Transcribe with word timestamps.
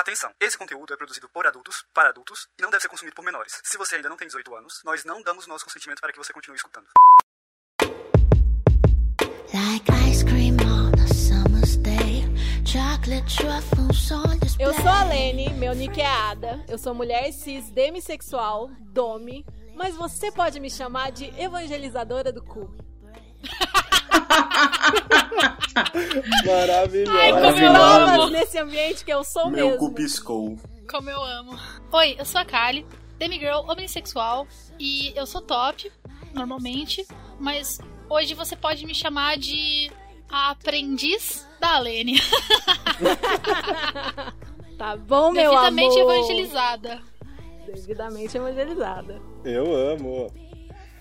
Atenção, 0.00 0.32
esse 0.40 0.56
conteúdo 0.56 0.94
é 0.94 0.96
produzido 0.96 1.28
por 1.28 1.46
adultos, 1.46 1.84
para 1.92 2.08
adultos, 2.08 2.48
e 2.58 2.62
não 2.62 2.70
deve 2.70 2.80
ser 2.80 2.88
consumido 2.88 3.14
por 3.14 3.22
menores. 3.22 3.60
Se 3.62 3.76
você 3.76 3.96
ainda 3.96 4.08
não 4.08 4.16
tem 4.16 4.26
18 4.26 4.54
anos, 4.56 4.80
nós 4.82 5.04
não 5.04 5.20
damos 5.20 5.46
nosso 5.46 5.62
consentimento 5.62 6.00
para 6.00 6.10
que 6.10 6.16
você 6.16 6.32
continue 6.32 6.56
escutando. 6.56 6.86
Like 9.52 9.92
ice 10.08 10.24
cream 10.24 10.56
on 10.64 10.92
a 10.98 11.06
summer's 11.12 11.76
day, 11.76 12.24
chocolate 12.64 13.36
truffles 13.36 14.10
on 14.10 14.38
display. 14.38 14.68
Eu 14.68 14.72
sou 14.72 14.88
a 14.88 15.04
Lene, 15.04 15.50
meu 15.50 15.74
nick 15.74 16.00
é 16.00 16.06
Ada. 16.06 16.64
Eu 16.66 16.78
sou 16.78 16.94
mulher 16.94 17.30
cis, 17.30 17.68
demissexual, 17.68 18.70
dome, 18.80 19.44
mas 19.76 19.94
você 19.94 20.32
pode 20.32 20.60
me 20.60 20.70
chamar 20.70 21.12
de 21.12 21.26
evangelizadora 21.38 22.32
do 22.32 22.42
cu. 22.42 22.74
Maravilhosa. 26.46 27.18
Ai, 27.18 27.32
como 27.32 27.58
eu 27.58 27.76
amo. 27.76 28.30
nesse 28.30 28.58
ambiente 28.58 29.04
que 29.04 29.12
eu 29.12 29.24
sou 29.24 29.50
Meu 29.50 29.52
mesmo. 29.52 29.70
Meu 29.70 29.78
cu 29.78 29.94
piscou. 29.94 30.58
Como 30.88 31.08
eu 31.08 31.22
amo. 31.22 31.58
Oi, 31.92 32.16
eu 32.18 32.24
sou 32.24 32.40
a 32.40 32.44
Kali, 32.44 32.86
demigirl, 33.18 33.60
homossexual, 33.68 34.46
e 34.78 35.12
eu 35.14 35.26
sou 35.26 35.40
top, 35.40 35.90
normalmente, 36.34 37.06
mas 37.38 37.78
hoje 38.08 38.34
você 38.34 38.56
pode 38.56 38.84
me 38.86 38.94
chamar 38.94 39.36
de 39.36 39.90
a 40.30 40.50
aprendiz 40.50 41.46
da 41.60 41.78
Lene. 41.78 42.20
tá 44.78 44.96
bom, 44.96 45.32
meu 45.32 45.56
amor. 45.56 45.70
Devidamente 45.70 45.98
evangelizada. 45.98 47.02
Devidamente 47.66 48.36
evangelizada. 48.36 49.20
Eu 49.44 49.74
amo. 49.74 50.32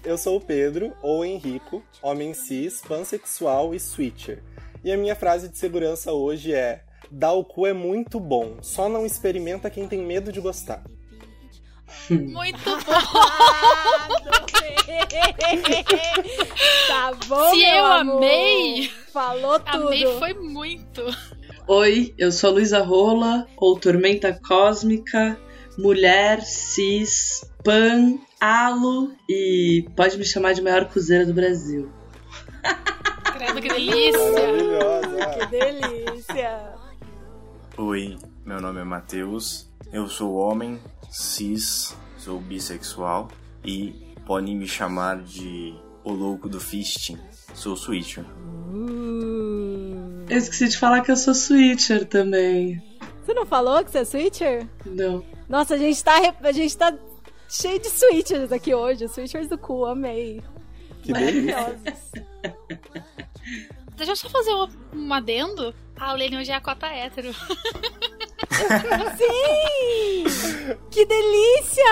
Eu 0.09 0.17
sou 0.17 0.37
o 0.37 0.41
Pedro, 0.41 0.91
ou 1.03 1.23
Henrico, 1.23 1.83
homem 2.01 2.33
cis, 2.33 2.81
pansexual 2.81 3.75
e 3.75 3.79
switcher. 3.79 4.41
E 4.83 4.91
a 4.91 4.97
minha 4.97 5.15
frase 5.15 5.47
de 5.47 5.55
segurança 5.55 6.11
hoje 6.11 6.51
é: 6.51 6.81
Dar 7.11 7.33
o 7.33 7.45
cu 7.45 7.67
é 7.67 7.73
muito 7.73 8.19
bom, 8.19 8.57
só 8.59 8.89
não 8.89 9.05
experimenta 9.05 9.69
quem 9.69 9.87
tem 9.87 10.01
medo 10.01 10.31
de 10.31 10.41
gostar. 10.41 10.83
Muito 12.09 12.57
bom! 12.63 12.91
tá 16.87 17.11
bom, 17.27 17.51
Se 17.51 17.63
eu 17.63 17.85
amor. 17.85 18.15
amei, 18.17 18.91
falou 19.13 19.59
tudo. 19.59 19.87
Amei 19.89 20.07
foi 20.17 20.33
muito. 20.33 21.03
Oi, 21.67 22.15
eu 22.17 22.31
sou 22.31 22.49
a 22.49 22.53
Luísa 22.53 22.81
Rola, 22.81 23.47
ou 23.57 23.79
Tormenta 23.79 24.33
Cósmica, 24.33 25.39
mulher, 25.77 26.41
cis, 26.41 27.43
pan, 27.63 28.17
alo 28.39 29.11
e 29.27 29.85
pode 29.95 30.17
me 30.17 30.23
chamar 30.23 30.53
de 30.53 30.61
maior 30.61 30.85
cozeira 30.85 31.25
do 31.25 31.33
Brasil. 31.33 31.91
Credo, 33.33 33.61
que 33.61 33.67
delícia! 33.67 34.19
Que 35.33 35.45
delícia! 35.47 36.73
Oi, 37.77 38.17
meu 38.45 38.61
nome 38.61 38.79
é 38.79 38.83
Matheus, 38.83 39.69
eu 39.91 40.07
sou 40.07 40.35
homem, 40.35 40.79
cis, 41.09 41.95
sou 42.17 42.39
bissexual 42.39 43.29
e 43.63 44.15
podem 44.25 44.55
me 44.55 44.67
chamar 44.67 45.21
de 45.21 45.73
o 46.03 46.11
louco 46.11 46.47
do 46.47 46.59
fisting. 46.59 47.17
Sou 47.53 47.75
switcher. 47.75 48.25
Uh. 48.71 50.25
Eu 50.29 50.37
esqueci 50.37 50.67
de 50.69 50.77
falar 50.77 51.01
que 51.01 51.11
eu 51.11 51.17
sou 51.17 51.33
switcher 51.33 52.05
também. 52.05 52.81
Você 53.25 53.33
não 53.33 53.45
falou 53.45 53.83
que 53.83 53.91
você 53.91 53.99
é 53.99 54.05
switcher? 54.05 54.67
Não. 54.85 55.23
Nossa, 55.47 55.75
a 55.75 55.77
gente 55.77 56.03
tá, 56.03 56.35
a 56.41 56.51
gente 56.51 56.77
tá 56.77 56.93
cheio 57.49 57.79
de 57.79 57.89
switchers 57.89 58.51
aqui 58.51 58.73
hoje. 58.73 59.07
Switchers 59.07 59.47
do 59.47 59.57
cu, 59.57 59.85
amei. 59.85 60.41
Que 61.01 61.13
delícia. 61.13 61.79
Deixa 63.95 64.11
eu 64.11 64.15
só 64.15 64.29
fazer 64.29 64.53
um, 64.53 64.67
um 64.93 65.13
adendo. 65.13 65.73
A 65.99 66.13
Lene 66.13 66.37
hoje 66.37 66.51
é 66.51 66.55
a 66.55 66.61
cota 66.61 66.87
hétero. 66.87 67.33
Sim! 69.17 70.23
Que 70.89 71.05
delícia! 71.05 71.83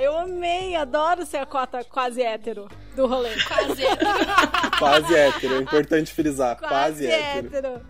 Eu 0.00 0.18
amei, 0.18 0.74
adoro 0.74 1.24
ser 1.24 1.38
a 1.38 1.46
cota 1.46 1.84
quase 1.84 2.22
hétero 2.22 2.68
do 2.96 3.06
rolê. 3.06 3.30
Quase 3.46 3.84
hétero. 3.84 4.10
quase 4.78 5.14
hétero, 5.14 5.54
é 5.54 5.58
importante 5.58 6.12
frisar. 6.12 6.56
Quase, 6.56 6.74
quase 6.74 7.06
hétero. 7.06 7.46
hétero. 7.56 7.80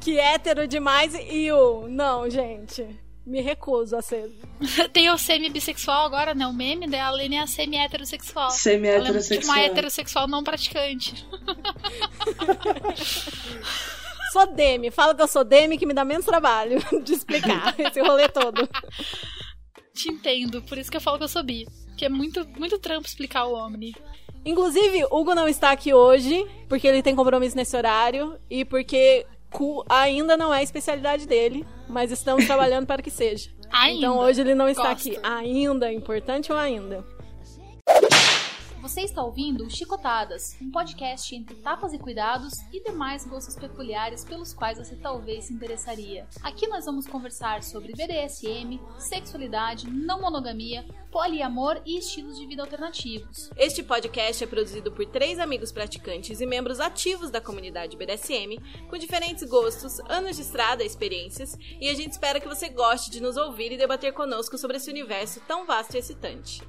Que 0.00 0.18
hétero 0.18 0.66
demais 0.66 1.14
e 1.14 1.50
o. 1.52 1.88
Não, 1.88 2.28
gente. 2.28 2.86
Me 3.24 3.40
recuso 3.40 3.96
a 3.96 4.02
ser. 4.02 4.30
Tem 4.92 5.08
o 5.10 5.16
semi-bissexual 5.16 6.06
agora, 6.06 6.34
né? 6.34 6.46
O 6.46 6.52
meme 6.52 6.88
da 6.88 7.10
Lene 7.10 7.36
é 7.36 7.40
a 7.40 7.46
semi-heterossexual. 7.46 8.50
Semi-heterossexual. 8.50 9.40
Tipo 9.40 9.52
uma 9.52 9.60
heterossexual 9.60 10.28
não 10.28 10.42
praticante. 10.42 11.26
sou 14.32 14.46
Demi. 14.46 14.90
Fala 14.90 15.14
que 15.14 15.22
eu 15.22 15.28
sou 15.28 15.44
Demi 15.44 15.78
que 15.78 15.86
me 15.86 15.94
dá 15.94 16.04
menos 16.04 16.24
trabalho 16.24 16.78
de 17.04 17.12
explicar 17.12 17.78
esse 17.78 18.00
rolê 18.00 18.28
todo. 18.28 18.68
Te 19.94 20.10
entendo, 20.10 20.62
por 20.62 20.78
isso 20.78 20.90
que 20.90 20.96
eu 20.96 21.00
falo 21.00 21.18
que 21.18 21.24
eu 21.24 21.28
sou 21.28 21.44
bi. 21.44 21.66
Que 21.96 22.06
é 22.06 22.08
muito, 22.08 22.44
muito 22.58 22.78
trampo 22.78 23.06
explicar 23.06 23.44
o 23.44 23.54
Omni. 23.54 23.94
Inclusive, 24.44 25.04
Hugo 25.04 25.34
não 25.34 25.46
está 25.46 25.70
aqui 25.70 25.94
hoje, 25.94 26.44
porque 26.68 26.88
ele 26.88 27.02
tem 27.02 27.14
compromisso 27.14 27.54
nesse 27.54 27.76
horário 27.76 28.40
e 28.50 28.64
porque 28.64 29.24
cu 29.52 29.84
ainda 29.88 30.36
não 30.36 30.52
é 30.52 30.58
a 30.58 30.62
especialidade 30.62 31.26
dele, 31.26 31.66
mas 31.88 32.10
estamos 32.10 32.46
trabalhando 32.46 32.86
para 32.86 33.02
que 33.02 33.10
seja. 33.10 33.50
Ainda. 33.70 33.98
Então 33.98 34.18
hoje 34.18 34.40
ele 34.40 34.54
não 34.54 34.68
está 34.68 34.92
Gosto. 34.92 35.08
aqui. 35.08 35.18
Ainda, 35.22 35.92
importante 35.92 36.52
ou 36.52 36.58
ainda? 36.58 37.04
Você 38.82 39.02
está 39.02 39.22
ouvindo 39.22 39.70
Chicotadas, 39.70 40.56
um 40.60 40.68
podcast 40.68 41.36
entre 41.36 41.54
tapas 41.54 41.92
e 41.92 42.00
cuidados 42.00 42.54
e 42.72 42.82
demais 42.82 43.24
gostos 43.24 43.54
peculiares 43.54 44.24
pelos 44.24 44.52
quais 44.52 44.76
você 44.76 44.96
talvez 44.96 45.44
se 45.44 45.54
interessaria. 45.54 46.26
Aqui 46.42 46.66
nós 46.66 46.84
vamos 46.84 47.06
conversar 47.06 47.62
sobre 47.62 47.92
BDSM, 47.92 48.80
sexualidade, 48.98 49.88
não 49.88 50.20
monogamia, 50.20 50.84
poliamor 51.12 51.80
e 51.86 51.96
estilos 51.96 52.36
de 52.36 52.44
vida 52.44 52.62
alternativos. 52.62 53.50
Este 53.56 53.84
podcast 53.84 54.42
é 54.42 54.48
produzido 54.48 54.90
por 54.90 55.06
três 55.06 55.38
amigos 55.38 55.70
praticantes 55.70 56.40
e 56.40 56.46
membros 56.46 56.80
ativos 56.80 57.30
da 57.30 57.40
comunidade 57.40 57.96
BDSM, 57.96 58.58
com 58.90 58.98
diferentes 58.98 59.44
gostos, 59.44 60.00
anos 60.08 60.34
de 60.34 60.42
estrada, 60.42 60.82
experiências, 60.82 61.56
e 61.80 61.88
a 61.88 61.94
gente 61.94 62.10
espera 62.10 62.40
que 62.40 62.48
você 62.48 62.68
goste 62.68 63.12
de 63.12 63.22
nos 63.22 63.36
ouvir 63.36 63.70
e 63.70 63.78
debater 63.78 64.12
conosco 64.12 64.58
sobre 64.58 64.78
esse 64.78 64.90
universo 64.90 65.40
tão 65.46 65.64
vasto 65.64 65.94
e 65.94 65.98
excitante. 65.98 66.60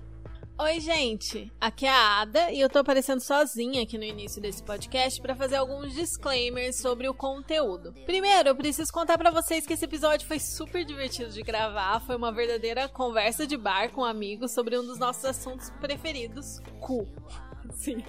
Oi, 0.55 0.79
gente. 0.79 1.51
Aqui 1.59 1.87
é 1.87 1.89
a 1.89 2.21
Ada 2.21 2.51
e 2.51 2.61
eu 2.61 2.69
tô 2.69 2.77
aparecendo 2.77 3.19
sozinha 3.19 3.81
aqui 3.81 3.97
no 3.97 4.03
início 4.03 4.39
desse 4.39 4.61
podcast 4.61 5.19
para 5.19 5.35
fazer 5.35 5.55
alguns 5.55 5.95
disclaimers 5.95 6.75
sobre 6.75 7.09
o 7.09 7.13
conteúdo. 7.13 7.91
Primeiro, 8.05 8.49
eu 8.49 8.55
preciso 8.55 8.93
contar 8.93 9.17
para 9.17 9.31
vocês 9.31 9.65
que 9.65 9.73
esse 9.73 9.85
episódio 9.85 10.27
foi 10.27 10.39
super 10.39 10.85
divertido 10.85 11.31
de 11.31 11.41
gravar, 11.41 11.99
foi 12.01 12.15
uma 12.15 12.31
verdadeira 12.31 12.87
conversa 12.87 13.47
de 13.47 13.57
bar 13.57 13.89
com 13.91 14.05
amigos 14.05 14.51
sobre 14.51 14.77
um 14.77 14.85
dos 14.85 14.99
nossos 14.99 15.25
assuntos 15.25 15.71
preferidos, 15.81 16.59
cu. 16.79 17.07
Sim. 17.73 18.03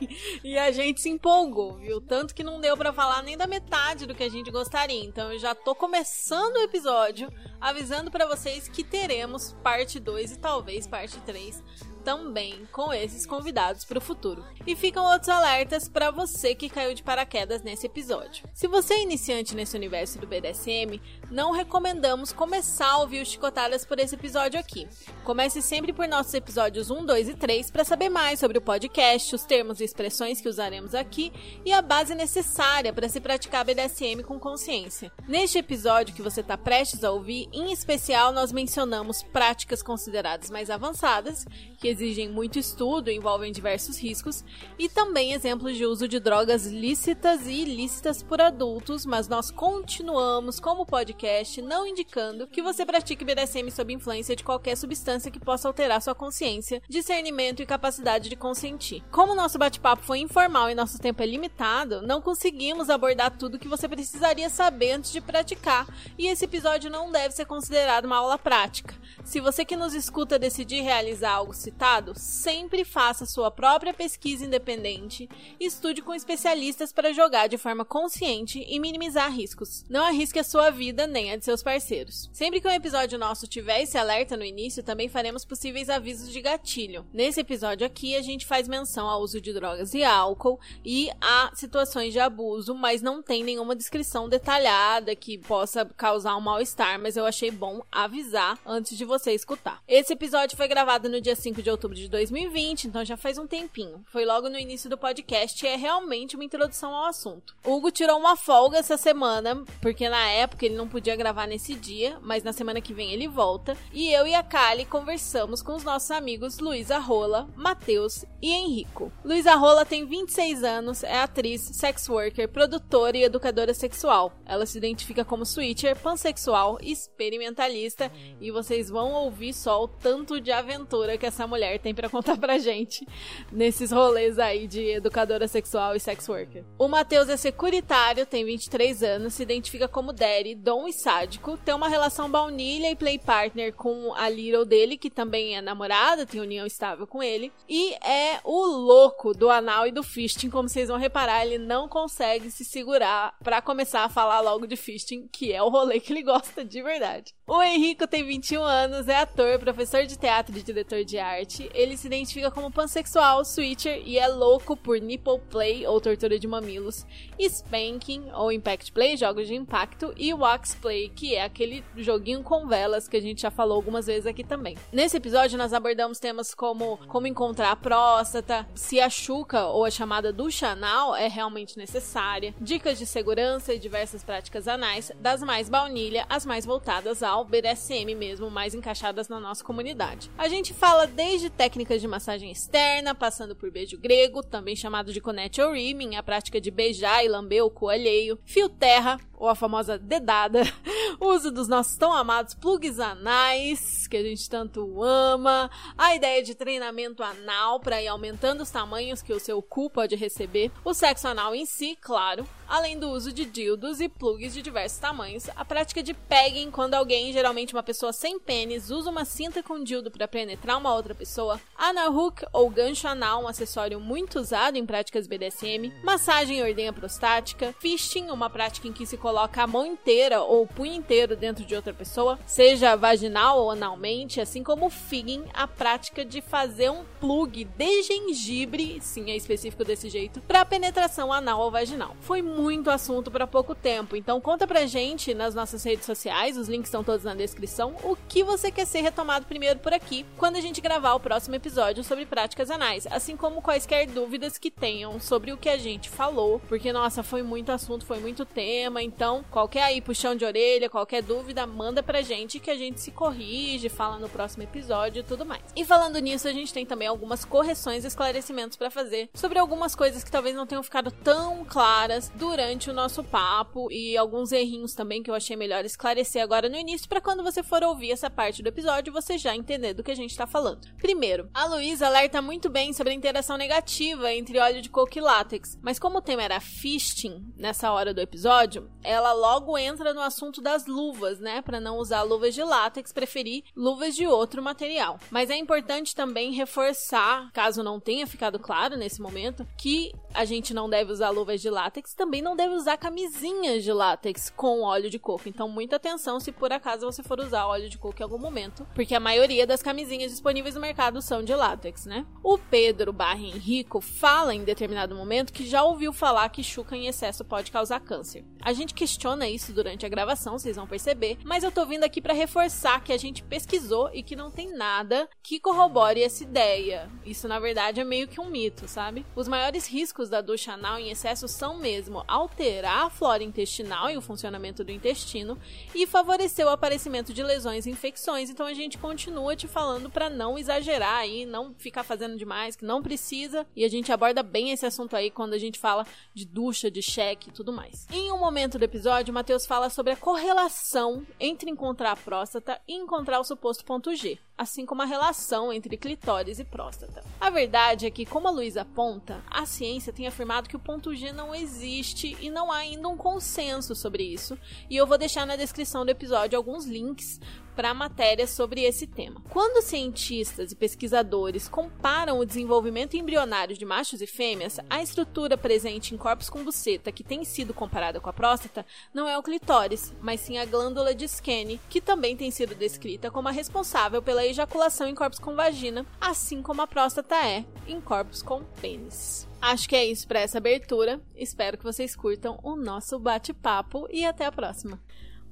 E 0.44 0.58
a 0.58 0.70
gente 0.70 1.00
se 1.00 1.08
empolgou, 1.08 1.78
viu? 1.78 1.98
Tanto 1.98 2.34
que 2.34 2.44
não 2.44 2.60
deu 2.60 2.76
para 2.76 2.92
falar 2.92 3.22
nem 3.22 3.38
da 3.38 3.46
metade 3.46 4.04
do 4.04 4.14
que 4.14 4.22
a 4.22 4.28
gente 4.28 4.50
gostaria. 4.50 5.02
Então 5.02 5.32
eu 5.32 5.38
já 5.38 5.54
tô 5.54 5.74
começando 5.74 6.56
o 6.56 6.62
episódio 6.62 7.32
avisando 7.58 8.10
para 8.10 8.26
vocês 8.26 8.68
que 8.68 8.84
teremos 8.84 9.56
parte 9.62 9.98
2 9.98 10.32
e 10.32 10.38
talvez 10.38 10.86
parte 10.86 11.18
3 11.20 11.62
também 12.04 12.68
com 12.70 12.92
esses 12.92 13.24
convidados 13.24 13.84
para 13.84 13.98
o 13.98 14.00
futuro. 14.00 14.44
E 14.66 14.76
ficam 14.76 15.04
outros 15.04 15.30
alertas 15.30 15.88
para 15.88 16.10
você 16.10 16.54
que 16.54 16.68
caiu 16.68 16.94
de 16.94 17.02
paraquedas 17.02 17.62
nesse 17.62 17.86
episódio. 17.86 18.46
Se 18.52 18.68
você 18.68 18.94
é 18.94 19.02
iniciante 19.02 19.56
nesse 19.56 19.76
universo 19.76 20.18
do 20.18 20.26
BDSM, 20.26 21.00
não 21.34 21.50
recomendamos 21.50 22.32
começar 22.32 22.90
a 22.90 22.98
ouvir 22.98 23.20
os 23.20 23.28
chicotadas 23.28 23.84
por 23.84 23.98
esse 23.98 24.14
episódio 24.14 24.58
aqui. 24.58 24.86
Comece 25.24 25.60
sempre 25.60 25.92
por 25.92 26.06
nossos 26.06 26.32
episódios 26.32 26.90
1, 26.90 27.04
2 27.04 27.28
e 27.30 27.34
3 27.34 27.72
para 27.72 27.82
saber 27.82 28.08
mais 28.08 28.38
sobre 28.38 28.56
o 28.56 28.60
podcast, 28.60 29.34
os 29.34 29.42
termos 29.42 29.80
e 29.80 29.84
expressões 29.84 30.40
que 30.40 30.48
usaremos 30.48 30.94
aqui 30.94 31.32
e 31.64 31.72
a 31.72 31.82
base 31.82 32.14
necessária 32.14 32.92
para 32.92 33.08
se 33.08 33.20
praticar 33.20 33.64
BDSM 33.64 34.22
com 34.22 34.38
consciência. 34.38 35.10
Neste 35.26 35.58
episódio 35.58 36.14
que 36.14 36.22
você 36.22 36.40
está 36.40 36.56
prestes 36.56 37.02
a 37.02 37.10
ouvir, 37.10 37.48
em 37.52 37.72
especial 37.72 38.32
nós 38.32 38.52
mencionamos 38.52 39.24
práticas 39.24 39.82
consideradas 39.82 40.50
mais 40.50 40.70
avançadas, 40.70 41.44
que 41.78 41.88
exigem 41.88 42.28
muito 42.28 42.60
estudo, 42.60 43.10
envolvem 43.10 43.50
diversos 43.50 43.98
riscos, 43.98 44.44
e 44.78 44.88
também 44.88 45.32
exemplos 45.32 45.76
de 45.76 45.84
uso 45.84 46.06
de 46.06 46.20
drogas 46.20 46.66
lícitas 46.66 47.48
e 47.48 47.62
ilícitas 47.62 48.22
por 48.22 48.40
adultos, 48.40 49.04
mas 49.04 49.26
nós 49.26 49.50
continuamos, 49.50 50.60
como 50.60 50.86
podcast, 50.86 51.23
não 51.62 51.86
indicando 51.86 52.46
que 52.46 52.60
você 52.60 52.84
pratique 52.84 53.24
BDSM 53.24 53.70
sob 53.70 53.92
influência 53.92 54.36
de 54.36 54.44
qualquer 54.44 54.76
substância 54.76 55.30
que 55.30 55.40
possa 55.40 55.66
alterar 55.68 56.02
sua 56.02 56.14
consciência, 56.14 56.82
discernimento 56.88 57.62
e 57.62 57.66
capacidade 57.66 58.28
de 58.28 58.36
consentir. 58.36 59.02
Como 59.10 59.34
nosso 59.34 59.58
bate-papo 59.58 60.02
foi 60.02 60.18
informal 60.18 60.68
e 60.68 60.74
nosso 60.74 60.98
tempo 60.98 61.22
é 61.22 61.26
limitado, 61.26 62.02
não 62.02 62.20
conseguimos 62.20 62.90
abordar 62.90 63.36
tudo 63.36 63.58
que 63.58 63.68
você 63.68 63.88
precisaria 63.88 64.50
saber 64.50 64.92
antes 64.92 65.12
de 65.12 65.20
praticar, 65.20 65.86
e 66.18 66.26
esse 66.26 66.44
episódio 66.44 66.90
não 66.90 67.10
deve 67.10 67.34
ser 67.34 67.46
considerado 67.46 68.04
uma 68.04 68.18
aula 68.18 68.36
prática. 68.36 68.94
Se 69.24 69.40
você 69.40 69.64
que 69.64 69.76
nos 69.76 69.94
escuta 69.94 70.38
decidir 70.38 70.82
realizar 70.82 71.32
algo 71.32 71.54
citado, 71.54 72.12
sempre 72.14 72.84
faça 72.84 73.24
sua 73.24 73.50
própria 73.50 73.94
pesquisa 73.94 74.44
independente 74.44 75.28
e 75.58 75.64
estude 75.64 76.02
com 76.02 76.12
especialistas 76.14 76.92
para 76.92 77.12
jogar 77.12 77.46
de 77.46 77.56
forma 77.56 77.84
consciente 77.84 78.64
e 78.68 78.78
minimizar 78.78 79.32
riscos. 79.32 79.84
Não 79.88 80.04
arrisque 80.04 80.38
a 80.38 80.44
sua 80.44 80.70
vida 80.70 81.03
vida 81.04 81.06
nem 81.06 81.32
a 81.32 81.36
de 81.36 81.44
seus 81.44 81.62
parceiros. 81.62 82.28
Sempre 82.32 82.60
que 82.60 82.68
um 82.68 82.70
episódio 82.70 83.18
nosso 83.18 83.46
tiver 83.46 83.82
esse 83.82 83.96
alerta 83.96 84.36
no 84.36 84.44
início, 84.44 84.82
também 84.82 85.08
faremos 85.08 85.44
possíveis 85.44 85.88
avisos 85.88 86.32
de 86.32 86.40
gatilho. 86.40 87.06
Nesse 87.12 87.40
episódio 87.40 87.86
aqui, 87.86 88.16
a 88.16 88.22
gente 88.22 88.46
faz 88.46 88.66
menção 88.66 89.08
ao 89.08 89.20
uso 89.20 89.40
de 89.40 89.52
drogas 89.52 89.94
e 89.94 90.02
álcool 90.02 90.58
e 90.84 91.10
a 91.20 91.50
situações 91.54 92.12
de 92.12 92.20
abuso, 92.20 92.74
mas 92.74 93.02
não 93.02 93.22
tem 93.22 93.44
nenhuma 93.44 93.76
descrição 93.76 94.28
detalhada 94.28 95.14
que 95.14 95.38
possa 95.38 95.84
causar 95.84 96.36
um 96.36 96.40
mal-estar, 96.40 96.98
mas 97.00 97.16
eu 97.16 97.26
achei 97.26 97.50
bom 97.50 97.82
avisar 97.90 98.58
antes 98.66 98.96
de 98.96 99.04
você 99.04 99.32
escutar. 99.32 99.82
Esse 99.86 100.12
episódio 100.12 100.56
foi 100.56 100.68
gravado 100.68 101.08
no 101.08 101.20
dia 101.20 101.36
5 101.36 101.62
de 101.62 101.70
outubro 101.70 101.96
de 101.96 102.08
2020, 102.08 102.84
então 102.84 103.04
já 103.04 103.16
faz 103.16 103.38
um 103.38 103.46
tempinho. 103.46 104.04
Foi 104.06 104.24
logo 104.24 104.48
no 104.48 104.58
início 104.58 104.88
do 104.88 104.98
podcast 104.98 105.64
e 105.64 105.68
é 105.68 105.76
realmente 105.76 106.34
uma 106.34 106.44
introdução 106.44 106.94
ao 106.94 107.06
assunto. 107.06 107.54
Hugo 107.64 107.90
tirou 107.90 108.18
uma 108.18 108.36
folga 108.36 108.78
essa 108.78 108.96
semana, 108.96 109.64
porque 109.80 110.08
na 110.08 110.28
época 110.30 110.64
ele 110.64 110.76
não 110.76 110.88
podia 110.94 111.16
gravar 111.16 111.48
nesse 111.48 111.74
dia, 111.74 112.18
mas 112.22 112.44
na 112.44 112.52
semana 112.52 112.80
que 112.80 112.94
vem 112.94 113.12
ele 113.12 113.26
volta. 113.26 113.76
E 113.92 114.12
eu 114.12 114.28
e 114.28 114.32
a 114.32 114.44
Kali 114.44 114.84
conversamos 114.84 115.60
com 115.60 115.74
os 115.74 115.82
nossos 115.82 116.12
amigos 116.12 116.60
Luísa 116.60 116.98
Rola, 116.98 117.48
Matheus 117.56 118.24
e 118.40 118.52
Henrico. 118.52 119.10
Luísa 119.24 119.56
Rola 119.56 119.84
tem 119.84 120.06
26 120.06 120.62
anos, 120.62 121.02
é 121.02 121.18
atriz, 121.18 121.62
sex 121.62 122.08
worker, 122.08 122.48
produtora 122.48 123.16
e 123.16 123.24
educadora 123.24 123.74
sexual. 123.74 124.32
Ela 124.46 124.66
se 124.66 124.78
identifica 124.78 125.24
como 125.24 125.44
switcher, 125.44 125.96
pansexual, 125.96 126.78
experimentalista 126.80 128.08
e 128.40 128.52
vocês 128.52 128.88
vão 128.88 129.14
ouvir 129.14 129.52
só 129.52 129.82
o 129.82 129.88
tanto 129.88 130.40
de 130.40 130.52
aventura 130.52 131.18
que 131.18 131.26
essa 131.26 131.44
mulher 131.44 131.80
tem 131.80 131.92
para 131.92 132.08
contar 132.08 132.36
pra 132.36 132.56
gente 132.56 133.04
nesses 133.50 133.90
rolês 133.90 134.38
aí 134.38 134.68
de 134.68 134.90
educadora 134.90 135.48
sexual 135.48 135.96
e 135.96 135.98
sex 135.98 136.28
worker. 136.28 136.62
O 136.78 136.86
Matheus 136.86 137.28
é 137.28 137.36
securitário, 137.36 138.24
tem 138.24 138.44
23 138.44 139.02
anos, 139.02 139.34
se 139.34 139.42
identifica 139.42 139.88
como 139.88 140.12
daddy, 140.12 140.54
dom 140.54 140.83
e 140.88 140.92
sádico, 140.92 141.56
tem 141.56 141.74
uma 141.74 141.88
relação 141.88 142.30
baunilha 142.30 142.90
e 142.90 142.96
play 142.96 143.18
partner 143.18 143.72
com 143.72 144.12
a 144.14 144.28
Little 144.28 144.64
dele, 144.64 144.96
que 144.96 145.10
também 145.10 145.56
é 145.56 145.60
namorada, 145.60 146.26
tem 146.26 146.40
união 146.40 146.66
estável 146.66 147.06
com 147.06 147.22
ele, 147.22 147.52
e 147.68 147.94
é 147.94 148.40
o 148.44 148.64
louco 148.64 149.32
do 149.32 149.50
anal 149.50 149.86
e 149.86 149.92
do 149.92 150.02
fisting, 150.02 150.50
como 150.50 150.68
vocês 150.68 150.88
vão 150.88 150.98
reparar, 150.98 151.44
ele 151.44 151.58
não 151.58 151.88
consegue 151.88 152.50
se 152.50 152.64
segurar 152.64 153.34
para 153.42 153.62
começar 153.62 154.04
a 154.04 154.08
falar 154.08 154.40
logo 154.40 154.66
de 154.66 154.76
fisting, 154.76 155.28
que 155.28 155.52
é 155.52 155.62
o 155.62 155.68
rolê 155.68 156.00
que 156.00 156.12
ele 156.12 156.22
gosta 156.22 156.64
de 156.64 156.82
verdade. 156.82 157.34
O 157.46 157.62
Henrico 157.62 158.06
tem 158.06 158.24
21 158.24 158.62
anos, 158.62 159.08
é 159.08 159.16
ator, 159.16 159.58
professor 159.58 160.06
de 160.06 160.18
teatro 160.18 160.56
e 160.56 160.62
diretor 160.62 161.04
de 161.04 161.18
arte. 161.18 161.70
Ele 161.74 161.94
se 161.96 162.06
identifica 162.06 162.50
como 162.50 162.70
pansexual, 162.70 163.44
switcher 163.44 164.02
e 164.04 164.18
é 164.18 164.26
louco 164.26 164.76
por 164.76 164.98
nipple 164.98 165.38
play 165.50 165.86
ou 165.86 166.00
tortura 166.00 166.38
de 166.38 166.46
mamilos, 166.48 167.04
spanking 167.38 168.30
ou 168.32 168.50
impact 168.50 168.92
play, 168.92 169.16
jogos 169.16 169.46
de 169.46 169.54
impacto, 169.54 170.14
e 170.16 170.32
wax 170.32 170.73
play, 170.74 171.08
que 171.08 171.34
é 171.34 171.44
aquele 171.44 171.84
joguinho 171.96 172.42
com 172.42 172.66
velas 172.66 173.08
que 173.08 173.16
a 173.16 173.20
gente 173.20 173.42
já 173.42 173.50
falou 173.50 173.76
algumas 173.76 174.06
vezes 174.06 174.26
aqui 174.26 174.44
também. 174.44 174.76
Nesse 174.92 175.16
episódio 175.16 175.58
nós 175.58 175.72
abordamos 175.72 176.18
temas 176.18 176.54
como 176.54 176.98
como 177.08 177.26
encontrar 177.26 177.70
a 177.70 177.76
próstata, 177.76 178.66
se 178.74 179.00
a 179.00 179.08
chuca 179.08 179.66
ou 179.66 179.84
a 179.84 179.90
chamada 179.90 180.32
ducha 180.32 180.68
anal 180.68 181.14
é 181.14 181.28
realmente 181.28 181.76
necessária, 181.76 182.54
dicas 182.60 182.98
de 182.98 183.06
segurança 183.06 183.72
e 183.72 183.78
diversas 183.78 184.24
práticas 184.24 184.68
anais, 184.68 185.12
das 185.20 185.42
mais 185.42 185.68
baunilha 185.68 186.26
às 186.28 186.44
mais 186.44 186.64
voltadas 186.64 187.22
ao 187.22 187.44
BDSM 187.44 188.14
mesmo, 188.16 188.50
mais 188.50 188.74
encaixadas 188.74 189.28
na 189.28 189.40
nossa 189.40 189.64
comunidade. 189.64 190.30
A 190.36 190.48
gente 190.48 190.74
fala 190.74 191.06
desde 191.06 191.50
técnicas 191.50 192.00
de 192.00 192.08
massagem 192.08 192.50
externa, 192.50 193.14
passando 193.14 193.54
por 193.54 193.70
beijo 193.70 193.98
grego, 193.98 194.42
também 194.42 194.76
chamado 194.76 195.12
de 195.12 195.20
conete 195.20 195.60
ou 195.60 195.72
rimming, 195.72 196.16
a 196.16 196.22
prática 196.22 196.60
de 196.60 196.70
beijar 196.70 197.24
e 197.24 197.28
lamber 197.28 197.64
o 197.64 197.70
cu 197.70 197.88
alheio, 197.88 198.38
fio 198.44 198.68
terra, 198.68 199.18
ou 199.36 199.48
a 199.48 199.54
famosa 199.54 199.98
dedada, 199.98 200.62
uso 201.20 201.50
dos 201.50 201.68
nossos 201.68 201.96
tão 201.96 202.12
amados 202.12 202.54
plugs 202.54 202.98
anais, 203.00 204.06
que 204.06 204.16
a 204.16 204.22
gente 204.22 204.48
tanto 204.48 205.02
ama, 205.02 205.70
a 205.96 206.14
ideia 206.14 206.42
de 206.42 206.54
treinamento 206.54 207.22
anal 207.22 207.80
para 207.80 208.02
ir 208.02 208.08
aumentando 208.08 208.62
os 208.62 208.70
tamanhos 208.70 209.22
que 209.22 209.32
o 209.32 209.40
seu 209.40 209.60
cu 209.62 209.90
pode 209.90 210.14
receber, 210.16 210.70
o 210.84 210.94
sexo 210.94 211.28
anal 211.28 211.54
em 211.54 211.66
si, 211.66 211.96
claro, 212.00 212.46
além 212.68 212.98
do 212.98 213.08
uso 213.10 213.32
de 213.32 213.44
dildos 213.44 214.00
e 214.00 214.08
plugs 214.08 214.54
de 214.54 214.62
diversos 214.62 214.98
tamanhos, 214.98 215.48
a 215.54 215.64
prática 215.64 216.02
de 216.02 216.14
pegging 216.14 216.70
quando 216.70 216.94
alguém, 216.94 217.32
geralmente 217.32 217.74
uma 217.74 217.82
pessoa 217.82 218.12
sem 218.12 218.38
pênis, 218.38 218.90
usa 218.90 219.10
uma 219.10 219.24
cinta 219.24 219.62
com 219.62 219.82
dildo 219.82 220.10
para 220.10 220.28
penetrar 220.28 220.78
uma 220.78 220.94
outra 220.94 221.14
pessoa, 221.14 221.60
anal 221.76 222.12
hook 222.12 222.44
ou 222.52 222.70
gancho 222.70 223.08
anal, 223.08 223.42
um 223.42 223.48
acessório 223.48 224.00
muito 224.00 224.38
usado 224.38 224.76
em 224.76 224.86
práticas 224.86 225.26
BDSM, 225.26 225.92
massagem 226.02 226.58
e 226.58 226.62
ordenha 226.62 226.92
prostática, 226.92 227.74
fisting, 227.80 228.30
uma 228.30 228.50
prática 228.50 228.88
em 228.88 228.92
que 228.92 229.06
se 229.06 229.16
coloca 229.16 229.62
a 229.62 229.66
mão 229.66 229.86
inteira 229.86 230.42
o 230.62 230.66
punho 230.66 230.94
inteiro 230.94 231.36
dentro 231.36 231.64
de 231.64 231.74
outra 231.74 231.92
pessoa, 231.92 232.38
seja 232.46 232.96
vaginal 232.96 233.60
ou 233.60 233.70
analmente, 233.70 234.40
assim 234.40 234.62
como 234.62 234.90
figging, 234.90 235.44
a 235.52 235.66
prática 235.66 236.24
de 236.24 236.40
fazer 236.40 236.90
um 236.90 237.04
plug 237.20 237.64
de 237.64 238.02
gengibre, 238.02 238.98
sim, 239.00 239.30
é 239.30 239.36
específico 239.36 239.84
desse 239.84 240.08
jeito, 240.08 240.40
para 240.42 240.64
penetração 240.64 241.32
anal 241.32 241.60
ou 241.60 241.70
vaginal. 241.70 242.16
Foi 242.20 242.42
muito 242.42 242.90
assunto 242.90 243.30
para 243.30 243.46
pouco 243.46 243.74
tempo, 243.74 244.16
então 244.16 244.40
conta 244.40 244.66
pra 244.66 244.86
gente 244.86 245.34
nas 245.34 245.54
nossas 245.54 245.82
redes 245.84 246.06
sociais, 246.06 246.56
os 246.56 246.68
links 246.68 246.88
estão 246.88 247.04
todos 247.04 247.24
na 247.24 247.34
descrição, 247.34 247.94
o 248.02 248.16
que 248.28 248.42
você 248.42 248.70
quer 248.70 248.86
ser 248.86 249.00
retomado 249.00 249.46
primeiro 249.46 249.78
por 249.80 249.92
aqui, 249.92 250.24
quando 250.36 250.56
a 250.56 250.60
gente 250.60 250.80
gravar 250.80 251.14
o 251.14 251.20
próximo 251.20 251.54
episódio 251.54 252.04
sobre 252.04 252.26
práticas 252.26 252.70
anais, 252.70 253.06
assim 253.10 253.36
como 253.36 253.62
quaisquer 253.62 254.06
dúvidas 254.06 254.58
que 254.58 254.70
tenham 254.70 255.18
sobre 255.18 255.52
o 255.52 255.56
que 255.56 255.68
a 255.68 255.78
gente 255.78 256.08
falou, 256.08 256.60
porque 256.68 256.92
nossa, 256.92 257.22
foi 257.22 257.42
muito 257.42 257.72
assunto, 257.72 258.04
foi 258.04 258.18
muito 258.18 258.44
tema, 258.44 259.02
então 259.02 259.44
qualquer 259.50 259.82
aí 259.82 260.00
puxão 260.00 260.34
de 260.34 260.43
orelha, 260.44 260.90
qualquer 260.90 261.22
dúvida, 261.22 261.66
manda 261.66 262.02
pra 262.02 262.22
gente 262.22 262.60
que 262.60 262.70
a 262.70 262.76
gente 262.76 263.00
se 263.00 263.10
corrige, 263.10 263.88
fala 263.88 264.18
no 264.18 264.28
próximo 264.28 264.62
episódio 264.62 265.20
e 265.20 265.24
tudo 265.24 265.44
mais. 265.44 265.62
E 265.74 265.84
falando 265.84 266.18
nisso, 266.18 266.46
a 266.46 266.52
gente 266.52 266.72
tem 266.72 266.86
também 266.86 267.08
algumas 267.08 267.44
correções 267.44 268.04
e 268.04 268.06
esclarecimentos 268.06 268.76
para 268.76 268.90
fazer 268.90 269.28
sobre 269.34 269.58
algumas 269.58 269.94
coisas 269.94 270.22
que 270.22 270.30
talvez 270.30 270.54
não 270.54 270.66
tenham 270.66 270.82
ficado 270.82 271.10
tão 271.10 271.64
claras 271.64 272.30
durante 272.34 272.90
o 272.90 272.92
nosso 272.92 273.24
papo 273.24 273.90
e 273.90 274.16
alguns 274.16 274.52
errinhos 274.52 274.94
também 274.94 275.22
que 275.22 275.30
eu 275.30 275.34
achei 275.34 275.56
melhor 275.56 275.84
esclarecer 275.84 276.42
agora 276.42 276.68
no 276.68 276.76
início 276.76 277.08
para 277.08 277.20
quando 277.20 277.42
você 277.42 277.62
for 277.62 277.82
ouvir 277.82 278.12
essa 278.12 278.30
parte 278.30 278.62
do 278.62 278.68
episódio 278.68 279.12
você 279.12 279.36
já 279.38 279.56
entender 279.56 279.94
do 279.94 280.02
que 280.02 280.10
a 280.10 280.16
gente 280.16 280.36
tá 280.36 280.46
falando. 280.46 280.86
Primeiro, 280.98 281.48
a 281.52 281.66
Luísa 281.66 282.06
alerta 282.06 282.40
muito 282.40 282.68
bem 282.68 282.92
sobre 282.92 283.12
a 283.12 283.16
interação 283.16 283.56
negativa 283.56 284.32
entre 284.32 284.58
óleo 284.58 284.82
de 284.82 284.90
coco 284.90 285.18
e 285.18 285.20
látex, 285.20 285.78
mas 285.82 285.98
como 285.98 286.18
o 286.18 286.22
tema 286.22 286.42
era 286.42 286.60
fisting 286.60 287.52
nessa 287.56 287.90
hora 287.90 288.12
do 288.12 288.20
episódio, 288.20 288.90
ela 289.02 289.32
logo 289.32 289.76
entra 289.76 290.12
no 290.12 290.20
assunto 290.20 290.33
das 290.62 290.86
luvas, 290.86 291.38
né, 291.38 291.62
para 291.62 291.80
não 291.80 291.98
usar 291.98 292.22
luvas 292.22 292.54
de 292.54 292.62
látex, 292.62 293.12
preferir 293.12 293.64
luvas 293.74 294.14
de 294.14 294.26
outro 294.26 294.62
material. 294.62 295.18
Mas 295.30 295.50
é 295.50 295.56
importante 295.56 296.14
também 296.14 296.52
reforçar, 296.52 297.50
caso 297.52 297.82
não 297.82 298.00
tenha 298.00 298.26
ficado 298.26 298.58
claro 298.58 298.96
nesse 298.96 299.20
momento, 299.20 299.66
que 299.78 300.12
a 300.32 300.44
gente 300.44 300.74
não 300.74 300.88
deve 300.88 301.12
usar 301.12 301.30
luvas 301.30 301.60
de 301.60 301.70
látex, 301.70 302.14
também 302.14 302.42
não 302.42 302.56
deve 302.56 302.74
usar 302.74 302.96
camisinhas 302.96 303.84
de 303.84 303.92
látex 303.92 304.50
com 304.50 304.82
óleo 304.82 305.08
de 305.08 305.18
coco. 305.18 305.48
Então, 305.48 305.68
muita 305.68 305.96
atenção 305.96 306.40
se 306.40 306.52
por 306.52 306.72
acaso 306.72 307.06
você 307.06 307.22
for 307.22 307.38
usar 307.40 307.66
óleo 307.66 307.88
de 307.88 307.98
coco 307.98 308.20
em 308.20 308.24
algum 308.24 308.38
momento, 308.38 308.86
porque 308.94 309.14
a 309.14 309.20
maioria 309.20 309.66
das 309.66 309.82
camisinhas 309.82 310.32
disponíveis 310.32 310.74
no 310.74 310.80
mercado 310.80 311.22
são 311.22 311.42
de 311.42 311.54
látex, 311.54 312.06
né? 312.06 312.26
O 312.42 312.58
Pedro 312.58 313.12
Barra 313.12 313.40
Henrico 313.40 314.00
fala 314.00 314.54
em 314.54 314.64
determinado 314.64 315.14
momento 315.14 315.52
que 315.52 315.66
já 315.66 315.82
ouviu 315.82 316.12
falar 316.12 316.48
que 316.48 316.62
chuca 316.62 316.96
em 316.96 317.06
excesso 317.06 317.44
pode 317.44 317.70
causar 317.70 318.00
câncer. 318.00 318.44
A 318.60 318.72
gente 318.72 318.94
questiona 318.94 319.48
isso 319.48 319.72
durante 319.72 320.06
a 320.06 320.08
gravação, 320.08 320.23
vocês 320.24 320.76
vão 320.76 320.86
perceber, 320.86 321.38
mas 321.44 321.64
eu 321.64 321.70
tô 321.70 321.84
vindo 321.84 322.04
aqui 322.04 322.20
para 322.20 322.32
reforçar 322.32 323.02
que 323.02 323.12
a 323.12 323.16
gente 323.16 323.42
pesquisou 323.42 324.10
e 324.12 324.22
que 324.22 324.36
não 324.36 324.50
tem 324.50 324.74
nada 324.76 325.28
que 325.42 325.60
corrobore 325.60 326.22
essa 326.22 326.42
ideia. 326.42 327.10
Isso 327.24 327.46
na 327.48 327.58
verdade 327.58 328.00
é 328.00 328.04
meio 328.04 328.28
que 328.28 328.40
um 328.40 328.50
mito, 328.50 328.86
sabe? 328.88 329.24
Os 329.34 329.48
maiores 329.48 329.86
riscos 329.86 330.28
da 330.28 330.40
ducha 330.40 330.72
anal 330.72 330.98
em 330.98 331.10
excesso 331.10 331.48
são 331.48 331.76
mesmo 331.76 332.24
alterar 332.26 333.06
a 333.06 333.10
flora 333.10 333.42
intestinal 333.42 334.10
e 334.10 334.16
o 334.16 334.22
funcionamento 334.22 334.84
do 334.84 334.92
intestino 334.92 335.58
e 335.94 336.06
favorecer 336.06 336.66
o 336.66 336.70
aparecimento 336.70 337.32
de 337.32 337.42
lesões 337.42 337.86
e 337.86 337.90
infecções. 337.90 338.50
Então 338.50 338.66
a 338.66 338.74
gente 338.74 338.98
continua 338.98 339.56
te 339.56 339.66
falando 339.66 340.10
para 340.10 340.30
não 340.30 340.58
exagerar 340.58 341.18
aí, 341.18 341.46
não 341.46 341.74
ficar 341.78 342.02
fazendo 342.02 342.36
demais, 342.36 342.76
que 342.76 342.84
não 342.84 343.02
precisa. 343.02 343.66
E 343.74 343.84
a 343.84 343.88
gente 343.88 344.12
aborda 344.12 344.42
bem 344.42 344.70
esse 344.70 344.86
assunto 344.86 345.16
aí 345.16 345.30
quando 345.30 345.54
a 345.54 345.58
gente 345.58 345.78
fala 345.78 346.06
de 346.32 346.44
ducha, 346.44 346.90
de 346.90 347.02
cheque 347.02 347.48
e 347.48 347.52
tudo 347.52 347.72
mais. 347.72 348.06
Em 348.10 348.30
um 348.30 348.38
momento 348.38 348.78
do 348.78 348.84
episódio, 348.84 349.32
o 349.32 349.34
Matheus 349.34 349.66
fala 349.66 349.90
sobre 349.90 350.03
a 350.12 350.16
correlação 350.16 351.26
entre 351.38 351.70
encontrar 351.70 352.12
a 352.12 352.16
próstata 352.16 352.80
e 352.86 352.94
encontrar 352.94 353.40
o 353.40 353.44
suposto 353.44 353.84
ponto 353.84 354.14
G. 354.14 354.38
assim 354.56 354.86
como 354.86 355.02
a 355.02 355.04
relação 355.04 355.72
entre 355.72 355.96
clitóris 355.96 356.58
e 356.58 356.64
próstata. 356.64 357.24
A 357.40 357.50
verdade 357.50 358.06
é 358.06 358.10
que, 358.10 358.24
como 358.24 358.46
a 358.46 358.50
Luísa 358.50 358.82
aponta, 358.82 359.42
a 359.50 359.66
ciência 359.66 360.12
tem 360.12 360.26
afirmado 360.26 360.68
que 360.68 360.76
o 360.76 360.80
ponto 360.80 361.14
G 361.14 361.32
não 361.32 361.54
existe 361.54 362.36
e 362.40 362.48
não 362.48 362.70
há 362.70 362.76
ainda 362.76 363.08
um 363.08 363.16
consenso 363.16 363.94
sobre 363.94 364.22
isso, 364.22 364.56
e 364.88 364.96
eu 364.96 365.06
vou 365.06 365.18
deixar 365.18 365.46
na 365.46 365.56
descrição 365.56 366.04
do 366.04 366.10
episódio 366.10 366.56
alguns 366.56 366.86
links 366.86 367.40
para 367.74 367.92
matérias 367.92 368.50
sobre 368.50 368.82
esse 368.82 369.06
tema. 369.06 369.42
Quando 369.50 369.82
cientistas 369.82 370.72
e 370.72 370.76
pesquisadores 370.76 371.68
comparam 371.68 372.38
o 372.38 372.44
desenvolvimento 372.44 373.16
embrionário 373.16 373.76
de 373.76 373.84
machos 373.84 374.20
e 374.20 374.26
fêmeas, 374.26 374.78
a 374.88 375.02
estrutura 375.02 375.56
presente 375.56 376.14
em 376.14 376.18
corpos 376.18 376.48
com 376.48 376.64
buceta 376.64 377.12
que 377.12 377.24
tem 377.24 377.44
sido 377.44 377.74
comparada 377.74 378.20
com 378.20 378.30
a 378.30 378.32
próstata 378.32 378.86
não 379.12 379.28
é 379.28 379.36
o 379.36 379.42
clitóris, 379.42 380.12
mas 380.20 380.40
sim 380.40 380.58
a 380.58 380.64
glândula 380.64 381.14
de 381.14 381.24
Skene, 381.24 381.80
que 381.90 382.00
também 382.00 382.36
tem 382.36 382.50
sido 382.50 382.74
descrita 382.74 383.30
como 383.30 383.48
a 383.48 383.52
responsável 383.52 384.22
pela 384.22 384.46
ejaculação 384.46 385.08
em 385.08 385.14
corpos 385.14 385.38
com 385.38 385.54
vagina, 385.54 386.06
assim 386.20 386.62
como 386.62 386.82
a 386.82 386.86
próstata 386.86 387.34
é 387.34 387.64
em 387.86 388.00
corpos 388.00 388.42
com 388.42 388.62
pênis. 388.80 389.46
Acho 389.60 389.88
que 389.88 389.96
é 389.96 390.04
isso 390.04 390.28
para 390.28 390.40
essa 390.40 390.58
abertura. 390.58 391.20
Espero 391.34 391.78
que 391.78 391.84
vocês 391.84 392.14
curtam 392.14 392.60
o 392.62 392.76
nosso 392.76 393.18
bate-papo 393.18 394.06
e 394.10 394.24
até 394.24 394.44
a 394.44 394.52
próxima. 394.52 395.00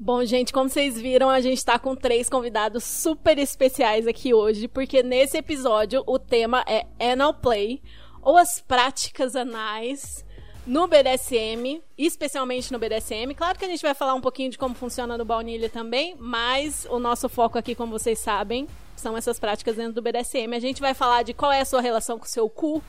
Bom, 0.04 0.25
gente, 0.25 0.52
como 0.52 0.68
vocês 0.68 1.00
viram, 1.00 1.30
a 1.30 1.40
gente 1.40 1.59
está 1.59 1.78
com 1.78 1.94
três 1.94 2.28
convidados 2.28 2.82
super 2.82 3.38
especiais 3.38 4.04
aqui 4.04 4.35
hoje, 4.35 4.66
porque 4.66 5.00
nesse 5.00 5.38
episódio 5.38 6.02
o 6.09 6.18
tema 6.18 6.64
é 6.66 6.85
Anal 6.99 7.35
Play, 7.35 7.80
ou 8.21 8.37
as 8.37 8.61
práticas 8.61 9.37
anais 9.37 10.26
no 10.66 10.88
BDSM, 10.88 11.80
especialmente 11.97 12.73
no 12.73 12.80
BDSM. 12.80 13.32
Claro 13.32 13.56
que 13.56 13.64
a 13.64 13.68
gente 13.68 13.82
vai 13.82 13.94
falar 13.94 14.14
um 14.14 14.21
pouquinho 14.21 14.50
de 14.50 14.59
como 14.59 14.75
funciona 14.75 15.16
no 15.16 15.25
baunilha 15.25 15.71
também, 15.71 16.16
mas 16.18 16.85
o 16.90 16.99
nosso 16.99 17.28
foco 17.28 17.56
aqui, 17.56 17.73
como 17.73 17.97
vocês 17.97 18.18
sabem, 18.18 18.66
são 18.97 19.16
essas 19.16 19.38
práticas 19.38 19.76
dentro 19.76 19.92
do 19.92 20.02
BDSM. 20.02 20.52
A 20.52 20.61
gente 20.61 20.80
vai 20.80 20.94
falar 20.94 21.23
de 21.23 21.32
qual 21.32 21.52
é 21.52 21.61
a 21.61 21.64
sua 21.64 21.80
relação 21.80 22.18
com 22.18 22.25
o 22.25 22.28
seu 22.28 22.50
cu, 22.50 22.82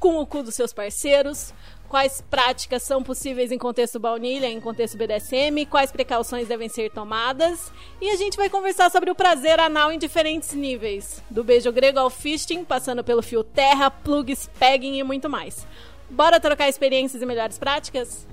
com 0.00 0.20
o 0.20 0.26
cu 0.26 0.42
dos 0.42 0.56
seus 0.56 0.72
parceiros, 0.72 1.54
quais 1.88 2.20
práticas 2.20 2.82
são 2.82 3.02
possíveis 3.02 3.50
em 3.50 3.58
contexto 3.58 3.98
baunilha, 3.98 4.46
em 4.46 4.60
contexto 4.60 4.96
BDSM, 4.96 5.66
quais 5.66 5.90
precauções 5.90 6.46
devem 6.46 6.68
ser 6.68 6.90
tomadas. 6.90 7.72
E 8.00 8.10
a 8.10 8.16
gente 8.16 8.36
vai 8.36 8.48
conversar 8.48 8.90
sobre 8.90 9.10
o 9.10 9.14
prazer 9.14 9.58
anal 9.58 9.90
em 9.90 9.98
diferentes 9.98 10.52
níveis, 10.52 11.22
do 11.30 11.42
beijo 11.42 11.72
grego 11.72 11.98
ao 11.98 12.10
fisting, 12.10 12.64
passando 12.64 13.02
pelo 13.02 13.22
fio 13.22 13.42
terra, 13.42 13.90
plugs, 13.90 14.48
pegging 14.58 14.98
e 14.98 15.02
muito 15.02 15.28
mais. 15.28 15.66
Bora 16.10 16.38
trocar 16.40 16.68
experiências 16.68 17.22
e 17.22 17.26
melhores 17.26 17.58
práticas? 17.58 18.26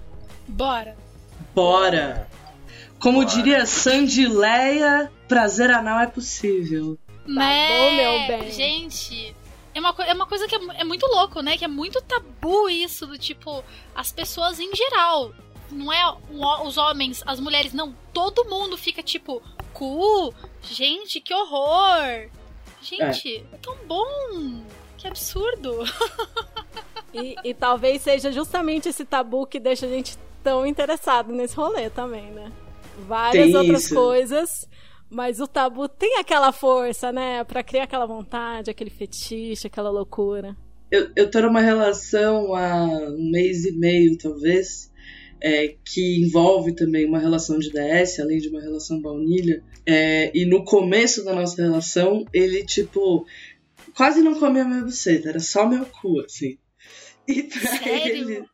Bora! 0.47 0.95
Bora! 1.53 2.27
Como 2.99 3.23
Bora. 3.23 3.35
diria 3.35 3.65
Sandileia, 3.65 5.11
prazer 5.27 5.71
anal 5.71 5.99
é 5.99 6.07
possível. 6.07 6.97
Tá 7.07 7.23
bom, 7.25 7.95
meu 7.95 8.27
bem. 8.27 8.51
Gente, 8.51 9.35
é 9.75 9.79
uma, 9.79 9.95
é 10.07 10.13
uma 10.13 10.25
coisa 10.25 10.47
que 10.47 10.55
é, 10.55 10.59
é, 10.79 10.83
muito 10.85 11.05
louco, 11.05 11.41
né? 11.41 11.57
Que 11.57 11.65
é 11.65 11.67
muito 11.67 12.01
tabu 12.01 12.69
isso, 12.69 13.05
do 13.05 13.17
tipo, 13.17 13.61
as 13.93 14.11
pessoas 14.11 14.57
em 14.57 14.73
geral. 14.73 15.33
Não 15.69 15.91
é 15.91 16.15
os 16.63 16.77
homens, 16.77 17.21
as 17.25 17.41
mulheres, 17.41 17.73
não. 17.73 17.93
Todo 18.13 18.45
mundo 18.45 18.77
fica 18.77 19.03
tipo, 19.03 19.41
cu, 19.73 20.33
gente, 20.61 21.19
que 21.19 21.33
horror. 21.33 22.29
Gente, 22.81 23.37
é, 23.37 23.55
é 23.55 23.57
tão 23.61 23.75
bom. 23.85 24.63
Que 24.97 25.07
absurdo. 25.07 25.83
e, 27.13 27.35
e 27.43 27.53
talvez 27.53 28.01
seja 28.01 28.31
justamente 28.31 28.87
esse 28.87 29.03
tabu 29.03 29.45
que 29.45 29.59
deixa 29.59 29.85
a 29.85 29.89
gente 29.89 30.17
tão 30.41 30.65
interessado 30.65 31.33
nesse 31.33 31.55
rolê 31.55 31.89
também, 31.89 32.31
né? 32.31 32.49
Várias 32.99 33.47
Tem 33.47 33.57
outras 33.57 33.83
isso. 33.83 33.95
coisas 33.95 34.69
mas 35.09 35.39
o 35.39 35.47
tabu 35.47 35.87
tem 35.87 36.17
aquela 36.17 36.51
força, 36.51 37.11
né? 37.11 37.43
Pra 37.43 37.63
criar 37.63 37.83
aquela 37.83 38.05
vontade, 38.05 38.69
aquele 38.69 38.89
fetiche, 38.89 39.67
aquela 39.67 39.89
loucura. 39.89 40.55
Eu, 40.91 41.09
eu 41.15 41.29
tô 41.29 41.41
numa 41.41 41.61
relação 41.61 42.55
há 42.55 42.85
um 42.85 43.31
mês 43.31 43.65
e 43.65 43.71
meio, 43.71 44.17
talvez, 44.17 44.91
é, 45.41 45.75
que 45.83 46.21
envolve 46.21 46.73
também 46.73 47.05
uma 47.05 47.19
relação 47.19 47.57
de 47.57 47.71
DS, 47.71 48.19
além 48.19 48.37
de 48.37 48.49
uma 48.49 48.61
relação 48.61 49.01
baunilha. 49.01 49.63
É, 49.85 50.31
e 50.33 50.45
no 50.45 50.63
começo 50.63 51.23
da 51.23 51.33
nossa 51.33 51.61
relação, 51.61 52.25
ele, 52.33 52.63
tipo, 52.63 53.25
quase 53.95 54.21
não 54.21 54.39
comia 54.39 54.65
minha 54.65 54.81
buceta, 54.81 55.29
era 55.29 55.39
só 55.39 55.67
meu 55.67 55.85
cu, 55.85 56.21
assim. 56.21 56.57
E 57.27 57.43
pra 57.43 57.77
Sério? 57.77 58.29
ele. 58.29 58.45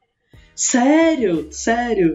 Sério, 0.55 1.47
sério. 1.51 2.13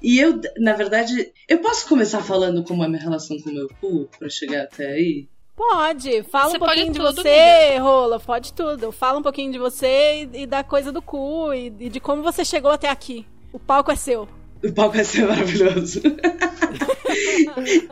E 0.00 0.18
eu, 0.18 0.40
na 0.56 0.74
verdade, 0.74 1.32
eu 1.48 1.58
posso 1.58 1.88
começar 1.88 2.20
falando 2.22 2.62
como 2.62 2.82
é 2.82 2.86
a 2.86 2.88
minha 2.88 3.02
relação 3.02 3.36
com 3.40 3.50
o 3.50 3.54
meu 3.54 3.68
cu 3.80 4.08
pra 4.18 4.28
chegar 4.28 4.62
até 4.62 4.86
aí? 4.86 5.28
Pode, 5.56 6.22
fala 6.22 6.50
você 6.50 6.56
um 6.56 6.60
pouquinho 6.60 6.92
de 6.92 7.00
tudo, 7.00 7.14
você, 7.16 7.78
Rola, 7.78 8.20
pode 8.20 8.52
tudo. 8.52 8.92
Fala 8.92 9.18
um 9.18 9.22
pouquinho 9.22 9.50
de 9.50 9.58
você 9.58 10.28
e, 10.32 10.42
e 10.42 10.46
da 10.46 10.62
coisa 10.62 10.92
do 10.92 11.02
cu 11.02 11.52
e, 11.52 11.72
e, 11.80 11.88
de 11.88 11.98
como 11.98 12.22
você 12.22 12.44
chegou 12.44 12.70
até 12.70 12.88
aqui. 12.88 13.26
O 13.52 13.58
palco 13.58 13.90
é 13.90 13.96
seu. 13.96 14.28
O 14.62 14.72
palco 14.72 14.96
é 14.96 15.02
seu, 15.02 15.26
maravilhoso. 15.28 16.00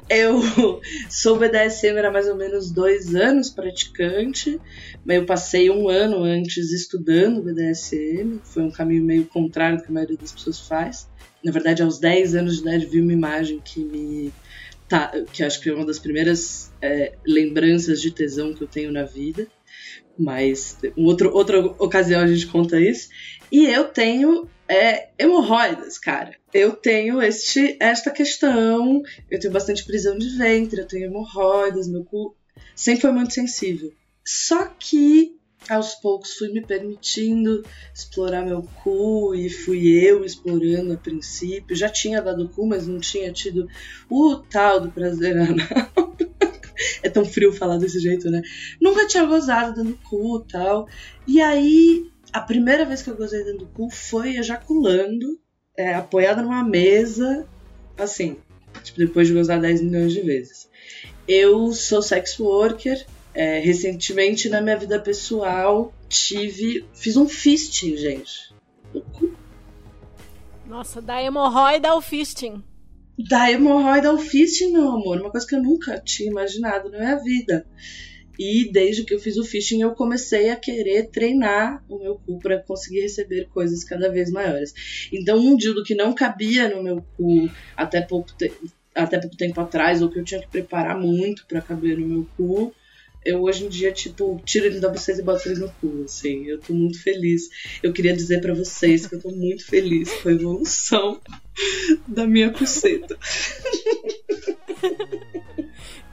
eu 0.09 0.81
sou 1.11 1.37
BDSM 1.37 1.99
há 1.99 2.11
mais 2.13 2.29
ou 2.29 2.37
menos 2.37 2.71
dois 2.71 3.17
anos 3.17 3.51
praticante, 3.51 4.61
mas 5.05 5.17
eu 5.17 5.27
passei 5.27 5.69
um 5.69 5.89
ano 5.89 6.23
antes 6.23 6.71
estudando 6.71 7.43
BDSM, 7.43 8.39
foi 8.45 8.63
um 8.63 8.71
caminho 8.71 9.03
meio 9.03 9.25
contrário 9.25 9.79
do 9.79 9.83
que 9.83 9.91
a 9.91 9.93
maioria 9.93 10.17
das 10.17 10.31
pessoas 10.31 10.61
faz 10.61 11.09
na 11.45 11.53
verdade, 11.53 11.83
aos 11.83 11.99
10 11.99 12.35
anos 12.35 12.57
de 12.57 12.63
idade, 12.63 12.87
vi 12.87 13.01
uma 13.01 13.13
imagem 13.13 13.61
que 13.65 13.81
me. 13.81 14.33
Tá, 14.89 15.13
que 15.33 15.43
acho 15.43 15.61
que 15.61 15.69
é 15.69 15.75
uma 15.75 15.85
das 15.85 15.99
primeiras 15.99 16.73
é, 16.81 17.15
lembranças 17.27 18.01
de 18.01 18.13
tesão 18.13 18.55
que 18.55 18.63
eu 18.63 18.69
tenho 18.69 18.93
na 18.93 19.03
vida. 19.03 19.47
Mas 20.19 20.79
outro, 20.97 21.35
outra 21.35 21.61
ocasião 21.61 22.23
a 22.23 22.27
gente 22.27 22.47
conta 22.47 22.81
isso. 22.81 23.09
E 23.51 23.67
eu 23.67 23.85
tenho 23.85 24.49
é, 24.69 25.09
hemorroidas, 25.19 25.99
cara. 25.99 26.35
Eu 26.55 26.73
tenho 26.73 27.21
este, 27.21 27.77
esta 27.81 28.11
questão, 28.11 29.03
eu 29.31 29.39
tenho 29.39 29.53
bastante 29.53 29.85
prisão 29.85 30.17
de 30.17 30.29
ventre, 30.39 30.81
eu 30.81 30.87
tenho 30.87 31.07
hemorroidas, 31.07 31.89
meu 31.89 32.05
cu 32.05 32.35
sempre 32.77 33.03
foi 33.03 33.13
muito 33.13 33.33
sensível. 33.33 33.93
Só 34.25 34.67
que 34.67 35.36
aos 35.69 35.95
poucos 35.95 36.35
fui 36.35 36.53
me 36.53 36.61
permitindo 36.61 37.63
explorar 37.95 38.45
meu 38.45 38.63
cu 38.83 39.35
e 39.35 39.49
fui 39.51 39.89
eu 39.89 40.25
explorando 40.25 40.93
a 40.93 40.97
princípio. 40.97 41.77
Já 41.77 41.89
tinha 41.89 42.23
dado 42.23 42.49
cu, 42.49 42.67
mas 42.67 42.87
não 42.87 42.99
tinha 43.01 43.33
tido 43.33 43.69
o 44.09 44.37
tal 44.37 44.81
do 44.81 44.91
prazer 44.91 45.37
anal. 45.37 45.67
é 47.03 47.11
tão 47.11 47.25
frio 47.25 47.53
falar 47.53 47.79
desse 47.79 47.99
jeito, 48.01 48.31
né? 48.31 48.43
Nunca 48.81 49.07
tinha 49.07 49.25
gozado 49.25 49.75
dando 49.75 49.99
cu 50.09 50.45
e 50.47 50.53
tal. 50.53 50.89
E 51.27 51.41
aí, 51.41 52.11
a 52.33 52.41
primeira 52.41 52.85
vez 52.85 53.03
que 53.03 53.11
eu 53.11 53.17
gozei 53.17 53.45
dando 53.45 53.67
cu 53.67 53.91
foi 53.91 54.37
ejaculando, 54.37 55.39
é, 55.77 55.95
apoiada 55.95 56.43
numa 56.43 56.63
mesa, 56.63 57.47
assim, 57.97 58.37
tipo, 58.83 58.99
depois 58.99 59.29
de 59.29 59.35
gozar 59.35 59.61
10 59.61 59.83
milhões 59.83 60.13
de 60.13 60.21
vezes. 60.21 60.69
Eu 61.27 61.73
sou 61.73 62.01
sex 62.01 62.39
worker, 62.39 63.05
é, 63.37 63.59
recentemente 63.59 64.49
na 64.49 64.63
minha 64.63 64.79
vida 64.79 64.99
pessoal 64.99 65.93
tive. 66.09 66.87
Fiz 66.95 67.19
um 67.19 67.29
fisting, 67.29 67.95
gente. 67.95 68.55
Nossa, 70.67 71.03
da 71.03 71.23
hemorroida 71.23 71.91
ao 71.91 72.01
fisting. 72.01 72.65
Da 73.29 73.51
hemorroida 73.51 74.09
ao 74.09 74.17
fisting, 74.17 74.73
meu 74.73 74.89
amor. 74.89 75.21
Uma 75.21 75.31
coisa 75.31 75.47
que 75.47 75.55
eu 75.55 75.63
nunca 75.63 76.01
tinha 76.01 76.31
imaginado 76.31 76.91
na 76.91 76.99
minha 76.99 77.17
vida. 77.17 77.67
E 78.39 78.71
desde 78.73 79.05
que 79.05 79.15
eu 79.15 79.21
fiz 79.21 79.37
o 79.37 79.45
fisting, 79.45 79.83
eu 79.83 79.95
comecei 79.95 80.49
a 80.49 80.57
querer 80.57 81.11
treinar 81.11 81.85
o 81.91 81.99
meu 81.99 82.17
cu 82.17 82.39
para 82.39 82.63
conseguir 82.63 83.03
receber 83.03 83.49
coisas 83.49 83.85
cada 83.85 84.11
vez 84.11 84.31
maiores. 84.31 85.09
Então, 85.13 85.39
um 85.39 85.57
dildo 85.57 85.85
que 85.85 85.95
não 85.95 86.15
cabia 86.15 86.75
no 86.75 86.83
meu 86.83 87.05
cu 87.17 87.51
até 87.77 88.01
pouco, 88.01 88.35
te 88.35 88.51
até 88.95 89.19
pouco 89.19 89.37
tempo 89.37 89.61
atrás, 89.61 90.01
ou 90.01 90.09
que 90.09 90.19
eu 90.19 90.25
tinha 90.25 90.41
que 90.41 90.49
preparar 90.49 90.99
muito 90.99 91.47
para 91.47 91.61
caber 91.61 91.99
no 91.99 92.07
meu 92.07 92.27
cu, 92.35 92.75
eu 93.27 93.43
hoje 93.43 93.65
em 93.65 93.69
dia, 93.69 93.93
tipo, 93.93 94.41
tiro 94.45 94.67
ele 94.67 94.79
da 94.79 94.93
vocês 94.93 95.19
e 95.19 95.23
boto 95.23 95.49
ele 95.49 95.59
no 95.61 95.69
cu, 95.81 96.05
assim. 96.05 96.45
Eu 96.47 96.61
tô 96.61 96.73
muito 96.73 97.03
feliz. 97.03 97.51
Eu 97.83 97.93
queria 97.93 98.15
dizer 98.15 98.41
para 98.41 98.55
vocês 98.55 99.07
que 99.07 99.17
eu 99.17 99.21
tô 99.21 99.31
muito 99.31 99.67
feliz 99.67 100.13
com 100.23 100.29
a 100.29 100.33
evolução 100.33 101.21
da 102.07 102.25
minha 102.27 102.53
cuceta. 102.53 103.19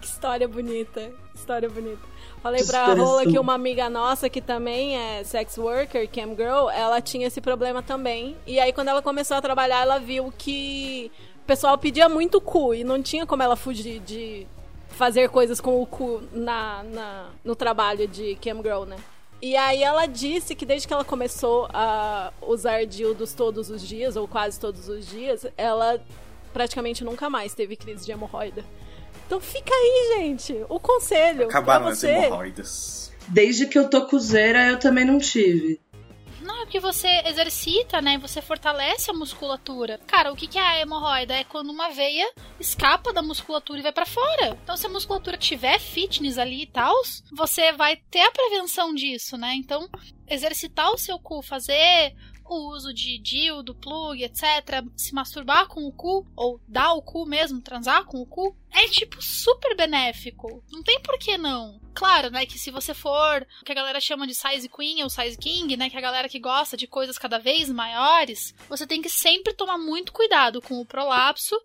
que 0.01 0.08
história 0.08 0.48
bonita. 0.48 1.12
História 1.36 1.70
bonita. 1.70 2.01
Falei 2.41 2.63
pra 2.65 2.93
Rola 2.93 3.25
que 3.25 3.39
uma 3.39 3.53
amiga 3.53 3.89
nossa 3.89 4.27
que 4.29 4.41
também 4.41 4.98
é 4.98 5.24
sex 5.24 5.58
worker, 5.58 6.10
cam 6.10 6.36
girl, 6.36 6.70
ela 6.70 7.00
tinha 7.00 7.27
esse 7.27 7.39
problema 7.39 7.82
também. 7.82 8.36
E 8.46 8.60
aí 8.60 8.74
quando 8.74 8.89
ela 8.89 9.01
começou 9.01 9.38
a 9.38 9.41
trabalhar, 9.41 9.82
ela 9.82 9.98
viu 9.98 10.34
que 10.38 11.10
o 11.38 11.46
pessoal 11.46 11.77
pedia 11.77 12.10
muito 12.10 12.41
cu 12.41 12.74
e 12.74 12.84
não 12.84 13.01
tinha 13.01 13.25
como 13.25 13.43
ela 13.43 13.55
fugir 13.55 14.00
de 14.00 14.46
fazer 14.93 15.29
coisas 15.29 15.59
com 15.59 15.81
o 15.81 15.85
cu 15.85 16.23
na, 16.31 16.83
na, 16.83 17.29
no 17.43 17.55
trabalho 17.55 18.07
de 18.07 18.35
Cam 18.35 18.62
Girl, 18.62 18.83
né? 18.83 18.97
E 19.41 19.57
aí 19.57 19.83
ela 19.83 20.05
disse 20.05 20.55
que 20.55 20.65
desde 20.65 20.88
que 20.88 20.93
ela 20.93 21.03
começou 21.03 21.67
a 21.73 22.31
usar 22.41 22.85
dildos 22.85 23.33
todos 23.33 23.69
os 23.69 23.85
dias, 23.85 24.15
ou 24.15 24.25
quase 24.25 24.57
todos 24.57 24.88
os 24.88 25.05
dias, 25.05 25.45
ela 25.57 26.01
praticamente 26.53 27.03
nunca 27.03 27.29
mais 27.29 27.53
teve 27.53 27.75
crise 27.75 28.05
de 28.05 28.12
hemorroida. 28.12 28.63
Então 29.27 29.41
fica 29.41 29.73
aí, 29.73 30.15
gente, 30.17 30.65
o 30.69 30.79
conselho. 30.79 31.45
Acabaram 31.45 31.85
pra 31.85 31.93
as 31.93 32.03
hemorroidas. 32.03 33.12
Desde 33.27 33.67
que 33.67 33.77
eu 33.77 33.89
tô 33.89 34.05
cozeira, 34.05 34.67
eu 34.67 34.79
também 34.79 35.03
não 35.03 35.19
tive. 35.19 35.79
Não, 36.43 36.62
é 36.62 36.65
porque 36.65 36.79
você 36.79 37.07
exercita, 37.25 38.01
né? 38.01 38.17
Você 38.17 38.41
fortalece 38.41 39.09
a 39.09 39.13
musculatura. 39.13 40.00
Cara, 40.05 40.31
o 40.31 40.35
que 40.35 40.47
que 40.47 40.59
é 40.59 40.62
a 40.62 40.79
hemorroida? 40.79 41.33
É 41.33 41.43
quando 41.43 41.71
uma 41.71 41.89
veia 41.89 42.29
escapa 42.59 43.13
da 43.13 43.21
musculatura 43.21 43.79
e 43.79 43.83
vai 43.83 43.91
pra 43.91 44.05
fora. 44.05 44.57
Então, 44.62 44.75
se 44.75 44.85
a 44.85 44.89
musculatura 44.89 45.38
tiver 45.38 45.79
fitness 45.79 46.38
ali 46.38 46.63
e 46.63 46.67
tal, 46.67 46.93
você 47.31 47.71
vai 47.71 47.95
ter 47.95 48.21
a 48.21 48.31
prevenção 48.31 48.93
disso, 48.93 49.38
né? 49.38 49.53
Então, 49.55 49.89
exercitar 50.27 50.91
o 50.91 50.97
seu 50.97 51.17
cu, 51.17 51.41
fazer 51.41 52.13
o 52.53 52.75
uso 52.75 52.93
de 52.93 53.17
dildo, 53.17 53.75
plug, 53.75 54.24
etc., 54.24 54.83
se 54.95 55.13
masturbar 55.13 55.67
com 55.67 55.86
o 55.86 55.91
cu, 55.91 56.25
ou 56.36 56.60
dar 56.67 56.93
o 56.93 57.01
cu 57.01 57.25
mesmo, 57.25 57.62
transar 57.62 58.05
com 58.05 58.22
o 58.22 58.25
cu, 58.25 58.55
é 58.72 58.88
tipo 58.88 59.22
super 59.22 59.75
benéfico. 59.75 60.63
Não 60.72 60.81
tem 60.83 61.00
por 61.01 61.17
que 61.19 61.38
não. 61.38 61.79
Claro, 61.93 62.31
né, 62.31 62.45
que 62.45 62.57
se 62.57 62.72
você 62.72 62.93
for 62.93 63.45
o 63.62 63.65
que 63.65 63.72
a 63.72 63.75
galera 63.75 64.01
chama 64.01 64.25
de 64.25 64.33
size 64.33 64.67
queen 64.67 65.03
ou 65.03 65.10
size 65.10 65.38
king, 65.38 65.77
né, 65.77 65.89
que 65.89 65.95
é 65.95 66.00
a 66.00 66.01
galera 66.01 66.27
que 66.29 66.39
gosta 66.39 66.75
de 66.75 66.88
coisas 66.88 67.17
cada 67.19 67.38
vez 67.38 67.69
maiores, 67.69 68.53
você 68.67 68.88
tem 68.88 69.01
que 69.01 69.10
sempre 69.10 69.53
tomar 69.53 69.77
muito 69.77 70.12
cuidado 70.12 70.60
com 70.62 70.79
o 70.81 70.86
prolapso 70.86 71.55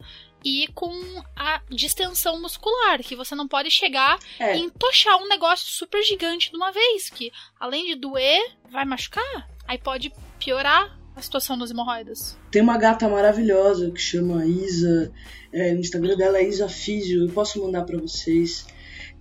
e 0.44 0.68
com 0.74 0.92
a 1.34 1.60
distensão 1.70 2.40
muscular, 2.40 3.02
que 3.02 3.16
você 3.16 3.34
não 3.34 3.48
pode 3.48 3.70
chegar 3.70 4.18
É. 4.38 4.56
e 4.56 4.60
entochar 4.60 5.16
um 5.16 5.26
negócio 5.28 5.66
super 5.66 6.02
gigante 6.04 6.50
de 6.50 6.56
uma 6.56 6.70
vez, 6.70 7.10
que 7.10 7.32
além 7.58 7.86
de 7.86 7.94
doer, 7.96 8.52
vai 8.70 8.84
machucar. 8.84 9.48
Aí 9.66 9.78
pode 9.78 10.12
piorar 10.38 10.98
a 11.14 11.22
situação 11.22 11.58
dos 11.58 11.70
hemorroidas. 11.70 12.38
Tem 12.50 12.62
uma 12.62 12.78
gata 12.78 13.08
maravilhosa 13.08 13.90
que 13.90 14.00
chama 14.00 14.46
Isa. 14.46 15.12
é, 15.52 15.74
o 15.74 15.78
Instagram 15.78 16.16
dela 16.16 16.38
é 16.38 16.48
Isa 16.48 16.68
Físio. 16.68 17.24
Eu 17.26 17.32
posso 17.32 17.62
mandar 17.62 17.84
pra 17.84 17.98
vocês. 17.98 18.66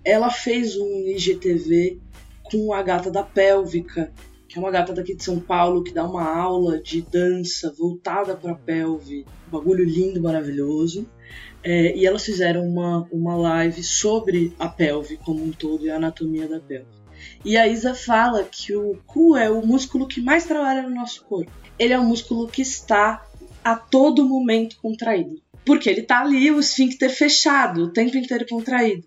Ela 0.06 0.30
fez 0.30 0.78
um 0.78 1.08
IGTV 1.08 2.00
com 2.44 2.74
a 2.74 2.82
gata 2.82 3.12
da 3.12 3.24
pélvica, 3.24 4.14
que 4.48 4.58
é 4.58 4.62
uma 4.62 4.72
gata 4.72 4.94
daqui 4.94 5.16
de 5.16 5.24
São 5.24 5.40
Paulo 5.40 5.84
que 5.84 5.94
dá 5.94 6.06
uma 6.06 6.24
aula 6.24 6.80
de 6.80 7.02
dança 7.02 7.74
voltada 7.78 8.36
pra 8.36 8.56
pelve. 8.56 9.26
Um 9.48 9.52
bagulho 9.52 9.84
lindo, 9.84 10.22
maravilhoso. 10.22 11.08
É, 11.64 11.98
e 11.98 12.06
elas 12.06 12.24
fizeram 12.24 12.66
uma, 12.66 13.08
uma 13.12 13.36
live 13.36 13.84
sobre 13.84 14.54
a 14.58 14.70
pelve 14.70 15.18
como 15.18 15.44
um 15.44 15.52
todo 15.52 15.86
e 15.86 15.90
a 15.90 15.98
anatomia 15.98 16.48
da 16.48 16.60
pelve. 16.60 16.97
E 17.44 17.58
a 17.58 17.68
Isa 17.68 17.94
fala 17.94 18.44
que 18.44 18.76
o 18.76 18.98
cu 19.06 19.36
é 19.36 19.50
o 19.50 19.66
músculo 19.66 20.08
que 20.08 20.22
mais 20.22 20.46
trabalha 20.46 20.84
no 20.84 20.96
nosso 20.96 21.24
corpo. 21.26 21.52
Ele 21.78 21.94
é 21.94 22.00
um 22.00 22.08
músculo 22.08 22.48
que 22.48 22.62
está 22.62 23.26
a 23.64 23.76
todo 23.76 24.28
momento 24.28 24.78
contraído. 24.82 25.42
Porque 25.66 25.90
ele 25.90 26.02
tá 26.02 26.22
ali, 26.22 26.50
o 26.50 26.60
esfíncter 26.60 27.10
fechado, 27.10 27.84
o 27.84 27.92
tempo 27.92 28.18
inteiro 28.18 28.46
contraído. 28.48 29.06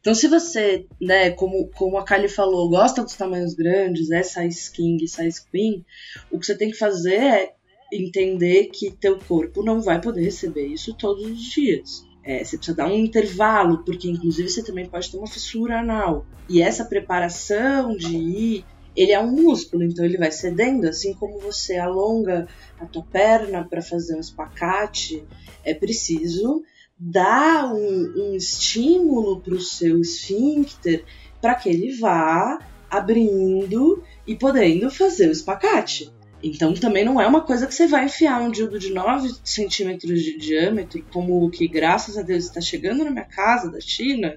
Então, 0.00 0.14
se 0.14 0.28
você, 0.28 0.86
né, 1.00 1.30
como, 1.30 1.68
como 1.68 1.98
a 1.98 2.04
Kali 2.04 2.28
falou, 2.28 2.68
gosta 2.68 3.02
dos 3.02 3.14
tamanhos 3.14 3.54
grandes, 3.54 4.10
é 4.10 4.22
size 4.22 4.70
king, 4.70 5.06
size 5.08 5.44
queen, 5.50 5.84
o 6.30 6.38
que 6.38 6.46
você 6.46 6.56
tem 6.56 6.70
que 6.70 6.76
fazer 6.76 7.14
é 7.14 7.54
entender 7.92 8.66
que 8.66 8.90
teu 8.90 9.18
corpo 9.18 9.62
não 9.62 9.80
vai 9.80 10.00
poder 10.00 10.22
receber 10.22 10.66
isso 10.66 10.94
todos 10.94 11.24
os 11.24 11.42
dias. 11.42 12.04
É, 12.24 12.44
você 12.44 12.56
precisa 12.56 12.76
dar 12.76 12.86
um 12.86 12.96
intervalo, 12.96 13.82
porque 13.84 14.08
inclusive 14.08 14.48
você 14.48 14.62
também 14.62 14.88
pode 14.88 15.10
ter 15.10 15.16
uma 15.16 15.26
fissura 15.26 15.80
anal. 15.80 16.24
E 16.48 16.62
essa 16.62 16.84
preparação 16.84 17.96
de 17.96 18.16
ir, 18.16 18.64
ele 18.94 19.12
é 19.12 19.18
um 19.18 19.32
músculo, 19.32 19.82
então 19.82 20.04
ele 20.04 20.18
vai 20.18 20.30
cedendo, 20.30 20.86
assim 20.86 21.14
como 21.14 21.40
você 21.40 21.76
alonga 21.78 22.46
a 22.78 22.86
tua 22.86 23.02
perna 23.02 23.64
para 23.68 23.82
fazer 23.82 24.14
um 24.14 24.20
espacate, 24.20 25.24
é 25.64 25.74
preciso 25.74 26.62
dar 26.98 27.74
um, 27.74 28.12
um 28.16 28.34
estímulo 28.36 29.40
para 29.40 29.54
o 29.54 29.60
seu 29.60 30.00
esfíncter 30.00 31.04
para 31.40 31.56
que 31.56 31.68
ele 31.68 31.98
vá 31.98 32.60
abrindo 32.88 34.02
e 34.26 34.36
podendo 34.36 34.90
fazer 34.90 35.28
o 35.28 35.32
espacate. 35.32 36.12
Então 36.42 36.74
também 36.74 37.04
não 37.04 37.20
é 37.20 37.26
uma 37.26 37.42
coisa 37.42 37.66
que 37.66 37.74
você 37.74 37.86
vai 37.86 38.06
enfiar 38.06 38.40
um 38.42 38.50
dildo 38.50 38.78
de 38.78 38.92
9 38.92 39.30
centímetros 39.44 40.22
de 40.22 40.36
diâmetro, 40.36 41.04
como 41.12 41.44
o 41.44 41.50
que, 41.50 41.68
graças 41.68 42.18
a 42.18 42.22
Deus, 42.22 42.44
está 42.44 42.60
chegando 42.60 43.04
na 43.04 43.10
minha 43.10 43.24
casa 43.24 43.70
da 43.70 43.80
China, 43.80 44.36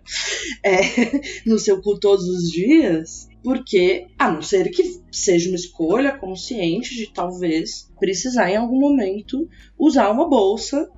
é, 0.64 0.80
no 1.46 1.58
seu 1.58 1.82
cu 1.82 2.00
todos 2.00 2.28
os 2.28 2.52
dias, 2.52 3.28
porque, 3.44 4.08
a 4.18 4.32
não 4.32 4.42
ser 4.42 4.70
que 4.70 5.02
seja 5.12 5.50
uma 5.50 5.56
escolha 5.56 6.18
consciente 6.18 6.96
de 6.96 7.12
talvez 7.12 7.92
precisar 8.00 8.52
em 8.52 8.58
algum 8.58 8.80
momento 8.80 9.48
usar 9.78 10.12
uma 10.12 10.30
bolsa, 10.30 10.90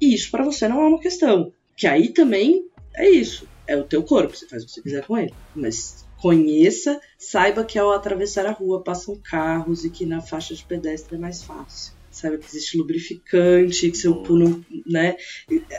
e 0.00 0.14
isso 0.14 0.30
para 0.30 0.44
você 0.44 0.68
não 0.68 0.80
é 0.80 0.88
uma 0.88 1.00
questão. 1.00 1.52
Que 1.76 1.86
aí 1.86 2.08
também 2.08 2.64
é 2.96 3.08
isso, 3.10 3.46
é 3.66 3.76
o 3.76 3.84
teu 3.84 4.02
corpo, 4.02 4.36
você 4.36 4.48
faz 4.48 4.62
o 4.62 4.66
que 4.66 4.72
você 4.72 4.82
quiser 4.82 5.06
com 5.06 5.18
ele. 5.18 5.34
Mas 5.54 6.05
conheça, 6.20 7.00
saiba 7.18 7.64
que 7.64 7.78
ao 7.78 7.92
atravessar 7.92 8.46
a 8.46 8.50
rua 8.52 8.82
passam 8.82 9.16
carros 9.22 9.84
e 9.84 9.90
que 9.90 10.04
na 10.06 10.20
faixa 10.20 10.54
de 10.54 10.64
pedestre 10.64 11.16
é 11.16 11.18
mais 11.18 11.42
fácil. 11.42 11.94
Saiba 12.10 12.38
que 12.38 12.46
existe 12.46 12.78
lubrificante, 12.78 13.90
que 13.90 13.96
seu 13.96 14.22
cu 14.22 14.36
não, 14.36 14.64
né? 14.86 15.16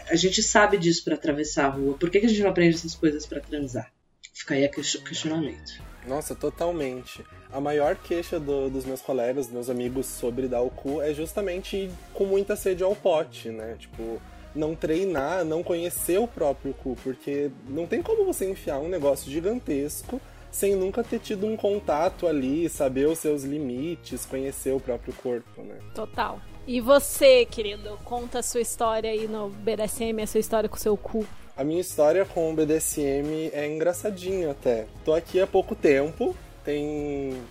A 0.10 0.16
gente 0.16 0.44
sabe 0.44 0.78
disso 0.78 1.04
para 1.04 1.16
atravessar 1.16 1.66
a 1.66 1.70
rua. 1.70 1.96
Por 1.98 2.10
que, 2.12 2.20
que 2.20 2.28
a 2.28 2.30
gente 2.30 2.42
não 2.44 2.50
aprende 2.52 2.76
essas 2.76 2.94
coisas 2.94 3.26
para 3.26 3.40
transar? 3.42 3.92
Fica 4.34 4.54
aí 4.54 4.66
o 4.66 4.70
questionamento. 4.70 5.82
Nossa, 6.08 6.36
totalmente. 6.36 7.26
A 7.52 7.60
maior 7.60 7.96
queixa 7.96 8.40
do- 8.40 8.70
dos 8.70 8.86
meus 8.86 9.02
colegas, 9.02 9.48
dos 9.48 9.54
meus 9.54 9.70
amigos 9.70 10.06
sobre 10.06 10.48
dar 10.48 10.62
o 10.62 10.70
cu 10.70 11.02
é 11.02 11.14
justamente 11.14 11.76
ir 11.76 11.92
com 12.14 12.26
muita 12.26 12.56
sede 12.56 12.84
ao 12.84 12.96
pote, 12.96 13.50
né? 13.50 13.76
Tipo, 13.80 14.22
não 14.58 14.76
treinar, 14.76 15.46
não 15.46 15.64
conhecer 15.64 16.20
o 16.20 16.28
próprio 16.28 16.74
cu, 16.74 16.98
porque 17.04 17.52
não 17.70 17.86
tem 17.86 18.02
como 18.02 18.26
você 18.26 18.50
enfiar 18.50 18.80
um 18.80 18.90
negócio 18.90 19.32
gigantesco 19.32 20.20
sem 20.52 20.76
nunca 20.76 21.04
ter 21.04 21.20
tido 21.20 21.46
um 21.46 21.56
contato 21.56 22.26
ali, 22.26 22.68
saber 22.68 23.08
os 23.08 23.20
seus 23.20 23.44
limites, 23.44 24.26
conhecer 24.26 24.74
o 24.74 24.80
próprio 24.80 25.14
corpo, 25.14 25.62
né? 25.62 25.76
Total. 25.94 26.40
E 26.66 26.82
você, 26.82 27.46
querido, 27.46 27.98
conta 28.04 28.40
a 28.40 28.44
sua 28.44 28.62
história 28.62 29.10
aí 29.10 29.28
no 29.28 29.50
BDSM, 29.50 30.22
a 30.22 30.28
sua 30.28 30.40
história 30.40 30.68
com 30.68 30.76
o 30.76 30.80
seu 30.80 30.98
cu. 30.98 31.26
A 31.56 31.64
minha 31.64 31.80
história 31.82 32.26
com 32.26 32.52
o 32.52 32.56
BDSM 32.56 33.50
é 33.54 33.68
engraçadinha 33.68 34.52
até. 34.52 34.86
Tô 35.06 35.14
aqui 35.14 35.40
há 35.40 35.48
pouco 35.48 35.76
tempo, 35.76 36.36
tem, 36.64 37.42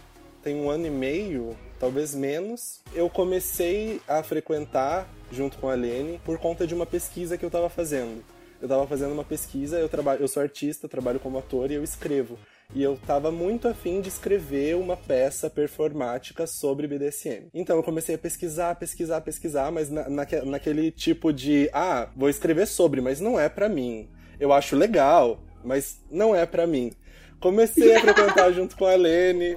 tem 0.43 0.57
um 0.57 0.69
ano 0.69 0.87
e 0.87 0.91
meio, 0.91 1.57
talvez 1.79 2.15
menos. 2.15 2.81
Eu 2.95 3.09
comecei 3.09 4.01
a 4.07 4.23
frequentar 4.23 5.09
junto 5.33 5.59
com 5.59 5.69
a 5.69 5.75
Lene 5.75 6.21
por 6.25 6.39
conta 6.39 6.67
de 6.67 6.75
uma 6.75 6.87
pesquisa 6.87 7.37
que 7.39 7.45
eu 7.45 7.51
tava 7.51 7.69
fazendo. 7.69 8.23
Eu 8.61 8.69
tava 8.69 8.87
fazendo 8.87 9.13
uma 9.13 9.25
pesquisa, 9.25 9.79
eu, 9.79 9.89
trabalho, 9.89 10.23
eu 10.23 10.29
sou 10.29 10.43
artista, 10.43 10.89
trabalho 10.89 11.21
como 11.21 11.37
ator 11.39 11.71
e 11.71 11.75
eu 11.75 11.85
escrevo. 11.85 12.39
E 12.75 12.83
eu 12.83 12.99
tava 13.07 13.31
muito 13.31 13.69
afim 13.69 14.01
de 14.01 14.09
escrever 14.09 14.75
uma 14.77 14.97
peça 14.97 15.49
performática 15.51 16.47
sobre 16.47 16.87
BDSM. 16.89 17.49
Então 17.55 17.77
eu 17.77 17.83
comecei 17.83 18.15
a 18.15 18.19
pesquisar, 18.19 18.75
pesquisar, 18.77 19.21
pesquisar, 19.21 19.71
mas 19.71 19.91
na, 19.91 20.09
naque- 20.09 20.41
naquele 20.41 20.91
tipo 20.91 21.33
de, 21.33 21.69
ah, 21.73 22.09
vou 22.17 22.29
escrever 22.31 22.67
sobre, 22.67 23.01
mas 23.03 23.21
não 23.21 23.39
é 23.39 23.49
pra 23.49 23.69
mim. 23.69 24.09
Eu 24.41 24.53
acho 24.53 24.75
legal, 24.75 25.39
mas 25.63 26.01
não 26.11 26.35
é 26.35 26.47
pra 26.47 26.67
mim. 26.67 26.93
Comecei 27.39 27.95
a 27.95 28.01
frequentar 28.01 28.51
junto 28.53 28.75
com 28.77 28.87
a 28.87 28.95
Lene. 28.97 29.57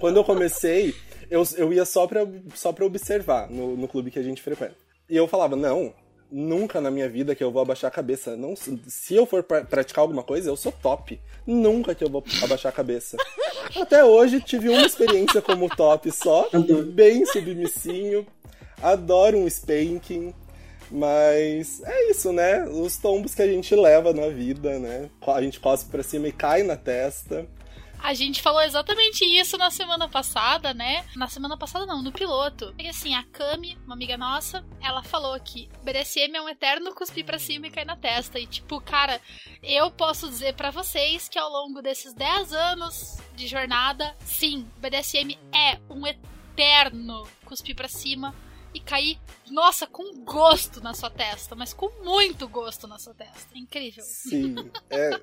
Quando 0.00 0.16
eu 0.16 0.24
comecei, 0.24 0.94
eu, 1.30 1.42
eu 1.56 1.72
ia 1.74 1.84
só 1.84 2.06
pra, 2.06 2.26
só 2.54 2.74
observar 2.80 3.50
no, 3.50 3.76
no 3.76 3.86
clube 3.86 4.10
que 4.10 4.18
a 4.18 4.22
gente 4.22 4.42
frequenta. 4.42 4.74
E 5.08 5.16
eu 5.16 5.28
falava, 5.28 5.54
não, 5.56 5.92
nunca 6.30 6.80
na 6.80 6.90
minha 6.90 7.08
vida 7.08 7.34
que 7.34 7.44
eu 7.44 7.50
vou 7.52 7.62
abaixar 7.62 7.88
a 7.88 7.94
cabeça. 7.94 8.36
Não, 8.36 8.54
se 8.56 9.14
eu 9.14 9.26
for 9.26 9.42
pra- 9.42 9.64
praticar 9.64 10.02
alguma 10.02 10.22
coisa, 10.22 10.48
eu 10.50 10.56
sou 10.56 10.72
top. 10.72 11.20
Nunca 11.46 11.94
que 11.94 12.02
eu 12.02 12.08
vou 12.10 12.24
abaixar 12.42 12.70
a 12.72 12.74
cabeça. 12.74 13.16
Até 13.80 14.04
hoje 14.04 14.40
tive 14.40 14.68
uma 14.68 14.82
experiência 14.86 15.40
como 15.42 15.68
top 15.74 16.10
só, 16.10 16.48
bem 16.92 17.24
submissinho. 17.26 18.26
Adoro 18.82 19.38
um 19.38 19.46
spanking. 19.46 20.34
Mas 20.90 21.82
é 21.82 22.10
isso, 22.10 22.32
né? 22.32 22.64
Os 22.68 22.96
tombos 22.98 23.34
que 23.34 23.42
a 23.42 23.46
gente 23.46 23.74
leva 23.74 24.12
na 24.12 24.28
vida, 24.28 24.78
né? 24.78 25.10
A 25.26 25.40
gente 25.42 25.58
cospe 25.58 25.90
pra 25.90 26.02
cima 26.02 26.28
e 26.28 26.32
cai 26.32 26.62
na 26.62 26.76
testa. 26.76 27.46
A 28.04 28.12
gente 28.12 28.42
falou 28.42 28.60
exatamente 28.60 29.24
isso 29.24 29.56
na 29.56 29.70
semana 29.70 30.06
passada, 30.06 30.74
né? 30.74 31.06
Na 31.16 31.26
semana 31.26 31.56
passada 31.56 31.86
não, 31.86 32.02
no 32.02 32.12
piloto. 32.12 32.74
E 32.78 32.86
assim, 32.86 33.14
a 33.14 33.22
Cami, 33.22 33.78
uma 33.86 33.94
amiga 33.94 34.18
nossa, 34.18 34.62
ela 34.78 35.02
falou 35.02 35.40
que 35.40 35.70
BDSM 35.82 36.36
é 36.36 36.42
um 36.42 36.48
eterno 36.50 36.94
cuspir 36.94 37.24
pra 37.24 37.38
cima 37.38 37.66
e 37.66 37.70
cair 37.70 37.86
na 37.86 37.96
testa. 37.96 38.38
E 38.38 38.46
tipo, 38.46 38.78
cara, 38.78 39.18
eu 39.62 39.90
posso 39.90 40.28
dizer 40.28 40.52
pra 40.52 40.70
vocês 40.70 41.30
que 41.30 41.38
ao 41.38 41.48
longo 41.48 41.80
desses 41.80 42.12
10 42.12 42.52
anos 42.52 43.16
de 43.34 43.46
jornada, 43.46 44.14
sim, 44.20 44.68
BDSM 44.76 45.38
é 45.50 45.80
um 45.88 46.06
eterno 46.06 47.26
cuspir 47.46 47.74
pra 47.74 47.88
cima 47.88 48.34
e 48.74 48.80
cair, 48.80 49.18
nossa, 49.50 49.86
com 49.86 50.12
gosto 50.24 50.82
na 50.82 50.92
sua 50.92 51.08
testa, 51.08 51.54
mas 51.54 51.72
com 51.72 51.88
muito 52.02 52.48
gosto 52.48 52.88
na 52.88 52.98
sua 52.98 53.14
testa. 53.14 53.54
É 53.54 53.58
incrível. 53.58 54.02
Sim, 54.02 54.56
é, 54.90 55.20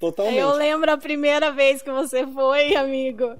Totalmente. 0.00 0.38
Eu 0.38 0.54
lembro 0.54 0.92
a 0.92 0.96
primeira 0.96 1.50
vez 1.50 1.82
que 1.82 1.90
você 1.90 2.24
foi, 2.26 2.76
amigo, 2.76 3.36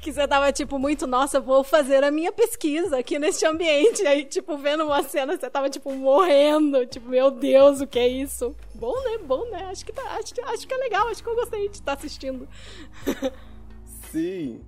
que 0.00 0.10
você 0.10 0.26
tava 0.26 0.50
tipo 0.52 0.78
muito, 0.78 1.06
nossa, 1.06 1.38
vou 1.38 1.62
fazer 1.62 2.02
a 2.02 2.10
minha 2.10 2.32
pesquisa 2.32 2.98
aqui 2.98 3.18
neste 3.18 3.44
ambiente. 3.44 4.06
Aí, 4.06 4.24
tipo, 4.24 4.56
vendo 4.56 4.84
uma 4.84 5.02
cena, 5.02 5.36
você 5.36 5.50
tava 5.50 5.68
tipo 5.68 5.92
morrendo, 5.92 6.86
tipo, 6.86 7.08
meu 7.08 7.30
Deus, 7.30 7.80
o 7.80 7.86
que 7.86 7.98
é 7.98 8.08
isso? 8.08 8.56
Bom, 8.74 8.94
né? 9.04 9.18
Bom, 9.18 9.50
né? 9.50 9.64
Acho 9.70 9.84
que 9.84 9.92
tá, 9.92 10.02
acho, 10.18 10.32
acho 10.44 10.66
que 10.66 10.72
é 10.72 10.78
legal, 10.78 11.08
acho 11.08 11.22
que 11.22 11.28
eu 11.28 11.34
gostei 11.34 11.68
de 11.68 11.76
estar 11.76 11.92
assistindo. 11.92 12.48
Sim. 14.10 14.60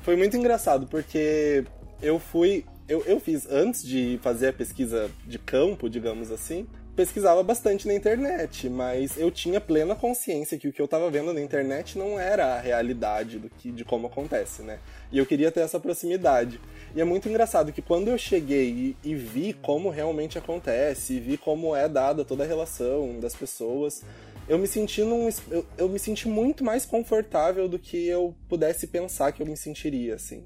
Foi 0.00 0.16
muito 0.16 0.36
engraçado 0.36 0.86
porque 0.86 1.64
eu 2.02 2.18
fui, 2.18 2.64
eu, 2.88 3.04
eu 3.04 3.20
fiz 3.20 3.46
antes 3.50 3.82
de 3.82 4.18
fazer 4.22 4.48
a 4.48 4.52
pesquisa 4.52 5.10
de 5.26 5.38
campo, 5.38 5.90
digamos 5.90 6.30
assim, 6.30 6.66
pesquisava 6.96 7.44
bastante 7.44 7.86
na 7.86 7.94
internet, 7.94 8.68
mas 8.68 9.16
eu 9.16 9.30
tinha 9.30 9.60
plena 9.60 9.94
consciência 9.94 10.58
que 10.58 10.66
o 10.66 10.72
que 10.72 10.80
eu 10.80 10.86
estava 10.86 11.08
vendo 11.08 11.32
na 11.32 11.40
internet 11.40 11.96
não 11.96 12.18
era 12.18 12.56
a 12.56 12.60
realidade 12.60 13.38
do 13.38 13.48
que, 13.48 13.70
de 13.70 13.84
como 13.84 14.08
acontece, 14.08 14.62
né? 14.62 14.80
E 15.12 15.18
eu 15.18 15.24
queria 15.24 15.52
ter 15.52 15.60
essa 15.60 15.78
proximidade. 15.78 16.60
E 16.96 17.00
é 17.00 17.04
muito 17.04 17.28
engraçado 17.28 17.72
que 17.72 17.80
quando 17.80 18.08
eu 18.08 18.18
cheguei 18.18 18.96
e, 19.04 19.10
e 19.10 19.14
vi 19.14 19.52
como 19.52 19.90
realmente 19.90 20.38
acontece, 20.38 21.12
e 21.12 21.20
vi 21.20 21.36
como 21.36 21.76
é 21.76 21.88
dada 21.88 22.24
toda 22.24 22.42
a 22.42 22.46
relação 22.46 23.20
das 23.20 23.34
pessoas, 23.34 24.02
eu 24.48 24.58
me 24.58 24.66
senti 24.66 25.02
num, 25.02 25.28
eu, 25.50 25.64
eu 25.76 25.88
me 25.88 26.00
senti 26.00 26.26
muito 26.26 26.64
mais 26.64 26.84
confortável 26.84 27.68
do 27.68 27.78
que 27.78 28.08
eu 28.08 28.34
pudesse 28.48 28.88
pensar 28.88 29.30
que 29.30 29.40
eu 29.40 29.46
me 29.46 29.56
sentiria, 29.56 30.14
assim. 30.14 30.42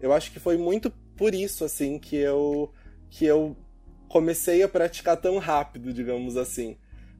Eu 0.00 0.12
acho 0.12 0.30
que 0.30 0.38
foi 0.38 0.56
muito 0.56 0.92
por 1.18 1.34
isso, 1.34 1.64
assim, 1.64 1.98
que 1.98 2.16
eu 2.16 2.72
que 3.10 3.24
eu 3.24 3.56
comecei 4.08 4.62
a 4.62 4.68
praticar 4.68 5.16
tão 5.16 5.38
rápido, 5.38 5.92
digamos 5.92 6.36
assim. 6.36 6.76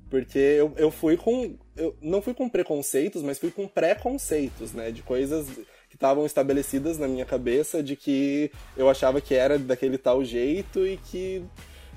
Porque 0.09 0.39
eu, 0.39 0.73
eu 0.77 0.91
fui 0.91 1.17
com. 1.17 1.59
Eu 1.77 1.97
não 2.01 2.23
fui 2.23 2.33
com 2.33 2.49
preconceitos, 2.49 3.23
mas 3.23 3.39
fui 3.39 3.51
com 3.51 3.67
preconceitos, 3.69 4.73
né? 4.73 4.91
De 4.91 5.03
coisas 5.03 5.47
que 5.89 5.97
estavam 5.97 6.25
estabelecidas 6.25 6.99
na 6.99 7.09
minha 7.09 7.27
cabeça, 7.27 7.83
de 7.83 7.97
que 7.97 8.51
eu 8.77 8.89
achava 8.89 9.21
que 9.21 9.35
era 9.35 9.59
daquele 9.59 9.99
tal 9.99 10.25
jeito 10.25 10.87
e 10.87 10.97
que 10.97 11.45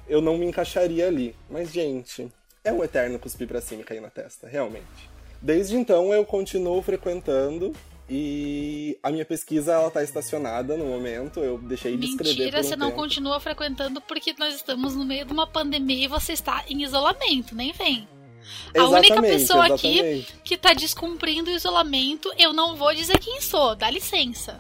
eu 0.07 0.21
não 0.21 0.37
me 0.37 0.45
encaixaria 0.45 1.07
ali. 1.07 1.35
Mas, 1.49 1.71
gente, 1.71 2.27
é 2.63 2.73
um 2.73 2.83
eterno 2.83 3.19
cuspir 3.19 3.47
pra 3.47 3.61
cima 3.61 3.81
e 3.81 3.85
cair 3.85 4.01
na 4.01 4.09
testa, 4.09 4.47
realmente. 4.47 5.09
Desde 5.41 5.75
então 5.75 6.13
eu 6.13 6.25
continuo 6.25 6.81
frequentando 6.81 7.73
e 8.13 8.99
a 9.01 9.09
minha 9.09 9.23
pesquisa 9.23 9.71
ela 9.71 9.89
tá 9.89 10.03
estacionada 10.03 10.75
no 10.75 10.83
momento. 10.83 11.39
Eu 11.39 11.57
deixei 11.57 11.95
de 11.95 12.07
escrever. 12.07 12.37
Mentira, 12.37 12.59
um 12.59 12.63
você 12.63 12.75
não 12.75 12.87
tempo. 12.87 12.99
continua 12.99 13.39
frequentando 13.39 14.01
porque 14.01 14.35
nós 14.37 14.53
estamos 14.53 14.97
no 14.97 15.05
meio 15.05 15.23
de 15.23 15.31
uma 15.31 15.47
pandemia 15.47 16.03
e 16.03 16.07
você 16.09 16.33
está 16.33 16.65
em 16.67 16.83
isolamento, 16.83 17.55
nem 17.55 17.71
vem. 17.71 18.05
A 18.77 18.83
única 18.83 19.13
Exatamente, 19.13 19.33
pessoa 19.33 19.65
aqui 19.65 19.99
exatamente. 19.99 20.35
que 20.43 20.57
tá 20.57 20.73
descumprindo 20.73 21.49
o 21.49 21.53
isolamento, 21.53 22.29
eu 22.37 22.51
não 22.51 22.75
vou 22.75 22.93
dizer 22.93 23.17
quem 23.17 23.39
sou, 23.39 23.77
dá 23.77 23.89
licença. 23.89 24.59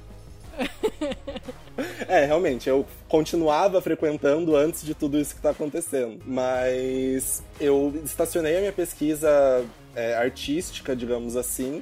É, 2.07 2.25
realmente, 2.25 2.69
eu 2.69 2.85
continuava 3.07 3.81
frequentando 3.81 4.55
antes 4.55 4.83
de 4.83 4.93
tudo 4.93 5.17
isso 5.17 5.33
que 5.33 5.41
tá 5.41 5.49
acontecendo. 5.49 6.21
Mas 6.27 7.41
eu 7.59 7.99
estacionei 8.03 8.57
a 8.57 8.59
minha 8.59 8.73
pesquisa 8.73 9.65
é, 9.95 10.13
artística, 10.15 10.95
digamos 10.95 11.35
assim, 11.35 11.81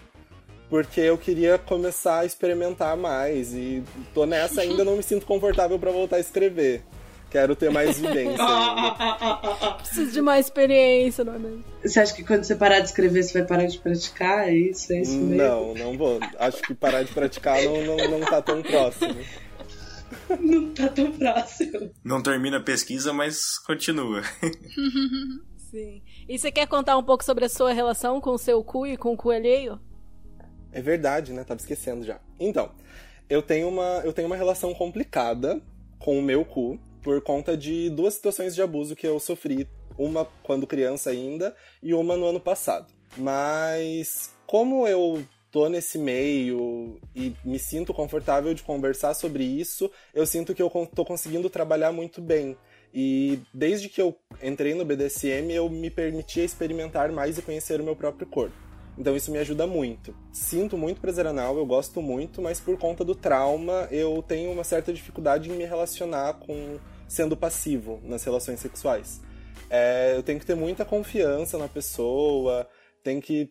porque 0.70 1.02
eu 1.02 1.18
queria 1.18 1.58
começar 1.58 2.20
a 2.20 2.26
experimentar 2.26 2.96
mais. 2.96 3.54
E 3.54 3.84
tô 4.14 4.26
nessa 4.26 4.62
ainda, 4.62 4.84
não 4.84 4.98
me 4.98 5.04
sinto 5.04 5.26
confortável 5.26 5.80
pra 5.80 5.92
voltar 5.92 6.18
a 6.18 6.20
escrever. 6.20 6.84
Quero 7.30 7.56
ter 7.56 7.70
mais 7.70 8.00
vivência 8.00 8.44
ainda. 8.44 9.76
Preciso 9.78 10.12
de 10.12 10.22
mais 10.22 10.48
experiência, 10.48 11.24
não 11.24 11.36
é 11.36 11.40
mesmo? 11.40 11.64
Você 11.84 12.00
acha 12.00 12.14
que 12.14 12.24
quando 12.24 12.44
você 12.44 12.56
parar 12.56 12.80
de 12.80 12.88
escrever, 12.88 13.24
você 13.24 13.34
vai 13.34 13.48
parar 13.48 13.66
de 13.66 13.78
praticar? 13.78 14.50
É 14.50 14.54
isso? 14.54 14.92
É 14.92 15.02
isso 15.02 15.16
mesmo? 15.16 15.36
Não, 15.36 15.74
não 15.76 15.98
vou. 15.98 16.20
Acho 16.40 16.62
que 16.64 16.74
parar 16.74 17.04
de 17.04 17.14
praticar 17.14 17.62
não, 17.64 17.86
não, 17.86 18.20
não 18.20 18.20
tá 18.22 18.42
tão 18.42 18.64
próximo. 18.64 19.16
Não 20.40 20.74
tá 20.74 20.88
tão 20.88 21.12
próximo. 21.12 21.92
Não 22.04 22.22
termina 22.22 22.58
a 22.58 22.64
pesquisa, 22.64 23.14
mas 23.14 23.60
continua. 23.60 24.24
Sim. 25.70 26.02
E 26.28 26.40
você 26.40 26.52
quer 26.52 26.68
contar 26.68 26.98
um 26.98 27.04
pouco 27.04 27.24
sobre 27.24 27.46
a 27.46 27.50
sua 27.50 27.72
relação 27.74 28.20
com 28.20 28.32
o 28.32 28.40
seu 28.40 28.64
cu 28.64 28.88
e 28.88 28.98
com 28.98 29.14
o 29.14 29.18
cu 29.18 29.30
alheio? 29.30 29.80
É 30.72 30.82
verdade, 30.82 31.34
né? 31.34 31.44
Tava 31.44 31.60
esquecendo 31.60 32.04
já. 32.04 32.20
Então, 32.40 32.72
eu 33.30 33.42
tenho 33.42 33.68
uma, 33.68 34.02
eu 34.04 34.14
tenho 34.14 34.28
uma 34.28 34.36
relação 34.36 34.74
complicada 34.74 35.62
com 36.00 36.18
o 36.18 36.22
meu 36.22 36.46
cu 36.46 36.80
por 37.02 37.22
conta 37.22 37.56
de 37.56 37.90
duas 37.90 38.16
situações 38.16 38.56
de 38.56 38.62
abuso 38.62 38.96
que 38.96 39.08
eu 39.08 39.20
sofri, 39.20 39.68
uma 39.98 40.28
quando 40.44 40.68
criança 40.68 41.10
ainda 41.10 41.56
e 41.82 41.94
uma 41.94 42.16
no 42.16 42.26
ano 42.26 42.40
passado. 42.40 42.88
Mas 43.18 44.32
como 44.46 44.88
eu 44.88 45.24
tô 45.52 45.68
nesse 45.68 45.98
meio 45.98 47.00
e 47.16 47.34
me 47.44 47.58
sinto 47.58 47.94
confortável 47.94 48.54
de 48.54 48.64
conversar 48.64 49.14
sobre 49.14 49.44
isso, 49.44 49.92
eu 50.14 50.26
sinto 50.26 50.54
que 50.54 50.62
eu 50.62 50.70
tô 50.94 51.04
conseguindo 51.04 51.50
trabalhar 51.50 51.92
muito 51.92 52.22
bem. 52.22 52.58
E 52.94 53.40
desde 53.54 53.90
que 53.90 54.02
eu 54.02 54.16
entrei 54.42 54.74
no 54.74 54.86
BDSM, 54.86 55.52
eu 55.52 55.70
me 55.70 55.90
permitia 55.90 56.44
experimentar 56.44 57.12
mais 57.12 57.38
e 57.38 57.42
conhecer 57.42 57.80
o 57.80 57.84
meu 57.84 57.96
próprio 57.96 58.28
corpo. 58.28 58.69
Então 59.00 59.16
isso 59.16 59.32
me 59.32 59.38
ajuda 59.38 59.66
muito. 59.66 60.14
Sinto 60.34 60.78
muito 60.78 61.00
prazer 61.00 61.26
anal, 61.26 61.58
eu 61.58 61.66
gosto 61.66 62.02
muito, 62.02 62.42
mas 62.42 62.60
por 62.60 62.78
conta 62.78 63.06
do 63.06 63.16
trauma, 63.16 63.88
eu 63.90 64.22
tenho 64.22 64.52
uma 64.52 64.66
certa 64.66 64.92
dificuldade 64.92 65.50
em 65.50 65.54
me 65.54 65.64
relacionar 65.64 66.34
com 66.34 66.78
sendo 67.08 67.38
passivo 67.38 68.02
nas 68.04 68.26
relações 68.26 68.60
sexuais. 68.60 69.22
É, 69.70 70.16
eu 70.18 70.22
tenho 70.22 70.38
que 70.38 70.46
ter 70.46 70.56
muita 70.56 70.84
confiança 70.84 71.58
na 71.58 71.70
pessoa, 71.70 72.68
tem 73.02 73.22
que 73.22 73.50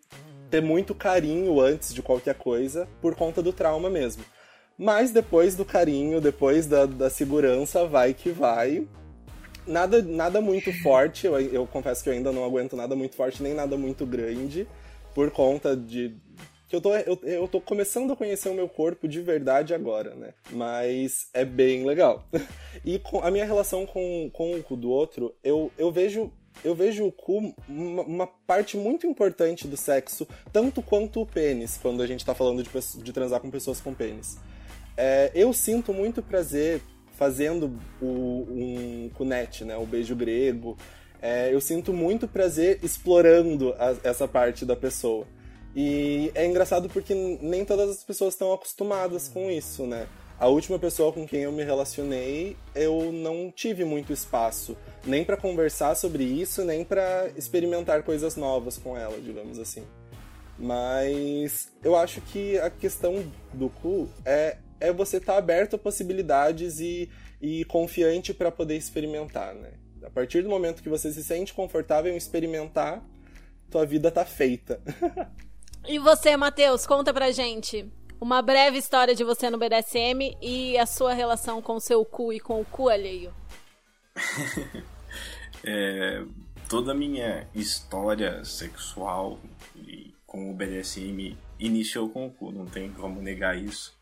ter 0.51 0.61
muito 0.61 0.95
carinho 0.95 1.59
antes 1.61 1.95
de 1.95 2.03
qualquer 2.03 2.35
coisa, 2.35 2.87
por 3.01 3.15
conta 3.15 3.43
do 3.43 3.53
trauma 3.53 3.89
mesmo. 3.89 4.23
Mas 4.77 5.11
depois 5.11 5.57
do 5.57 5.65
carinho, 5.65 6.21
depois 6.21 6.67
da, 6.67 6.85
da 6.85 7.09
segurança, 7.09 7.87
vai 7.87 8.13
que 8.13 8.31
vai. 8.31 8.87
Nada, 9.67 10.03
nada 10.03 10.41
muito 10.41 10.73
forte, 10.83 11.27
eu, 11.27 11.41
eu 11.41 11.67
confesso 11.67 12.03
que 12.03 12.11
eu 12.11 12.13
ainda 12.13 12.33
não 12.33 12.45
aguento 12.45 12.77
nada 12.77 12.95
muito 12.95 13.17
forte, 13.17 13.43
nem 13.43 13.55
nada 13.55 13.77
muito 13.77 14.07
grande, 14.07 14.69
por 15.19 15.33
conta 15.33 15.77
de. 15.77 16.15
que 16.69 16.77
eu 16.77 16.81
tô, 16.81 16.95
eu, 16.95 17.19
eu 17.25 17.49
tô 17.49 17.61
começando 17.61 18.13
a 18.13 18.17
conhecer 18.17 18.49
o 18.51 18.55
meu 18.55 18.69
corpo 18.69 19.09
de 19.09 19.21
verdade 19.21 19.75
agora, 19.75 20.15
né? 20.15 20.33
Mas 20.53 21.29
é 21.35 21.45
bem 21.45 21.85
legal. 21.85 22.25
E 22.85 23.01
a 23.23 23.31
minha 23.33 23.45
relação 23.45 23.85
com, 23.85 24.31
com 24.33 24.55
o 24.55 24.63
cu 24.63 24.77
do 24.77 24.89
outro, 24.89 25.35
eu, 25.43 25.73
eu 25.77 25.91
vejo. 25.91 26.33
Eu 26.63 26.75
vejo 26.75 27.05
o 27.05 27.11
cu 27.11 27.53
uma, 27.69 28.03
uma 28.03 28.27
parte 28.27 28.77
muito 28.77 29.05
importante 29.07 29.67
do 29.67 29.77
sexo, 29.77 30.27
tanto 30.53 30.81
quanto 30.81 31.21
o 31.21 31.27
pênis, 31.27 31.77
quando 31.83 32.01
a 32.01 32.07
gente 32.07 32.25
tá 32.25 32.35
falando 32.35 32.63
de, 32.63 32.71
de 33.03 33.13
transar 33.13 33.41
com 33.41 33.51
pessoas 33.51 33.81
com 33.81 33.93
pênis. 33.93 34.39
É, 34.97 35.33
eu 35.35 35.53
sinto 35.53 35.93
muito 35.93 36.23
prazer 36.23 36.81
fazendo 37.13 37.77
o, 38.01 38.47
um 38.49 39.11
cunete, 39.15 39.65
né? 39.65 39.77
O 39.77 39.85
beijo 39.85 40.15
grego. 40.15 40.77
É, 41.21 41.53
eu 41.53 41.61
sinto 41.61 41.93
muito 41.93 42.29
prazer 42.29 42.79
explorando 42.83 43.75
a- 43.79 43.97
essa 44.05 44.29
parte 44.29 44.65
da 44.65 44.77
pessoa. 44.77 45.27
E 45.75 46.31
é 46.35 46.47
engraçado 46.47 46.89
porque 46.89 47.15
nem 47.15 47.65
todas 47.65 47.91
as 47.91 48.05
pessoas 48.05 48.35
estão 48.35 48.53
acostumadas 48.53 49.29
com 49.29 49.51
isso, 49.51 49.87
né? 49.87 50.07
A 50.39 50.47
última 50.47 50.79
pessoa 50.79 51.13
com 51.13 51.27
quem 51.27 51.41
eu 51.43 51.51
me 51.53 51.65
relacionei, 51.65 52.57
eu 52.75 53.11
não 53.13 53.51
tive 53.51 53.85
muito 53.85 54.13
espaço, 54.13 54.77
nem 55.05 55.25
pra 55.25 55.37
conversar 55.37 55.97
sobre 55.97 56.23
isso, 56.23 56.65
nem 56.65 56.85
pra 56.85 57.29
experimentar 57.37 58.05
coisas 58.05 58.37
novas 58.37 58.79
com 58.79 58.97
ela, 58.97 59.19
digamos 59.21 59.59
assim. 59.59 59.85
Mas 60.57 61.71
eu 61.83 61.97
acho 61.97 62.21
que 62.21 62.59
a 62.59 62.71
questão 62.71 63.25
do 63.53 63.69
cu 63.69 64.09
é, 64.25 64.59
é 64.81 64.93
você 64.93 65.17
estar 65.19 65.37
aberto 65.37 65.75
a 65.75 65.79
possibilidades 65.79 66.81
e, 66.81 67.09
e 67.41 67.65
confiante 67.65 68.33
pra 68.35 68.51
poder 68.51 68.77
experimentar, 68.77 69.55
né? 69.55 69.71
A 70.09 70.11
partir 70.11 70.41
do 70.41 70.49
momento 70.49 70.83
que 70.83 70.89
você 70.89 71.13
se 71.13 71.23
sente 71.23 71.53
confortável 71.53 72.11
em 72.11 72.17
experimentar, 72.17 73.05
tua 73.71 73.85
vida 73.85 74.11
tá 74.11 74.25
feita. 74.25 74.81
E 75.87 75.99
você, 75.99 76.35
Matheus, 76.35 76.87
conta 76.87 77.13
pra 77.13 77.31
gente 77.31 77.87
uma 78.19 78.41
breve 78.41 78.79
história 78.79 79.15
de 79.15 79.23
você 79.23 79.51
no 79.51 79.59
BDSM 79.59 80.35
e 80.41 80.79
a 80.79 80.87
sua 80.87 81.13
relação 81.13 81.61
com 81.61 81.77
o 81.77 81.81
seu 81.81 82.05
cu 82.07 82.33
e 82.33 82.41
com 82.41 82.59
o 82.61 82.65
cu 82.65 82.89
alheio. 82.89 83.33
É, 85.65 86.25
toda 86.69 86.93
a 86.93 86.95
minha 86.95 87.49
história 87.53 88.45
sexual 88.45 89.41
e 89.75 90.15
com 90.25 90.53
o 90.53 90.55
BDSM 90.55 91.37
iniciou 91.59 92.09
com 92.09 92.29
o 92.29 92.31
cu, 92.31 92.53
não 92.53 92.65
tem 92.65 92.93
como 92.93 93.21
negar 93.21 93.61
isso. 93.61 93.93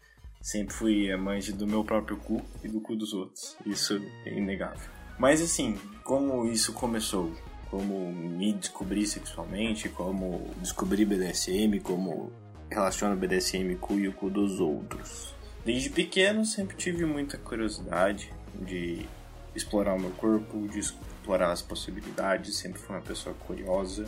Sempre 0.42 0.74
fui 0.74 1.10
amante 1.10 1.52
do 1.52 1.66
meu 1.66 1.82
próprio 1.82 2.18
cu 2.18 2.44
e 2.62 2.68
do 2.68 2.78
cu 2.78 2.94
dos 2.94 3.14
outros, 3.14 3.56
isso 3.64 3.98
é 4.26 4.34
inegável. 4.34 4.95
Mas 5.18 5.40
assim, 5.40 5.78
como 6.04 6.46
isso 6.46 6.72
começou? 6.72 7.32
Como 7.70 8.12
me 8.12 8.52
descobri 8.52 9.06
sexualmente, 9.06 9.88
como 9.88 10.50
descobri 10.58 11.04
BDSM, 11.04 11.80
como 11.80 12.32
relaciono 12.70 13.16
BDSM 13.16 13.76
com 13.76 13.94
o 13.94 14.08
o 14.08 14.12
cu 14.12 14.30
dos 14.30 14.60
outros. 14.60 15.34
Desde 15.64 15.90
pequeno 15.90 16.44
sempre 16.44 16.76
tive 16.76 17.04
muita 17.04 17.36
curiosidade 17.36 18.32
de 18.54 19.06
explorar 19.54 19.94
o 19.94 20.00
meu 20.00 20.10
corpo, 20.12 20.68
de 20.68 20.78
explorar 20.78 21.50
as 21.50 21.62
possibilidades, 21.62 22.56
sempre 22.56 22.80
fui 22.80 22.94
uma 22.94 23.02
pessoa 23.02 23.34
curiosa 23.46 24.04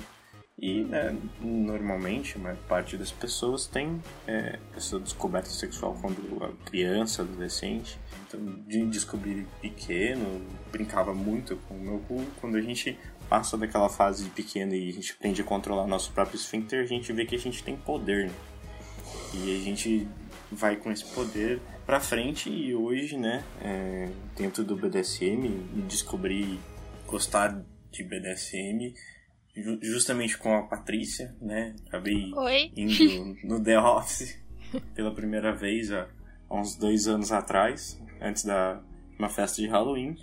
E, 0.61 0.83
né, 0.83 1.17
normalmente, 1.41 2.37
a 2.37 2.41
maior 2.41 2.57
parte 2.69 2.97
das 2.97 3.13
pessoas 3.13 3.67
tem 3.67 4.03
é, 4.27 4.59
essa 4.77 4.99
descoberta 4.99 5.49
sexual 5.49 5.97
quando 6.01 6.43
a 6.43 6.69
criança, 6.69 7.23
adolescente. 7.23 7.97
Então, 8.27 8.41
de 8.67 8.85
descobrir 8.87 9.47
pequeno, 9.61 10.45
brincava 10.73 11.15
muito 11.15 11.57
com 11.69 11.75
o 11.75 11.81
meu 11.81 12.01
cu. 12.01 12.25
Quando 12.41 12.57
a 12.57 12.61
gente 12.61 12.99
passa 13.29 13.57
daquela 13.57 13.89
fase 13.89 14.25
de 14.25 14.31
pequeno 14.31 14.75
e 14.75 14.89
a 14.89 14.93
gente 14.93 15.13
aprende 15.13 15.41
a 15.41 15.45
controlar 15.45 15.87
nosso 15.87 16.11
próprio 16.11 16.37
esfíncter, 16.37 16.83
a 16.83 16.87
gente 16.87 17.13
vê 17.13 17.25
que 17.25 17.37
a 17.37 17.39
gente 17.39 17.63
tem 17.63 17.77
poder. 17.77 18.27
Né? 18.27 18.35
E 19.35 19.61
a 19.61 19.65
gente 19.65 20.09
vai 20.51 20.75
com 20.75 20.91
esse 20.91 21.05
poder 21.05 21.61
pra 21.87 22.01
frente 22.01 22.51
e 22.51 22.75
hoje, 22.75 23.17
né, 23.17 23.45
é, 23.63 24.09
dentro 24.37 24.65
do 24.65 24.75
BDSM, 24.75 25.49
descobri 25.87 26.59
gostar 27.07 27.63
de 27.93 28.03
BDSM 28.03 28.95
justamente 29.83 30.37
com 30.39 30.55
a 30.55 30.63
Patrícia, 30.63 31.35
né? 31.41 31.75
Acabei 31.87 32.33
Oi. 32.35 32.73
indo 32.77 33.37
no 33.45 33.63
The 33.63 33.79
Office 33.79 34.39
pela 34.95 35.15
primeira 35.15 35.55
vez 35.55 35.91
há, 35.93 36.09
uns 36.51 36.77
dois 36.77 37.07
anos 37.07 37.31
atrás, 37.31 38.01
antes 38.21 38.45
da 38.45 38.83
uma 39.19 39.29
festa 39.29 39.61
de 39.61 39.69
Halloween. 39.69 40.17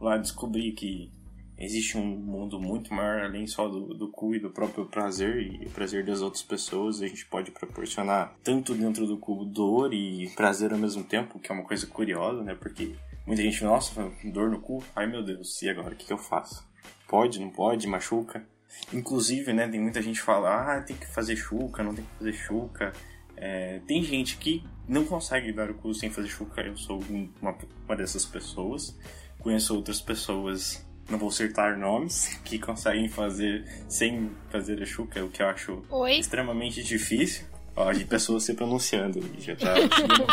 Lá 0.00 0.16
descobri 0.16 0.72
que 0.72 1.12
existe 1.58 1.98
um 1.98 2.04
mundo 2.04 2.60
muito 2.60 2.94
maior 2.94 3.20
além 3.20 3.46
só 3.46 3.68
do, 3.68 3.94
do 3.94 4.08
cu 4.08 4.34
e 4.34 4.40
do 4.40 4.50
próprio 4.50 4.86
prazer 4.86 5.42
e 5.42 5.66
o 5.66 5.70
prazer 5.70 6.04
das 6.04 6.22
outras 6.22 6.42
pessoas. 6.42 7.02
A 7.02 7.06
gente 7.06 7.26
pode 7.26 7.50
proporcionar 7.50 8.34
tanto 8.42 8.74
dentro 8.74 9.06
do 9.06 9.18
cu 9.18 9.44
dor 9.44 9.92
e 9.92 10.30
prazer 10.30 10.72
ao 10.72 10.78
mesmo 10.78 11.04
tempo, 11.04 11.38
que 11.38 11.50
é 11.50 11.54
uma 11.54 11.64
coisa 11.64 11.86
curiosa, 11.86 12.42
né? 12.42 12.54
Porque 12.54 12.94
muita 13.26 13.42
gente, 13.42 13.62
nossa, 13.64 14.10
dor 14.32 14.50
no 14.50 14.60
cu, 14.60 14.82
ai 14.96 15.06
meu 15.06 15.22
Deus, 15.22 15.60
e 15.62 15.68
agora 15.68 15.94
o 15.94 15.96
que, 15.96 16.06
que 16.06 16.12
eu 16.12 16.18
faço? 16.18 16.66
Pode, 17.06 17.40
não 17.40 17.50
pode, 17.50 17.86
machuca? 17.86 18.46
Inclusive, 18.92 19.52
né, 19.52 19.68
tem 19.68 19.80
muita 19.80 20.00
gente 20.00 20.20
que 20.20 20.26
fala, 20.26 20.76
ah, 20.76 20.80
tem 20.80 20.96
que 20.96 21.06
fazer 21.06 21.36
chuca, 21.36 21.82
não 21.82 21.94
tem 21.94 22.04
que 22.04 22.18
fazer 22.18 22.32
chuca. 22.32 22.92
É, 23.36 23.80
tem 23.86 24.02
gente 24.02 24.36
que 24.36 24.64
não 24.88 25.04
consegue 25.04 25.52
dar 25.52 25.70
o 25.70 25.74
cu 25.74 25.94
sem 25.94 26.10
fazer 26.10 26.28
chuca, 26.28 26.60
eu 26.60 26.76
sou 26.76 27.00
uma, 27.40 27.56
uma 27.86 27.96
dessas 27.96 28.24
pessoas. 28.24 28.98
Conheço 29.38 29.76
outras 29.76 30.00
pessoas, 30.00 30.84
não 31.08 31.18
vou 31.18 31.30
citar 31.30 31.76
nomes, 31.76 32.28
que 32.44 32.58
conseguem 32.58 33.08
fazer 33.08 33.64
sem 33.88 34.30
fazer 34.50 34.82
a 34.82 34.86
chuca, 34.86 35.24
o 35.24 35.30
que 35.30 35.42
eu 35.42 35.48
acho 35.48 35.82
Oi? 35.90 36.18
extremamente 36.18 36.82
difícil. 36.82 37.46
Ó, 37.76 37.92
de 37.92 38.04
pessoas 38.04 38.42
se 38.42 38.54
pronunciando, 38.54 39.20
já 39.38 39.54
tá 39.54 39.74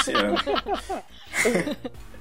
se 0.03 0.11
pronunciando. 0.11 0.41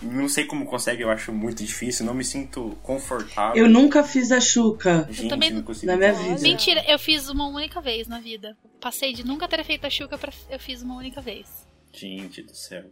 Não 0.00 0.28
sei 0.28 0.44
como 0.44 0.64
consegue, 0.64 1.02
eu 1.02 1.10
acho 1.10 1.32
muito 1.32 1.64
difícil, 1.64 2.06
não 2.06 2.14
me 2.14 2.24
sinto 2.24 2.78
confortável. 2.82 3.60
Eu 3.60 3.68
nunca 3.68 4.04
fiz 4.04 4.30
a 4.30 4.40
chuca. 4.40 5.08
Gente, 5.10 5.28
também 5.28 5.50
não 5.50 5.62
consigo 5.62 5.90
na 5.90 5.96
minha 5.98 6.12
vida. 6.12 6.40
Mentira, 6.40 6.84
eu 6.86 6.98
fiz 6.98 7.28
uma 7.28 7.48
única 7.48 7.80
vez 7.80 8.06
na 8.06 8.20
vida. 8.20 8.56
Passei 8.80 9.12
de 9.12 9.24
nunca 9.24 9.48
ter 9.48 9.64
feito 9.64 9.86
a 9.86 9.90
chuca 9.90 10.16
pra 10.16 10.32
eu 10.48 10.58
fiz 10.60 10.82
uma 10.82 10.96
única 10.96 11.20
vez. 11.20 11.66
Gente 11.92 12.42
do 12.42 12.54
céu. 12.54 12.84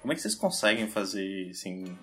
Como 0.00 0.12
é 0.12 0.16
que 0.16 0.22
vocês 0.22 0.34
conseguem 0.34 0.86
fazer 0.86 1.52
sem, 1.54 1.98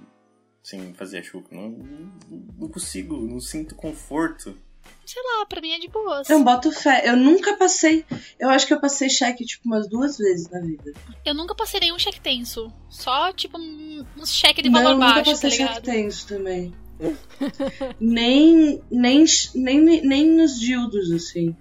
sem 0.61 0.93
fazer 0.95 1.19
a 1.19 1.23
chuca? 1.23 1.55
Não, 1.55 1.69
não, 1.69 2.11
não 2.59 2.67
consigo, 2.67 3.15
não 3.25 3.39
sinto 3.39 3.73
conforto. 3.75 4.57
Sei 5.05 5.21
lá, 5.21 5.45
pra 5.45 5.61
mim 5.61 5.71
é 5.71 5.79
de 5.79 5.87
boas. 5.87 6.29
Eu 6.29 6.43
boto 6.43 6.71
fé. 6.71 7.03
Eu 7.05 7.17
nunca 7.17 7.57
passei. 7.57 8.05
Eu 8.39 8.49
acho 8.49 8.65
que 8.65 8.73
eu 8.73 8.79
passei 8.79 9.09
cheque, 9.09 9.45
tipo, 9.45 9.67
umas 9.67 9.87
duas 9.89 10.17
vezes 10.17 10.49
na 10.49 10.59
vida. 10.61 10.93
Eu 11.25 11.33
nunca 11.33 11.53
passei 11.53 11.79
nenhum 11.79 11.99
cheque 11.99 12.21
tenso. 12.21 12.71
Só, 12.89 13.31
tipo, 13.33 13.57
um, 13.57 14.05
um 14.17 14.25
cheque 14.25 14.61
de 14.61 14.69
não, 14.69 14.81
valor 14.81 14.93
nunca 14.95 15.13
baixo, 15.13 15.25
tá 15.25 15.31
passei 15.31 15.51
cheque 15.51 15.63
ligado? 15.63 15.83
tenso 15.83 16.27
também. 16.27 16.73
nem, 17.99 18.81
nem, 18.91 19.25
nem, 19.55 19.81
nem 20.01 20.27
nos 20.27 20.59
dildos, 20.59 21.11
assim. 21.11 21.55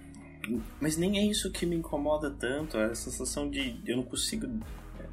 Mas 0.79 0.97
nem 0.97 1.19
é 1.19 1.25
isso 1.25 1.51
que 1.51 1.65
me 1.65 1.75
incomoda 1.75 2.31
tanto, 2.31 2.77
é 2.77 2.85
a 2.85 2.95
sensação 2.95 3.49
de 3.49 3.79
eu 3.85 3.97
não 3.97 4.03
consigo 4.03 4.47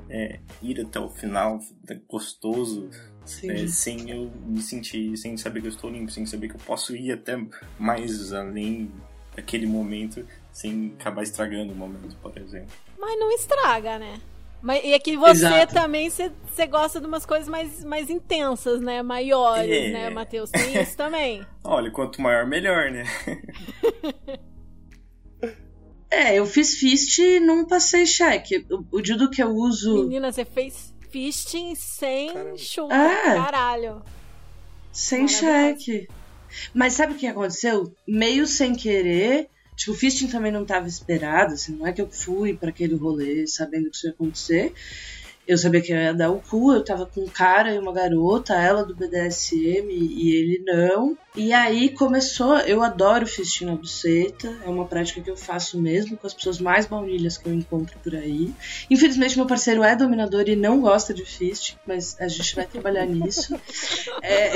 é, 0.08 0.40
ir 0.62 0.80
até 0.80 0.98
o 0.98 1.08
final 1.08 1.60
é 1.88 1.94
gostoso. 1.94 2.88
É, 3.44 3.66
sem 3.66 4.10
eu 4.10 4.30
me 4.46 4.60
sentir, 4.60 5.16
sem 5.16 5.36
saber 5.36 5.60
que 5.60 5.66
eu 5.66 5.72
estou 5.72 5.90
limpo, 5.90 6.10
sem 6.10 6.24
saber 6.26 6.48
que 6.48 6.54
eu 6.54 6.60
posso 6.60 6.94
ir 6.96 7.12
até 7.12 7.38
mais 7.78 8.32
além 8.32 8.90
daquele 9.34 9.66
momento 9.66 10.24
sem 10.58 10.92
acabar 10.98 11.22
estragando 11.22 11.72
o 11.72 11.76
momento, 11.76 12.16
por 12.16 12.36
exemplo. 12.36 12.72
Mas 12.98 13.16
não 13.18 13.30
estraga, 13.30 13.96
né? 13.96 14.20
Mas, 14.60 14.84
e 14.84 14.92
aqui 14.92 15.16
você 15.16 15.46
Exato. 15.46 15.72
também, 15.72 16.10
você, 16.10 16.66
gosta 16.66 17.00
de 17.00 17.06
umas 17.06 17.24
coisas 17.24 17.48
mais, 17.48 17.84
mais 17.84 18.10
intensas, 18.10 18.80
né? 18.80 19.00
Maiores, 19.00 19.70
É. 19.70 19.92
né, 19.92 20.10
Matheus? 20.10 20.50
Tem 20.50 20.82
isso 20.82 20.96
também. 20.96 21.46
Olha, 21.62 21.92
quanto 21.92 22.20
maior, 22.20 22.46
melhor, 22.46 22.90
né? 22.90 23.04
É, 26.10 26.38
eu 26.38 26.46
fiz 26.46 26.78
fist 26.78 27.18
e 27.18 27.38
não 27.38 27.66
passei 27.66 28.06
cheque. 28.06 28.66
O, 28.70 28.96
o 28.96 29.02
dildo 29.02 29.28
que 29.28 29.42
eu 29.42 29.50
uso 29.50 30.04
Menina, 30.04 30.32
você 30.32 30.42
fez 30.42 30.94
fisting 31.10 31.74
sem 31.74 32.32
Caramba. 32.32 32.56
chuva. 32.56 32.94
Ah. 32.94 33.34
Caralho. 33.44 34.02
sem 34.92 35.28
cheque. 35.28 36.08
Mas 36.74 36.94
sabe 36.94 37.12
o 37.14 37.16
que 37.16 37.26
aconteceu? 37.26 37.92
Meio 38.06 38.46
sem 38.46 38.74
querer. 38.74 39.48
Tipo, 39.76 39.92
o 39.92 39.94
fisting 39.94 40.26
também 40.26 40.50
não 40.50 40.62
estava 40.62 40.88
esperado, 40.88 41.54
assim, 41.54 41.76
não 41.76 41.86
é 41.86 41.92
que 41.92 42.02
eu 42.02 42.10
fui 42.10 42.52
para 42.52 42.70
aquele 42.70 42.96
rolê 42.96 43.46
sabendo 43.46 43.88
que 43.90 43.96
isso 43.96 44.06
ia 44.08 44.12
acontecer. 44.12 44.72
Eu 45.48 45.56
sabia 45.56 45.80
que 45.80 45.90
eu 45.90 45.96
ia 45.96 46.12
dar 46.12 46.30
o 46.30 46.42
cu, 46.42 46.74
eu 46.74 46.84
tava 46.84 47.06
com 47.06 47.22
um 47.22 47.26
cara 47.26 47.72
e 47.74 47.78
uma 47.78 47.90
garota, 47.90 48.52
ela 48.52 48.84
do 48.84 48.94
BDSM 48.94 49.88
e 49.90 50.36
ele 50.36 50.62
não. 50.62 51.16
E 51.34 51.54
aí 51.54 51.88
começou, 51.88 52.58
eu 52.58 52.82
adoro 52.82 53.26
fisting 53.26 53.64
na 53.64 53.74
buceta, 53.74 54.54
é 54.62 54.68
uma 54.68 54.84
prática 54.84 55.22
que 55.22 55.30
eu 55.30 55.38
faço 55.38 55.80
mesmo 55.80 56.18
com 56.18 56.26
as 56.26 56.34
pessoas 56.34 56.60
mais 56.60 56.84
baunilhas 56.84 57.38
que 57.38 57.48
eu 57.48 57.54
encontro 57.54 57.98
por 58.00 58.14
aí. 58.14 58.52
Infelizmente 58.90 59.38
meu 59.38 59.46
parceiro 59.46 59.82
é 59.82 59.96
dominador 59.96 60.46
e 60.46 60.54
não 60.54 60.82
gosta 60.82 61.14
de 61.14 61.24
fisting, 61.24 61.76
mas 61.86 62.14
a 62.20 62.28
gente 62.28 62.54
vai 62.54 62.66
trabalhar 62.66 63.06
nisso. 63.08 63.58
É, 64.22 64.52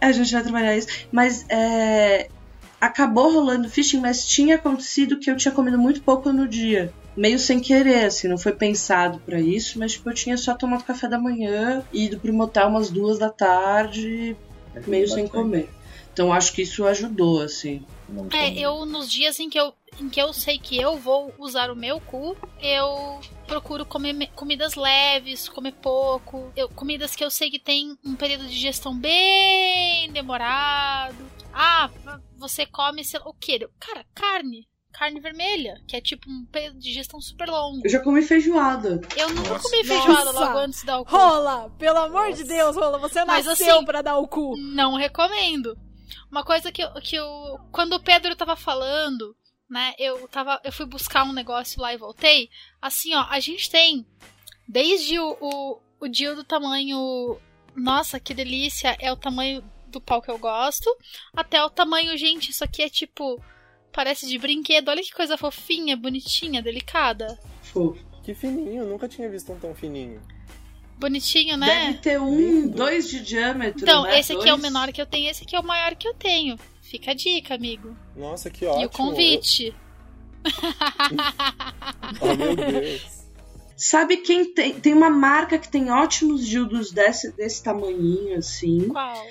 a 0.00 0.12
gente 0.12 0.32
vai 0.32 0.42
trabalhar 0.42 0.76
isso. 0.76 0.86
Mas 1.10 1.44
é, 1.48 2.28
acabou 2.80 3.32
rolando 3.32 3.68
fishing, 3.68 3.98
mas 3.98 4.24
tinha 4.24 4.54
acontecido 4.54 5.18
que 5.18 5.28
eu 5.28 5.36
tinha 5.36 5.52
comido 5.52 5.76
muito 5.76 6.00
pouco 6.02 6.32
no 6.32 6.46
dia. 6.46 6.92
Meio 7.16 7.38
sem 7.38 7.60
querer, 7.60 8.04
assim, 8.04 8.28
não 8.28 8.36
foi 8.36 8.52
pensado 8.52 9.18
pra 9.20 9.40
isso, 9.40 9.78
mas 9.78 9.92
tipo, 9.92 10.10
eu 10.10 10.14
tinha 10.14 10.36
só 10.36 10.54
tomado 10.54 10.84
café 10.84 11.08
da 11.08 11.18
manhã 11.18 11.82
e 11.92 12.04
ido 12.04 12.20
pro 12.20 12.32
motel 12.32 12.68
umas 12.68 12.90
duas 12.90 13.18
da 13.18 13.30
tarde, 13.30 14.36
meio 14.86 15.08
sem 15.08 15.26
comer. 15.26 15.70
Então 16.12 16.32
acho 16.32 16.52
que 16.52 16.62
isso 16.62 16.86
ajudou, 16.86 17.40
assim. 17.42 17.84
É, 18.32 18.58
eu 18.58 18.84
nos 18.86 19.10
dias 19.10 19.38
em 19.40 19.48
que 19.48 19.58
eu, 19.58 19.72
em 20.00 20.08
que 20.08 20.20
eu 20.20 20.32
sei 20.32 20.58
que 20.58 20.78
eu 20.78 20.96
vou 20.98 21.32
usar 21.38 21.70
o 21.70 21.76
meu 21.76 22.00
cu, 22.00 22.36
eu 22.60 23.20
procuro 23.46 23.84
comer 23.86 24.12
me- 24.12 24.26
comidas 24.28 24.74
leves, 24.74 25.48
comer 25.48 25.72
pouco. 25.72 26.52
Eu, 26.56 26.68
comidas 26.68 27.14
que 27.16 27.24
eu 27.24 27.30
sei 27.30 27.50
que 27.50 27.58
tem 27.58 27.96
um 28.04 28.14
período 28.14 28.44
de 28.46 28.50
digestão 28.54 28.96
bem 28.98 30.10
demorado. 30.12 31.16
Ah, 31.52 31.90
você 32.36 32.66
come 32.66 33.04
sei 33.04 33.20
lá, 33.20 33.26
o 33.28 33.34
quê? 33.34 33.66
Cara, 33.78 34.04
carne. 34.14 34.66
Carne 34.98 35.20
vermelha, 35.20 35.78
que 35.86 35.94
é 35.94 36.00
tipo 36.00 36.30
um 36.30 36.46
período 36.46 36.78
de 36.78 36.84
digestão 36.88 37.20
super 37.20 37.48
longo. 37.48 37.82
Eu 37.84 37.90
já 37.90 38.00
comi 38.00 38.22
feijoada. 38.22 39.00
Eu 39.16 39.28
nunca 39.28 39.50
Nossa. 39.50 39.62
comi 39.68 39.84
feijoada 39.84 40.32
Nossa. 40.32 40.40
logo 40.40 40.58
antes 40.58 40.80
de 40.80 40.86
dar 40.86 41.00
o 41.00 41.04
cu. 41.04 41.10
Rola, 41.10 41.70
pelo 41.78 41.98
amor 41.98 42.32
de 42.32 42.44
Deus, 42.44 42.74
Rola, 42.74 42.98
você 42.98 43.22
Mas 43.24 43.44
nasceu 43.44 43.76
assim- 43.76 43.84
pra 43.84 44.00
dar 44.00 44.16
o 44.16 44.26
cu. 44.26 44.56
Não 44.56 44.94
recomendo. 44.94 45.76
Uma 46.30 46.42
coisa 46.44 46.72
que 46.72 46.82
eu, 46.82 46.92
que 46.94 47.14
eu. 47.16 47.58
Quando 47.70 47.92
o 47.94 48.02
Pedro 48.02 48.34
tava 48.34 48.56
falando, 48.56 49.36
né? 49.68 49.92
Eu 49.98 50.26
tava. 50.28 50.58
Eu 50.64 50.72
fui 50.72 50.86
buscar 50.86 51.24
um 51.24 51.32
negócio 51.32 51.80
lá 51.80 51.92
e 51.92 51.98
voltei. 51.98 52.48
Assim, 52.80 53.14
ó, 53.14 53.26
a 53.28 53.38
gente 53.38 53.70
tem. 53.70 54.06
Desde 54.66 55.18
o, 55.18 55.36
o, 55.40 55.80
o 56.00 56.08
Dio 56.08 56.34
do 56.34 56.42
tamanho. 56.44 57.38
Nossa, 57.74 58.18
que 58.18 58.32
delícia! 58.32 58.96
É 58.98 59.12
o 59.12 59.16
tamanho 59.16 59.62
do 59.88 60.00
pau 60.00 60.22
que 60.22 60.30
eu 60.30 60.38
gosto. 60.38 60.88
Até 61.36 61.62
o 61.62 61.68
tamanho, 61.70 62.16
gente, 62.16 62.50
isso 62.50 62.64
aqui 62.64 62.82
é 62.82 62.88
tipo. 62.88 63.42
Parece 63.96 64.28
de 64.28 64.38
brinquedo. 64.38 64.90
Olha 64.90 65.02
que 65.02 65.10
coisa 65.10 65.38
fofinha, 65.38 65.96
bonitinha, 65.96 66.60
delicada. 66.62 67.38
Fofo. 67.62 67.98
Que 68.22 68.34
fininho, 68.34 68.84
nunca 68.84 69.08
tinha 69.08 69.26
visto 69.30 69.50
um 69.52 69.58
tão 69.58 69.74
fininho. 69.74 70.20
Bonitinho, 70.98 71.56
né? 71.56 71.86
Deve 71.86 71.98
ter 71.98 72.20
um, 72.20 72.36
Lindo. 72.36 72.76
dois 72.76 73.08
de 73.08 73.20
diâmetro. 73.20 73.82
Então, 73.82 74.02
né? 74.02 74.20
esse 74.20 74.32
aqui 74.32 74.48
é 74.48 74.52
o 74.52 74.56
Dois. 74.58 74.62
menor 74.62 74.92
que 74.92 75.00
eu 75.00 75.06
tenho, 75.06 75.30
esse 75.30 75.44
aqui 75.44 75.56
é 75.56 75.60
o 75.60 75.64
maior 75.64 75.94
que 75.94 76.06
eu 76.06 76.12
tenho. 76.12 76.58
Fica 76.82 77.12
a 77.12 77.14
dica, 77.14 77.54
amigo. 77.54 77.96
Nossa, 78.14 78.50
que 78.50 78.66
ótimo. 78.66 78.82
E 78.82 78.86
o 78.86 78.90
convite. 78.90 79.66
Eu- 79.68 79.86
Oh, 82.20 82.34
meu 82.34 82.54
Deus. 82.54 83.26
Sabe 83.76 84.18
quem 84.18 84.52
tem? 84.54 84.78
Tem 84.80 84.94
uma 84.94 85.10
marca 85.10 85.58
que 85.58 85.68
tem 85.68 85.90
ótimos 85.90 86.46
dildos 86.46 86.90
desse, 86.92 87.30
desse 87.32 87.62
tamanhinho, 87.62 88.38
assim, 88.38 88.88
Qual? 88.88 89.26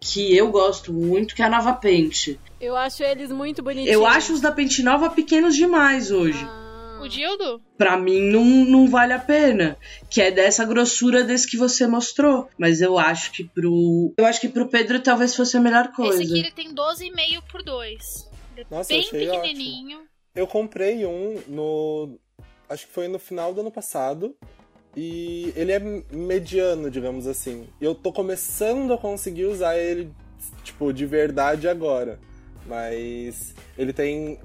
Que 0.00 0.36
eu 0.36 0.50
gosto 0.50 0.92
muito, 0.92 1.34
que 1.34 1.42
é 1.42 1.46
a 1.46 1.50
Nova 1.50 1.72
Pente. 1.74 2.38
Eu 2.60 2.76
acho 2.76 3.02
eles 3.02 3.30
muito 3.30 3.62
bonitinhos. 3.62 3.92
Eu 3.92 4.06
acho 4.06 4.32
os 4.32 4.40
da 4.40 4.52
Pente 4.52 4.82
Nova 4.82 5.10
pequenos 5.10 5.54
demais 5.54 6.10
hoje. 6.10 6.42
Ah, 6.44 7.00
O 7.02 7.08
dildo? 7.08 7.60
Pra 7.76 7.96
mim 7.96 8.20
não, 8.20 8.44
não 8.44 8.88
vale 8.88 9.12
a 9.12 9.18
pena. 9.18 9.76
Que 10.10 10.22
é 10.22 10.30
dessa 10.30 10.64
grossura 10.64 11.22
desse 11.22 11.48
que 11.48 11.56
você 11.56 11.86
mostrou. 11.86 12.48
Mas 12.58 12.80
eu 12.80 12.98
acho 12.98 13.32
que 13.32 13.44
pro. 13.44 14.14
Eu 14.16 14.24
acho 14.24 14.40
que 14.40 14.48
pro 14.48 14.68
Pedro 14.68 15.00
talvez 15.00 15.34
fosse 15.36 15.56
a 15.56 15.60
melhor 15.60 15.92
coisa. 15.92 16.22
Esse 16.22 16.32
aqui 16.32 16.40
ele 16.40 16.50
tem 16.52 16.74
12,5 16.74 17.42
por 17.50 17.62
2. 17.62 18.30
Ele 18.56 18.66
é 18.70 18.74
Nossa, 18.74 18.88
bem 18.88 19.00
achei 19.00 19.28
pequenininho. 19.30 20.00
Eu 20.34 20.46
comprei 20.46 21.04
um 21.04 21.40
no. 21.48 22.18
Acho 22.68 22.86
que 22.86 22.92
foi 22.92 23.06
no 23.08 23.18
final 23.18 23.54
do 23.54 23.60
ano 23.60 23.70
passado. 23.70 24.34
E 24.96 25.52
ele 25.54 25.72
é 25.72 25.78
mediano, 26.10 26.90
digamos 26.90 27.26
assim. 27.26 27.68
E 27.80 27.84
eu 27.84 27.94
tô 27.94 28.10
começando 28.12 28.92
a 28.94 28.98
conseguir 28.98 29.44
usar 29.44 29.76
ele, 29.76 30.10
tipo, 30.64 30.92
de 30.92 31.04
verdade 31.04 31.68
agora. 31.68 32.18
Mas 32.66 33.54
ele 33.76 33.92
tem. 33.92 34.38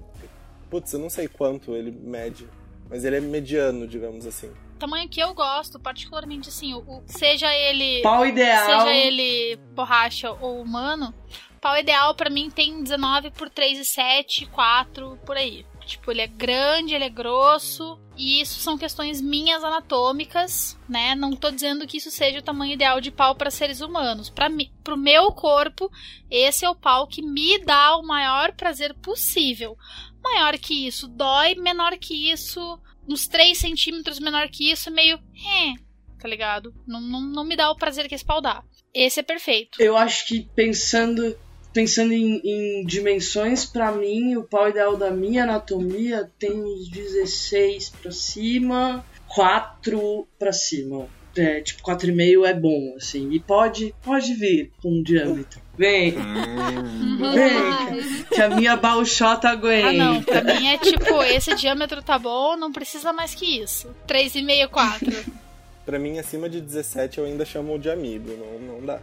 Putz, 0.69 0.91
eu 0.93 0.99
não 0.99 1.09
sei 1.09 1.27
quanto 1.27 1.73
ele 1.75 1.91
mede. 1.91 2.47
Mas 2.89 3.05
ele 3.05 3.15
é 3.15 3.21
mediano, 3.21 3.87
digamos 3.87 4.25
assim. 4.27 4.47
O 4.75 4.79
tamanho 4.79 5.07
que 5.07 5.19
eu 5.21 5.33
gosto, 5.33 5.79
particularmente 5.79 6.49
assim, 6.49 6.73
o, 6.73 6.79
o- 6.79 7.03
seja 7.05 7.53
ele. 7.53 8.01
Pau 8.01 8.25
ideal. 8.25 8.65
Seja 8.81 8.93
ele 8.93 9.55
borracha 9.73 10.31
ou 10.31 10.61
humano, 10.61 11.13
pau 11.61 11.77
ideal 11.77 12.13
pra 12.15 12.29
mim 12.29 12.49
tem 12.49 12.83
19 12.83 13.31
por 13.31 13.49
3,7, 13.49 14.49
4, 14.49 15.17
por 15.25 15.37
aí. 15.37 15.65
Tipo, 15.85 16.11
ele 16.11 16.21
é 16.21 16.27
grande, 16.27 16.93
ele 16.93 17.03
é 17.03 17.09
grosso. 17.09 17.99
E 18.17 18.41
isso 18.41 18.59
são 18.59 18.77
questões 18.77 19.21
minhas 19.21 19.63
anatômicas, 19.63 20.77
né? 20.87 21.15
Não 21.15 21.35
tô 21.35 21.49
dizendo 21.51 21.87
que 21.87 21.97
isso 21.97 22.11
seja 22.11 22.39
o 22.39 22.43
tamanho 22.43 22.73
ideal 22.73 23.01
de 23.01 23.11
pau 23.11 23.35
para 23.35 23.51
seres 23.51 23.81
humanos. 23.81 24.29
Para 24.29 24.49
mim, 24.49 24.71
pro 24.83 24.97
meu 24.97 25.31
corpo, 25.31 25.91
esse 26.29 26.65
é 26.65 26.69
o 26.69 26.75
pau 26.75 27.07
que 27.07 27.21
me 27.21 27.57
dá 27.59 27.95
o 27.95 28.03
maior 28.03 28.53
prazer 28.53 28.93
possível. 28.95 29.77
Maior 30.23 30.57
que 30.57 30.87
isso, 30.87 31.07
dói, 31.07 31.55
menor 31.55 31.97
que 31.97 32.31
isso, 32.31 32.79
uns 33.07 33.27
3 33.27 33.57
centímetros 33.57 34.19
menor 34.19 34.49
que 34.49 34.71
isso, 34.71 34.91
meio. 34.91 35.17
É, 35.17 35.73
tá 36.19 36.27
ligado? 36.27 36.73
Não, 36.85 37.01
não, 37.01 37.21
não 37.21 37.43
me 37.43 37.55
dá 37.55 37.71
o 37.71 37.75
prazer 37.75 38.07
que 38.07 38.15
esse 38.15 38.25
pau 38.25 38.39
dá. 38.39 38.63
Esse 38.93 39.21
é 39.21 39.23
perfeito. 39.23 39.81
Eu 39.81 39.97
acho 39.97 40.27
que 40.27 40.47
pensando 40.53 41.35
pensando 41.73 42.13
em, 42.13 42.41
em 42.43 42.85
dimensões, 42.85 43.65
pra 43.65 43.91
mim, 43.91 44.35
o 44.35 44.43
pau 44.43 44.69
ideal 44.69 44.95
da 44.97 45.11
minha 45.11 45.43
anatomia 45.43 46.29
tem 46.39 46.51
uns 46.51 46.89
16 46.89 47.89
pra 48.01 48.11
cima, 48.11 49.05
4 49.27 50.27
pra 50.37 50.51
cima. 50.51 51.07
É, 51.37 51.61
tipo, 51.61 51.81
4,5 51.81 52.45
é 52.45 52.53
bom, 52.53 52.93
assim. 52.97 53.31
E 53.31 53.39
pode, 53.39 53.95
pode 54.03 54.33
vir 54.33 54.69
com 54.81 54.89
um 54.99 55.01
diâmetro. 55.01 55.61
Vem, 55.77 56.13
Hum, 56.17 57.31
vem, 57.33 58.27
que 58.27 58.41
a 58.41 58.49
minha 58.49 58.75
balchota 58.75 59.47
aguenta. 59.49 59.87
Ah, 59.87 59.93
não. 59.93 60.21
Pra 60.21 60.43
mim 60.43 60.67
é 60.67 60.77
tipo, 60.77 61.23
esse 61.23 61.55
diâmetro 61.55 62.03
tá 62.03 62.19
bom, 62.19 62.57
não 62.57 62.71
precisa 62.71 63.13
mais 63.13 63.33
que 63.33 63.61
isso. 63.61 63.87
3,5, 64.07 64.67
4. 64.67 65.41
Pra 65.85 65.97
mim, 65.97 66.19
acima 66.19 66.49
de 66.49 66.59
17 66.61 67.17
eu 67.17 67.25
ainda 67.25 67.45
chamo 67.45 67.79
de 67.79 67.89
amigo, 67.89 68.29
não, 68.37 68.75
não 68.75 68.85
dá. 68.85 68.99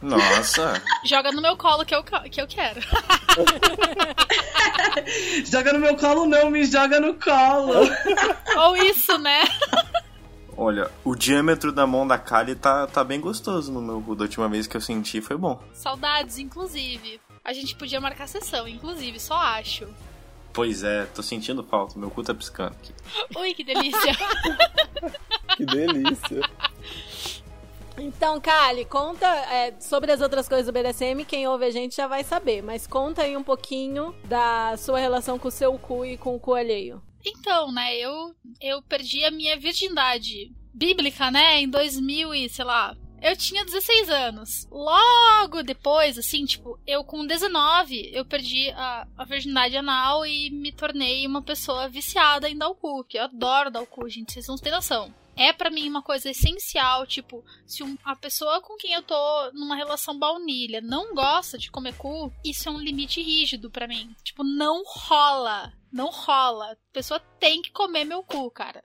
Nossa. 0.00 0.80
Joga 1.04 1.32
no 1.32 1.42
meu 1.42 1.56
colo 1.56 1.84
que 1.84 1.94
eu, 1.94 2.02
que 2.02 2.40
eu 2.40 2.46
quero. 2.46 2.80
Joga 5.44 5.72
no 5.72 5.78
meu 5.78 5.96
colo, 5.96 6.26
não, 6.26 6.50
me 6.50 6.64
joga 6.64 7.00
no 7.00 7.14
colo. 7.14 7.88
Ou 8.56 8.76
isso, 8.76 9.16
né? 9.18 9.42
Olha, 10.56 10.90
o 11.04 11.14
diâmetro 11.14 11.72
da 11.72 11.86
mão 11.86 12.06
da 12.06 12.18
Kali 12.18 12.54
tá, 12.54 12.86
tá 12.86 13.04
bem 13.04 13.20
gostoso 13.20 13.70
no 13.70 13.80
meu 13.80 14.02
cu. 14.02 14.14
Da 14.14 14.24
última 14.24 14.48
vez 14.48 14.66
que 14.66 14.76
eu 14.76 14.80
senti 14.80 15.20
foi 15.20 15.36
bom. 15.36 15.62
Saudades, 15.72 16.38
inclusive. 16.38 17.20
A 17.44 17.52
gente 17.52 17.76
podia 17.76 18.00
marcar 18.00 18.26
sessão, 18.26 18.66
inclusive, 18.66 19.20
só 19.20 19.36
acho. 19.36 19.86
Pois 20.52 20.82
é, 20.82 21.04
tô 21.06 21.22
sentindo 21.22 21.62
falta. 21.62 21.98
Meu 21.98 22.10
cu 22.10 22.22
tá 22.22 22.34
piscando 22.34 22.74
aqui. 22.82 22.92
Ui, 23.38 23.54
que 23.54 23.62
delícia. 23.62 24.16
Que 25.56 25.64
delícia. 25.64 26.40
Então, 28.00 28.40
Kali, 28.40 28.84
conta 28.84 29.26
é, 29.26 29.74
sobre 29.80 30.12
as 30.12 30.20
outras 30.20 30.48
coisas 30.48 30.66
do 30.66 30.72
BDSM. 30.72 31.24
Quem 31.26 31.48
ouve 31.48 31.64
a 31.64 31.70
gente 31.70 31.96
já 31.96 32.06
vai 32.06 32.22
saber. 32.22 32.62
Mas 32.62 32.86
conta 32.86 33.22
aí 33.22 33.36
um 33.36 33.42
pouquinho 33.42 34.14
da 34.24 34.76
sua 34.76 34.98
relação 34.98 35.38
com 35.38 35.48
o 35.48 35.52
seu 35.52 35.76
cu 35.78 36.04
e 36.04 36.16
com 36.16 36.36
o 36.36 36.40
cu 36.40 36.54
alheio. 36.54 37.02
Então, 37.24 37.72
né, 37.72 37.96
eu, 37.96 38.34
eu 38.60 38.80
perdi 38.82 39.24
a 39.24 39.30
minha 39.30 39.58
virgindade 39.58 40.52
bíblica, 40.72 41.30
né, 41.30 41.60
em 41.60 41.68
2000 41.68 42.32
e, 42.32 42.48
sei 42.48 42.64
lá, 42.64 42.96
eu 43.20 43.36
tinha 43.36 43.64
16 43.64 44.08
anos. 44.08 44.66
Logo 44.70 45.62
depois, 45.62 46.16
assim, 46.16 46.44
tipo, 46.44 46.78
eu 46.86 47.02
com 47.02 47.26
19, 47.26 48.12
eu 48.14 48.24
perdi 48.24 48.70
a, 48.70 49.06
a 49.16 49.24
virgindade 49.24 49.76
anal 49.76 50.24
e 50.24 50.50
me 50.50 50.70
tornei 50.70 51.26
uma 51.26 51.42
pessoa 51.42 51.88
viciada 51.88 52.48
em 52.48 52.56
dar 52.56 52.68
o 52.68 52.74
cu, 52.74 53.04
que 53.04 53.18
eu 53.18 53.24
adoro 53.24 53.70
dar 53.70 53.82
o 53.82 53.86
cu, 53.86 54.08
gente, 54.08 54.32
vocês 54.32 54.46
não 54.46 54.56
têm 54.56 54.72
noção. 54.72 55.12
É 55.38 55.52
pra 55.52 55.70
mim 55.70 55.88
uma 55.88 56.02
coisa 56.02 56.28
essencial, 56.30 57.06
tipo, 57.06 57.44
se 57.64 57.82
um- 57.84 57.96
a 58.04 58.16
pessoa 58.16 58.60
com 58.60 58.76
quem 58.76 58.92
eu 58.92 59.02
tô 59.02 59.14
numa 59.52 59.76
relação 59.76 60.18
baunilha 60.18 60.80
não 60.80 61.14
gosta 61.14 61.56
de 61.56 61.70
comer 61.70 61.94
cu, 61.96 62.32
isso 62.44 62.68
é 62.68 62.72
um 62.72 62.80
limite 62.80 63.22
rígido 63.22 63.70
pra 63.70 63.86
mim. 63.86 64.14
Tipo, 64.24 64.42
não 64.42 64.82
rola. 64.84 65.72
Não 65.92 66.10
rola. 66.10 66.72
A 66.72 66.76
pessoa 66.92 67.20
tem 67.38 67.62
que 67.62 67.70
comer 67.70 68.04
meu 68.04 68.22
cu, 68.22 68.50
cara. 68.50 68.82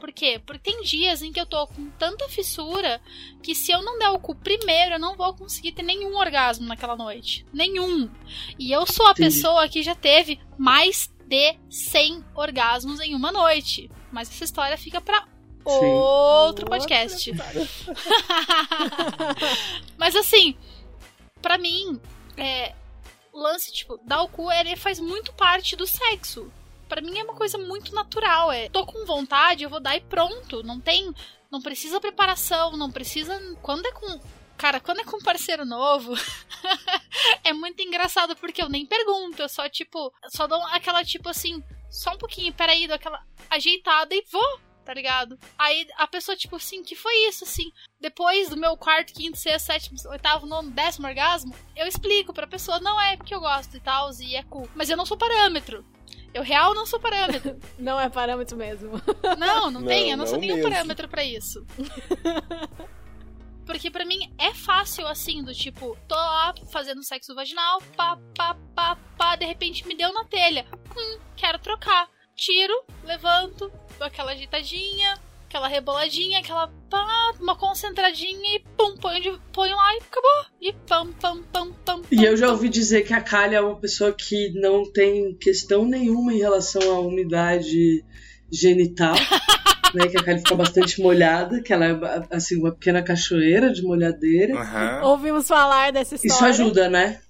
Por 0.00 0.12
quê? 0.12 0.42
Porque 0.44 0.72
tem 0.72 0.82
dias 0.82 1.22
em 1.22 1.32
que 1.32 1.40
eu 1.40 1.46
tô 1.46 1.64
com 1.68 1.88
tanta 1.92 2.28
fissura 2.28 3.00
que 3.40 3.54
se 3.54 3.70
eu 3.70 3.80
não 3.84 3.96
der 4.00 4.08
o 4.10 4.18
cu 4.18 4.34
primeiro, 4.34 4.96
eu 4.96 4.98
não 4.98 5.14
vou 5.16 5.32
conseguir 5.32 5.70
ter 5.70 5.84
nenhum 5.84 6.16
orgasmo 6.16 6.66
naquela 6.66 6.96
noite. 6.96 7.46
Nenhum. 7.52 8.10
E 8.58 8.72
eu 8.72 8.84
sou 8.84 9.06
a 9.06 9.12
Entendi. 9.12 9.28
pessoa 9.36 9.68
que 9.68 9.80
já 9.80 9.94
teve 9.94 10.40
mais 10.58 11.06
de 11.28 11.56
100 11.70 12.24
orgasmos 12.34 12.98
em 12.98 13.14
uma 13.14 13.30
noite. 13.30 13.88
Mas 14.10 14.28
essa 14.28 14.42
história 14.42 14.76
fica 14.76 15.00
pra 15.00 15.24
outro 15.64 16.66
podcast. 16.66 17.32
Mas 19.96 20.16
assim, 20.16 20.56
pra 21.40 21.58
mim, 21.58 22.00
é, 22.36 22.74
o 23.32 23.40
lance, 23.40 23.72
tipo, 23.72 23.98
dar 24.04 24.22
o 24.22 24.28
cu, 24.28 24.50
ele 24.50 24.76
faz 24.76 25.00
muito 25.00 25.32
parte 25.32 25.74
do 25.74 25.86
sexo. 25.86 26.52
Pra 26.88 27.00
mim 27.00 27.18
é 27.18 27.24
uma 27.24 27.34
coisa 27.34 27.56
muito 27.56 27.94
natural. 27.94 28.52
É, 28.52 28.68
tô 28.68 28.84
com 28.84 29.06
vontade, 29.06 29.64
eu 29.64 29.70
vou 29.70 29.80
dar 29.80 29.96
e 29.96 30.00
pronto. 30.00 30.62
Não 30.62 30.78
tem. 30.78 31.12
Não 31.50 31.60
precisa 31.60 32.00
preparação, 32.00 32.76
não 32.76 32.90
precisa. 32.90 33.38
Quando 33.62 33.86
é 33.86 33.92
com. 33.92 34.20
Cara, 34.56 34.78
quando 34.78 35.00
é 35.00 35.04
com 35.04 35.16
um 35.16 35.22
parceiro 35.22 35.64
novo, 35.64 36.14
é 37.42 37.52
muito 37.52 37.82
engraçado 37.82 38.36
porque 38.36 38.62
eu 38.62 38.68
nem 38.68 38.86
pergunto, 38.86 39.42
eu 39.42 39.48
só, 39.48 39.68
tipo, 39.68 40.12
só 40.28 40.46
dou 40.46 40.62
aquela, 40.66 41.02
tipo 41.02 41.28
assim, 41.28 41.60
só 41.90 42.12
um 42.12 42.18
pouquinho, 42.18 42.52
peraí, 42.52 42.86
dou 42.86 42.94
aquela 42.94 43.20
ajeitada 43.50 44.14
e 44.14 44.22
vou, 44.30 44.60
tá 44.84 44.92
ligado? 44.94 45.38
Aí 45.58 45.86
a 45.96 46.06
pessoa, 46.06 46.36
tipo 46.36 46.56
assim, 46.56 46.82
que 46.82 46.94
foi 46.94 47.14
isso, 47.28 47.44
assim? 47.44 47.70
Depois 48.00 48.48
do 48.48 48.56
meu 48.56 48.76
quarto, 48.76 49.12
quinto, 49.12 49.38
sexto, 49.38 49.66
sétimo, 49.66 49.96
oitavo, 50.10 50.46
nono, 50.46 50.70
décimo 50.70 51.06
orgasmo, 51.06 51.54
eu 51.76 51.86
explico 51.86 52.32
pra 52.32 52.46
pessoa, 52.46 52.80
não 52.80 53.00
é 53.00 53.16
porque 53.16 53.34
eu 53.34 53.40
gosto 53.40 53.76
e 53.76 53.80
tal, 53.80 54.10
e 54.20 54.36
é 54.36 54.42
cool. 54.44 54.68
Mas 54.74 54.90
eu 54.90 54.96
não 54.96 55.06
sou 55.06 55.16
parâmetro. 55.16 55.84
Eu 56.34 56.42
real 56.42 56.74
não 56.74 56.86
sou 56.86 56.98
parâmetro. 56.98 57.60
Não 57.78 58.00
é 58.00 58.08
parâmetro 58.08 58.56
mesmo. 58.56 58.92
Não, 59.38 59.70
não, 59.70 59.80
Não, 59.82 59.84
tem, 59.86 60.10
eu 60.10 60.16
não, 60.16 60.24
sou 60.26 60.36
não 60.36 60.40
nenhum 60.40 60.56
mesmo. 60.56 60.70
parâmetro 60.70 61.06
pra 61.06 61.22
isso. 61.22 61.62
Porque 63.66 63.90
pra 63.90 64.04
mim 64.04 64.32
é 64.38 64.52
fácil 64.54 65.06
assim, 65.06 65.42
do 65.44 65.54
tipo, 65.54 65.96
tô 66.08 66.14
lá 66.14 66.52
fazendo 66.72 67.02
sexo 67.04 67.34
vaginal, 67.34 67.80
pá, 67.96 68.18
pá, 68.34 68.56
pá, 68.74 68.96
pá, 69.16 69.36
de 69.36 69.44
repente 69.46 69.86
me 69.86 69.94
deu 69.94 70.12
na 70.12 70.24
telha. 70.24 70.66
Hum, 70.96 71.18
quero 71.36 71.58
trocar. 71.58 72.08
Tiro, 72.36 72.84
levanto, 73.04 73.70
dou 73.98 74.06
aquela 74.06 74.32
ajeitadinha, 74.32 75.18
aquela 75.48 75.68
reboladinha, 75.68 76.38
aquela 76.38 76.72
pá, 76.88 77.32
uma 77.38 77.54
concentradinha 77.54 78.56
e 78.56 78.64
pum, 78.76 78.96
ponho, 78.96 79.20
de, 79.20 79.38
ponho 79.52 79.76
lá 79.76 79.94
e 79.94 79.98
acabou. 79.98 80.46
E 80.60 80.72
pam, 80.72 81.12
pam, 81.12 81.42
pam, 81.52 81.72
pam. 81.84 82.02
E 82.10 82.16
pam, 82.16 82.24
eu 82.24 82.36
já 82.36 82.48
ouvi 82.48 82.68
dizer 82.68 83.02
que 83.02 83.12
a 83.12 83.20
Kali 83.20 83.54
é 83.54 83.60
uma 83.60 83.78
pessoa 83.78 84.12
que 84.12 84.50
não 84.54 84.90
tem 84.90 85.34
questão 85.36 85.84
nenhuma 85.84 86.32
em 86.32 86.38
relação 86.38 86.82
à 86.90 87.00
umidade 87.00 88.02
genital. 88.50 89.14
né, 89.94 90.08
que 90.08 90.18
a 90.18 90.24
Kali 90.24 90.38
fica 90.38 90.54
bastante 90.54 91.00
molhada, 91.00 91.60
que 91.60 91.72
ela 91.72 91.86
é 91.86 91.96
assim, 92.30 92.58
uma 92.58 92.72
pequena 92.72 93.02
cachoeira 93.02 93.70
de 93.70 93.82
molhadeira. 93.82 94.58
Aham. 94.58 95.02
Ouvimos 95.04 95.46
falar 95.46 95.92
dessa 95.92 96.14
história. 96.14 96.34
Isso 96.34 96.44
ajuda, 96.44 96.88
né? 96.88 97.20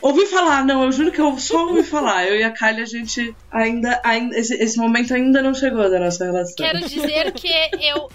Ouvi 0.00 0.26
falar, 0.26 0.64
não, 0.64 0.84
eu 0.84 0.92
juro 0.92 1.10
que 1.10 1.20
eu 1.20 1.36
só 1.38 1.66
ouvi 1.66 1.82
falar. 1.82 2.26
Eu 2.26 2.36
e 2.36 2.44
a 2.44 2.50
Kali, 2.50 2.82
a 2.82 2.86
gente 2.86 3.34
ainda. 3.50 4.00
ainda 4.04 4.36
esse, 4.38 4.54
esse 4.54 4.78
momento 4.78 5.12
ainda 5.12 5.42
não 5.42 5.52
chegou 5.52 5.90
da 5.90 5.98
nossa 5.98 6.24
relação. 6.24 6.56
Quero 6.56 6.80
dizer 6.80 7.32
que 7.32 7.48
eu 7.80 8.08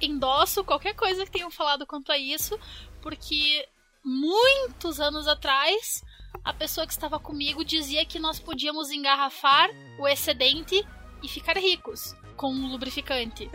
endosso 0.00 0.64
qualquer 0.64 0.94
coisa 0.94 1.24
que 1.24 1.30
tenham 1.30 1.50
falado 1.50 1.86
quanto 1.86 2.10
a 2.10 2.18
isso, 2.18 2.58
porque 3.00 3.66
muitos 4.04 5.00
anos 5.00 5.28
atrás 5.28 6.02
a 6.44 6.52
pessoa 6.52 6.86
que 6.86 6.92
estava 6.92 7.20
comigo 7.20 7.64
dizia 7.64 8.04
que 8.04 8.18
nós 8.18 8.40
podíamos 8.40 8.90
engarrafar 8.90 9.70
o 9.98 10.08
excedente 10.08 10.84
e 11.22 11.28
ficar 11.28 11.56
ricos 11.56 12.16
com 12.36 12.52
o 12.52 12.66
lubrificante. 12.66 13.48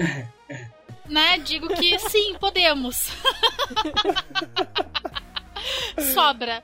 né? 1.06 1.38
Digo 1.40 1.68
que 1.68 2.00
sim, 2.00 2.36
podemos. 2.40 3.12
Sobra. 6.14 6.64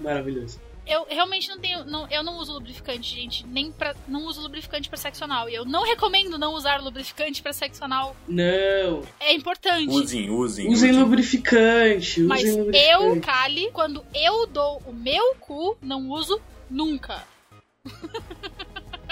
Maravilhoso. 0.00 0.58
eu 0.86 1.06
realmente 1.08 1.48
não 1.48 1.58
tenho. 1.58 1.84
Não, 1.84 2.08
eu 2.10 2.22
não 2.22 2.38
uso 2.38 2.52
lubrificante, 2.52 3.14
gente. 3.14 3.46
Nem 3.46 3.70
pra. 3.70 3.94
Não 4.08 4.24
uso 4.26 4.40
lubrificante 4.40 4.88
pra 4.88 4.96
sexo 4.96 5.24
anal. 5.24 5.48
E 5.48 5.54
eu 5.54 5.64
não 5.64 5.84
recomendo 5.84 6.38
não 6.38 6.54
usar 6.54 6.80
lubrificante 6.80 7.42
pra 7.42 7.52
sexo 7.52 7.84
anal. 7.84 8.16
Não. 8.26 9.02
É 9.20 9.32
importante. 9.32 9.88
Usem, 9.88 10.30
usem. 10.30 10.68
Usem 10.68 10.92
lubrificante. 10.92 12.20
Mas 12.22 12.42
usem 12.42 12.56
eu, 12.56 13.00
lubrificante. 13.00 13.20
Kali, 13.20 13.70
quando 13.72 14.04
eu 14.14 14.46
dou 14.46 14.82
o 14.86 14.92
meu 14.92 15.34
cu, 15.38 15.76
não 15.80 16.08
uso 16.10 16.40
nunca. 16.68 17.24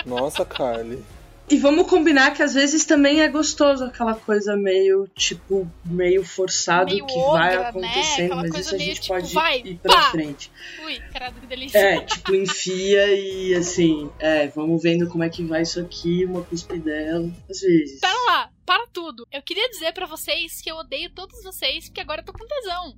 Nossa, 0.07 0.45
Carly. 0.45 1.05
E 1.51 1.57
vamos 1.57 1.87
combinar 1.89 2.33
que 2.35 2.43
às 2.43 2.53
vezes 2.55 2.85
também 2.85 3.23
é 3.23 3.29
gostoso 3.29 3.85
aquela 3.85 4.15
coisa 4.15 4.55
meio, 4.57 5.09
tipo, 5.15 5.71
meio 5.85 6.23
forçado 6.25 6.91
Meio 6.93 7.07
que 7.07 7.15
vai 7.15 7.57
ogra, 7.57 7.61
né? 7.63 7.69
acontecendo, 7.69 8.25
Aquela 8.27 8.43
mas 8.43 8.51
coisa 8.51 8.67
isso 8.67 8.75
a 8.75 8.79
meio, 8.79 8.89
gente 8.91 9.01
tipo, 9.03 9.15
pode 9.15 9.35
vai, 9.35 9.59
ir 9.61 9.79
pra 9.79 9.95
pá! 9.95 10.11
frente. 10.11 10.51
Ui, 10.85 10.99
caralho, 11.13 11.35
que 11.35 11.47
delícia. 11.47 11.79
É, 11.79 12.01
tipo, 12.03 12.35
enfia 12.35 13.07
e 13.15 13.55
assim, 13.55 14.11
é, 14.19 14.49
vamos 14.49 14.83
vendo 14.83 15.09
como 15.09 15.25
é 15.25 15.29
que 15.31 15.43
vai 15.43 15.63
isso 15.63 15.81
aqui, 15.81 16.25
uma 16.25 16.43
cuspidela, 16.43 17.31
às 17.49 17.61
vezes. 17.61 18.01
Pera 18.01 18.19
lá, 18.27 18.51
para 18.67 18.87
tudo. 18.93 19.27
Eu 19.33 19.43
queria 19.43 19.69
dizer 19.71 19.93
pra 19.93 20.07
vocês 20.07 20.61
que 20.61 20.71
eu 20.71 20.77
odeio 20.77 21.11
todos 21.11 21.43
vocês, 21.43 21.87
porque 21.87 22.01
agora 22.01 22.21
eu 22.21 22.25
tô 22.25 22.33
com 22.33 22.47
tesão. 22.47 22.95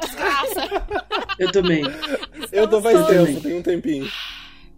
Desgraça. 0.00 0.60
Eu 1.38 1.50
também. 1.50 1.82
Eu 2.52 2.68
tô 2.68 2.80
faz 2.80 2.96
todos. 2.98 3.26
tempo, 3.26 3.40
tem 3.40 3.54
um 3.56 3.62
tempinho. 3.62 4.08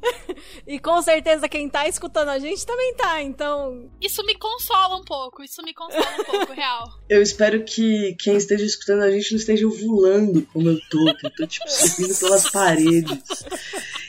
E 0.67 0.79
com 0.79 1.01
certeza 1.03 1.49
quem 1.49 1.69
tá 1.69 1.89
escutando 1.89 2.29
a 2.29 2.39
gente 2.39 2.65
também 2.65 2.95
tá, 2.95 3.23
então. 3.23 3.91
Isso 4.01 4.25
me 4.25 4.35
consola 4.35 4.97
um 4.97 5.05
pouco, 5.05 5.43
isso 5.43 5.63
me 5.63 5.75
consola 5.75 6.07
um 6.21 6.25
pouco, 6.25 6.53
real. 6.53 6.89
Eu 7.09 7.23
espero 7.23 7.65
que 7.65 8.15
quem 8.19 8.37
esteja 8.37 8.65
escutando 8.65 9.03
a 9.03 9.11
gente 9.11 9.33
não 9.33 9.39
esteja 9.39 9.67
ovulando 9.67 10.47
como 10.53 10.69
eu 10.69 10.79
tô, 10.89 11.15
que 11.17 11.27
eu 11.27 11.31
tô, 11.31 11.47
tipo, 11.47 11.67
subindo 11.69 12.17
pelas 12.19 12.51
paredes. 12.51 13.45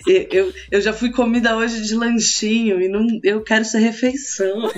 Eu, 0.05 0.27
eu, 0.31 0.53
eu 0.69 0.81
já 0.81 0.93
fui 0.93 1.11
comida 1.11 1.57
hoje 1.57 1.81
de 1.81 1.95
lanchinho 1.95 2.81
e 2.81 2.87
não, 2.87 3.07
eu 3.23 3.41
quero 3.43 3.65
ser 3.65 3.79
refeição. 3.79 4.69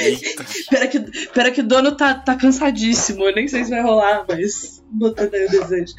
Ai, 0.00 0.14
gente. 0.16 0.64
Pera 0.70 0.88
que, 0.88 1.00
pera 1.28 1.50
que 1.50 1.60
o 1.60 1.66
dono 1.66 1.96
tá, 1.96 2.14
tá 2.14 2.36
cansadíssimo, 2.36 3.24
eu 3.24 3.34
nem 3.34 3.48
sei 3.48 3.64
se 3.64 3.70
vai 3.70 3.82
rolar, 3.82 4.24
mas 4.28 4.80
botando 4.90 5.34
aí 5.34 5.46
o 5.46 5.50
desejo. 5.50 5.94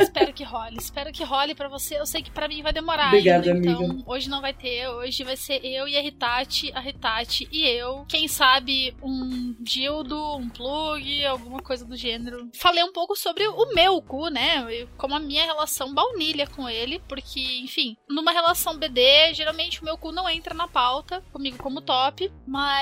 espero 0.00 0.32
que 0.32 0.44
role, 0.44 0.76
espero 0.78 1.12
que 1.12 1.24
role 1.24 1.54
pra 1.54 1.68
você. 1.68 1.98
Eu 1.98 2.06
sei 2.06 2.22
que 2.22 2.30
pra 2.30 2.48
mim 2.48 2.62
vai 2.62 2.72
demorar 2.72 3.08
Obrigada, 3.08 3.52
ainda, 3.52 3.70
então 3.70 3.84
amiga. 3.84 4.02
hoje 4.06 4.28
não 4.28 4.40
vai 4.40 4.52
ter, 4.54 4.88
hoje 4.88 5.22
vai 5.24 5.36
ser 5.36 5.64
eu 5.64 5.86
e 5.86 5.96
a 5.96 6.00
Ritati, 6.00 6.72
a 6.72 6.80
Ritati 6.80 7.48
e 7.52 7.66
eu. 7.66 8.04
Quem 8.08 8.26
sabe 8.28 8.94
um 9.02 9.54
dildo, 9.60 10.36
um 10.36 10.48
plug, 10.48 11.24
alguma 11.26 11.60
coisa 11.60 11.84
do 11.84 11.96
gênero. 11.96 12.48
Falei 12.54 12.82
um 12.82 12.92
pouco 12.92 13.14
sobre 13.16 13.46
o 13.46 13.74
meu 13.74 14.00
cu, 14.02 14.28
né? 14.28 14.86
Como 14.96 15.14
a 15.14 15.20
minha 15.20 15.44
relação 15.44 15.92
baunilha 15.94 16.46
com 16.46 16.68
ele, 16.68 17.00
porque, 17.08 17.40
enfim, 17.62 17.96
numa 18.08 18.32
relação 18.32 18.76
BD, 18.78 19.34
geralmente 19.34 19.80
o 19.80 19.84
meu 19.84 19.98
cu 19.98 20.12
não 20.12 20.28
entra 20.28 20.54
na 20.54 20.66
pauta, 20.68 21.22
comigo 21.32 21.58
como 21.58 21.80
top, 21.80 22.30
mas 22.46 22.81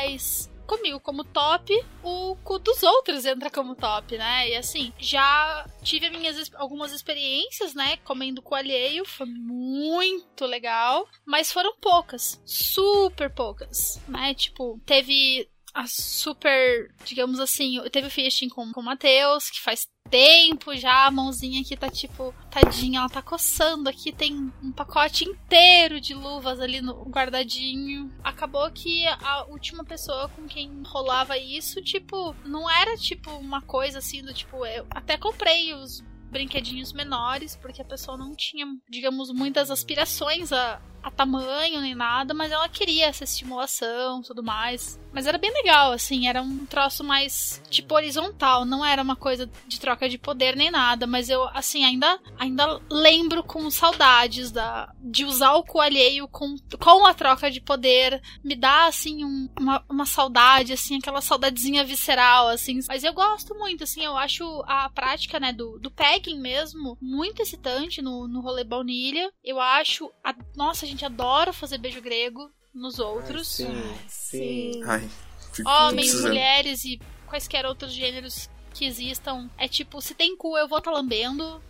comigo 0.71 1.01
como 1.01 1.25
top, 1.25 1.75
o 2.01 2.37
cu 2.45 2.61
dos 2.61 2.81
outros 2.85 3.25
entra 3.25 3.51
como 3.51 3.75
top, 3.75 4.17
né? 4.17 4.51
E 4.51 4.57
assim, 4.57 4.93
já 4.99 5.67
tive 5.83 6.07
as 6.07 6.13
minhas 6.13 6.55
algumas 6.55 6.93
experiências, 6.93 7.75
né? 7.75 7.97
Comendo 8.05 8.41
cu 8.41 8.55
alheio, 8.55 9.05
foi 9.05 9.27
muito 9.27 10.47
legal, 10.47 11.09
mas 11.27 11.51
foram 11.51 11.75
poucas, 11.81 12.41
super 12.47 13.35
poucas, 13.35 14.01
né? 14.07 14.33
Tipo, 14.33 14.81
teve 14.87 15.51
a 15.75 15.87
super, 15.87 16.93
digamos 17.05 17.41
assim, 17.41 17.81
teve 17.91 18.09
o 18.09 18.11
fisting 18.11 18.49
com, 18.49 18.73
com 18.73 18.81
o 18.81 18.85
Matheus, 18.85 19.51
que 19.51 19.61
faz 19.61 19.87
tempo 20.09 20.77
já, 20.77 21.07
a 21.07 21.11
mãozinha 21.11 21.61
aqui 21.61 21.77
tá 21.77 21.89
tipo, 21.89 22.35
tadinha, 22.51 23.01
ela 23.01 23.09
tá 23.09 23.23
coçando 23.23 23.89
aqui, 23.89 24.12
tem 24.12 24.53
um 24.62 24.73
pacote 24.73 25.25
inteiro 25.25 26.01
de 26.01 26.14
luvas 26.14 26.59
ali 26.61 26.81
no 26.81 27.05
guardadinho. 27.05 28.12
Acabou 28.25 28.68
que 28.71 29.07
a 29.07 29.45
última 29.49 29.85
pessoa 29.85 30.29
com 30.31 30.47
quem 30.47 30.83
rolava 30.85 31.39
isso, 31.39 31.81
tipo, 31.83 32.35
não 32.45 32.68
era 32.68 32.97
tipo 32.97 33.31
uma 33.33 33.62
coisa 33.62 33.99
assim 33.99 34.23
do 34.23 34.35
tipo, 34.35 34.66
eu 34.66 34.87
até 34.91 35.16
comprei 35.16 35.73
os 35.75 36.03
brinquedinhos 36.31 36.93
menores, 36.93 37.57
porque 37.57 37.83
a 37.83 37.85
pessoa 37.85 38.16
não 38.16 38.35
tinha, 38.35 38.64
digamos, 38.89 39.33
muitas 39.33 39.71
aspirações 39.71 40.53
a, 40.53 40.81
a 41.03 41.11
tamanho 41.11 41.81
nem 41.81 41.95
nada, 41.95 42.35
mas 42.35 42.51
ela 42.53 42.69
queria 42.69 43.07
essa 43.07 43.25
estimulação 43.25 44.23
tudo 44.23 44.43
mais. 44.43 44.99
Mas 45.13 45.27
era 45.27 45.39
bem 45.39 45.53
legal, 45.53 45.91
assim, 45.93 46.29
era 46.29 46.41
um 46.41 46.65
troço 46.67 47.03
mais 47.03 47.61
tipo 47.69 47.95
horizontal, 47.95 48.65
não 48.65 48.85
era 48.85 49.03
uma 49.03 49.17
coisa 49.17 49.51
de 49.67 49.81
troca 49.81 50.09
de 50.09 50.17
poder 50.17 50.55
nem 50.55 50.71
nada, 50.71 51.05
mas 51.07 51.29
eu, 51.29 51.43
assim, 51.49 51.85
ainda, 51.85 52.19
ainda 52.39 52.81
lembro 52.89 53.43
com 53.43 53.69
saudades 53.71 54.53
da, 54.53 54.93
de 55.01 55.25
usar 55.25 55.55
o 55.55 55.65
cu 55.65 55.81
alheio 55.81 56.29
com, 56.29 56.55
com 56.81 57.07
a 57.07 57.13
troca 57.15 57.51
de 57.51 57.61
poder. 57.61 58.23
Me 58.45 58.55
dá, 58.55 58.87
assim, 58.87 59.25
um- 59.25 59.49
uma, 59.59 59.85
uma 59.91 60.07
saudade, 60.07 60.73
assim, 60.73 60.99
aquela 60.99 61.21
saudadezinha 61.21 61.85
visceral, 61.85 62.47
assim. 62.49 62.79
Mas 62.87 63.03
eu 63.03 63.13
gosto 63.13 63.53
muito, 63.57 63.83
assim, 63.85 64.05
eu 64.05 64.17
acho 64.17 64.45
a 64.67 64.89
prática, 64.91 65.41
né, 65.41 65.53
do, 65.53 65.77
do 65.81 65.91
pegging 65.91 66.39
mesmo 66.39 66.97
muito 67.01 67.43
excitante 67.43 68.01
no, 68.01 68.29
no 68.29 68.41
rolê 68.41 68.63
baunilha. 68.63 69.33
Eu 69.43 69.61
acho, 69.61 70.09
a, 70.23 70.33
nossa, 70.55 70.87
gente 70.91 71.05
adora 71.05 71.53
fazer 71.53 71.78
beijo 71.78 72.01
grego 72.01 72.51
nos 72.74 72.99
outros. 72.99 73.49
Sim, 73.49 73.95
sim. 74.09 74.82
Ai, 74.84 75.09
fico 75.53 75.68
Homens, 75.68 76.09
precisando. 76.09 76.28
mulheres 76.28 76.84
e 76.84 77.01
quaisquer 77.26 77.66
outros 77.66 77.93
gêneros 77.93 78.49
que 78.72 78.84
existam. 78.84 79.49
É 79.59 79.68
tipo, 79.68 80.01
se 80.01 80.14
tem 80.14 80.36
cu, 80.36 80.57
eu 80.57 80.68
vou 80.68 80.80
tá 80.80 80.91
lambendo. 80.91 81.62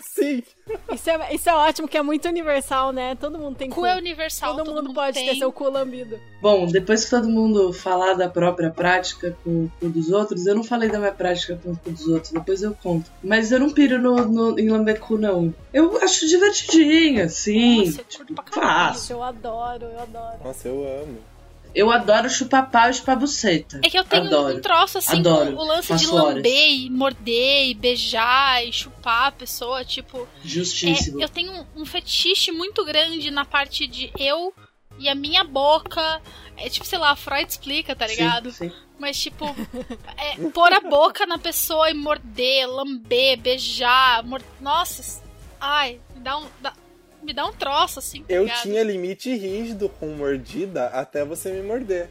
Sim. 0.00 0.42
Isso 0.92 1.10
é, 1.10 1.34
isso 1.34 1.50
é 1.50 1.54
ótimo, 1.54 1.86
que 1.86 1.96
é 1.96 2.02
muito 2.02 2.26
universal, 2.26 2.90
né? 2.90 3.14
Todo 3.16 3.38
mundo 3.38 3.54
tem 3.56 3.68
cu. 3.68 3.76
Cu 3.80 3.86
é 3.86 3.96
universal, 3.96 4.56
Todo, 4.56 4.72
mundo, 4.72 4.94
pode 4.94 5.14
tem. 5.14 5.28
ter 5.28 5.36
seu 5.36 5.52
cu 5.52 5.68
lambido. 5.68 6.18
Bom, 6.40 6.66
depois 6.66 7.04
que 7.04 7.10
todo 7.10 7.28
mundo 7.28 7.70
falar 7.72 8.14
da 8.14 8.26
própria 8.28 8.70
prática 8.70 9.36
com 9.44 9.64
o 9.64 9.72
cu 9.78 9.88
dos 9.90 10.10
outros, 10.10 10.46
eu 10.46 10.54
não 10.54 10.64
falei 10.64 10.88
da 10.88 10.98
minha 10.98 11.12
prática 11.12 11.60
com 11.62 11.72
o 11.72 11.76
cu 11.76 11.90
dos 11.90 12.08
outros, 12.08 12.32
depois 12.32 12.62
eu 12.62 12.74
conto. 12.82 13.10
Mas 13.22 13.52
eu 13.52 13.60
não 13.60 13.70
piro 13.70 14.00
no, 14.00 14.16
no, 14.26 14.58
em 14.58 14.70
lamber 14.70 14.98
cu, 14.98 15.18
não. 15.18 15.54
Eu 15.72 15.98
acho 16.02 16.26
divertidinho, 16.26 17.22
assim. 17.22 17.84
Nossa, 17.84 18.00
eu 18.00 18.04
curto 18.04 18.16
tipo, 18.16 18.34
pra 18.34 18.44
caralho. 18.44 18.94
faço. 18.94 19.12
Eu 19.12 19.22
adoro, 19.22 19.84
eu 19.84 20.00
adoro. 20.00 20.38
Nossa, 20.42 20.66
eu 20.68 21.02
amo. 21.02 21.18
Eu 21.76 21.90
adoro 21.90 22.30
chupar 22.30 22.70
pau 22.70 22.88
e 22.88 22.94
chupar 22.94 23.18
buceta. 23.18 23.80
É 23.84 23.90
que 23.90 23.98
eu 23.98 24.04
tenho 24.04 24.24
Adoro. 24.26 24.56
um 24.56 24.60
troço 24.62 24.96
assim 24.98 25.18
Adoro. 25.20 25.56
o 25.56 25.64
lance 25.64 25.82
de 25.82 25.88
Faço 25.88 26.14
horas. 26.16 26.34
lamber 26.36 26.70
e 26.70 26.88
morder 26.90 27.68
e 27.68 27.74
beijar 27.74 28.64
e 28.66 28.72
chupar 28.72 29.26
a 29.28 29.32
pessoa, 29.32 29.84
tipo. 29.84 30.26
Justíssimo. 30.42 31.20
É, 31.20 31.24
eu 31.24 31.28
tenho 31.28 31.66
um, 31.76 31.84
fetiche 31.84 32.50
muito 32.50 32.82
grande 32.84 33.30
na 33.30 33.44
parte 33.44 33.86
de 33.86 34.10
eu 34.18 34.54
e 34.98 35.06
a 35.08 35.14
minha 35.14 35.44
boca. 35.44 36.22
É 36.56 36.70
tipo, 36.70 36.86
sei 36.86 36.98
lá, 36.98 37.14
Freud 37.14 37.46
explica, 37.50 37.94
tá 37.94 38.06
ligado? 38.06 38.50
Sim, 38.50 38.70
sim. 38.70 38.76
Mas, 38.98 39.20
tipo, 39.20 39.44
é, 40.16 40.36
pôr 40.48 40.72
a 40.72 40.80
boca 40.80 41.26
na 41.26 41.36
pessoa 41.36 41.90
e 41.90 41.94
morder, 41.94 42.66
lamber, 42.66 43.38
beijar. 43.38 44.22
mor- 44.24 44.40
Nossa, 44.58 45.22
ai, 45.60 46.00
dá 46.16 46.38
um. 46.38 46.46
dá- 46.62 46.72
me 47.26 47.32
dá 47.32 47.44
um 47.44 47.52
troço, 47.52 47.98
assim, 47.98 48.22
tá 48.22 48.32
Eu 48.32 48.44
ligado? 48.44 48.62
tinha 48.62 48.82
limite 48.84 49.34
rígido 49.34 49.88
com 49.88 50.06
mordida 50.14 50.86
até 50.86 51.24
você 51.24 51.52
me 51.52 51.62
morder. 51.62 52.08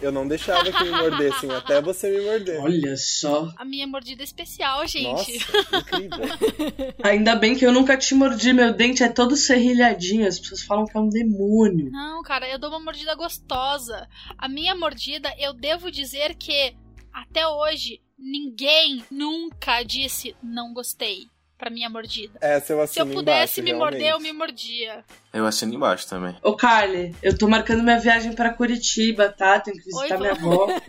Eu 0.00 0.12
não 0.12 0.28
deixava 0.28 0.70
que 0.70 0.84
me 0.84 0.90
mordessem 0.90 1.50
até 1.50 1.80
você 1.82 2.08
me 2.08 2.24
morder. 2.24 2.60
Olha 2.60 2.96
só. 2.96 3.52
A 3.56 3.64
minha 3.64 3.84
mordida 3.84 4.22
é 4.22 4.24
especial, 4.24 4.86
gente. 4.86 5.04
Nossa, 5.04 5.76
incrível. 5.78 6.18
Ainda 7.02 7.34
bem 7.34 7.56
que 7.56 7.66
eu 7.66 7.72
nunca 7.72 7.96
te 7.96 8.14
mordi, 8.14 8.52
meu 8.52 8.72
dente 8.72 9.02
é 9.02 9.08
todo 9.08 9.34
serrilhadinho. 9.36 10.28
As 10.28 10.38
pessoas 10.38 10.62
falam 10.62 10.84
que 10.86 10.96
é 10.96 11.00
um 11.00 11.08
demônio. 11.08 11.90
Não, 11.90 12.22
cara, 12.22 12.48
eu 12.48 12.60
dou 12.60 12.70
uma 12.70 12.78
mordida 12.78 13.16
gostosa. 13.16 14.06
A 14.36 14.48
minha 14.48 14.74
mordida, 14.76 15.34
eu 15.36 15.52
devo 15.52 15.90
dizer 15.90 16.36
que 16.36 16.76
até 17.12 17.48
hoje 17.48 18.00
ninguém 18.16 19.04
nunca 19.10 19.82
disse 19.82 20.36
não 20.40 20.72
gostei 20.72 21.26
pra 21.58 21.68
minha 21.70 21.90
mordida. 21.90 22.38
Essa 22.40 22.72
eu 22.72 22.86
Se 22.86 23.00
eu 23.00 23.06
pudesse 23.06 23.60
embaixo, 23.60 23.62
me 23.62 23.72
morder, 23.74 24.00
eu 24.00 24.06
realmente. 24.06 24.32
me 24.32 24.38
mordia. 24.38 25.04
Eu 25.32 25.44
assino 25.44 25.74
embaixo 25.74 26.08
também. 26.08 26.36
Ô, 26.42 26.54
Carly, 26.54 27.14
eu 27.22 27.36
tô 27.36 27.48
marcando 27.48 27.82
minha 27.82 27.98
viagem 27.98 28.32
pra 28.32 28.54
Curitiba, 28.54 29.28
tá? 29.28 29.58
Tenho 29.60 29.76
que 29.76 29.84
visitar 29.84 30.14
Oi, 30.14 30.20
minha 30.20 30.34
vó. 30.34 30.64
avó. 30.64 30.80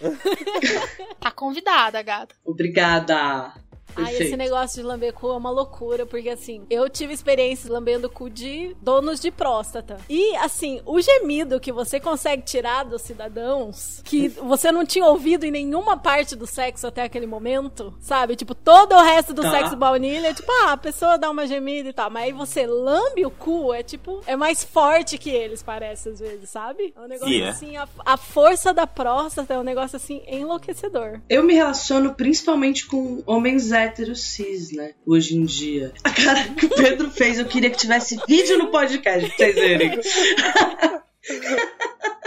Tá 1.20 1.30
convidada, 1.30 2.00
gata. 2.02 2.34
Obrigada. 2.44 3.52
Ai, 3.96 4.16
esse 4.16 4.36
negócio 4.36 4.80
de 4.80 4.86
lamber 4.86 5.12
cu 5.12 5.28
é 5.28 5.36
uma 5.36 5.50
loucura, 5.50 6.06
porque 6.06 6.28
assim, 6.28 6.62
eu 6.70 6.88
tive 6.88 7.12
experiências 7.12 7.70
lambendo 7.70 8.08
cu 8.08 8.28
de 8.30 8.76
donos 8.80 9.20
de 9.20 9.30
próstata. 9.30 9.98
E 10.08 10.36
assim, 10.36 10.80
o 10.84 11.00
gemido 11.00 11.60
que 11.60 11.72
você 11.72 11.98
consegue 12.00 12.42
tirar 12.42 12.84
dos 12.84 13.02
cidadãos, 13.02 14.00
que 14.04 14.28
você 14.28 14.70
não 14.72 14.84
tinha 14.84 15.06
ouvido 15.06 15.44
em 15.44 15.50
nenhuma 15.50 15.96
parte 15.96 16.34
do 16.36 16.46
sexo 16.46 16.86
até 16.86 17.02
aquele 17.02 17.26
momento, 17.26 17.94
sabe? 18.00 18.36
Tipo, 18.36 18.54
todo 18.54 18.94
o 18.94 19.02
resto 19.02 19.32
do 19.34 19.42
Tá. 19.42 19.50
sexo 19.50 19.76
baunilha 19.76 20.28
é 20.28 20.34
tipo, 20.34 20.50
ah, 20.64 20.72
a 20.72 20.76
pessoa 20.76 21.16
dá 21.18 21.30
uma 21.30 21.46
gemida 21.46 21.88
e 21.88 21.92
tal. 21.92 22.10
Mas 22.10 22.24
aí 22.24 22.32
você 22.32 22.66
lambe 22.66 23.24
o 23.24 23.30
cu, 23.30 23.72
é 23.72 23.82
tipo, 23.82 24.20
é 24.26 24.36
mais 24.36 24.62
forte 24.62 25.18
que 25.18 25.30
eles, 25.30 25.62
parece, 25.62 26.10
às 26.10 26.20
vezes, 26.20 26.50
sabe? 26.50 26.92
É 26.96 27.00
um 27.00 27.08
negócio 27.08 27.42
é. 27.42 27.48
assim, 27.48 27.76
a, 27.76 27.88
a 28.04 28.16
força 28.16 28.72
da 28.72 28.86
próstata 28.86 29.54
é 29.54 29.58
um 29.58 29.62
negócio 29.62 29.96
assim 29.96 30.22
enlouquecedor. 30.26 31.20
Eu 31.28 31.42
me 31.42 31.54
relaciono 31.54 32.14
principalmente 32.14 32.86
com 32.86 33.22
homens 33.26 33.72
héteros 33.82 34.22
cis, 34.22 34.72
né? 34.72 34.92
Hoje 35.06 35.36
em 35.36 35.44
dia. 35.44 35.92
A 36.04 36.10
cara 36.10 36.48
que 36.48 36.66
o 36.66 36.70
Pedro 36.70 37.10
fez, 37.10 37.38
eu 37.38 37.46
queria 37.46 37.70
que 37.70 37.78
tivesse 37.78 38.18
vídeo 38.28 38.58
no 38.58 38.70
podcast 38.70 39.28
pra 39.28 39.36
vocês 39.36 39.54
verem. 39.54 40.00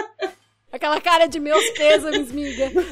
Aquela 0.73 0.99
cara 0.99 1.27
de 1.27 1.39
meus 1.39 1.69
pêsames, 1.69 2.31
miga. 2.31 2.71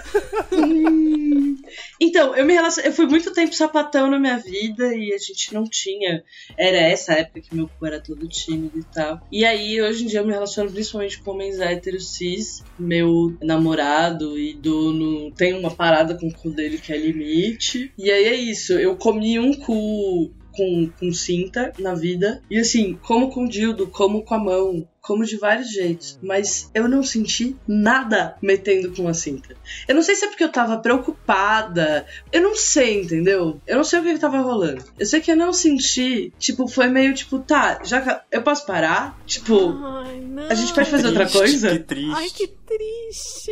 Então, 2.00 2.36
eu 2.36 2.46
me 2.46 2.54
relacionei. 2.54 2.90
Eu 2.90 2.96
fui 2.96 3.06
muito 3.06 3.32
tempo 3.32 3.56
sapatão 3.56 4.10
na 4.10 4.20
minha 4.20 4.38
vida 4.38 4.94
e 4.94 5.14
a 5.14 5.18
gente 5.18 5.54
não 5.54 5.64
tinha. 5.64 6.24
Era 6.58 6.78
essa 6.78 7.14
época 7.14 7.42
que 7.42 7.56
meu 7.56 7.70
cu 7.80 7.86
era 7.86 8.00
todo 8.00 8.28
tímido 8.28 8.80
e 8.80 8.84
tal. 8.84 9.22
E 9.32 9.46
aí, 9.46 9.82
hoje 9.82 10.04
em 10.04 10.08
dia, 10.08 10.20
eu 10.20 10.26
me 10.26 10.34
relaciono 10.34 10.72
principalmente 10.72 11.22
com 11.22 11.32
homens 11.32 11.60
héteros 11.60 12.14
cis. 12.14 12.64
Meu 12.78 13.38
namorado 13.42 14.38
e 14.38 14.54
dono 14.54 15.32
tem 15.32 15.54
uma 15.54 15.72
parada 15.72 16.16
com 16.16 16.28
o 16.28 16.34
cu 16.34 16.50
dele 16.50 16.78
que 16.78 16.92
é 16.92 16.98
limite. 16.98 17.94
E 17.98 18.12
aí 18.12 18.26
é 18.26 18.36
isso. 18.36 18.74
Eu 18.74 18.96
comi 18.98 19.40
um 19.40 19.54
cu 19.54 20.32
com, 20.52 20.90
com 21.00 21.14
cinta 21.14 21.74
na 21.80 21.94
vida. 21.94 22.42
E 22.50 22.60
assim, 22.60 22.98
como 23.02 23.30
com 23.30 23.48
dildo, 23.48 23.88
como 23.88 24.24
com 24.24 24.34
a 24.36 24.40
mão, 24.40 24.88
como 25.02 25.26
de 25.26 25.36
vários 25.38 25.72
jeitos, 25.72 26.20
mas 26.22 26.70
eu 26.76 26.88
não 26.88 27.02
senti 27.04 27.56
nada 27.68 28.36
metendo 28.42 28.92
com 28.96 29.08
a 29.08 29.14
cinta. 29.14 29.56
Eu 29.88 29.96
não 29.96 30.02
sei 30.04 30.16
se 30.16 30.26
é 30.26 30.28
porque 30.28 30.44
eu 30.44 30.52
tava 30.52 30.78
preocupada, 30.78 32.06
eu 32.32 32.42
não 32.42 32.56
sei, 32.56 33.02
entendeu? 33.02 33.60
Eu 33.66 33.78
não 33.78 33.84
sei 33.84 34.00
o 34.00 34.04
que, 34.04 34.14
que 34.14 34.20
tava 34.20 34.40
rolando. 34.40 34.84
Eu 35.00 35.06
sei 35.06 35.20
que 35.20 35.32
eu 35.32 35.36
não 35.36 35.52
senti, 35.54 36.32
tipo, 36.38 36.68
foi 36.68 36.88
meio 36.88 37.14
tipo, 37.14 37.40
tá, 37.40 37.82
já 37.84 38.02
que 38.02 38.36
eu 38.36 38.44
posso 38.44 38.66
parar? 38.66 39.20
Tipo, 39.26 39.72
Ai, 39.84 40.22
não. 40.22 40.44
a 40.50 40.54
gente 40.54 40.74
pode 40.74 40.90
fazer 40.90 41.08
outra 41.08 41.26
Triste, 41.26 41.38
coisa? 41.38 41.70
Que 41.72 41.80
triste. 41.80 42.12
Ai, 42.16 42.30
que 42.30 42.48
triste. 42.48 43.52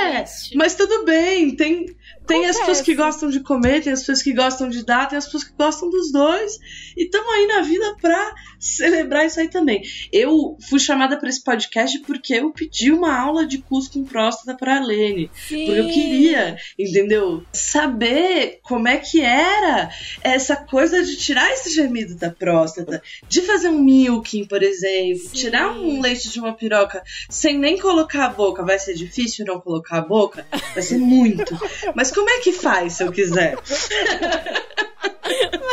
É, 0.00 0.24
mas 0.56 0.74
tudo 0.74 1.04
bem, 1.04 1.54
tem. 1.54 1.94
Tem 2.26 2.46
as 2.46 2.56
pessoas 2.56 2.80
que 2.80 2.92
Acontece. 2.92 2.94
gostam 3.12 3.30
de 3.30 3.40
comer, 3.40 3.82
tem 3.82 3.92
as 3.92 4.00
pessoas 4.00 4.22
que 4.22 4.32
gostam 4.32 4.68
de 4.68 4.84
dar, 4.84 5.08
tem 5.08 5.18
as 5.18 5.24
pessoas 5.24 5.42
que 5.44 5.52
gostam 5.58 5.90
dos 5.90 6.12
dois. 6.12 6.56
E 6.96 7.04
estamos 7.04 7.28
aí 7.34 7.46
na 7.48 7.62
vida 7.62 7.96
pra 8.00 8.32
celebrar 8.60 9.26
isso 9.26 9.40
aí 9.40 9.48
também. 9.48 9.82
Eu 10.12 10.56
fui 10.68 10.78
chamada 10.78 11.16
pra 11.18 11.28
esse 11.28 11.42
podcast 11.42 11.98
porque 12.00 12.34
eu 12.34 12.50
pedi 12.50 12.90
uma 12.90 13.14
aula 13.16 13.46
de 13.46 13.58
cus 13.58 13.88
com 13.88 14.04
próstata 14.04 14.56
pra 14.56 14.80
Lene. 14.80 15.30
Sim. 15.48 15.66
Porque 15.66 15.80
eu 15.80 15.88
queria, 15.88 16.56
entendeu? 16.78 17.44
Saber 17.52 18.60
como 18.62 18.88
é 18.88 18.96
que 18.96 19.20
era 19.20 19.90
essa 20.22 20.56
coisa 20.56 21.02
de 21.02 21.16
tirar 21.16 21.50
esse 21.52 21.74
gemido 21.74 22.14
da 22.14 22.30
próstata, 22.30 23.02
de 23.28 23.42
fazer 23.42 23.68
um 23.68 23.78
milking, 23.78 24.44
por 24.44 24.62
exemplo, 24.62 25.28
Sim. 25.28 25.36
tirar 25.36 25.72
um 25.72 26.00
leite 26.00 26.30
de 26.30 26.40
uma 26.40 26.52
piroca 26.52 27.02
sem 27.28 27.58
nem 27.58 27.78
colocar 27.78 28.26
a 28.26 28.30
boca. 28.30 28.64
Vai 28.64 28.78
ser 28.78 28.94
difícil 28.94 29.44
não 29.44 29.60
colocar 29.60 29.98
a 29.98 30.02
boca? 30.02 30.46
Vai 30.74 30.82
ser 30.82 30.98
muito. 30.98 31.58
Mas 31.94 32.10
como 32.10 32.30
é 32.30 32.38
que 32.38 32.52
faz 32.52 32.94
se 32.94 33.04
eu 33.04 33.12
quiser? 33.12 33.56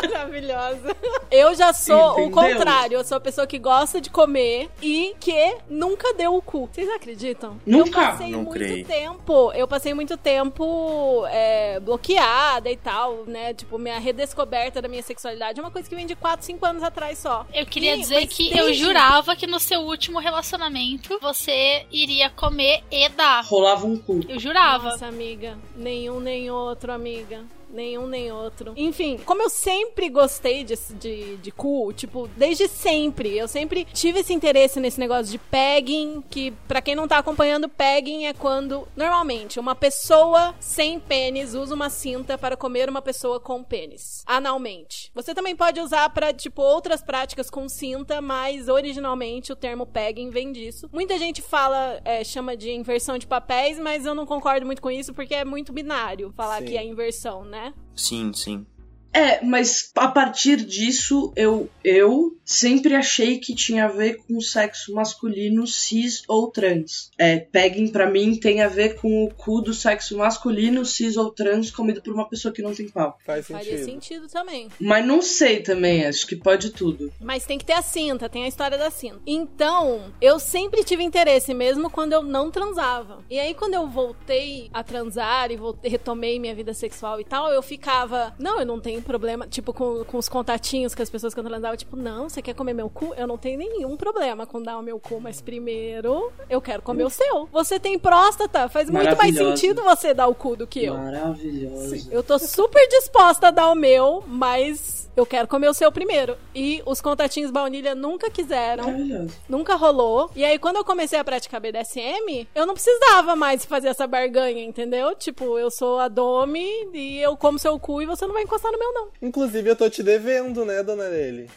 Maravilhosa. 0.02 0.96
Eu 1.32 1.54
já 1.56 1.74
sou 1.74 1.96
o 1.96 2.22
Entendeu? 2.22 2.32
contrário. 2.32 2.96
Eu 2.96 3.04
sou 3.04 3.18
a 3.18 3.22
pessoa 3.22 3.46
que 3.46 3.60
gosta 3.60 4.00
de 4.00 4.10
comer 4.10 4.70
e 4.82 5.15
que 5.19 5.57
nunca 5.69 6.13
deu 6.13 6.36
o 6.36 6.41
cu. 6.41 6.69
Vocês 6.71 6.89
acreditam? 6.89 7.59
Nunca? 7.65 7.89
Eu 8.01 8.05
passei 8.11 8.32
Não 8.32 8.39
muito 8.43 8.53
creio. 8.53 8.86
tempo. 8.86 9.51
Eu 9.53 9.67
passei 9.67 9.93
muito 9.93 10.17
tempo 10.17 11.25
é, 11.27 11.80
bloqueada 11.80 12.69
e 12.69 12.77
tal, 12.77 13.23
né? 13.25 13.53
Tipo, 13.53 13.77
minha 13.77 13.99
redescoberta 13.99 14.82
da 14.82 14.88
minha 14.88 15.03
sexualidade 15.03 15.59
é 15.59 15.63
uma 15.63 15.71
coisa 15.71 15.88
que 15.89 15.95
vem 15.95 16.05
de 16.05 16.15
4, 16.15 16.45
5 16.45 16.65
anos 16.65 16.84
atrás 16.84 17.17
só. 17.17 17.45
Eu 17.53 17.65
queria 17.65 17.95
Ih, 17.95 17.99
dizer 17.99 18.27
que 18.27 18.49
desde- 18.49 18.59
eu 18.59 18.73
jurava 18.73 19.36
que 19.36 19.47
no 19.47 19.59
seu 19.59 19.82
último 19.82 20.19
relacionamento 20.19 21.17
você 21.21 21.86
iria 21.91 22.30
comer 22.30 22.84
e 22.91 23.07
dar. 23.09 23.43
Rolava 23.45 23.86
um 23.86 23.97
cu. 23.97 24.19
Eu 24.27 24.39
jurava. 24.39 24.91
Nossa, 24.91 25.07
amiga. 25.07 25.57
Nenhum 25.75 26.19
nem 26.19 26.49
outro, 26.51 26.91
amiga. 26.91 27.43
Nenhum 27.70 28.07
nem 28.07 28.32
outro. 28.32 28.74
Enfim, 28.76 29.20
como 29.26 29.41
eu 29.41 29.49
sempre 29.49 30.09
gostei 30.09 30.63
de, 30.63 30.76
de, 30.95 31.38
de 31.38 31.51
cu, 31.51 31.93
tipo, 31.93 32.28
desde 32.36 32.67
sempre, 32.67 33.38
eu 33.38 33.47
sempre 33.47 33.86
tive 33.86 34.20
esse 34.20 34.34
interesse 34.34 34.80
nesse 34.80 34.99
negócio 34.99 35.32
de 35.32 35.38
pegging, 35.38 36.24
que 36.30 36.51
pra 36.67 36.82
quem 36.82 36.95
não 36.95 37.07
tá 37.07 37.20
acompanhando, 37.20 37.70
pegging 37.70 38.26
é 38.26 38.34
quando, 38.34 38.88
normalmente, 38.95 39.59
uma 39.59 39.76
pessoa 39.76 40.55
sem 40.59 40.99
pênis 40.99 41.53
usa 41.53 41.76
uma 41.76 41.89
cinta 41.89 42.38
para 42.38 42.57
comer 42.57 42.89
uma 42.89 43.01
pessoa 43.01 43.39
com 43.39 43.63
pênis, 43.63 44.24
analmente. 44.26 45.11
Você 45.13 45.34
também 45.36 45.55
pode 45.55 45.80
usar 45.80 46.09
pra, 46.09 46.34
tipo, 46.34 46.61
outras 46.61 47.03
práticas 47.03 47.49
com 47.49 47.70
cinta, 47.70 48.22
mas 48.22 48.67
originalmente 48.67 49.51
o 49.51 49.55
termo 49.55 49.86
pegging 49.86 50.30
vem 50.30 50.51
disso. 50.51 50.89
Muita 50.91 51.17
gente 51.17 51.41
fala, 51.41 52.01
é, 52.03 52.24
chama 52.24 52.57
de 52.57 52.72
inversão 52.72 53.17
de 53.17 53.28
papéis, 53.28 53.78
mas 53.78 54.05
eu 54.05 54.15
não 54.15 54.26
concordo 54.26 54.65
muito 54.65 54.82
com 54.82 54.89
isso 54.89 55.13
porque 55.13 55.36
é 55.36 55.45
muito 55.45 55.72
binário 55.72 56.34
falar 56.36 56.59
Sim. 56.59 56.65
que 56.65 56.78
é 56.78 56.84
inversão, 56.84 57.43
né? 57.45 57.59
Sim, 57.95 58.34
sim. 58.34 58.66
É, 59.14 59.43
mas 59.43 59.91
a 59.95 60.07
partir 60.07 60.57
disso, 60.57 61.34
eu, 61.36 61.70
eu 61.84 62.38
sempre 62.45 62.95
achei 62.95 63.39
que 63.39 63.55
tinha 63.55 63.86
a 63.86 63.89
ver 63.89 64.18
com 64.18 64.38
o 64.38 64.41
sexo 64.41 64.93
masculino 64.93 65.66
cis 65.66 66.24
ou 66.28 66.49
trans. 66.51 67.10
É, 67.18 67.39
pegging 67.39 67.89
pra 67.89 68.10
mim 68.10 68.36
tem 68.36 68.62
a 68.62 68.68
ver 68.68 68.95
com 68.95 69.24
o 69.24 69.34
cu 69.34 69.62
do 69.62 69.74
sexo 69.74 70.18
masculino 70.18 70.86
cis 70.86 71.18
ou 71.18 71.32
trans 71.32 71.72
comido 71.72 72.01
por 72.01 72.14
uma 72.14 72.28
pessoa 72.28 72.53
que 72.53 72.62
não 72.62 72.74
tem 72.74 72.89
pau. 72.89 73.18
Faz 73.26 73.47
Faria 73.47 73.78
sentido. 73.78 73.86
sentido 73.86 74.28
também. 74.28 74.70
Mas 74.80 75.05
não 75.05 75.22
sei 75.22 75.62
também, 75.62 76.05
acho 76.05 76.26
que 76.28 76.36
pode 76.36 76.72
tudo. 76.72 77.12
Mas 77.20 77.45
tem 77.45 77.57
que 77.57 77.66
ter 77.66 77.74
a 77.74 77.82
cinta, 77.82 78.30
tem 78.30 78.43
a 78.43 78.47
história 78.47 78.78
da 78.78 78.91
cinta. 78.91 79.20
Então, 79.26 80.14
eu 80.22 80.39
sempre 80.39 80.84
tive 80.84 81.03
interesse, 81.03 81.53
mesmo 81.53 81.89
quando 81.89 82.14
eu 82.14 82.24
não 82.24 82.51
transava. 82.51 83.24
E 83.30 83.39
aí, 83.39 83.53
quando 83.53 83.74
eu 83.74 83.88
voltei 83.88 84.70
a 84.74 84.84
transar 84.84 85.51
e 85.51 85.57
voltei, 85.57 85.89
retomei 85.89 86.39
minha 86.39 86.55
vida 86.55 86.74
sexual 86.74 87.20
e 87.20 87.24
tal, 87.24 87.51
eu 87.51 87.62
ficava, 87.62 88.34
não, 88.39 88.60
eu 88.60 88.66
não 88.66 88.80
tenho 88.80 88.99
problema, 89.02 89.47
tipo, 89.47 89.74
com, 89.74 90.04
com 90.04 90.18
os 90.18 90.30
contatinhos 90.30 90.93
que 90.95 91.02
as 91.02 91.10
pessoas 91.10 91.34
transavam, 91.34 91.78
tipo, 91.78 91.95
não, 91.95 92.30
você 92.30 92.41
quer 92.41 92.54
comer 92.54 92.74
meu 92.74 92.89
cu? 92.89 93.14
Eu 93.16 93.28
não 93.28 93.38
tenho 93.38 93.58
nenhum 93.58 93.95
problema 93.97 94.45
com 94.45 94.62
dar 94.62 94.78
o 94.78 94.82
meu 94.82 95.00
cu, 95.00 95.20
mas 95.20 95.41
primeiro 95.41 96.32
eu 96.50 96.62
quero 96.62 96.82
comer 96.82 97.04
o 97.04 97.10
seu. 97.10 97.47
Você 97.52 97.80
tem 97.80 97.97
próstata, 97.97 98.70
faz 98.70 98.89
muito 98.89 99.16
mais 99.18 99.36
sentido 99.36 99.84
você 99.84 100.14
dar 100.14 100.28
o 100.28 100.36
cu 100.36 100.56
do 100.56 100.68
que 100.68 100.86
eu. 100.86 100.95
Maravilhoso. 100.95 102.10
Eu 102.12 102.24
tô 102.24 102.38
super 102.39 102.88
disposta 102.88 103.47
a 103.47 103.52
dar 103.52 103.72
o 103.72 103.76
meu, 103.76 104.24
mas 104.28 105.10
eu 105.16 105.26
quero 105.26 105.47
comer 105.47 105.68
o 105.68 105.74
seu 105.74 105.91
primeiro. 105.91 106.38
E 106.56 106.82
os 106.86 107.02
contatinhos 107.02 107.52
baunilha 107.52 107.93
nunca 107.93 108.30
quiseram, 108.30 108.86
Maravilhoso. 108.86 109.36
nunca 109.47 109.76
rolou. 109.76 110.32
E 110.36 110.45
aí, 110.45 110.58
quando 110.58 110.78
eu 110.78 110.86
comecei 110.86 111.20
a 111.20 111.24
praticar 111.24 111.60
BDSM, 111.60 112.47
eu 112.56 112.66
não 112.66 112.74
precisava 112.74 113.36
mais 113.36 113.66
fazer 113.66 113.89
essa 113.89 114.08
barganha, 114.08 114.64
entendeu? 114.64 115.16
Tipo, 115.16 115.58
eu 115.58 115.70
sou 115.70 116.00
a 116.00 116.08
Domi 116.08 116.68
e 116.93 117.20
eu 117.20 117.36
como 117.36 117.60
seu 117.60 117.78
cu 117.80 118.02
e 118.02 118.06
você 118.06 118.26
não 118.26 118.34
vai 118.34 118.43
encostar 118.43 118.72
no 118.72 118.80
meu, 118.80 118.89
não. 118.94 119.08
Inclusive, 119.22 119.70
eu 119.70 119.76
tô 119.76 119.90
te 119.90 120.02
devendo, 120.04 120.64
né, 120.66 120.82
dona 120.84 121.04
Lely? 121.08 121.50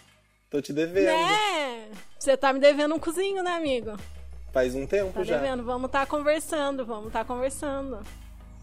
Tô 0.51 0.61
te 0.61 0.73
devendo. 0.73 1.07
Né? 1.07 1.89
Você 2.19 2.37
tá 2.37 2.53
me 2.53 2.61
devendo 2.61 2.95
um 2.95 2.99
cozinho, 2.99 3.43
né, 3.43 3.53
amigo? 3.53 3.93
Faz 4.53 4.75
um 4.75 4.87
tempo 4.87 5.13
Tá 5.13 5.25
já. 5.25 5.39
devendo. 5.39 5.63
Vamos 5.65 5.91
tá 5.91 6.05
conversando, 6.05 6.85
vamos 6.85 7.13
tá 7.13 7.25
conversando. 7.25 7.99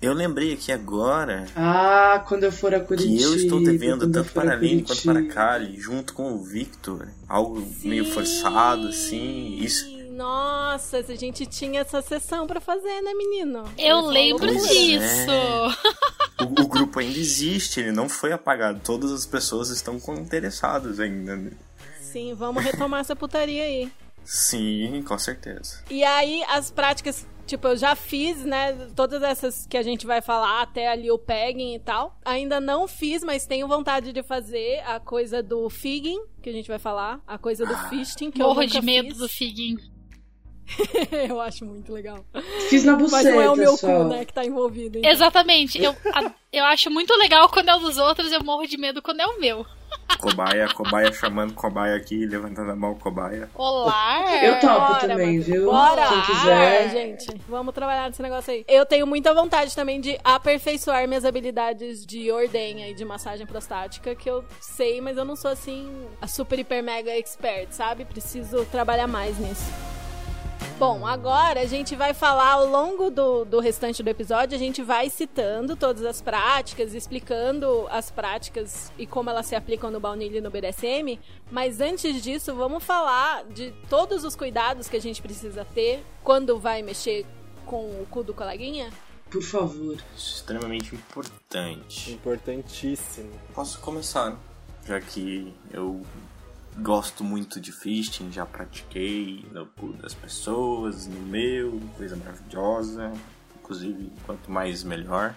Eu 0.02 0.14
lembrei 0.14 0.54
aqui 0.54 0.72
agora 0.72 1.46
Ah, 1.56 2.24
quando 2.28 2.44
eu 2.46 2.52
for 2.54 2.74
a 2.74 2.80
Curitiba. 2.80 3.18
que 3.18 3.24
eu 3.24 3.36
estou 3.36 3.62
devendo 3.62 4.06
eu 4.06 4.12
tanto 4.12 4.32
para 4.32 4.54
a 4.54 4.58
quanto 4.58 5.04
para 5.04 5.20
a 5.20 5.26
Kali, 5.26 5.76
junto 5.78 6.14
com 6.14 6.32
o 6.34 6.38
Victor. 6.44 7.10
Algo 7.28 7.62
meio 7.84 8.06
forçado, 8.06 8.88
assim. 8.88 9.58
Isso. 9.60 9.86
Sim, 9.86 10.12
Nossa, 10.14 10.98
a 11.00 11.16
gente 11.16 11.46
tinha 11.46 11.82
essa 11.82 12.02
sessão 12.02 12.46
pra 12.48 12.62
fazer, 12.62 13.02
né, 13.02 13.14
menino? 13.14 13.64
Eu 13.78 13.98
uma 13.98 14.12
lembro 14.12 14.46
loucura. 14.46 14.70
disso. 14.70 15.32
O, 16.42 16.62
o 16.64 16.68
grupo 16.68 17.00
ainda 17.00 17.18
existe, 17.18 17.80
ele 17.80 17.92
não 17.92 18.08
foi 18.10 18.32
apagado. 18.32 18.80
Todas 18.84 19.12
as 19.12 19.26
pessoas 19.26 19.70
estão 19.70 20.00
com- 20.00 20.16
interessadas 20.16 21.00
ainda. 21.00 21.36
né? 21.36 21.52
Sim, 22.00 22.34
vamos 22.34 22.64
retomar 22.64 23.02
essa 23.02 23.16
putaria 23.16 23.64
aí. 23.64 23.92
Sim, 24.26 25.04
com 25.08 25.18
certeza. 25.18 25.84
E 25.90 26.04
aí, 26.04 26.44
as 26.50 26.70
práticas, 26.70 27.26
tipo, 27.48 27.68
eu 27.68 27.76
já 27.78 27.96
fiz, 27.96 28.44
né? 28.46 28.74
Todas 28.96 29.24
essas 29.24 29.66
que 29.66 29.76
a 29.76 29.82
gente 29.82 30.06
vai 30.06 30.22
falar, 30.22 30.62
até 30.62 30.88
ali 30.88 31.10
o 31.12 31.18
pegging 31.18 31.74
e 31.76 31.80
tal. 31.80 32.18
Ainda 32.24 32.60
não 32.60 32.88
fiz, 32.88 33.24
mas 33.24 33.46
tenho 33.48 33.68
vontade 33.68 34.14
de 34.14 34.22
fazer 34.22 34.82
a 34.86 35.00
coisa 35.00 35.42
do 35.42 35.68
figging, 35.70 36.22
que 36.44 36.50
a 36.50 36.54
gente 36.54 36.68
vai 36.68 36.78
falar. 36.80 37.20
A 37.28 37.38
coisa 37.40 37.66
do 37.66 37.76
fisting, 37.90 38.30
que 38.32 38.40
Morro 38.40 38.62
eu 38.62 38.68
nunca 38.68 38.80
de 38.80 38.86
medo 38.86 39.10
fiz. 39.10 39.18
do 39.18 39.28
figuinho. 39.30 39.80
eu 41.30 41.40
acho 41.42 41.66
muito 41.66 41.92
legal. 41.94 42.24
Fiz 42.70 42.84
na 42.84 42.94
Mas 42.94 43.02
buceta, 43.04 43.32
não 43.32 43.42
é 43.42 43.50
o 43.50 43.56
meu 43.56 43.78
só. 43.78 43.88
cu, 43.88 44.04
né, 44.06 44.26
que 44.26 44.34
tá 44.34 44.46
envolvido. 44.46 45.00
então. 45.00 45.12
Exatamente. 45.12 45.82
Eu, 45.82 45.96
a- 46.14 46.32
eu 46.54 46.66
acho 46.66 46.90
muito 46.92 47.14
legal 47.18 47.50
quando 47.50 47.70
é 47.70 47.76
o 47.76 47.80
dos 47.80 47.98
outros, 47.98 48.32
eu 48.32 48.44
morro 48.44 48.66
de 48.68 48.78
medo 48.78 49.02
quando 49.02 49.20
é 49.22 49.26
o 49.26 49.40
meu. 49.40 49.66
Cobaia, 50.20 50.68
cobaia 50.70 51.12
chamando 51.12 51.54
cobaia 51.54 51.96
aqui, 51.96 52.26
levantando 52.26 52.72
a 52.72 52.76
mão, 52.76 52.94
cobaia. 52.96 53.50
Olá! 53.56 54.24
Eu 54.44 54.60
topo 54.60 54.80
Bora, 54.88 55.00
também, 55.08 55.34
mano. 55.40 55.44
viu? 55.44 55.66
Bora! 55.66 56.08
Quem 56.08 56.22
quiser. 56.22 56.84
Ah, 56.84 56.88
gente, 56.90 57.42
vamos 57.48 57.74
trabalhar 57.74 58.08
nesse 58.08 58.22
negócio 58.22 58.54
aí. 58.54 58.64
Eu 58.68 58.86
tenho 58.86 59.08
muita 59.08 59.34
vontade 59.34 59.74
também 59.76 60.00
de 60.00 60.20
aperfeiçoar 60.24 61.08
minhas 61.08 61.26
habilidades 61.26 62.06
de 62.06 62.32
ordenha 62.32 62.90
e 62.90 62.94
de 62.94 63.04
massagem 63.06 63.48
prostática, 63.48 64.14
que 64.16 64.30
eu 64.30 64.44
sei, 64.60 65.00
mas 65.02 65.18
eu 65.18 65.26
não 65.26 65.36
sou 65.36 65.50
assim 65.52 65.90
a 66.22 66.28
super 66.28 66.60
hiper 66.60 66.84
mega 66.84 67.12
expert, 67.18 67.72
sabe? 67.72 68.06
Preciso 68.06 68.66
trabalhar 68.66 69.08
mais 69.08 69.38
nisso. 69.40 69.72
Bom, 70.78 71.06
agora 71.06 71.62
a 71.62 71.66
gente 71.66 71.96
vai 71.96 72.14
falar 72.14 72.54
ao 72.54 72.66
longo 72.66 73.10
do, 73.10 73.44
do 73.44 73.60
restante 73.60 74.02
do 74.02 74.10
episódio, 74.10 74.56
a 74.56 74.60
gente 74.60 74.82
vai 74.82 75.10
citando 75.10 75.76
todas 75.76 76.06
as 76.06 76.22
práticas, 76.22 76.94
explicando 76.94 77.86
as 77.90 78.10
práticas 78.10 78.92
e 78.98 79.06
como 79.06 79.30
elas 79.30 79.46
se 79.46 79.56
aplicam 79.56 79.92
no 79.92 80.00
baunilha 80.00 80.38
e 80.38 80.42
no 80.42 80.50
BDSM. 80.50 81.20
Mas 81.52 81.82
antes 81.82 82.24
disso, 82.24 82.56
vamos 82.56 82.84
falar 82.84 83.44
de 83.46 83.74
todos 83.90 84.24
os 84.24 84.36
cuidados 84.36 84.88
que 84.88 84.96
a 84.96 85.02
gente 85.02 85.22
precisa 85.22 85.66
ter 85.66 86.02
quando 86.24 86.58
vai 86.58 86.82
mexer 86.82 87.26
com 87.66 88.02
o 88.02 88.08
cu 88.10 88.24
do 88.24 88.34
coleguinha. 88.34 88.90
Por 89.30 89.44
favor. 89.44 89.98
Extremamente 90.16 90.96
importante. 90.96 92.14
Importantíssimo. 92.14 93.32
Posso 93.54 93.80
começar, 93.80 94.36
já 94.86 95.00
que 95.00 95.54
eu 95.72 96.02
gosto 96.78 97.24
muito 97.24 97.60
de 97.60 97.72
fisting, 97.72 98.32
já 98.32 98.46
pratiquei 98.46 99.46
no 99.52 99.66
cu 99.66 99.94
das 99.94 100.14
pessoas, 100.14 101.08
no 101.08 101.20
meu, 101.22 101.80
coisa 101.98 102.16
maravilhosa. 102.16 103.12
Inclusive, 103.60 104.12
quanto 104.26 104.50
mais 104.50 104.84
melhor. 104.84 105.36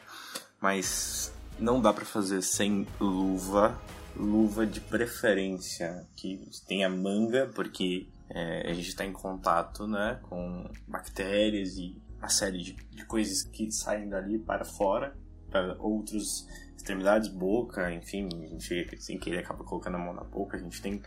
Mas 0.61 1.33
não 1.59 1.81
dá 1.81 1.93
para 1.93 2.05
fazer 2.05 2.43
sem 2.43 2.87
luva. 3.01 3.79
Luva 4.15 4.67
de 4.67 4.81
preferência 4.81 6.07
que 6.15 6.51
tenha 6.69 6.89
manga, 6.89 7.51
porque 7.55 8.09
é, 8.29 8.71
a 8.71 8.75
gente 8.75 8.89
está 8.89 9.05
em 9.05 9.13
contato 9.13 9.87
né, 9.87 10.19
com 10.23 10.71
bactérias 10.87 11.77
e 11.77 11.97
a 12.21 12.29
série 12.29 12.59
de, 12.59 12.73
de 12.91 13.05
coisas 13.05 13.43
que 13.43 13.71
saem 13.71 14.09
dali 14.09 14.39
para 14.39 14.65
fora, 14.65 15.17
para 15.51 15.77
outros 15.79 16.47
extremidades, 16.83 17.29
boca, 17.29 17.93
enfim, 17.93 18.29
a 18.45 18.47
gente 18.49 18.97
sem 19.01 19.19
querer 19.19 19.39
acaba 19.39 19.65
colocando 19.65 19.95
a 19.95 19.99
mão 19.99 20.13
na 20.13 20.25
boca, 20.25 20.57
a 20.57 20.61
gente 20.61 20.83
tem 20.83 21.01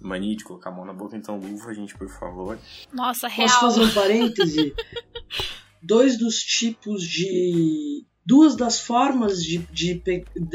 mania 0.00 0.36
de 0.36 0.44
colocar 0.44 0.70
a 0.70 0.72
mão 0.72 0.84
na 0.84 0.92
boca, 0.92 1.16
então 1.16 1.38
luva, 1.38 1.74
gente, 1.74 1.96
por 1.96 2.08
favor. 2.08 2.58
Nossa, 2.92 3.26
real. 3.28 3.48
Posso 3.48 3.60
fazer 3.60 3.80
um 3.80 3.94
parêntese? 3.94 4.74
Dois 5.82 6.18
dos 6.18 6.38
tipos 6.42 7.02
de. 7.02 8.04
Duas 8.24 8.54
das 8.54 8.78
formas 8.78 9.42
de, 9.42 9.58
de, 9.72 10.00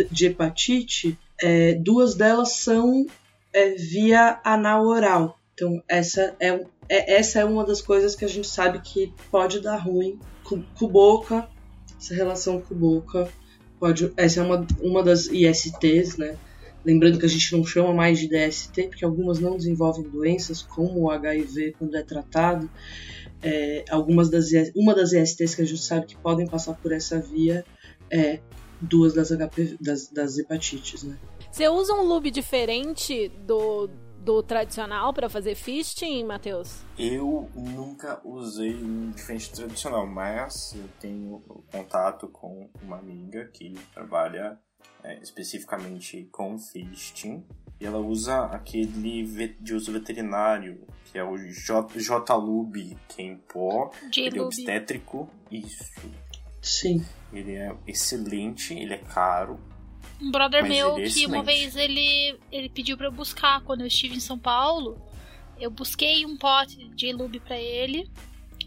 de 0.10 0.26
hepatite, 0.26 1.20
é, 1.42 1.74
duas 1.74 2.16
delas 2.16 2.54
são 2.54 3.06
é, 3.52 3.72
via 3.72 4.40
anal 4.42 4.86
oral. 4.86 5.38
Então, 5.54 5.84
essa 5.86 6.34
é, 6.40 6.66
é, 6.88 7.16
essa 7.16 7.40
é 7.40 7.46
uma 7.46 7.66
das 7.66 7.82
coisas 7.82 8.16
que 8.16 8.24
a 8.24 8.28
gente 8.28 8.48
sabe 8.48 8.80
que 8.80 9.14
pode 9.30 9.60
dar 9.60 9.76
ruim 9.76 10.18
com, 10.46 10.62
com 10.62 10.88
boca, 10.88 11.50
essa 12.00 12.14
relação 12.14 12.62
com 12.62 12.74
boca. 12.74 13.30
Pode, 13.80 14.12
essa 14.18 14.40
é 14.40 14.44
uma, 14.44 14.66
uma 14.82 15.04
das 15.04 15.28
ISTs, 15.28 16.18
né? 16.18 16.38
Lembrando 16.84 17.20
que 17.20 17.26
a 17.26 17.30
gente 17.30 17.56
não 17.56 17.66
chama 17.66 17.94
mais 17.94 18.20
de 18.20 18.28
DST, 18.28 18.84
porque 18.84 19.04
algumas 19.04 19.40
não 19.40 19.58
desenvolvem 19.58 20.04
doenças, 20.04 20.62
como 20.62 21.02
o 21.02 21.12
HIV 21.12 21.76
quando 21.78 21.96
é 21.96 22.04
tratado. 22.04 22.70
É, 23.42 23.84
algumas 23.90 24.30
das, 24.30 24.50
uma 24.76 24.96
das 24.96 25.12
ISTs 25.12 25.54
que 25.54 25.62
a 25.62 25.66
gente 25.66 25.82
sabe 25.82 26.06
que 26.06 26.18
podem 26.18 26.48
passar 26.48 26.74
por 26.76 26.92
essa 26.92 27.20
via 27.20 27.66
é 28.10 28.40
duas 28.80 29.14
das, 29.14 29.30
HP, 29.30 29.78
das, 29.82 30.10
das 30.10 30.38
hepatites, 30.38 31.04
né? 31.04 31.18
Você 31.52 31.68
usa 31.68 31.94
um 31.94 32.04
lube 32.04 32.32
diferente 32.32 33.32
do, 33.46 33.90
do 34.28 34.44
tradicional 34.44 35.14
para 35.14 35.30
fazer 35.30 35.56
fisting, 35.56 36.26
Matheus? 36.26 36.82
Eu 37.00 37.50
nunca 37.56 38.20
usei 38.26 38.76
um 38.76 39.10
diferente 39.12 39.50
tradicional, 39.54 40.06
mas 40.06 40.74
eu 40.76 40.84
tenho 41.00 41.42
contato 41.72 42.28
com 42.28 42.70
uma 42.84 42.98
amiga 42.98 43.46
que 43.54 43.74
trabalha 43.94 44.60
é, 45.02 45.18
especificamente 45.22 46.28
com 46.30 46.60
fisting. 46.60 47.42
E 47.80 47.86
ela 47.86 48.00
usa 48.00 48.48
aquele 48.48 49.56
de 49.62 49.74
uso 49.74 49.94
veterinário, 49.94 50.86
que 51.06 51.18
é 51.18 51.24
o 51.24 51.38
J-Lube, 51.38 52.98
que 53.08 53.22
é 53.22 53.26
em 53.26 53.38
pó. 53.38 53.92
Ele 54.14 54.40
é 54.40 54.42
obstétrico. 54.42 55.30
Isso. 55.50 56.02
Sim. 56.62 57.06
Ele 57.32 57.56
é 57.56 57.74
excelente, 57.88 58.74
ele 58.74 58.94
é 58.94 58.98
caro. 58.98 59.58
Um 60.22 60.32
brother 60.32 60.68
meu 60.68 60.98
é 60.98 61.04
que 61.04 61.26
uma 61.26 61.44
vez 61.44 61.76
ele, 61.76 62.38
ele 62.52 62.70
pediu 62.70 62.98
para 62.98 63.08
eu 63.08 63.12
buscar 63.12 63.62
quando 63.62 63.82
eu 63.82 63.88
estive 63.88 64.16
em 64.16 64.20
São 64.20 64.38
Paulo. 64.38 65.00
Eu 65.60 65.70
busquei 65.70 66.26
um 66.26 66.36
pote 66.36 66.90
de 66.90 67.12
lube 67.12 67.40
para 67.40 67.60
ele. 67.60 68.10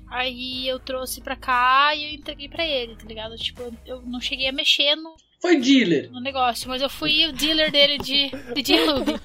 Aí 0.09 0.67
eu 0.67 0.79
trouxe 0.79 1.21
pra 1.21 1.37
cá 1.37 1.95
e 1.95 2.05
eu 2.05 2.15
entreguei 2.15 2.49
pra 2.49 2.67
ele, 2.67 2.97
tá 2.97 3.05
ligado? 3.05 3.37
Tipo, 3.37 3.73
eu 3.87 4.03
não 4.03 4.21
cheguei 4.21 4.49
a 4.49 4.53
mexer 4.53 4.97
no, 4.97 5.15
foi 5.41 5.57
dealer. 5.57 6.11
No 6.11 6.21
negócio, 6.21 6.69
mas 6.69 6.83
eu 6.83 6.91
fui 6.91 7.27
o 7.27 7.33
dealer 7.33 7.73
dele 7.73 7.97
de, 7.99 8.31
de 8.63 8.79
lube. 8.85 9.19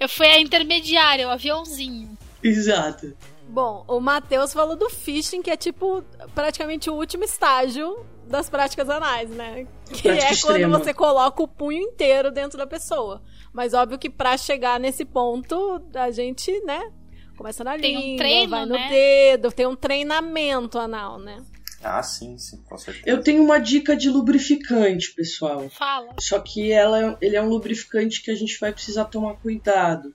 Eu 0.00 0.08
fui 0.08 0.26
a 0.26 0.40
intermediária, 0.40 1.28
o 1.28 1.30
aviãozinho. 1.30 2.16
Exato. 2.42 3.14
Bom, 3.48 3.84
o 3.86 4.00
Matheus 4.00 4.52
falou 4.52 4.76
do 4.76 4.88
fishing, 4.88 5.42
que 5.42 5.50
é 5.50 5.56
tipo 5.56 6.02
praticamente 6.34 6.88
o 6.88 6.94
último 6.94 7.24
estágio 7.24 8.06
das 8.28 8.48
práticas 8.48 8.88
anais, 8.88 9.30
né? 9.30 9.66
Que 9.86 10.02
Prática 10.02 10.28
é 10.28 10.32
extrema. 10.32 10.74
quando 10.74 10.84
você 10.84 10.94
coloca 10.94 11.42
o 11.42 11.48
punho 11.48 11.82
inteiro 11.82 12.30
dentro 12.30 12.58
da 12.58 12.66
pessoa. 12.66 13.22
Mas 13.52 13.74
óbvio 13.74 13.98
que 13.98 14.10
pra 14.10 14.36
chegar 14.36 14.78
nesse 14.78 15.04
ponto, 15.04 15.82
a 15.94 16.10
gente, 16.10 16.60
né? 16.64 16.92
Começa 17.36 17.62
na 17.62 17.78
tem 17.78 17.94
língua, 17.94 18.14
um 18.14 18.16
treino, 18.16 18.50
vai 18.50 18.66
no 18.66 18.74
né? 18.74 18.88
dedo, 18.88 19.52
tem 19.52 19.66
um 19.66 19.76
treinamento 19.76 20.78
anal, 20.78 21.18
né? 21.18 21.42
Ah, 21.82 22.02
sim, 22.02 22.36
sim, 22.36 22.60
com 22.68 22.76
certeza. 22.76 23.08
Eu 23.08 23.22
tenho 23.22 23.42
uma 23.42 23.58
dica 23.58 23.96
de 23.96 24.10
lubrificante, 24.10 25.14
pessoal. 25.14 25.68
Fala. 25.70 26.14
Só 26.18 26.40
que 26.40 26.72
ela, 26.72 27.16
ele 27.20 27.36
é 27.36 27.42
um 27.42 27.48
lubrificante 27.48 28.20
que 28.22 28.30
a 28.30 28.34
gente 28.34 28.58
vai 28.58 28.72
precisar 28.72 29.04
tomar 29.04 29.34
cuidado. 29.34 30.12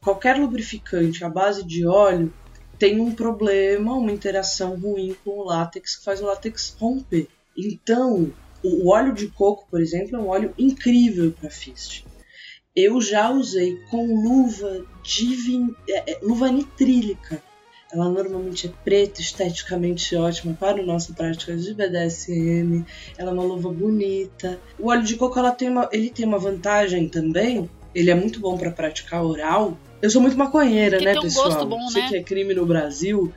Qualquer 0.00 0.36
lubrificante 0.38 1.22
à 1.24 1.28
base 1.28 1.62
de 1.64 1.86
óleo 1.86 2.32
tem 2.78 3.00
um 3.00 3.14
problema, 3.14 3.94
uma 3.94 4.10
interação 4.10 4.74
ruim 4.74 5.14
com 5.22 5.38
o 5.38 5.44
látex 5.44 5.96
que 5.96 6.04
faz 6.04 6.20
o 6.20 6.26
látex 6.26 6.74
romper. 6.80 7.28
Então, 7.56 8.32
o 8.62 8.90
óleo 8.90 9.12
de 9.12 9.28
coco, 9.28 9.66
por 9.70 9.80
exemplo, 9.80 10.16
é 10.16 10.18
um 10.18 10.28
óleo 10.28 10.54
incrível 10.58 11.32
para 11.32 11.50
fist. 11.50 12.04
Eu 12.74 13.00
já 13.00 13.30
usei 13.30 13.76
com 13.90 14.06
luva 14.06 14.86
de 15.02 15.74
é, 15.88 16.12
é, 16.12 16.18
luva 16.22 16.50
nitrílica 16.50 17.42
ela 17.92 18.08
normalmente 18.08 18.66
é 18.66 18.70
preta, 18.82 19.20
esteticamente 19.20 20.16
ótima 20.16 20.54
para 20.54 20.80
o 20.80 20.86
nosso 20.86 21.12
prática 21.12 21.54
de 21.54 21.74
BDSM. 21.74 22.86
Ela 23.18 23.30
é 23.30 23.34
uma 23.34 23.42
luva 23.42 23.70
bonita. 23.70 24.58
O 24.78 24.88
óleo 24.88 25.02
de 25.02 25.14
coco 25.14 25.38
ela 25.38 25.52
tem 25.52 25.68
uma, 25.68 25.88
ele 25.92 26.08
tem 26.08 26.24
uma 26.24 26.38
vantagem 26.38 27.06
também. 27.06 27.68
Ele 27.94 28.10
é 28.10 28.14
muito 28.14 28.40
bom 28.40 28.56
para 28.56 28.70
praticar 28.70 29.22
oral. 29.22 29.76
Eu 30.02 30.10
sou 30.10 30.20
muito 30.20 30.36
maconheira, 30.36 30.98
Porque 30.98 31.12
né, 31.12 31.18
um 31.18 31.22
pessoal? 31.22 31.64
Bom, 31.64 31.88
Sei 31.88 32.02
né? 32.02 32.08
que 32.08 32.16
é 32.16 32.22
crime 32.24 32.52
no 32.52 32.66
Brasil, 32.66 33.32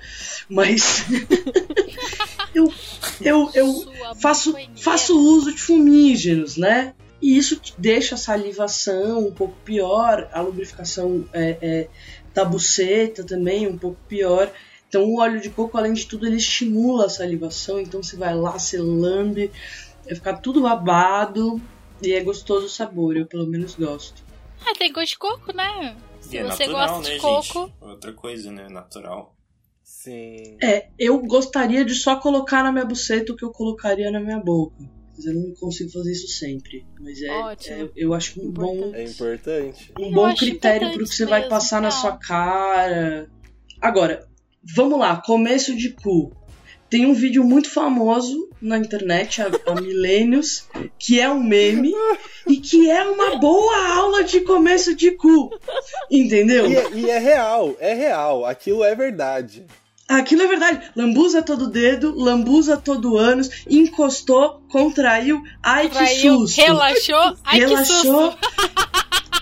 mas 0.50 1.06
eu, 2.56 2.74
eu, 3.22 3.52
eu 3.54 4.16
faço, 4.20 4.56
faço 4.76 5.16
uso 5.18 5.54
de 5.54 5.62
fumígenos, 5.62 6.58
né? 6.58 6.96
E 7.22 7.38
isso 7.38 7.62
deixa 7.78 8.16
a 8.16 8.18
salivação 8.18 9.28
um 9.28 9.32
pouco 9.32 9.56
pior, 9.64 10.28
a 10.34 10.42
lubrificação 10.42 11.28
é, 11.32 11.58
é, 11.62 11.88
da 12.34 12.44
buceta 12.44 13.24
também, 13.24 13.68
um 13.68 13.78
pouco 13.78 13.98
pior. 14.08 14.52
Então 14.90 15.04
o 15.04 15.20
óleo 15.20 15.40
de 15.40 15.52
coco, 15.52 15.78
além 15.78 15.94
de 15.94 16.08
tudo, 16.08 16.26
ele 16.26 16.38
estimula 16.38 17.06
a 17.06 17.10
salivação, 17.10 17.80
então 17.80 18.02
você 18.02 18.16
vai 18.16 18.36
lá, 18.36 18.58
você 18.58 18.78
lambe, 18.80 19.52
vai 20.04 20.16
ficar 20.16 20.38
tudo 20.38 20.62
babado 20.62 21.62
e 22.02 22.12
é 22.12 22.22
gostoso 22.22 22.66
o 22.66 22.70
sabor, 22.70 23.16
eu 23.16 23.26
pelo 23.26 23.46
menos 23.46 23.76
gosto. 23.76 24.24
Ah, 24.66 24.74
tem 24.78 24.92
gosto 24.92 25.10
de 25.10 25.18
coco, 25.20 25.56
né? 25.56 25.96
Se 26.30 26.38
é 26.38 26.44
você 26.44 26.68
natural, 26.68 26.88
gosta 26.88 27.04
de 27.04 27.16
né, 27.16 27.22
coco. 27.22 27.68
Gente? 27.68 27.74
Outra 27.82 28.14
coisa, 28.14 28.52
né? 28.52 28.68
Natural. 28.70 29.36
Sim. 29.84 30.58
É, 30.62 30.88
eu 30.98 31.20
gostaria 31.20 31.86
de 31.86 31.94
só 31.94 32.16
colocar 32.16 32.64
na 32.64 32.72
minha 32.72 32.86
buceta 32.86 33.32
o 33.32 33.36
que 33.36 33.46
eu 33.46 33.52
colocaria 33.52 34.10
na 34.10 34.20
minha 34.20 34.40
boca. 34.40 34.76
Mas 35.16 35.26
eu 35.26 35.34
não 35.34 35.54
consigo 35.54 35.92
fazer 35.92 36.12
isso 36.12 36.28
sempre. 36.28 36.86
Mas 37.00 37.22
é, 37.22 37.30
é 37.72 37.90
eu 37.96 38.14
acho 38.14 38.42
um 38.42 38.52
bom. 38.52 38.92
É 38.94 39.04
importante. 39.04 39.94
Um 39.98 40.12
bom 40.12 40.34
critério 40.36 40.92
pro 40.92 41.06
que 41.06 41.16
você 41.16 41.26
vai 41.26 41.48
passar 41.48 41.82
na 41.82 41.92
sua 41.92 42.18
cara. 42.18 43.30
Agora, 43.80 44.28
vamos 44.76 45.00
lá, 45.00 45.22
começo 45.22 45.76
de 45.76 45.92
cu. 45.92 46.36
Tem 46.90 47.06
um 47.06 47.14
vídeo 47.14 47.44
muito 47.44 47.70
famoso 47.70 48.50
na 48.66 48.78
internet 48.78 49.42
há, 49.42 49.50
há 49.68 49.76
milênios, 49.80 50.68
que 50.98 51.20
é 51.20 51.30
um 51.30 51.42
meme 51.44 51.94
e 52.48 52.58
que 52.58 52.90
é 52.90 53.04
uma 53.04 53.38
boa 53.38 53.96
aula 53.96 54.24
de 54.24 54.42
começo 54.42 54.96
de 54.96 55.12
cu. 55.12 55.52
Entendeu? 56.10 56.68
E 56.68 56.76
é, 56.76 56.90
e 56.94 57.10
é 57.10 57.20
real, 57.20 57.76
é 57.80 57.94
real. 57.94 58.46
Aquilo 58.46 58.84
é 58.84 58.96
verdade. 58.96 59.66
Aquilo 60.08 60.44
é 60.44 60.48
verdade. 60.48 60.92
Lambuza 60.96 61.42
todo 61.42 61.68
dedo, 61.68 62.14
lambuza 62.16 62.78
todo 62.78 63.18
ânus, 63.18 63.50
encostou, 63.70 64.62
contraiu, 64.70 65.42
ai 65.64 65.90
que 65.90 66.06
susto. 66.08 66.62
Relaxou, 66.62 67.38
ai 67.44 67.60
Relaxou. 67.60 67.86
que 67.86 68.02
susto. 68.02 68.38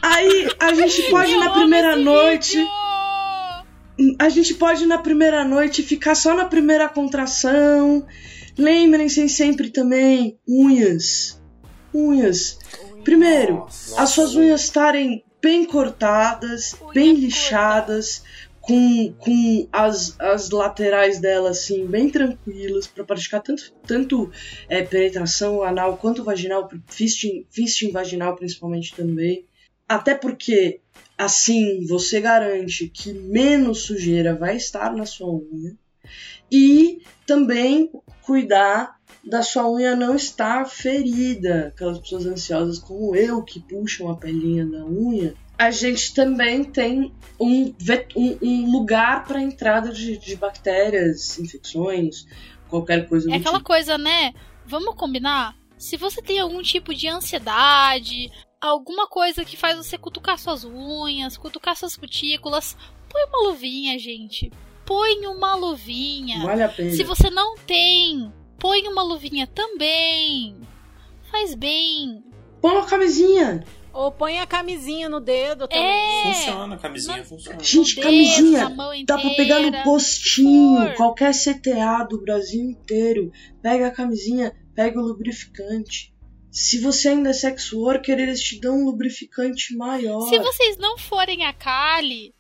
Aí 0.01 0.49
a 0.59 0.74
gente 0.74 1.03
pode 1.11 1.32
ir 1.32 1.38
na 1.38 1.49
primeira 1.49 1.95
noite. 1.95 2.57
Vídeo. 2.57 2.84
A 4.19 4.28
gente 4.28 4.55
pode 4.55 4.86
na 4.86 4.97
primeira 4.97 5.43
noite 5.43 5.84
ficar 5.84 6.15
só 6.15 6.34
na 6.34 6.45
primeira 6.45 6.89
contração. 6.89 8.05
Lembrem-se 8.57 9.27
sempre 9.29 9.69
também, 9.69 10.37
unhas. 10.47 11.41
Unhas. 11.93 12.59
Primeiro, 13.03 13.67
as 13.97 14.09
suas 14.11 14.35
unhas 14.35 14.63
estarem 14.63 15.23
bem 15.41 15.65
cortadas, 15.65 16.75
bem 16.93 17.13
lixadas 17.13 18.23
com, 18.63 19.13
com 19.19 19.67
as, 19.73 20.17
as 20.19 20.49
laterais 20.49 21.19
dela 21.19 21.49
assim 21.49 21.85
bem 21.85 22.09
tranquilas 22.09 22.87
para 22.87 23.03
praticar 23.03 23.41
tanto, 23.41 23.73
tanto 23.85 24.31
é, 24.69 24.81
penetração 24.81 25.61
anal 25.63 25.97
quanto 25.97 26.23
vaginal, 26.23 26.69
fisting, 26.87 27.45
fisting 27.51 27.91
vaginal 27.91 28.37
principalmente 28.37 28.95
também. 28.95 29.45
Até 29.85 30.15
porque 30.15 30.79
assim 31.17 31.85
você 31.85 32.21
garante 32.21 32.87
que 32.87 33.11
menos 33.11 33.79
sujeira 33.81 34.33
vai 34.33 34.55
estar 34.55 34.95
na 34.95 35.05
sua 35.05 35.29
unha 35.29 35.75
e 36.49 37.01
também 37.25 37.91
cuidar 38.26 38.99
da 39.24 39.41
sua 39.41 39.69
unha 39.69 39.95
não 39.95 40.15
estar 40.15 40.65
ferida. 40.65 41.67
Aquelas 41.67 41.99
pessoas 41.99 42.26
ansiosas 42.26 42.80
como 42.80 43.15
eu 43.15 43.43
que 43.43 43.59
puxam 43.59 44.09
a 44.09 44.15
pelinha 44.15 44.65
da 44.65 44.86
unha 44.86 45.36
a 45.57 45.71
gente 45.71 46.13
também 46.13 46.63
tem 46.63 47.13
um, 47.39 47.74
um, 48.15 48.38
um 48.41 48.71
lugar 48.71 49.24
para 49.26 49.41
entrada 49.41 49.91
de, 49.91 50.17
de, 50.17 50.36
bactérias, 50.36 51.38
infecções, 51.38 52.28
qualquer 52.67 53.07
coisa 53.07 53.32
É 53.32 53.36
aquela 53.36 53.57
tipo. 53.57 53.67
coisa, 53.67 53.97
né? 53.97 54.34
Vamos 54.65 54.95
combinar? 54.95 55.55
Se 55.78 55.95
você 55.95 56.21
tem 56.21 56.39
algum 56.39 56.61
tipo 56.61 56.93
de 56.93 57.07
ansiedade, 57.07 58.32
alguma 58.59 59.07
coisa 59.07 59.45
que 59.45 59.57
faz 59.57 59.78
você 59.78 59.97
cutucar 59.97 60.38
suas 60.38 60.63
unhas, 60.63 61.38
cutucar 61.38 61.76
suas 61.76 61.95
cutículas, 61.95 62.76
põe 63.09 63.24
uma 63.26 63.49
luvinha, 63.49 63.97
gente. 63.99 64.51
Põe 64.86 65.25
uma 65.27 65.55
luvinha. 65.55 66.41
Vale 66.45 66.63
a 66.63 66.69
pena. 66.69 66.91
Se 66.91 67.03
você 67.03 67.29
não 67.29 67.55
tem, 67.57 68.31
põe 68.59 68.88
uma 68.88 69.03
luvinha 69.03 69.47
também. 69.47 70.57
Faz 71.31 71.55
bem. 71.55 72.23
Põe 72.61 72.71
uma 72.71 72.86
camisinha. 72.86 73.63
Ou 73.93 74.11
põe 74.11 74.39
a 74.39 74.47
camisinha 74.47 75.07
no 75.07 75.19
dedo 75.19 75.67
também. 75.67 75.86
É. 75.86 76.34
Funciona, 76.34 76.75
a 76.75 76.77
camisinha 76.79 77.17
no, 77.17 77.25
funciona. 77.25 77.59
Gente, 77.63 77.95
dedo, 77.95 78.03
camisinha 78.03 78.75
dá 79.05 79.17
pra 79.19 79.29
pegar 79.31 79.59
no 79.59 79.84
postinho. 79.84 80.88
Por. 80.88 80.95
Qualquer 80.95 81.31
CTA 81.34 82.03
do 82.09 82.19
Brasil 82.21 82.61
inteiro. 82.61 83.31
Pega 83.61 83.88
a 83.88 83.91
camisinha, 83.91 84.53
pega 84.75 84.99
o 84.99 85.03
lubrificante. 85.03 86.13
Se 86.51 86.79
você 86.79 87.09
ainda 87.09 87.29
é 87.29 87.34
sex 87.34 87.71
worker, 87.71 88.19
eles 88.19 88.41
te 88.41 88.59
dão 88.59 88.77
um 88.81 88.86
lubrificante 88.86 89.75
maior. 89.75 90.29
Se 90.29 90.38
vocês 90.39 90.77
não 90.77 90.97
forem 90.97 91.45
a 91.45 91.53
Kali, 91.53 92.34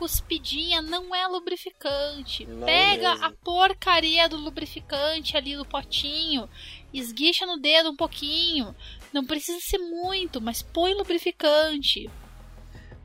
cuspidinha 0.00 0.80
não 0.80 1.14
é 1.14 1.26
lubrificante. 1.28 2.46
Não 2.46 2.66
Pega 2.66 3.10
mesmo. 3.10 3.26
a 3.26 3.32
porcaria 3.44 4.26
do 4.30 4.36
lubrificante 4.38 5.36
ali 5.36 5.54
do 5.54 5.64
potinho, 5.66 6.48
esguicha 6.92 7.44
no 7.44 7.58
dedo 7.58 7.90
um 7.90 7.96
pouquinho. 7.96 8.74
Não 9.12 9.22
precisa 9.26 9.60
ser 9.60 9.76
muito, 9.78 10.40
mas 10.40 10.62
põe 10.62 10.94
lubrificante, 10.94 12.08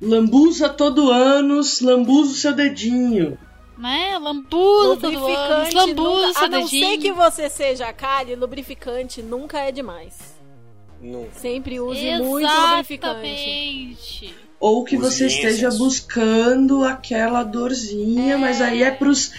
Lambuza 0.02 0.68
todo 0.70 1.10
ânus, 1.10 1.80
lambuza 1.82 2.32
o 2.32 2.36
seu 2.36 2.54
dedinho. 2.54 3.38
né? 3.78 4.18
Lambuza 4.20 5.02
todo 5.02 5.08
ano, 5.08 5.20
Lubrificante 5.20 5.76
lambuza 5.76 6.28
nunca, 6.28 6.34
seu 6.34 6.44
a 6.46 6.50
não 6.50 6.68
ser 6.68 6.98
que 6.98 7.12
você 7.12 7.50
seja 7.50 7.88
a 7.88 7.94
Kali, 7.94 8.36
lubrificante 8.36 9.22
nunca 9.22 9.60
é 9.60 9.72
demais. 9.72 10.36
Nunca. 11.02 11.32
Sempre 11.40 11.80
use 11.80 12.18
muito 12.20 12.48
lubrificante. 12.48 14.36
Ou 14.68 14.84
que 14.84 14.98
você 14.98 15.28
esteja 15.28 15.70
buscando 15.70 16.84
aquela 16.84 17.44
dorzinha, 17.44 18.36
mas 18.36 18.60
aí 18.62 18.82
é 18.82 18.90
pros, 18.90 19.32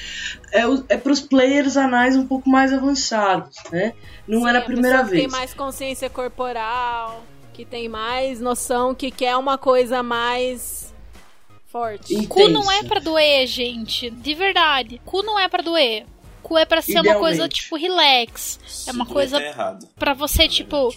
é, 0.52 0.62
é 0.90 0.96
pros 0.96 1.20
players 1.20 1.76
anais 1.76 2.14
um 2.16 2.24
pouco 2.24 2.48
mais 2.48 2.72
avançados, 2.72 3.56
né? 3.72 3.92
Não 4.28 4.42
Sim, 4.42 4.48
era 4.48 4.58
a 4.60 4.62
primeira 4.62 4.98
que 5.02 5.10
vez. 5.10 5.22
Tem 5.22 5.28
mais 5.30 5.52
consciência 5.52 6.08
corporal, 6.08 7.24
que 7.52 7.64
tem 7.64 7.88
mais 7.88 8.40
noção, 8.40 8.94
que 8.94 9.10
quer 9.10 9.36
uma 9.36 9.58
coisa 9.58 10.00
mais 10.00 10.94
forte. 11.66 12.14
E- 12.16 12.26
Cu 12.28 12.48
não 12.48 12.70
é 12.70 12.76
Intensa. 12.76 12.88
pra 12.88 13.00
doer, 13.00 13.46
gente. 13.48 14.08
De 14.10 14.32
verdade. 14.32 15.00
Cu 15.04 15.24
não 15.24 15.40
é 15.40 15.48
pra 15.48 15.60
doer. 15.62 16.06
Cu 16.40 16.56
é 16.56 16.64
pra 16.64 16.80
ser 16.80 17.00
uma 17.00 17.16
coisa 17.16 17.48
tipo 17.48 17.74
relax. 17.76 18.60
Se 18.64 18.90
É 18.90 18.92
uma 18.92 19.04
doer, 19.04 19.12
coisa 19.14 19.40
tá 19.40 19.44
errado. 19.44 19.88
Pra 19.98 20.14
você, 20.14 20.46
tipo, 20.46 20.94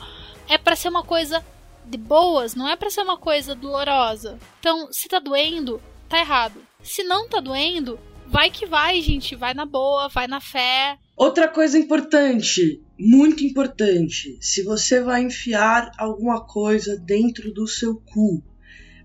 é 0.48 0.56
pra 0.60 0.76
ser 0.76 0.90
uma 0.90 1.02
coisa 1.04 1.44
de 1.90 1.98
boas, 1.98 2.56
não 2.56 2.70
é 2.70 2.76
pra 2.76 2.90
ser 2.90 3.02
uma 3.02 3.18
coisa 3.18 3.56
dolorosa. 3.56 4.38
Então, 4.60 4.92
se 4.92 5.08
tá 5.08 5.20
doendo, 5.20 5.82
tá 6.08 6.20
errado. 6.20 6.62
Se 6.84 7.04
não 7.04 7.28
tá 7.28 7.40
doendo, 7.40 8.00
vai 8.28 8.50
que 8.50 8.66
vai, 8.66 9.02
gente. 9.02 9.36
Vai 9.36 9.54
na 9.54 9.66
boa, 9.66 10.08
vai 10.08 10.28
na 10.28 10.40
fé. 10.40 10.98
Outra 11.16 11.48
coisa 11.48 11.78
importante, 11.78 12.82
muito 12.98 13.44
importante, 13.44 14.38
se 14.40 14.64
você 14.64 15.02
vai 15.02 15.24
enfiar 15.24 15.92
alguma 15.98 16.46
coisa 16.46 16.98
dentro 16.98 17.52
do 17.52 17.68
seu 17.68 17.96
cu, 17.96 18.42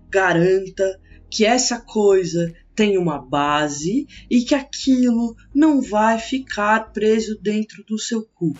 garanta 0.09 0.99
que 1.29 1.43
essa 1.43 1.81
coisa 1.81 2.53
tem 2.73 2.97
uma 2.97 3.17
base 3.17 4.07
e 4.29 4.41
que 4.41 4.53
aquilo 4.55 5.35
não 5.53 5.81
vai 5.81 6.19
ficar 6.19 6.91
preso 6.91 7.37
dentro 7.41 7.83
do 7.83 7.97
seu 7.97 8.23
cu. 8.23 8.55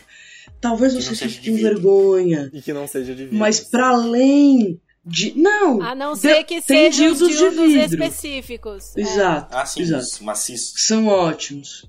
Talvez 0.69 0.93
Que 0.93 1.01
você 1.03 1.15
seja 1.15 1.39
com 1.41 1.55
vergonha, 1.55 2.49
E 2.53 2.61
que 2.61 2.73
não 2.73 2.87
seja 2.87 3.13
de 3.15 3.23
vidro. 3.25 3.37
mas 3.37 3.59
para 3.59 3.89
além 3.89 4.79
de 5.05 5.37
não, 5.37 5.81
A 5.81 5.93
não 5.93 6.13
de- 6.13 6.19
ser 6.19 6.43
que 6.43 6.61
tem 6.61 6.91
sejam 6.91 7.11
os 7.11 7.19
dildos 7.19 7.71
de 7.71 7.79
vidro. 7.79 8.03
específicos. 8.03 8.95
É. 8.97 9.01
Exato, 9.01 9.55
Ah, 9.55 9.65
sim, 9.65 9.81
exato. 9.81 10.03
os 10.03 10.19
maciços. 10.19 10.73
São 10.87 11.07
ótimos. 11.07 11.85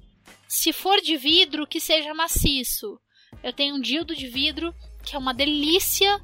Se 0.49 0.73
for 0.73 1.01
de 1.01 1.17
vidro, 1.17 1.67
que 1.67 1.81
seja 1.81 2.13
maciço. 2.15 2.99
Eu 3.43 3.53
tenho 3.53 3.75
um 3.77 3.81
dildo 3.81 4.15
de 4.15 4.27
vidro 4.29 4.75
que 5.05 5.15
é 5.15 5.19
uma 5.19 5.33
delícia 5.35 6.21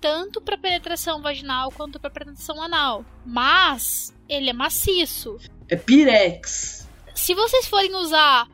tanto 0.00 0.40
para 0.40 0.56
penetração 0.58 1.20
vaginal 1.22 1.70
quanto 1.72 1.98
para 1.98 2.10
penetração 2.10 2.60
anal. 2.62 3.04
Mas 3.24 4.14
ele 4.28 4.50
é 4.50 4.52
maciço. 4.52 5.36
É 5.68 5.74
Pirex. 5.76 6.86
Se 7.14 7.34
vocês 7.34 7.66
forem 7.66 7.94
usar 7.96 8.46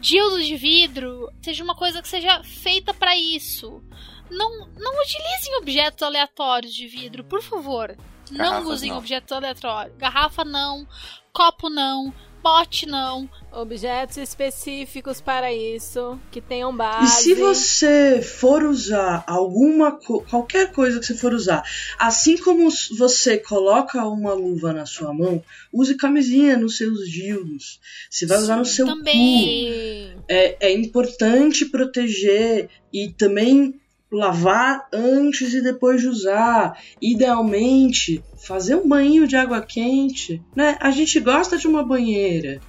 dildo 0.00 0.42
de 0.42 0.56
vidro, 0.56 1.30
seja 1.42 1.64
uma 1.64 1.74
coisa 1.74 2.00
que 2.02 2.08
seja 2.08 2.42
feita 2.42 2.94
para 2.94 3.16
isso. 3.16 3.82
Não, 4.30 4.66
não 4.76 5.02
utilizem 5.02 5.56
objetos 5.56 6.02
aleatórios 6.02 6.74
de 6.74 6.86
vidro, 6.86 7.24
por 7.24 7.42
favor. 7.42 7.96
não 8.30 8.64
usem 8.66 8.90
não. 8.90 8.98
objetos 8.98 9.32
aleatórios. 9.32 9.96
Garrafa 9.96 10.44
não, 10.44 10.86
copo 11.32 11.70
não, 11.70 12.12
pote 12.42 12.86
não. 12.86 13.28
Objetos 13.52 14.16
específicos 14.18 15.20
para 15.20 15.52
isso, 15.52 16.18
que 16.30 16.40
tenham 16.40 16.72
E 16.72 16.76
base. 16.76 17.22
se 17.22 17.34
você 17.34 18.20
for 18.22 18.62
usar 18.62 19.24
alguma 19.26 19.92
co 19.92 20.20
qualquer 20.22 20.70
coisa 20.72 21.00
que 21.00 21.06
você 21.06 21.14
for 21.14 21.32
usar, 21.32 21.62
assim 21.98 22.36
como 22.36 22.68
você 22.96 23.38
coloca 23.38 24.04
uma 24.06 24.32
luva 24.34 24.72
na 24.72 24.86
sua 24.86 25.12
mão, 25.12 25.42
use 25.72 25.96
camisinha 25.96 26.56
nos 26.56 26.76
seus 26.76 27.08
dildos. 27.10 27.80
Você 28.10 28.26
vai 28.26 28.38
usar 28.38 28.56
no 28.56 28.64
seu 28.64 28.86
cu. 28.86 28.96
Também. 28.96 30.12
Sim. 30.12 30.22
É, 30.28 30.68
é 30.68 30.72
importante 30.72 31.64
proteger 31.64 32.68
e 32.92 33.08
também 33.10 33.74
lavar 34.10 34.88
antes 34.92 35.52
e 35.52 35.62
depois 35.62 36.00
de 36.00 36.08
usar. 36.08 36.78
Idealmente, 37.00 38.22
fazer 38.38 38.76
um 38.76 38.88
banho 38.88 39.26
de 39.26 39.36
água 39.36 39.60
quente, 39.60 40.42
né? 40.54 40.76
A 40.80 40.90
gente 40.90 41.18
gosta 41.20 41.56
de 41.56 41.66
uma 41.66 41.84
banheira. 41.84 42.60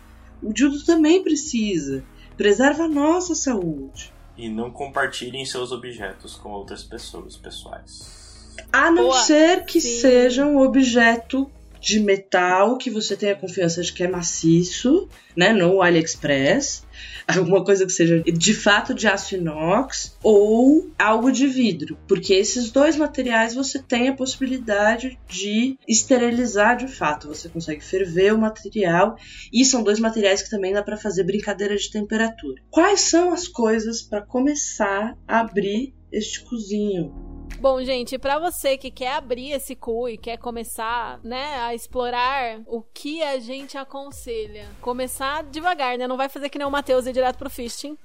O 0.42 0.54
dildo 0.54 0.84
também 0.86 1.24
precisa. 1.24 2.04
Preserva 2.36 2.84
a 2.84 2.88
nossa 2.88 3.36
saúde. 3.36 4.14
E 4.38 4.48
não 4.48 4.72
compartilhem 4.72 5.46
seus 5.46 5.72
objetos 5.72 6.36
com 6.36 6.50
outras 6.50 6.84
pessoas 6.84 7.36
pessoais. 7.36 8.56
A 8.72 8.90
não 8.90 9.06
Boa. 9.06 9.22
ser 9.22 9.66
que 9.66 9.82
Sim. 9.82 10.00
seja 10.00 10.46
um 10.46 10.60
objeto 10.60 11.50
de 11.80 12.00
metal 12.00 12.78
que 12.78 12.90
você 12.90 13.16
tenha 13.16 13.36
confiança 13.36 13.82
de 13.82 13.94
que 13.94 14.04
é 14.04 14.08
maciço, 14.08 15.08
né? 15.36 15.54
No 15.54 15.82
AliExpress. 15.82 16.86
Alguma 17.28 17.64
coisa 17.64 17.86
que 17.86 17.92
seja 17.92 18.22
de 18.24 18.54
fato 18.54 18.94
de 18.94 19.08
aço 19.08 19.36
inox 19.36 20.18
ou 20.24 20.92
algo 20.98 21.32
de 21.32 21.46
vidro. 21.48 21.98
Porque 22.08 22.34
esses 22.34 22.72
dois 22.72 22.96
materiais 22.98 23.54
você 23.54 23.80
tem 23.80 24.10
a 24.10 24.16
possibilidade 24.16 25.20
de 25.28 25.78
esterilizar 25.88 26.76
de 26.76 26.88
fato. 26.88 27.28
Você 27.28 27.48
consegue 27.48 27.84
ferver 27.84 28.34
o 28.34 28.40
material 28.40 29.16
e 29.54 29.64
são 29.64 29.84
dois 29.84 30.00
materiais 30.00 30.42
que 30.42 30.50
também 30.50 30.74
dá 30.74 30.82
para 30.82 30.98
fazer 30.98 31.24
brincadeira 31.24 31.76
de 31.76 31.90
temperatura. 31.92 32.62
Quais 32.72 33.02
são 33.02 33.32
as 33.32 33.48
coisas 33.48 34.02
para 34.02 34.26
começar 34.26 35.16
a 35.28 35.40
abrir 35.40 35.94
este 36.12 36.44
cozinho? 36.44 37.29
Bom, 37.60 37.84
gente, 37.84 38.18
pra 38.18 38.40
você 38.40 38.78
que 38.78 38.90
quer 38.90 39.16
abrir 39.16 39.52
esse 39.52 39.76
cu 39.76 40.08
e 40.08 40.18
quer 40.18 40.38
começar, 40.38 41.20
né, 41.22 41.60
a 41.60 41.76
explorar 41.76 42.62
o 42.66 42.82
que 42.82 43.22
a 43.22 43.38
gente 43.38 43.78
aconselha. 43.78 44.66
Começar 44.80 45.44
devagar, 45.44 45.98
né? 45.98 46.08
Não 46.08 46.16
vai 46.16 46.30
fazer 46.30 46.48
que 46.48 46.58
nem 46.58 46.66
o 46.66 46.72
Matheus 46.72 47.06
ir 47.06 47.12
direto 47.12 47.38
pro 47.38 47.50
fisting. 47.50 47.98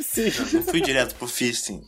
Sim. 0.00 0.28
Eu 0.28 0.60
não 0.60 0.62
fui 0.62 0.80
direto 0.80 1.14
pro 1.16 1.28
fisting. 1.28 1.82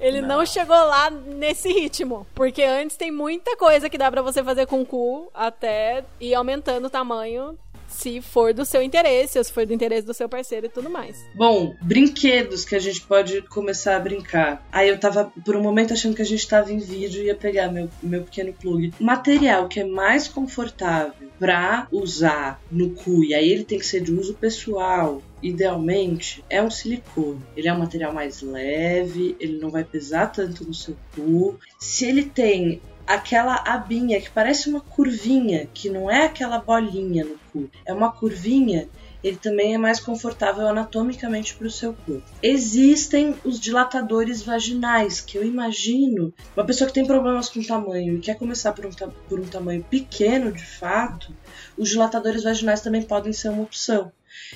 Ele 0.00 0.20
não. 0.20 0.38
Não. 0.38 0.46
chegou 0.46 0.76
lá 0.76 1.10
nesse 1.10 1.68
ritmo. 1.68 2.26
Porque 2.34 2.62
antes 2.62 2.96
tem 2.96 3.10
muita 3.10 3.56
coisa 3.56 3.90
que 3.90 3.98
dá 3.98 4.10
pra 4.10 4.22
você 4.22 4.42
fazer 4.42 4.66
com 4.66 4.80
o 4.80 4.86
cu 4.86 5.30
até 5.34 6.04
ir 6.20 6.34
aumentando 6.34 6.86
o 6.86 6.90
tamanho 6.90 7.58
se 7.88 8.20
for 8.20 8.52
do 8.54 8.64
seu 8.64 8.82
interesse, 8.82 9.38
ou 9.38 9.44
se 9.44 9.52
for 9.52 9.66
do 9.66 9.72
interesse 9.72 10.06
do 10.06 10.14
seu 10.14 10.28
parceiro 10.28 10.66
e 10.66 10.68
tudo 10.68 10.88
mais. 10.88 11.26
Bom, 11.34 11.74
brinquedos 11.82 12.64
que 12.64 12.76
a 12.76 12.78
gente 12.78 13.00
pode 13.00 13.42
começar 13.42 13.96
a 13.96 14.00
brincar. 14.00 14.66
Aí 14.70 14.88
eu 14.88 14.98
tava, 14.98 15.32
por 15.44 15.56
um 15.56 15.62
momento, 15.62 15.92
achando 15.92 16.14
que 16.14 16.22
a 16.22 16.26
gente 16.26 16.46
tava 16.46 16.72
em 16.72 16.78
vídeo 16.78 17.22
e 17.22 17.26
ia 17.26 17.34
pegar 17.34 17.72
meu, 17.72 17.88
meu 18.02 18.22
pequeno 18.22 18.52
plug. 18.52 18.92
Material 19.00 19.66
que 19.68 19.80
é 19.80 19.84
mais 19.84 20.28
confortável 20.28 21.28
pra 21.38 21.88
usar 21.90 22.60
no 22.70 22.90
cu, 22.90 23.24
e 23.24 23.34
aí 23.34 23.48
ele 23.48 23.64
tem 23.64 23.78
que 23.78 23.86
ser 23.86 24.00
de 24.00 24.12
uso 24.12 24.34
pessoal, 24.34 25.22
idealmente, 25.42 26.44
é 26.50 26.62
um 26.62 26.70
silicone. 26.70 27.40
Ele 27.56 27.68
é 27.68 27.72
um 27.72 27.78
material 27.78 28.12
mais 28.12 28.42
leve, 28.42 29.36
ele 29.40 29.58
não 29.58 29.70
vai 29.70 29.84
pesar 29.84 30.26
tanto 30.26 30.64
no 30.64 30.74
seu 30.74 30.96
cu. 31.14 31.58
Se 31.78 32.04
ele 32.04 32.24
tem 32.24 32.82
aquela 33.08 33.56
abinha 33.66 34.20
que 34.20 34.30
parece 34.30 34.68
uma 34.68 34.80
curvinha, 34.80 35.66
que 35.72 35.88
não 35.88 36.10
é 36.10 36.26
aquela 36.26 36.58
bolinha 36.58 37.24
no 37.24 37.38
cu, 37.52 37.70
é 37.86 37.92
uma 37.92 38.12
curvinha 38.12 38.88
ele 39.22 39.36
também 39.36 39.74
é 39.74 39.78
mais 39.78 39.98
confortável 39.98 40.66
anatomicamente 40.68 41.54
para 41.54 41.66
o 41.66 41.70
seu 41.70 41.92
corpo. 41.92 42.22
Existem 42.42 43.34
os 43.44 43.58
dilatadores 43.58 44.42
vaginais, 44.42 45.20
que 45.20 45.36
eu 45.36 45.44
imagino 45.44 46.32
uma 46.56 46.64
pessoa 46.64 46.86
que 46.86 46.94
tem 46.94 47.06
problemas 47.06 47.48
com 47.48 47.62
tamanho 47.62 48.16
e 48.16 48.20
quer 48.20 48.36
começar 48.36 48.72
por 48.72 48.86
um, 48.86 48.90
por 48.90 49.40
um 49.40 49.46
tamanho 49.46 49.82
pequeno 49.82 50.52
de 50.52 50.64
fato, 50.64 51.34
os 51.76 51.88
dilatadores 51.88 52.44
vaginais 52.44 52.80
também 52.80 53.02
podem 53.02 53.32
ser 53.32 53.48
uma 53.48 53.62
opção. 53.62 54.12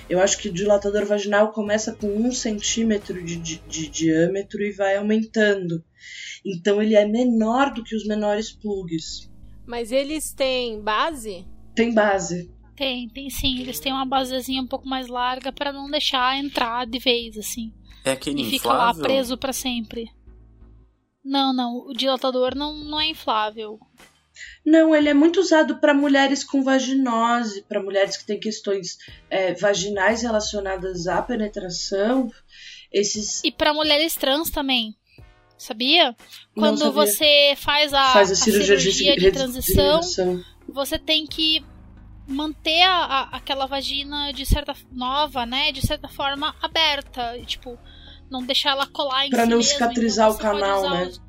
Eu 0.08 0.20
acho 0.20 0.38
que 0.38 0.48
o 0.48 0.52
dilatador 0.52 1.04
vaginal 1.04 1.50
começa 1.52 1.92
com 1.92 2.06
um 2.06 2.30
centímetro 2.32 3.22
de, 3.22 3.36
de, 3.36 3.62
de 3.68 3.88
diâmetro 3.88 4.62
e 4.62 4.70
vai 4.70 4.96
aumentando. 4.96 5.82
Então 6.44 6.82
ele 6.82 6.94
é 6.94 7.06
menor 7.06 7.72
do 7.72 7.82
que 7.82 7.94
os 7.94 8.06
menores 8.06 8.52
plugs. 8.52 9.30
Mas 9.66 9.92
eles 9.92 10.32
têm 10.32 10.80
base? 10.80 11.46
Tem 11.74 11.92
base. 11.94 12.50
Tem, 12.76 13.08
tem 13.08 13.30
sim. 13.30 13.60
Eles 13.60 13.78
têm 13.78 13.92
uma 13.92 14.06
basezinha 14.06 14.60
um 14.60 14.66
pouco 14.66 14.88
mais 14.88 15.08
larga 15.08 15.52
para 15.52 15.72
não 15.72 15.90
deixar 15.90 16.36
entrar 16.36 16.86
de 16.86 16.98
vez, 16.98 17.36
assim. 17.38 17.72
É 18.04 18.12
aquele 18.12 18.42
e 18.42 18.44
fica 18.44 18.68
inflável? 18.68 19.02
lá 19.02 19.08
preso 19.08 19.38
para 19.38 19.52
sempre. 19.52 20.10
Não, 21.24 21.52
não. 21.52 21.86
O 21.86 21.92
dilatador 21.92 22.54
não, 22.56 22.74
não 22.74 23.00
é 23.00 23.06
inflável. 23.06 23.78
Não, 24.64 24.94
ele 24.94 25.08
é 25.08 25.14
muito 25.14 25.40
usado 25.40 25.78
para 25.78 25.94
mulheres 25.94 26.42
com 26.42 26.62
vaginose, 26.62 27.62
para 27.62 27.82
mulheres 27.82 28.16
que 28.16 28.26
têm 28.26 28.40
questões 28.40 28.96
é, 29.30 29.54
vaginais 29.54 30.22
relacionadas 30.22 31.06
à 31.06 31.22
penetração. 31.22 32.30
Esses... 32.92 33.42
E 33.44 33.52
para 33.52 33.74
mulheres 33.74 34.14
trans 34.14 34.50
também. 34.50 34.96
Sabia? 35.62 36.16
Quando 36.54 36.78
sabia. 36.78 36.92
você 36.92 37.54
faz 37.56 37.94
a, 37.94 38.12
Faz 38.12 38.30
a 38.30 38.32
a 38.32 38.36
cirurgia, 38.36 38.78
cirurgia, 38.80 39.14
de, 39.14 39.20
de 39.20 39.30
transição, 39.32 40.00
você 40.68 40.98
tem 40.98 41.24
que 41.26 41.64
manter 42.26 42.82
a, 42.82 42.94
a- 43.04 43.28
aquela 43.36 43.66
vagina 43.66 44.32
de 44.32 44.44
certa 44.44 44.74
nova, 44.90 45.46
né, 45.46 45.70
de 45.70 45.80
certa 45.86 46.08
forma 46.08 46.54
aberta, 46.60 47.38
tipo, 47.46 47.78
não 48.30 48.42
deixar 48.44 48.70
ela 48.70 48.86
colar 48.86 49.26
em 49.26 49.30
Pra 49.30 49.44
si 49.44 49.50
não 49.50 49.56
mesma, 49.58 49.72
cicatrizar 49.72 50.26
então 50.30 50.36
o 50.38 50.40
canal, 50.42 50.90
né? 50.90 51.04
os- 51.06 51.20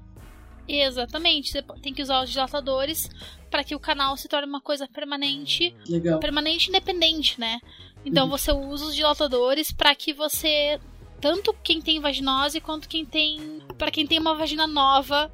Exatamente, 0.67 1.51
você 1.51 1.61
tem 1.81 1.93
que 1.93 2.01
usar 2.01 2.23
os 2.23 2.29
dilatadores 2.29 3.09
para 3.51 3.63
que 3.63 3.75
o 3.75 3.79
canal 3.79 4.15
se 4.17 4.27
torne 4.27 4.47
uma 4.47 4.61
coisa 4.61 4.87
permanente, 4.87 5.75
Legal. 5.87 6.19
permanente 6.19 6.69
independente, 6.69 7.39
né? 7.39 7.59
Então 8.05 8.25
Uhum. 8.25 8.31
você 8.31 8.51
usa 8.51 8.85
os 8.85 8.95
dilatadores 8.95 9.71
para 9.71 9.93
que 9.93 10.13
você 10.13 10.79
tanto 11.23 11.55
quem 11.63 11.81
tem 11.81 12.01
vaginose 12.01 12.59
quanto 12.59 12.89
quem 12.89 13.05
tem 13.05 13.61
para 13.77 13.89
quem 13.89 14.05
tem 14.05 14.19
uma 14.19 14.35
vagina 14.35 14.67
nova 14.67 15.31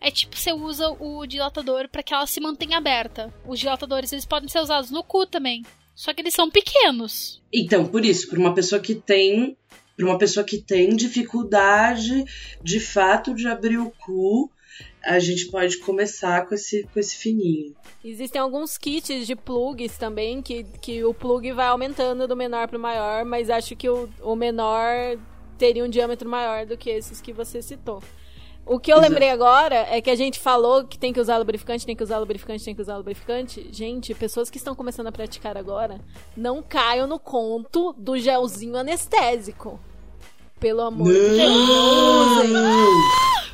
é 0.00 0.10
tipo 0.10 0.34
você 0.34 0.50
usa 0.50 0.88
o 0.98 1.26
dilatador 1.26 1.90
para 1.90 2.02
que 2.02 2.14
ela 2.14 2.26
se 2.26 2.40
mantenha 2.40 2.78
aberta. 2.78 3.30
Os 3.46 3.60
dilatadores 3.60 4.12
eles 4.12 4.24
podem 4.24 4.48
ser 4.48 4.60
usados 4.60 4.90
no 4.90 5.04
cu 5.04 5.26
também, 5.26 5.62
só 5.94 6.14
que 6.14 6.22
eles 6.22 6.32
são 6.32 6.50
pequenos. 6.50 7.42
Então, 7.52 7.86
por 7.86 8.02
isso, 8.02 8.28
para 8.28 8.38
uma 8.38 8.54
pessoa 8.54 8.80
que 8.80 8.94
tem, 8.94 9.56
para 9.94 10.06
uma 10.06 10.16
pessoa 10.16 10.44
que 10.44 10.58
tem 10.58 10.96
dificuldade 10.96 12.24
de 12.62 12.80
fato 12.80 13.34
de 13.34 13.46
abrir 13.46 13.78
o 13.78 13.90
cu, 13.90 14.50
a 15.06 15.18
gente 15.18 15.46
pode 15.46 15.78
começar 15.78 16.46
com 16.46 16.54
esse 16.54 16.82
com 16.92 16.98
esse 16.98 17.16
fininho. 17.16 17.74
Existem 18.04 18.40
alguns 18.40 18.76
kits 18.76 19.26
de 19.26 19.34
plugs 19.34 19.96
também, 19.96 20.42
que, 20.42 20.64
que 20.80 21.04
o 21.04 21.14
plug 21.14 21.52
vai 21.52 21.68
aumentando 21.68 22.26
do 22.26 22.36
menor 22.36 22.68
pro 22.68 22.78
maior, 22.78 23.24
mas 23.24 23.48
acho 23.48 23.74
que 23.74 23.88
o, 23.88 24.08
o 24.22 24.36
menor 24.36 25.18
teria 25.56 25.84
um 25.84 25.88
diâmetro 25.88 26.28
maior 26.28 26.66
do 26.66 26.76
que 26.76 26.90
esses 26.90 27.20
que 27.20 27.32
você 27.32 27.62
citou. 27.62 28.02
O 28.64 28.80
que 28.80 28.92
eu 28.92 28.96
Exato. 28.96 29.12
lembrei 29.12 29.30
agora 29.30 29.86
é 29.90 30.00
que 30.00 30.10
a 30.10 30.16
gente 30.16 30.40
falou 30.40 30.84
que 30.84 30.98
tem 30.98 31.12
que 31.12 31.20
usar 31.20 31.38
lubrificante, 31.38 31.86
tem 31.86 31.94
que 31.94 32.02
usar 32.02 32.18
lubrificante, 32.18 32.64
tem 32.64 32.74
que 32.74 32.82
usar 32.82 32.96
lubrificante. 32.96 33.68
Gente, 33.70 34.12
pessoas 34.12 34.50
que 34.50 34.56
estão 34.56 34.74
começando 34.74 35.06
a 35.06 35.12
praticar 35.12 35.56
agora, 35.56 36.00
não 36.36 36.60
caiam 36.60 37.06
no 37.06 37.18
conto 37.18 37.94
do 37.96 38.18
gelzinho 38.18 38.76
anestésico. 38.76 39.78
Pelo 40.58 40.80
amor 40.80 41.12
de 41.12 41.12
Deus, 41.12 42.50
não. 42.50 43.45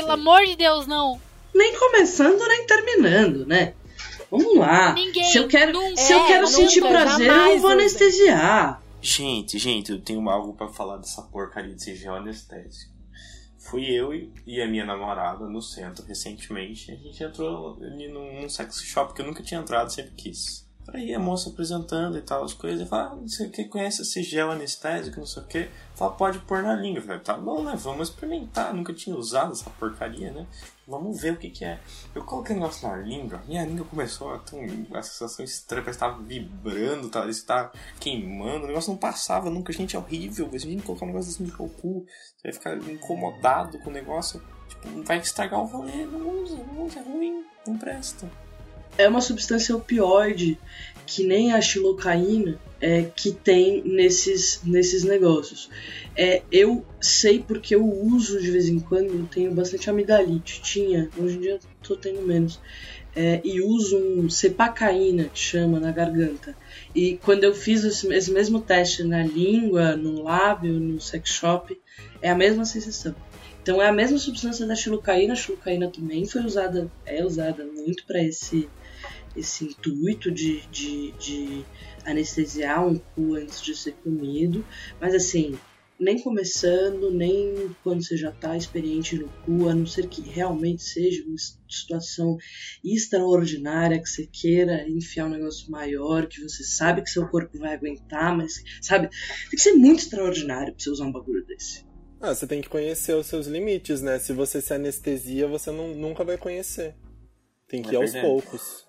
Pelo 0.00 0.12
amor 0.12 0.44
de 0.46 0.56
Deus, 0.56 0.86
não. 0.86 1.20
Nem 1.54 1.76
começando 1.78 2.38
nem 2.46 2.66
terminando, 2.66 3.46
né? 3.46 3.74
Vamos 4.30 4.56
lá. 4.58 4.92
Ninguém 4.92 5.24
se 5.24 5.38
eu 5.38 5.48
quero, 5.48 5.72
nunca- 5.72 5.96
se 5.96 6.12
eu 6.12 6.18
É, 6.20 6.26
quero 6.26 6.44
nunca, 6.46 6.56
sentir 6.56 6.80
prazer, 6.82 7.26
eu 7.28 7.34
não 7.36 7.58
vou 7.58 7.70
anestesiar. 7.70 8.82
Gente, 9.00 9.58
gente, 9.58 9.90
eu 9.92 10.00
tenho 10.00 10.28
algo 10.28 10.52
pra 10.54 10.68
falar 10.68 10.98
dessa 10.98 11.22
porcaria 11.22 11.72
desse 11.72 11.94
gel 11.96 12.14
anestésico. 12.16 12.92
Fui 13.58 13.84
eu 13.90 14.12
e 14.14 14.32
e 14.46 14.60
a 14.60 14.66
minha 14.68 14.84
namorada 14.84 15.46
no 15.46 15.60
centro 15.62 16.04
recentemente. 16.04 16.90
A 16.92 16.94
gente 16.96 17.22
entrou 17.22 17.78
ali 17.82 18.08
num 18.08 18.48
sex 18.48 18.82
shop 18.82 19.14
que 19.14 19.22
eu 19.22 19.26
nunca 19.26 19.42
tinha 19.42 19.60
entrado, 19.60 19.90
sempre 19.92 20.12
quis. 20.16 20.67
Aí 20.92 21.14
a 21.14 21.18
moça 21.18 21.50
apresentando 21.50 22.16
e 22.16 22.22
tal 22.22 22.44
as 22.44 22.54
coisas, 22.54 22.86
e 22.86 22.88
fala, 22.88 23.10
ah, 23.12 23.16
não 23.16 23.28
sei 23.28 23.48
o 23.48 23.50
que, 23.50 23.64
conhece 23.64 24.00
esse 24.00 24.22
gel 24.22 24.50
anestésico, 24.50 25.20
não 25.20 25.26
sei 25.26 25.42
o 25.42 25.46
que. 25.46 25.68
Fala, 25.94 26.12
pode 26.12 26.38
pôr 26.40 26.62
na 26.62 26.74
língua. 26.74 27.00
Eu 27.00 27.02
falei, 27.06 27.20
tá 27.20 27.34
bom, 27.36 27.62
né? 27.62 27.74
Vamos 27.76 28.08
experimentar. 28.08 28.72
Nunca 28.72 28.94
tinha 28.94 29.14
usado 29.14 29.52
essa 29.52 29.68
porcaria, 29.70 30.32
né? 30.32 30.46
Vamos 30.86 31.20
ver 31.20 31.34
o 31.34 31.36
que 31.36 31.50
que 31.50 31.62
é. 31.64 31.78
Eu 32.14 32.24
coloquei 32.24 32.56
o 32.56 32.58
negócio 32.58 32.88
na 32.88 32.96
língua, 32.96 33.42
minha 33.46 33.66
língua 33.66 33.84
começou 33.84 34.32
a 34.32 34.38
ter 34.38 34.56
um- 34.56 34.86
uma 34.88 35.02
sensação 35.02 35.44
estranha, 35.44 35.82
parece 35.82 35.98
que 35.98 36.04
tava 36.04 36.22
vibrando, 36.22 37.10
tá, 37.10 37.26
que 37.26 37.40
tava 37.42 37.72
queimando, 38.00 38.64
o 38.64 38.68
negócio 38.68 38.90
não 38.90 38.98
passava 38.98 39.50
nunca, 39.50 39.70
gente, 39.74 39.94
é 39.94 39.98
horrível. 39.98 40.48
A 40.50 40.56
gente 40.56 40.82
colocar 40.82 41.04
um 41.04 41.08
negócio 41.08 41.30
assim 41.30 41.44
no 41.44 41.54
seu 41.54 41.68
cu, 41.68 42.06
você 42.34 42.44
vai 42.44 42.52
ficar 42.54 42.76
incomodado 42.90 43.78
com 43.80 43.90
o 43.90 43.92
negócio, 43.92 44.42
tipo, 44.68 45.02
vai 45.02 45.18
estragar 45.18 45.60
o 45.60 45.66
rolê, 45.66 46.06
não 46.06 46.42
usa, 46.42 46.56
não 46.56 46.86
usa, 46.86 47.00
é 47.00 47.02
ruim, 47.02 47.44
não 47.66 47.76
presta. 47.76 48.26
É 48.98 49.08
uma 49.08 49.20
substância 49.20 49.74
opioide 49.74 50.58
que 51.06 51.24
nem 51.24 51.54
a 51.54 51.60
xilocaína 51.60 52.60
é, 52.80 53.02
que 53.02 53.32
tem 53.32 53.82
nesses, 53.82 54.60
nesses 54.62 55.04
negócios. 55.04 55.70
É, 56.14 56.42
eu 56.52 56.84
sei 57.00 57.38
porque 57.38 57.74
eu 57.74 57.84
uso 57.84 58.40
de 58.40 58.50
vez 58.50 58.68
em 58.68 58.78
quando, 58.78 59.14
eu 59.14 59.26
tenho 59.26 59.52
bastante 59.52 59.88
amidalite, 59.88 60.60
tinha, 60.62 61.08
hoje 61.16 61.36
em 61.36 61.40
dia 61.40 61.58
tô 61.82 61.96
tendo 61.96 62.22
menos. 62.22 62.60
É, 63.16 63.40
e 63.42 63.60
uso 63.60 63.96
um 63.98 64.28
cepacaína, 64.30 65.24
que 65.24 65.38
chama, 65.38 65.80
na 65.80 65.90
garganta. 65.90 66.54
E 66.94 67.16
quando 67.16 67.42
eu 67.42 67.54
fiz 67.54 67.82
esse, 67.82 68.30
mesmo 68.30 68.60
teste 68.60 69.02
na 69.02 69.24
língua, 69.24 69.96
no 69.96 70.22
lábio, 70.22 70.74
no 70.74 71.00
sex 71.00 71.30
shop, 71.30 71.76
é 72.20 72.30
a 72.30 72.34
mesma 72.34 72.64
sensação. 72.64 73.14
Então 73.62 73.82
é 73.82 73.88
a 73.88 73.92
mesma 73.92 74.18
substância 74.18 74.64
da 74.66 74.74
xilocaína, 74.74 75.32
a 75.32 75.36
xilocaína 75.36 75.90
também 75.90 76.26
foi 76.26 76.42
usada, 76.42 76.90
é 77.04 77.24
usada 77.24 77.64
muito 77.64 78.06
para 78.06 78.22
esse, 78.22 78.68
esse 79.38 79.64
intuito 79.64 80.30
de, 80.30 80.60
de, 80.68 81.12
de 81.12 81.64
anestesiar 82.04 82.86
um 82.86 82.98
cu 82.98 83.34
antes 83.34 83.62
de 83.62 83.74
ser 83.76 83.92
comido, 84.04 84.64
mas 85.00 85.14
assim, 85.14 85.58
nem 86.00 86.22
começando, 86.22 87.10
nem 87.10 87.74
quando 87.82 88.04
você 88.04 88.16
já 88.16 88.30
está 88.30 88.56
experiente 88.56 89.16
no 89.16 89.28
cu, 89.44 89.68
a 89.68 89.74
não 89.74 89.84
ser 89.86 90.08
que 90.08 90.22
realmente 90.22 90.82
seja 90.82 91.24
uma 91.26 91.36
situação 91.68 92.36
extraordinária, 92.84 94.00
que 94.00 94.08
você 94.08 94.26
queira 94.26 94.88
enfiar 94.88 95.26
um 95.26 95.30
negócio 95.30 95.70
maior, 95.70 96.26
que 96.26 96.40
você 96.40 96.62
sabe 96.64 97.02
que 97.02 97.10
seu 97.10 97.28
corpo 97.28 97.58
vai 97.58 97.74
aguentar, 97.74 98.36
mas 98.36 98.62
sabe, 98.80 99.08
tem 99.08 99.50
que 99.50 99.60
ser 99.60 99.72
muito 99.72 100.00
extraordinário 100.00 100.72
pra 100.72 100.82
você 100.82 100.90
usar 100.90 101.04
um 101.04 101.12
bagulho 101.12 101.44
desse. 101.46 101.86
Ah, 102.20 102.34
você 102.34 102.46
tem 102.46 102.60
que 102.60 102.68
conhecer 102.68 103.14
os 103.14 103.26
seus 103.26 103.46
limites, 103.46 104.00
né? 104.02 104.18
Se 104.18 104.32
você 104.32 104.60
se 104.60 104.74
anestesia, 104.74 105.46
você 105.46 105.70
não- 105.70 105.94
nunca 105.94 106.24
vai 106.24 106.36
conhecer. 106.36 106.96
Tem 107.68 107.80
que 107.80 107.90
ir 107.90 107.94
É 107.94 107.96
aos 107.96 108.12
verdade. 108.12 108.26
poucos. 108.26 108.86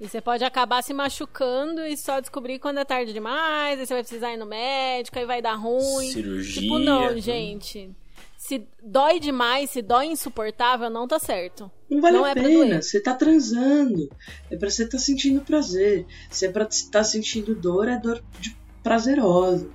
E 0.00 0.08
você 0.08 0.18
pode 0.18 0.42
acabar 0.42 0.82
se 0.82 0.94
machucando 0.94 1.82
e 1.82 1.94
só 1.94 2.20
descobrir 2.20 2.58
quando 2.58 2.78
é 2.78 2.84
tarde 2.86 3.12
demais, 3.12 3.78
aí 3.78 3.86
você 3.86 3.92
vai 3.92 4.02
precisar 4.02 4.32
ir 4.32 4.38
no 4.38 4.46
médico, 4.46 5.18
aí 5.18 5.26
vai 5.26 5.42
dar 5.42 5.54
ruim. 5.54 6.10
Cirurgia. 6.10 6.62
Tipo, 6.62 6.78
não, 6.78 7.18
gente. 7.18 7.90
Se 8.38 8.66
dói 8.82 9.20
demais, 9.20 9.68
se 9.68 9.82
dói 9.82 10.06
insuportável, 10.06 10.88
não 10.88 11.06
tá 11.06 11.18
certo. 11.18 11.70
Não 11.90 12.00
vale 12.00 12.16
Não 12.16 12.24
a 12.24 12.30
é 12.30 12.34
pena, 12.34 12.80
você 12.80 12.98
tá 12.98 13.12
transando. 13.12 14.08
É 14.50 14.56
pra 14.56 14.70
você 14.70 14.88
tá 14.88 14.98
sentindo 14.98 15.42
prazer. 15.42 16.06
Se 16.30 16.46
é 16.46 16.50
pra 16.50 16.64
estar 16.64 17.04
sentindo 17.04 17.54
dor, 17.54 17.86
é 17.86 17.98
dor 17.98 18.24
de 18.40 18.56
prazerosa. 18.82 19.68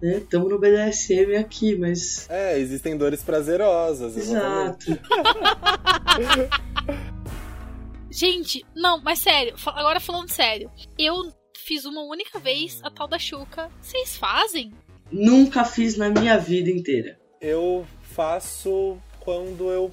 Né? 0.00 0.22
Tamo 0.30 0.48
no 0.48 0.58
BDSM 0.58 1.36
aqui, 1.36 1.76
mas. 1.76 2.26
É, 2.30 2.58
existem 2.58 2.96
dores 2.96 3.22
prazerosas. 3.22 4.16
Exatamente. 4.16 4.92
Exato. 6.18 6.66
Gente, 8.16 8.64
não, 8.74 8.98
mas 9.02 9.18
sério, 9.18 9.54
agora 9.66 10.00
falando 10.00 10.30
sério. 10.30 10.70
Eu 10.98 11.30
fiz 11.54 11.84
uma 11.84 12.00
única 12.00 12.38
vez 12.38 12.80
a 12.82 12.90
tal 12.90 13.06
da 13.06 13.18
Xuca. 13.18 13.70
Vocês 13.78 14.16
fazem? 14.16 14.72
Nunca 15.12 15.66
fiz 15.66 15.98
na 15.98 16.08
minha 16.08 16.38
vida 16.38 16.70
inteira. 16.70 17.20
Eu 17.38 17.86
faço 18.00 18.96
quando 19.20 19.70
eu 19.70 19.92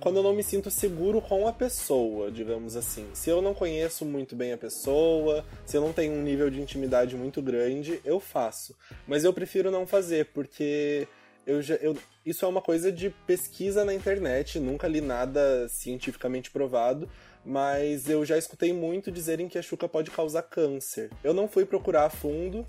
quando 0.00 0.16
eu 0.16 0.22
não 0.22 0.34
me 0.34 0.42
sinto 0.42 0.70
seguro 0.70 1.20
com 1.20 1.46
a 1.46 1.52
pessoa, 1.52 2.30
digamos 2.30 2.76
assim. 2.76 3.06
Se 3.12 3.28
eu 3.28 3.42
não 3.42 3.52
conheço 3.52 4.06
muito 4.06 4.34
bem 4.34 4.54
a 4.54 4.58
pessoa, 4.58 5.44
se 5.66 5.76
eu 5.76 5.82
não 5.82 5.92
tenho 5.92 6.14
um 6.14 6.22
nível 6.22 6.48
de 6.48 6.62
intimidade 6.62 7.14
muito 7.14 7.42
grande, 7.42 8.00
eu 8.06 8.18
faço. 8.20 8.74
Mas 9.06 9.22
eu 9.22 9.34
prefiro 9.34 9.70
não 9.70 9.86
fazer, 9.86 10.30
porque 10.32 11.06
eu 11.46 11.60
já, 11.62 11.74
eu, 11.76 11.96
isso 12.24 12.44
é 12.44 12.48
uma 12.48 12.62
coisa 12.62 12.90
de 12.90 13.10
pesquisa 13.26 13.84
na 13.84 13.94
internet, 13.94 14.58
nunca 14.58 14.88
li 14.88 15.00
nada 15.00 15.68
cientificamente 15.68 16.50
provado, 16.50 17.08
mas 17.44 18.08
eu 18.08 18.24
já 18.24 18.38
escutei 18.38 18.72
muito 18.72 19.10
dizerem 19.10 19.48
que 19.48 19.58
a 19.58 19.62
chuca 19.62 19.88
pode 19.88 20.10
causar 20.10 20.42
câncer. 20.42 21.10
Eu 21.22 21.34
não 21.34 21.48
fui 21.48 21.64
procurar 21.64 22.06
a 22.06 22.10
fundo, 22.10 22.66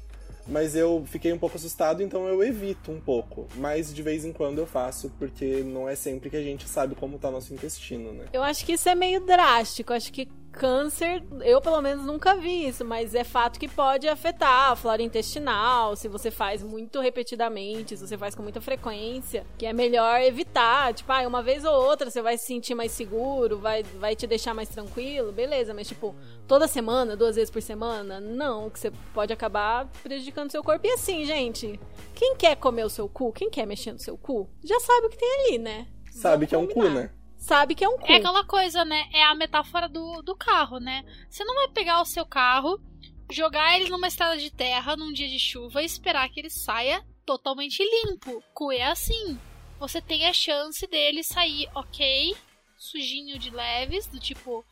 mas 0.47 0.76
eu 0.76 1.03
fiquei 1.07 1.34
um 1.34 1.38
pouco 1.38 1.57
assustado, 1.57 2.03
então 2.03 2.28
eu 2.28 2.43
evito 2.43 2.91
um 2.91 2.99
pouco. 2.99 3.47
Mas 3.55 3.93
de 3.93 4.03
vez 4.03 4.26
em 4.26 4.32
quando 4.32 4.59
eu 4.59 4.67
faço, 4.67 5.09
porque 5.17 5.63
não 5.63 5.89
é 5.89 5.95
sempre 5.95 6.30
que 6.30 6.38
a 6.38 6.43
gente 6.43 6.67
sabe 6.67 6.95
como 6.95 7.17
tá 7.17 7.32
nosso 7.32 7.53
intestino, 7.53 8.11
né? 8.11 8.26
Eu 8.32 8.43
acho 8.43 8.65
que 8.65 8.73
isso 8.73 8.88
é 8.88 8.95
meio 8.95 9.26
drástico. 9.26 9.93
Acho 9.93 10.11
que 10.11 10.28
câncer, 10.55 11.21
eu 11.43 11.59
pelo 11.59 11.81
menos 11.81 12.05
nunca 12.05 12.35
vi 12.35 12.67
isso, 12.67 12.85
mas 12.85 13.13
é 13.13 13.25
fato 13.25 13.59
que 13.59 13.67
pode 13.67 14.07
afetar 14.07 14.71
a 14.71 14.75
flora 14.75 15.01
intestinal, 15.01 15.95
se 15.97 16.07
você 16.07 16.31
faz 16.31 16.63
muito 16.63 17.01
repetidamente, 17.01 17.97
se 17.97 18.07
você 18.07 18.17
faz 18.17 18.33
com 18.33 18.41
muita 18.41 18.61
frequência, 18.61 19.45
que 19.57 19.65
é 19.65 19.73
melhor 19.73 20.21
evitar. 20.21 20.93
Tipo, 20.93 21.11
ah, 21.11 21.27
uma 21.27 21.43
vez 21.43 21.65
ou 21.65 21.73
outra 21.73 22.09
você 22.09 22.21
vai 22.21 22.37
se 22.37 22.45
sentir 22.45 22.73
mais 22.73 22.93
seguro, 22.93 23.59
vai, 23.59 23.83
vai 23.83 24.15
te 24.15 24.25
deixar 24.25 24.53
mais 24.53 24.69
tranquilo, 24.69 25.33
beleza, 25.33 25.73
mas 25.73 25.87
tipo, 25.87 26.15
toda 26.47 26.67
semana, 26.67 27.17
duas 27.17 27.35
vezes 27.35 27.51
por 27.51 27.61
semana, 27.61 28.21
não, 28.21 28.69
que 28.69 28.79
você 28.79 28.91
pode 29.13 29.33
acabar 29.33 29.87
prejudicando 30.01 30.51
seu 30.51 30.63
corpo. 30.63 30.87
E 30.87 30.91
assim, 30.91 31.25
gente, 31.25 31.77
quem 32.13 32.35
quer 32.35 32.55
comer 32.55 32.85
o 32.85 32.89
seu 32.89 33.09
cu, 33.09 33.33
quem 33.33 33.49
quer 33.49 33.65
mexer 33.65 33.91
no 33.91 33.99
seu 33.99 34.17
cu, 34.17 34.49
já 34.63 34.79
sabe 34.79 35.07
o 35.07 35.09
que 35.09 35.17
tem 35.17 35.47
ali, 35.47 35.57
né? 35.57 35.87
Sabe 36.11 36.45
Vamos 36.45 36.49
que 36.49 36.55
é 36.55 36.57
um 36.57 36.67
cu, 36.67 36.89
né? 36.89 37.11
Sabe 37.45 37.75
que 37.75 37.85
é 37.85 37.87
um 37.87 37.99
cu. 37.99 38.11
É 38.11 38.15
aquela 38.15 38.43
coisa, 38.43 38.83
né? 38.83 39.07
É 39.13 39.23
a 39.23 39.35
metáfora 39.35 39.87
do, 39.87 40.23
do 40.23 40.35
carro, 40.35 40.79
né? 40.79 41.05
Você 41.29 41.43
não 41.43 41.53
vai 41.53 41.67
pegar 41.67 42.01
o 42.01 42.05
seu 42.05 42.25
carro, 42.25 42.81
jogar 43.29 43.75
ele 43.75 43.87
numa 43.87 44.07
estrada 44.07 44.35
de 44.35 44.49
terra 44.49 44.95
num 44.95 45.13
dia 45.13 45.27
de 45.29 45.37
chuva 45.37 45.83
e 45.83 45.85
esperar 45.85 46.27
que 46.27 46.39
ele 46.39 46.49
saia 46.49 47.05
totalmente 47.23 47.83
limpo. 47.83 48.43
Cu 48.51 48.71
é 48.71 48.85
assim. 48.85 49.39
Você 49.79 50.01
tem 50.01 50.25
a 50.25 50.33
chance 50.33 50.87
dele 50.87 51.21
sair, 51.21 51.69
ok, 51.75 52.35
sujinho 52.75 53.37
de 53.37 53.51
leves, 53.51 54.07
do 54.07 54.19
tipo, 54.19 54.65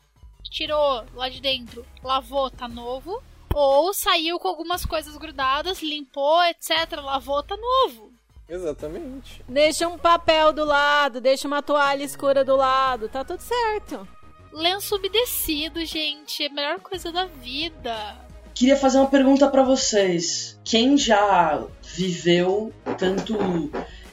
tirou 0.50 1.06
lá 1.14 1.28
de 1.28 1.40
dentro, 1.40 1.86
lavou, 2.02 2.50
tá 2.50 2.66
novo. 2.66 3.22
Ou 3.54 3.94
saiu 3.94 4.36
com 4.40 4.48
algumas 4.48 4.84
coisas 4.84 5.16
grudadas, 5.16 5.80
limpou, 5.80 6.42
etc. 6.46 6.90
Lavou, 7.00 7.40
tá 7.40 7.56
novo. 7.56 8.12
Exatamente. 8.48 9.42
Deixa 9.48 9.88
um 9.88 9.98
papel 9.98 10.52
do 10.52 10.64
lado, 10.64 11.20
deixa 11.20 11.48
uma 11.48 11.62
toalha 11.62 12.04
escura 12.04 12.44
do 12.44 12.56
lado, 12.56 13.08
tá 13.08 13.24
tudo 13.24 13.40
certo. 13.40 14.06
Lenço 14.52 14.96
umedecido, 14.96 15.84
gente, 15.84 16.44
é 16.44 16.46
a 16.46 16.52
melhor 16.52 16.80
coisa 16.80 17.10
da 17.10 17.24
vida. 17.24 18.16
Queria 18.54 18.76
fazer 18.76 18.98
uma 18.98 19.08
pergunta 19.08 19.48
pra 19.48 19.64
vocês. 19.64 20.60
Quem 20.64 20.96
já 20.96 21.66
viveu 21.82 22.72
tanto 22.96 23.36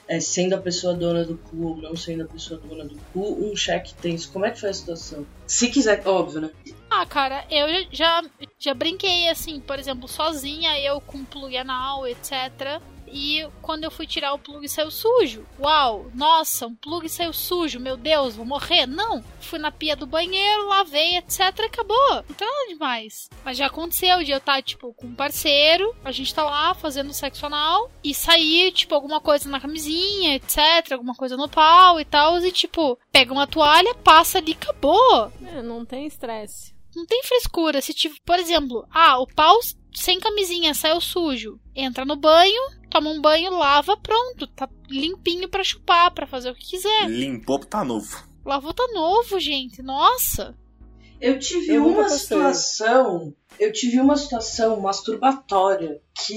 é, 0.07 0.19
sendo 0.19 0.55
a 0.55 0.57
pessoa 0.57 0.95
dona 0.95 1.23
do 1.23 1.37
cu 1.37 1.67
ou 1.67 1.77
não 1.77 1.95
sendo 1.95 2.23
a 2.23 2.27
pessoa 2.27 2.59
dona 2.59 2.85
do 2.85 2.97
cu, 3.13 3.45
um 3.45 3.55
cheque 3.55 3.93
tenso? 3.93 4.31
Como 4.31 4.45
é 4.45 4.51
que 4.51 4.59
foi 4.59 4.69
a 4.69 4.73
situação? 4.73 5.27
Se 5.45 5.69
quiser, 5.69 6.01
óbvio, 6.07 6.41
né? 6.41 6.49
Ah, 6.89 7.05
cara, 7.05 7.45
eu 7.51 7.85
já, 7.91 8.23
já 8.57 8.73
brinquei 8.73 9.29
assim, 9.29 9.59
por 9.59 9.77
exemplo, 9.77 10.07
sozinha, 10.07 10.77
eu 10.79 10.99
com 10.99 11.23
plug 11.23 11.55
anal, 11.55 12.07
etc. 12.07 12.81
E 13.11 13.47
quando 13.61 13.83
eu 13.83 13.91
fui 13.91 14.07
tirar 14.07 14.33
o 14.33 14.39
plug 14.39 14.67
saiu 14.69 14.89
sujo. 14.89 15.45
Uau, 15.59 16.09
nossa, 16.13 16.67
um 16.67 16.75
plug 16.75 17.07
saiu 17.09 17.33
sujo, 17.33 17.79
meu 17.79 17.97
Deus, 17.97 18.35
vou 18.35 18.45
morrer. 18.45 18.85
Não, 18.85 19.23
fui 19.39 19.59
na 19.59 19.71
pia 19.71 19.95
do 19.95 20.07
banheiro, 20.07 20.67
lavei, 20.67 21.17
etc. 21.17 21.41
Acabou. 21.65 22.15
Não 22.27 22.35
tem 22.35 22.47
nada 22.47 22.67
demais. 22.69 23.29
Mas 23.43 23.57
já 23.57 23.65
aconteceu 23.67 24.23
de 24.23 24.31
eu 24.31 24.37
estar, 24.37 24.61
tipo, 24.61 24.93
com 24.93 25.07
um 25.07 25.15
parceiro, 25.15 25.93
a 26.03 26.11
gente 26.11 26.33
tá 26.33 26.43
lá 26.43 26.73
fazendo 26.73 27.13
sexo 27.13 27.45
anal 27.45 27.91
e 28.03 28.13
sair, 28.13 28.71
tipo, 28.71 28.95
alguma 28.95 29.19
coisa 29.19 29.49
na 29.49 29.59
camisinha, 29.59 30.35
etc. 30.35 30.91
Alguma 30.91 31.13
coisa 31.13 31.35
no 31.35 31.49
pau 31.49 31.99
e 31.99 32.05
tal. 32.05 32.39
E, 32.39 32.51
tipo, 32.51 32.97
pega 33.11 33.33
uma 33.33 33.47
toalha, 33.47 33.93
passa 33.95 34.37
ali, 34.37 34.53
acabou. 34.53 35.31
É, 35.45 35.61
não 35.61 35.85
tem 35.85 36.05
estresse. 36.05 36.73
Não 36.95 37.05
tem 37.05 37.23
frescura. 37.23 37.81
Se 37.81 37.93
tipo, 37.93 38.15
por 38.25 38.37
exemplo, 38.37 38.85
ah, 38.91 39.19
o 39.19 39.27
pau 39.27 39.59
sem 39.93 40.19
camisinha 40.19 40.73
saiu 40.73 41.01
sujo. 41.01 41.59
Entra 41.75 42.05
no 42.05 42.15
banho, 42.15 42.61
toma 42.89 43.09
um 43.09 43.21
banho, 43.21 43.51
lava, 43.51 43.97
pronto. 43.97 44.47
Tá 44.47 44.69
limpinho 44.89 45.49
pra 45.49 45.63
chupar, 45.63 46.11
pra 46.11 46.27
fazer 46.27 46.51
o 46.51 46.55
que 46.55 46.71
quiser. 46.71 47.09
Limpou, 47.09 47.59
tá 47.59 47.83
novo. 47.83 48.23
Lavou 48.45 48.73
tá 48.73 48.87
novo, 48.93 49.39
gente. 49.39 49.81
Nossa. 49.81 50.55
Eu 51.19 51.37
tive 51.37 51.73
Eu 51.73 51.85
uma 51.85 52.09
situação. 52.09 53.33
Eu 53.59 53.71
tive 53.71 53.99
uma 53.99 54.17
situação 54.17 54.79
masturbatória 54.79 56.01
que 56.25 56.35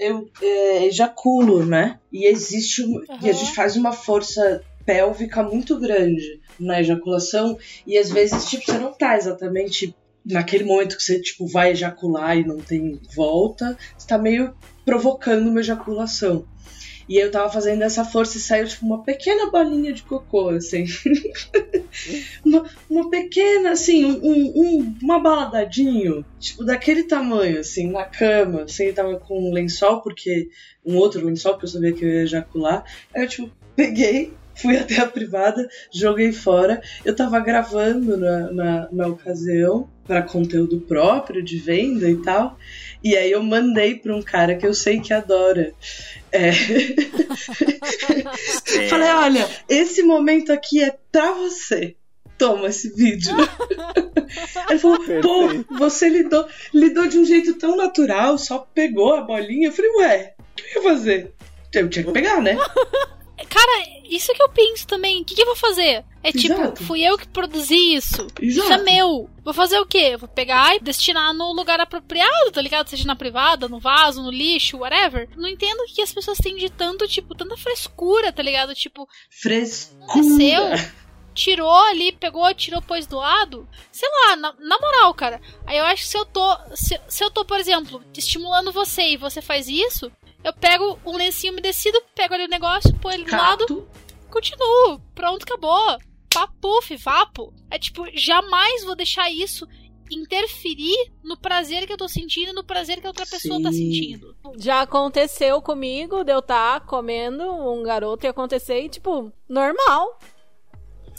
eu 0.00 0.28
é, 0.40 0.86
ejaculo, 0.86 1.64
né? 1.64 2.00
E 2.10 2.26
existe 2.26 2.82
um, 2.82 3.00
e 3.22 3.30
a 3.30 3.32
gente 3.32 3.54
faz 3.54 3.76
uma 3.76 3.92
força 3.92 4.64
pélvica 4.84 5.42
muito 5.44 5.78
grande 5.78 6.40
na 6.58 6.80
ejaculação 6.80 7.56
e 7.86 7.96
às 7.96 8.10
vezes 8.10 8.46
tipo 8.46 8.64
você 8.64 8.78
não 8.78 8.92
tá 8.92 9.16
exatamente 9.16 9.94
naquele 10.24 10.64
momento 10.64 10.96
que 10.96 11.02
você 11.02 11.20
tipo 11.20 11.46
vai 11.46 11.72
ejacular 11.72 12.36
e 12.36 12.44
não 12.46 12.58
tem 12.58 13.00
volta, 13.14 13.76
você 13.96 14.06
tá 14.06 14.18
meio 14.18 14.54
provocando 14.84 15.48
uma 15.48 15.60
ejaculação. 15.60 16.46
E 17.08 17.16
eu 17.16 17.30
tava 17.30 17.52
fazendo 17.52 17.82
essa 17.82 18.04
força 18.04 18.36
e 18.36 18.40
saiu 18.40 18.66
tipo 18.66 18.86
uma 18.86 19.02
pequena 19.02 19.50
bolinha 19.50 19.92
de 19.92 20.02
cocô, 20.04 20.50
assim. 20.50 20.84
uma, 22.44 22.64
uma 22.88 23.10
pequena, 23.10 23.72
assim, 23.72 24.04
um, 24.04 24.52
um- 24.54 24.96
uma 25.02 25.18
baladadinho, 25.20 26.24
tipo, 26.38 26.64
daquele 26.64 27.04
tamanho, 27.04 27.60
assim, 27.60 27.90
na 27.90 28.04
cama, 28.04 28.62
assim, 28.62 28.84
ele 28.84 28.92
tava 28.92 29.18
com 29.18 29.50
um 29.50 29.52
lençol, 29.52 30.00
porque. 30.00 30.48
Um 30.84 30.96
outro 30.96 31.24
lençol, 31.24 31.52
porque 31.52 31.66
eu 31.66 31.70
sabia 31.70 31.92
que 31.92 32.04
eu 32.04 32.08
ia 32.08 32.22
ejacular. 32.22 32.84
Aí 33.14 33.22
eu, 33.22 33.28
tipo, 33.28 33.50
peguei, 33.76 34.36
fui 34.56 34.76
até 34.78 34.98
a 35.00 35.06
privada, 35.06 35.68
joguei 35.92 36.32
fora. 36.32 36.80
Eu 37.04 37.14
tava 37.14 37.38
gravando 37.40 38.16
na, 38.16 38.50
na, 38.52 38.88
na 38.90 39.06
ocasião, 39.08 39.88
para 40.06 40.22
conteúdo 40.22 40.80
próprio, 40.80 41.42
de 41.42 41.58
venda 41.58 42.10
e 42.10 42.16
tal. 42.16 42.58
E 43.02 43.16
aí 43.16 43.30
eu 43.30 43.42
mandei 43.42 43.96
pra 43.96 44.14
um 44.14 44.22
cara 44.22 44.56
que 44.56 44.66
eu 44.66 44.74
sei 44.74 45.00
que 45.00 45.12
adora. 45.12 45.72
É. 46.30 46.48
É, 46.48 46.52
Falei, 48.88 49.10
olha, 49.10 49.48
esse 49.68 50.02
momento 50.02 50.52
aqui 50.52 50.82
é 50.82 50.96
pra 51.10 51.32
você. 51.32 51.96
Toma 52.38 52.68
esse 52.68 52.94
vídeo. 52.94 53.34
Ele 54.68 54.78
falou, 54.78 54.98
pô, 55.20 55.76
você 55.76 56.08
lidou, 56.08 56.46
lidou 56.72 57.06
de 57.06 57.18
um 57.18 57.24
jeito 57.24 57.54
tão 57.54 57.76
natural, 57.76 58.38
só 58.38 58.58
pegou 58.58 59.14
a 59.14 59.20
bolinha. 59.20 59.68
Eu 59.68 59.72
falei, 59.72 59.90
ué, 59.98 60.34
o 60.38 60.54
que 60.54 60.78
eu 60.78 60.82
ia 60.82 60.90
fazer? 60.90 61.32
Eu 61.74 61.88
tinha 61.88 62.04
que 62.04 62.12
pegar, 62.12 62.40
né? 62.40 62.56
Cara, 63.48 63.84
isso 64.16 64.32
que 64.34 64.42
eu 64.42 64.48
penso 64.48 64.86
também. 64.86 65.20
O 65.22 65.24
que, 65.24 65.34
que 65.34 65.42
eu 65.42 65.46
vou 65.46 65.56
fazer? 65.56 66.04
É 66.22 66.30
tipo, 66.30 66.54
Exato. 66.54 66.84
fui 66.84 67.02
eu 67.02 67.18
que 67.18 67.26
produzi 67.26 67.94
isso. 67.94 68.26
Isso 68.40 68.62
é 68.62 68.66
Exato. 68.66 68.84
meu. 68.84 69.28
Vou 69.44 69.52
fazer 69.52 69.78
o 69.78 69.86
quê? 69.86 70.16
Vou 70.16 70.28
pegar 70.28 70.76
e 70.76 70.80
destinar 70.80 71.34
no 71.34 71.52
lugar 71.52 71.80
apropriado, 71.80 72.52
tá 72.52 72.62
ligado? 72.62 72.88
Seja 72.88 73.04
na 73.06 73.16
privada, 73.16 73.68
no 73.68 73.80
vaso, 73.80 74.22
no 74.22 74.30
lixo, 74.30 74.78
whatever. 74.78 75.28
Não 75.36 75.48
entendo 75.48 75.80
o 75.80 75.86
que 75.86 76.00
as 76.02 76.12
pessoas 76.12 76.38
têm 76.38 76.56
de 76.56 76.70
tanto, 76.70 77.08
tipo, 77.08 77.34
tanta 77.34 77.56
frescura, 77.56 78.32
tá 78.32 78.42
ligado? 78.42 78.74
Tipo, 78.74 79.08
Frescura. 79.30 80.20
é 80.20 80.76
seu. 80.76 80.92
Tirou 81.34 81.74
ali, 81.86 82.12
pegou, 82.12 82.52
tirou, 82.54 82.82
pôs 82.82 83.06
do 83.06 83.16
lado. 83.16 83.66
Sei 83.90 84.06
lá, 84.08 84.36
na, 84.36 84.52
na 84.58 84.78
moral, 84.78 85.14
cara. 85.14 85.40
Aí 85.66 85.78
eu 85.78 85.84
acho 85.86 86.02
que 86.02 86.08
se 86.10 86.18
eu 86.18 86.26
tô. 86.26 86.56
Se, 86.74 87.00
se 87.08 87.24
eu 87.24 87.30
tô, 87.30 87.42
por 87.44 87.58
exemplo, 87.58 88.02
estimulando 88.16 88.70
você 88.70 89.02
e 89.02 89.16
você 89.16 89.40
faz 89.40 89.66
isso, 89.66 90.12
eu 90.44 90.52
pego 90.52 90.98
um 91.04 91.16
lencinho 91.16 91.52
umedecido, 91.52 92.00
pego 92.14 92.34
ali 92.34 92.44
o 92.44 92.48
negócio, 92.48 92.94
põe 92.98 93.14
ele 93.14 93.24
do 93.24 93.32
lado, 93.32 93.88
continuo. 94.30 95.00
Pronto, 95.14 95.44
acabou. 95.44 95.98
Papuf, 96.32 96.96
vapo. 96.96 97.52
É 97.70 97.78
tipo, 97.78 98.04
jamais 98.14 98.84
vou 98.84 98.96
deixar 98.96 99.30
isso 99.30 99.66
interferir 100.10 101.10
no 101.22 101.36
prazer 101.36 101.86
que 101.86 101.92
eu 101.92 101.96
tô 101.96 102.08
sentindo 102.08 102.50
e 102.50 102.54
no 102.54 102.64
prazer 102.64 103.00
que 103.00 103.06
a 103.06 103.10
outra 103.10 103.26
pessoa 103.26 103.62
tá 103.62 103.70
sentindo. 103.70 104.36
Já 104.56 104.82
aconteceu 104.82 105.60
comigo, 105.62 106.24
de 106.24 106.32
eu 106.32 106.40
estar 106.40 106.80
comendo 106.80 107.44
um 107.44 107.82
garoto 107.82 108.26
e 108.26 108.28
acontecer 108.28 108.84
e, 108.84 108.88
tipo, 108.88 109.32
normal. 109.48 110.18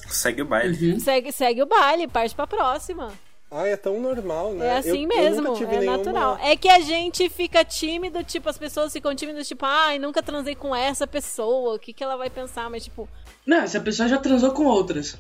Segue 0.07 0.41
o 0.41 0.45
baile. 0.45 0.93
Uhum. 0.93 0.99
Segue, 0.99 1.32
segue 1.32 1.63
o 1.63 1.65
baile, 1.65 2.07
parte 2.07 2.36
pra 2.36 2.45
próxima. 2.45 3.11
Ah, 3.56 3.68
é 3.68 3.78
tão 3.78 3.99
normal, 4.01 4.54
né? 4.54 4.68
É 4.68 4.78
assim 4.78 4.89
Eu- 4.89 4.95
eu 5.04 5.08
mesmo, 5.08 5.41
nunca 5.43 5.58
tive 5.60 5.76
é 5.76 5.80
nenhuma- 5.80 5.97
natural. 5.97 6.38
É 6.41 6.56
que 6.58 6.68
a 6.68 6.80
gente 6.80 7.30
fica 7.30 7.64
tímido, 7.64 8.24
tipo, 8.24 8.49
as 8.49 8.58
pessoas 8.58 8.91
ficam 8.91 9.14
tímidas, 9.16 9.47
tipo, 9.47 9.64
ai, 9.66 9.99
nunca 9.99 10.24
transei 10.24 10.56
com 10.56 10.76
essa 10.76 11.06
pessoa, 11.06 11.76
o 11.76 11.80
que, 11.80 11.93
que 11.93 12.04
ela 12.04 12.18
vai 12.18 12.30
pensar? 12.32 12.70
Mas, 12.70 12.84
tipo, 12.86 13.08
Não, 13.45 13.68
se 13.68 13.78
a 13.78 13.82
pessoa 13.82 14.08
já 14.10 14.18
transou 14.18 14.51
com 14.54 14.66
outras. 14.66 15.18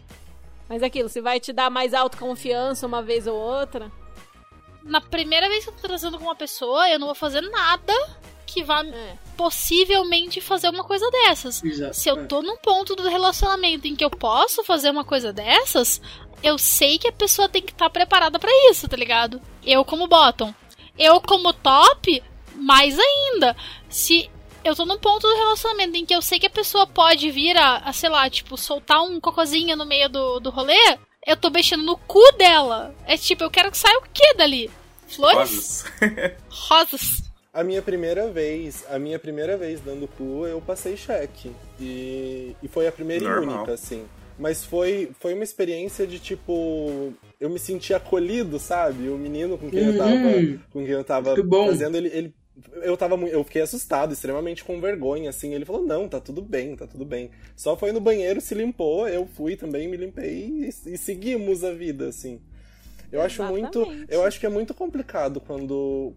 Mas 0.67 0.81
aquilo, 0.81 1.09
se 1.09 1.21
vai 1.21 1.39
te 1.39 1.53
dar 1.53 1.69
mais 1.69 1.93
autoconfiança 1.93 2.87
uma 2.87 3.01
vez 3.03 3.27
ou 3.27 3.35
outra. 3.37 3.91
Na 4.83 4.99
primeira 4.99 5.47
vez 5.47 5.63
que 5.63 5.69
eu 5.69 5.75
tô 5.75 5.81
transando 5.87 6.17
com 6.17 6.23
uma 6.25 6.35
pessoa, 6.35 6.89
eu 6.89 6.97
não 6.97 7.07
vou 7.07 7.15
fazer 7.15 7.41
nada 7.41 7.93
que 8.45 8.63
vá 8.63 8.83
É. 8.85 9.17
possivelmente 9.35 10.39
fazer 10.41 10.69
uma 10.69 10.83
coisa 10.83 11.09
dessas. 11.11 11.63
Exato. 11.63 11.93
Se 11.93 12.09
eu 12.09 12.27
tô 12.27 12.41
num 12.41 12.57
ponto 12.57 12.95
do 12.95 13.07
relacionamento 13.09 13.87
em 13.87 13.95
que 13.95 14.03
eu 14.03 14.09
posso 14.09 14.63
fazer 14.63 14.89
uma 14.89 15.03
coisa 15.03 15.31
dessas, 15.33 16.01
eu 16.41 16.57
sei 16.57 16.97
que 16.97 17.07
a 17.07 17.11
pessoa 17.13 17.47
tem 17.49 17.61
que 17.61 17.71
estar 17.71 17.89
preparada 17.89 18.37
pra 18.39 18.51
isso, 18.69 18.87
tá 18.87 18.95
ligado? 18.97 19.41
Eu 19.65 19.83
como 19.85 20.07
bottom. 20.07 20.53
Eu 20.97 21.19
como 21.21 21.53
top, 21.53 22.21
mais 22.55 22.97
ainda. 22.99 23.55
Se 23.89 24.29
eu 24.63 24.75
tô 24.75 24.85
num 24.85 24.97
ponto 24.97 25.27
do 25.27 25.35
relacionamento 25.35 25.97
em 25.97 26.05
que 26.05 26.15
eu 26.15 26.21
sei 26.21 26.39
que 26.39 26.47
a 26.47 26.51
pessoa 26.51 26.85
pode 26.85 27.29
vir 27.31 27.57
a, 27.57 27.77
a, 27.77 27.91
sei 27.93 28.09
lá, 28.09 28.29
tipo, 28.29 28.57
soltar 28.57 29.01
um 29.01 29.19
cocôzinho 29.19 29.75
no 29.75 29.85
meio 29.85 30.07
do, 30.09 30.39
do 30.39 30.49
rolê, 30.49 30.97
eu 31.25 31.35
tô 31.35 31.49
mexendo 31.49 31.83
no 31.83 31.97
cu 31.97 32.21
dela. 32.37 32.93
É 33.05 33.17
tipo, 33.17 33.43
eu 33.43 33.49
quero 33.51 33.71
que 33.71 33.77
saia 33.77 33.97
o 33.97 34.03
quê 34.13 34.33
dali? 34.35 34.69
Flores? 35.07 35.83
Rosas. 35.83 35.85
Rosas. 36.49 37.32
A 37.53 37.63
minha 37.63 37.81
primeira 37.83 38.29
vez, 38.31 38.83
a 38.89 38.97
minha 38.97 39.19
primeira 39.19 39.55
vez 39.55 39.79
dando 39.79 40.07
cu, 40.07 40.47
eu 40.47 40.59
passei 40.59 40.97
cheque. 40.97 41.51
E, 41.79 42.55
e 42.63 42.67
foi 42.67 42.87
a 42.87 42.91
primeira 42.91 43.23
e 43.23 43.27
Normal. 43.27 43.57
única, 43.57 43.73
assim. 43.73 44.03
Mas 44.39 44.65
foi, 44.65 45.11
foi 45.19 45.35
uma 45.35 45.43
experiência 45.43 46.07
de 46.07 46.17
tipo. 46.17 47.13
Eu 47.39 47.51
me 47.51 47.59
senti 47.59 47.93
acolhido, 47.93 48.57
sabe? 48.57 49.07
O 49.09 49.17
menino 49.17 49.57
com 49.57 49.69
quem 49.69 49.85
eu 49.85 49.97
tava, 49.97 50.11
Uhum. 50.11 50.59
com 50.71 50.79
quem 50.83 50.89
eu 50.93 51.03
tava 51.03 51.35
fazendo, 51.67 51.95
ele. 51.97 52.07
ele 52.11 52.33
eu 52.83 52.95
tava 52.95 53.15
eu 53.15 53.43
fiquei 53.43 53.61
assustado, 53.63 54.13
extremamente 54.13 54.63
com 54.63 54.79
vergonha, 54.81 55.29
assim. 55.29 55.53
Ele 55.53 55.65
falou: 55.65 55.83
Não, 55.83 56.09
tá 56.09 56.19
tudo 56.19 56.41
bem, 56.41 56.75
tá 56.75 56.87
tudo 56.87 57.05
bem. 57.05 57.29
Só 57.55 57.77
foi 57.77 57.91
no 57.91 57.99
banheiro, 58.01 58.41
se 58.41 58.55
limpou, 58.55 59.07
eu 59.07 59.27
fui 59.27 59.55
também, 59.55 59.87
me 59.87 59.97
limpei 59.97 60.47
e, 60.47 60.69
e 60.93 60.97
seguimos 60.97 61.63
a 61.63 61.71
vida, 61.71 62.07
assim. 62.07 62.39
Eu 63.11 63.21
acho 63.21 63.43
muito. 63.43 63.79
Exatamente. 63.81 64.05
Eu 64.11 64.23
acho 64.25 64.39
que 64.39 64.45
é 64.47 64.49
muito 64.49 64.73
complicado 64.73 65.39
quando, 65.39 66.13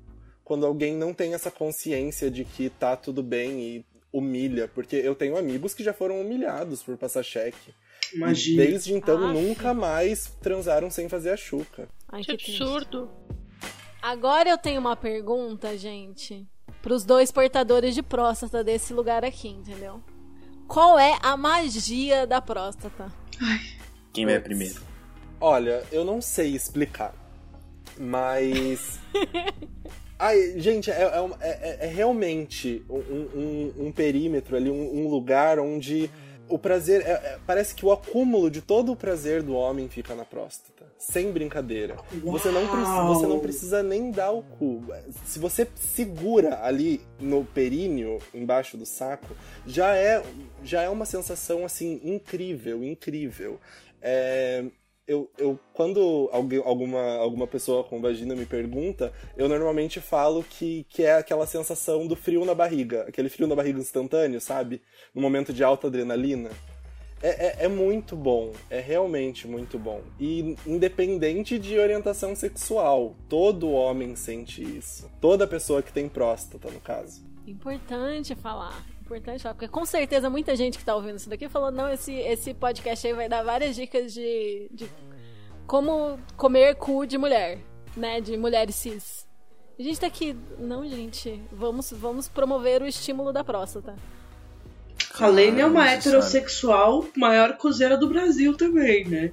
quando 0.46 0.64
alguém 0.64 0.94
não 0.94 1.12
tem 1.12 1.34
essa 1.34 1.50
consciência 1.50 2.30
de 2.30 2.44
que 2.44 2.70
tá 2.70 2.94
tudo 2.94 3.20
bem 3.20 3.60
e 3.60 3.84
humilha. 4.12 4.68
Porque 4.68 4.94
eu 4.94 5.12
tenho 5.12 5.36
amigos 5.36 5.74
que 5.74 5.82
já 5.82 5.92
foram 5.92 6.20
humilhados 6.20 6.84
por 6.84 6.96
passar 6.96 7.24
cheque. 7.24 7.74
E 8.12 8.16
Imagina. 8.16 8.64
desde 8.64 8.94
então 8.94 9.24
Aff. 9.24 9.34
nunca 9.34 9.74
mais 9.74 10.26
transaram 10.40 10.88
sem 10.88 11.08
fazer 11.08 11.30
a 11.30 11.36
chuca. 11.36 11.88
Ai, 12.08 12.22
Que 12.22 12.30
absurdo. 12.30 13.10
Agora 14.00 14.48
eu 14.48 14.56
tenho 14.56 14.80
uma 14.80 14.94
pergunta, 14.94 15.76
gente, 15.76 16.46
pros 16.80 17.04
dois 17.04 17.32
portadores 17.32 17.92
de 17.92 18.02
próstata 18.02 18.62
desse 18.62 18.92
lugar 18.94 19.24
aqui, 19.24 19.48
entendeu? 19.48 20.00
Qual 20.68 20.96
é 20.96 21.18
a 21.22 21.36
magia 21.36 22.24
da 22.24 22.40
próstata? 22.40 23.12
Quem 24.12 24.24
vai 24.24 24.38
primeiro? 24.38 24.80
Olha, 25.40 25.84
eu 25.90 26.04
não 26.04 26.20
sei 26.20 26.54
explicar. 26.54 27.12
Mas. 27.98 29.00
Ai, 30.18 30.54
gente, 30.58 30.90
é, 30.90 31.02
é 31.02 31.20
um- 31.20 31.34
é- 31.40 31.78
é 31.82 31.86
realmente 31.86 32.84
um, 32.88 32.96
um- 32.98 33.74
um 33.86 33.92
perímetro 33.92 34.56
ali, 34.56 34.70
um, 34.70 35.04
um 35.04 35.08
lugar 35.08 35.58
onde 35.58 36.10
o 36.48 36.58
prazer. 36.58 37.02
é- 37.02 37.10
é- 37.10 37.38
parece 37.46 37.74
que 37.74 37.84
o 37.84 37.92
acúmulo 37.92 38.50
de 38.50 38.62
todo 38.62 38.92
o 38.92 38.96
prazer 38.96 39.42
do 39.42 39.54
homem 39.54 39.88
fica 39.88 40.14
na 40.14 40.24
próstata. 40.24 40.86
Sem 40.96 41.30
brincadeira. 41.30 41.96
Você 42.22 42.50
não, 42.50 42.66
preci- 42.66 42.90
Uau! 42.90 43.14
você 43.14 43.26
não 43.26 43.38
precisa 43.40 43.82
nem 43.82 44.10
dar 44.10 44.30
o 44.30 44.42
cu. 44.42 44.82
Se 45.26 45.38
você 45.38 45.66
segura 45.74 46.60
ali 46.64 47.02
no 47.20 47.44
períneo, 47.44 48.18
embaixo 48.32 48.76
do 48.78 48.86
saco, 48.86 49.36
já 49.66 49.94
é, 49.94 50.22
já 50.64 50.82
é 50.82 50.88
uma 50.88 51.04
sensação 51.04 51.64
assim 51.66 52.00
incrível, 52.02 52.82
incrível. 52.82 53.60
É, 54.00 54.64
eu, 55.06 55.30
eu 55.38 55.58
quando 55.72 56.28
alguém, 56.32 56.60
alguma, 56.64 57.16
alguma 57.16 57.46
pessoa 57.46 57.84
com 57.84 58.00
vagina 58.00 58.34
me 58.34 58.44
pergunta, 58.44 59.12
eu 59.36 59.48
normalmente 59.48 60.00
falo 60.00 60.42
que, 60.42 60.84
que 60.88 61.02
é 61.02 61.14
aquela 61.14 61.46
sensação 61.46 62.06
do 62.06 62.16
frio 62.16 62.44
na 62.44 62.54
barriga, 62.54 63.02
aquele 63.02 63.28
frio 63.28 63.46
na 63.46 63.54
barriga 63.54 63.78
instantâneo, 63.78 64.40
sabe? 64.40 64.82
No 65.14 65.22
momento 65.22 65.52
de 65.52 65.62
alta 65.62 65.86
adrenalina. 65.86 66.50
É, 67.22 67.62
é, 67.62 67.64
é 67.64 67.68
muito 67.68 68.14
bom, 68.14 68.52
é 68.68 68.78
realmente 68.78 69.48
muito 69.48 69.78
bom. 69.78 70.02
E 70.20 70.54
independente 70.66 71.58
de 71.58 71.78
orientação 71.78 72.36
sexual, 72.36 73.16
todo 73.28 73.70
homem 73.70 74.14
sente 74.14 74.62
isso. 74.62 75.10
Toda 75.20 75.46
pessoa 75.46 75.82
que 75.82 75.92
tem 75.92 76.08
próstata, 76.08 76.70
no 76.70 76.80
caso. 76.80 77.24
Importante 77.46 78.34
falar. 78.34 78.84
Importante 79.06 79.40
falar, 79.40 79.54
porque 79.54 79.68
com 79.68 79.86
certeza 79.86 80.28
muita 80.28 80.56
gente 80.56 80.76
que 80.76 80.84
tá 80.84 80.94
ouvindo 80.94 81.16
isso 81.16 81.30
daqui 81.30 81.48
falou: 81.48 81.70
não, 81.70 81.88
esse, 81.88 82.12
esse 82.12 82.52
podcast 82.52 83.06
aí 83.06 83.12
vai 83.14 83.28
dar 83.28 83.44
várias 83.44 83.76
dicas 83.76 84.12
de, 84.12 84.68
de 84.72 84.90
como 85.64 86.18
comer 86.36 86.74
cu 86.74 87.06
de 87.06 87.16
mulher, 87.16 87.60
né? 87.96 88.20
De 88.20 88.36
mulheres 88.36 88.74
cis. 88.74 89.24
A 89.78 89.82
gente 89.82 90.00
tá 90.00 90.08
aqui. 90.08 90.36
Não, 90.58 90.84
gente, 90.88 91.40
vamos, 91.52 91.92
vamos 91.92 92.28
promover 92.28 92.82
o 92.82 92.86
estímulo 92.86 93.32
da 93.32 93.44
próstata. 93.44 93.94
A 95.20 95.28
Lene 95.28 95.60
é 95.60 95.66
uma 95.66 95.84
necessário. 95.84 96.18
heterossexual 96.18 97.04
maior 97.16 97.56
cozeira 97.56 97.96
do 97.96 98.08
Brasil 98.08 98.56
também, 98.56 99.06
né? 99.06 99.32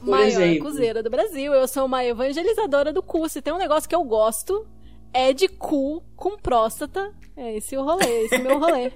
Por 0.00 0.10
Maior 0.10 0.26
exemplo. 0.26 0.64
cozeira 0.64 1.02
do 1.02 1.08
Brasil. 1.10 1.52
Eu 1.54 1.66
sou 1.66 1.86
uma 1.86 2.04
evangelizadora 2.04 2.92
do 2.92 3.02
cu. 3.02 3.26
Se 3.28 3.40
tem 3.40 3.52
um 3.54 3.58
negócio 3.58 3.88
que 3.88 3.94
eu 3.96 4.04
gosto, 4.04 4.66
é 5.12 5.32
de 5.32 5.48
cu 5.48 6.02
com 6.14 6.36
próstata. 6.36 7.12
É 7.40 7.56
esse 7.56 7.76
o 7.76 7.84
rolê, 7.84 8.24
esse 8.24 8.34
é 8.34 8.38
o 8.38 8.42
meu 8.42 8.58
rolê. 8.58 8.90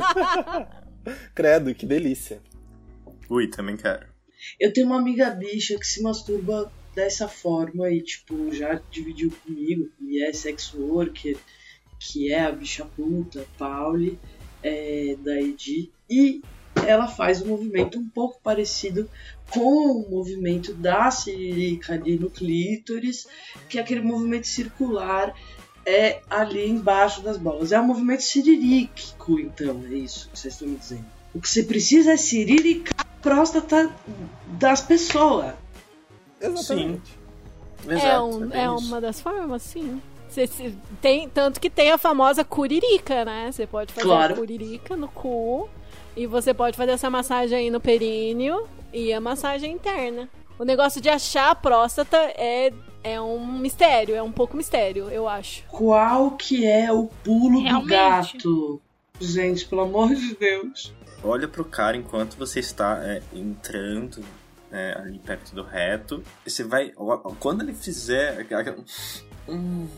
Credo, 1.34 1.74
que 1.74 1.84
delícia. 1.84 2.40
Ui, 3.28 3.46
também 3.48 3.76
quero. 3.76 4.06
Eu 4.58 4.72
tenho 4.72 4.86
uma 4.86 4.96
amiga 4.96 5.28
bicha 5.28 5.78
que 5.78 5.86
se 5.86 6.02
masturba 6.02 6.72
dessa 6.94 7.28
forma 7.28 7.90
e, 7.90 8.00
tipo, 8.00 8.50
já 8.50 8.80
dividiu 8.90 9.30
comigo, 9.44 9.90
e 10.00 10.24
é 10.24 10.32
sex 10.32 10.72
worker, 10.72 11.36
que 12.00 12.32
é 12.32 12.46
a 12.46 12.50
bicha 12.50 12.86
puta, 12.96 13.46
Pauli, 13.58 14.18
é, 14.62 15.14
da 15.22 15.38
Edi, 15.38 15.92
e 16.08 16.40
ela 16.86 17.08
faz 17.08 17.42
um 17.42 17.48
movimento 17.48 17.98
um 17.98 18.08
pouco 18.08 18.40
parecido 18.42 19.10
com 19.50 20.00
o 20.00 20.10
movimento 20.10 20.72
da 20.72 21.10
siririca 21.10 21.92
ali 21.92 22.18
no 22.18 22.30
clítoris, 22.30 23.26
que 23.68 23.78
é 23.78 23.82
aquele 23.82 24.00
movimento 24.00 24.46
circular 24.46 25.34
é 25.88 26.20
ali 26.28 26.68
embaixo 26.68 27.20
das 27.22 27.36
bolas. 27.36 27.72
É 27.72 27.80
um 27.80 27.84
movimento 27.84 28.22
sirírico, 28.22 29.38
então, 29.40 29.82
é 29.90 29.94
isso 29.94 30.28
que 30.30 30.38
vocês 30.38 30.54
estão 30.54 30.68
me 30.68 30.76
dizendo. 30.76 31.04
O 31.34 31.40
que 31.40 31.48
você 31.48 31.62
precisa 31.62 32.12
é 32.12 32.16
siriricar 32.16 32.94
a 33.00 33.04
próstata 33.22 33.90
das 34.58 34.80
pessoas. 34.80 35.54
Exatamente. 36.40 37.18
é, 37.88 37.94
Exato, 37.94 38.24
um- 38.24 38.46
bem 38.46 38.60
é 38.60 38.64
isso. 38.74 38.86
uma 38.86 39.00
das 39.00 39.20
formas, 39.20 39.62
sim. 39.62 40.00
Cê- 40.28 40.46
cê- 40.46 40.72
tem, 41.00 41.28
tanto 41.28 41.58
que 41.60 41.70
tem 41.70 41.90
a 41.90 41.98
famosa 41.98 42.44
curirica, 42.44 43.24
né? 43.24 43.50
Você 43.50 43.66
pode 43.66 43.92
fazer 43.92 44.06
Claro. 44.06 44.34
a 44.34 44.36
curirica 44.36 44.94
no 44.96 45.08
cu 45.08 45.68
e 46.16 46.26
você 46.26 46.52
pode 46.52 46.76
fazer 46.76 46.92
essa 46.92 47.08
massagem 47.08 47.56
aí 47.58 47.70
no 47.70 47.80
períneo 47.80 48.68
e 48.92 49.12
a 49.12 49.20
massagem 49.20 49.72
interna. 49.72 50.28
O 50.58 50.64
negócio 50.64 51.00
de 51.00 51.08
achar 51.08 51.50
a 51.50 51.54
próstata 51.54 52.16
é, 52.36 52.72
é 53.08 53.20
um 53.20 53.58
mistério, 53.58 54.14
é 54.14 54.22
um 54.22 54.32
pouco 54.32 54.56
mistério, 54.56 55.08
eu 55.08 55.28
acho. 55.28 55.64
Qual 55.68 56.32
que 56.36 56.66
é 56.66 56.92
o 56.92 57.06
pulo 57.24 57.58
do 57.58 57.64
Realmente. 57.64 57.88
gato? 57.90 58.82
Gente, 59.20 59.66
pelo 59.66 59.80
amor 59.82 60.14
de 60.14 60.34
Deus. 60.36 60.94
Olha 61.24 61.48
pro 61.48 61.64
cara 61.64 61.96
enquanto 61.96 62.36
você 62.36 62.60
está 62.60 63.00
é, 63.04 63.20
entrando 63.32 64.24
né, 64.70 64.94
ali 64.96 65.18
perto 65.18 65.54
do 65.54 65.62
reto. 65.64 66.22
E 66.46 66.50
você 66.50 66.62
vai. 66.62 66.92
Quando 67.40 67.62
ele 67.62 67.74
fizer. 67.74 68.40
aquela- 68.40 68.76
Hum, 69.48 69.88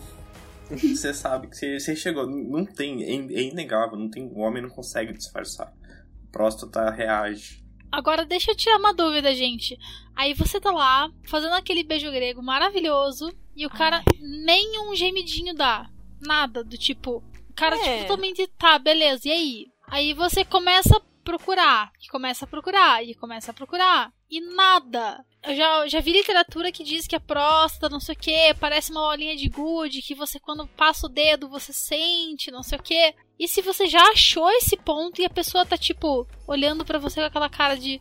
você 0.70 1.12
sabe 1.12 1.48
que 1.48 1.78
você, 1.78 1.94
chegou. 1.96 2.26
Não 2.26 2.64
tem. 2.64 3.02
É, 3.02 3.14
é 3.40 3.42
inegável. 3.42 3.98
Não 3.98 4.08
tem, 4.08 4.24
o 4.24 4.38
homem 4.38 4.62
não 4.62 4.70
consegue 4.70 5.12
disfarçar. 5.12 5.66
A 5.66 6.32
próstata 6.32 6.88
reage. 6.90 7.59
Agora 7.90 8.24
deixa 8.24 8.52
eu 8.52 8.56
tirar 8.56 8.78
uma 8.78 8.94
dúvida, 8.94 9.34
gente. 9.34 9.78
Aí 10.14 10.34
você 10.34 10.60
tá 10.60 10.70
lá, 10.70 11.10
fazendo 11.24 11.54
aquele 11.54 11.82
beijo 11.82 12.10
grego 12.10 12.42
maravilhoso, 12.42 13.32
e 13.56 13.66
o 13.66 13.70
cara 13.70 14.02
nem 14.20 14.80
um 14.88 14.94
gemidinho 14.94 15.54
dá. 15.54 15.88
Nada, 16.20 16.62
do 16.62 16.76
tipo. 16.78 17.22
O 17.48 17.52
cara, 17.54 17.76
É. 17.76 17.78
tipo, 17.82 18.00
totalmente 18.08 18.46
tá, 18.58 18.78
beleza, 18.78 19.28
e 19.28 19.32
aí? 19.32 19.66
Aí 19.88 20.14
você 20.14 20.44
começa 20.44 20.96
a 20.96 21.02
procurar, 21.24 21.92
e 22.02 22.08
começa 22.08 22.44
a 22.44 22.48
procurar, 22.48 23.04
e 23.04 23.14
começa 23.14 23.50
a 23.50 23.54
procurar, 23.54 24.12
e 24.30 24.40
nada. 24.40 25.24
Eu 25.42 25.56
já, 25.56 25.88
já 25.88 26.00
vi 26.00 26.12
literatura 26.12 26.70
que 26.70 26.84
diz 26.84 27.06
que 27.06 27.16
a 27.16 27.20
próstata, 27.20 27.88
não 27.88 28.00
sei 28.00 28.14
o 28.14 28.18
que, 28.18 28.54
parece 28.60 28.90
uma 28.90 29.00
bolinha 29.00 29.36
de 29.36 29.48
gude, 29.48 30.02
que 30.02 30.14
você, 30.14 30.38
quando 30.38 30.66
passa 30.66 31.06
o 31.06 31.10
dedo, 31.10 31.48
você 31.48 31.72
sente, 31.72 32.50
não 32.50 32.62
sei 32.62 32.78
o 32.78 32.82
que. 32.82 33.14
E 33.38 33.48
se 33.48 33.62
você 33.62 33.86
já 33.86 34.02
achou 34.10 34.50
esse 34.50 34.76
ponto 34.76 35.20
e 35.20 35.24
a 35.24 35.30
pessoa 35.30 35.64
tá, 35.64 35.78
tipo, 35.78 36.26
olhando 36.46 36.84
pra 36.84 36.98
você 36.98 37.20
com 37.20 37.26
aquela 37.26 37.48
cara 37.48 37.76
de. 37.76 38.00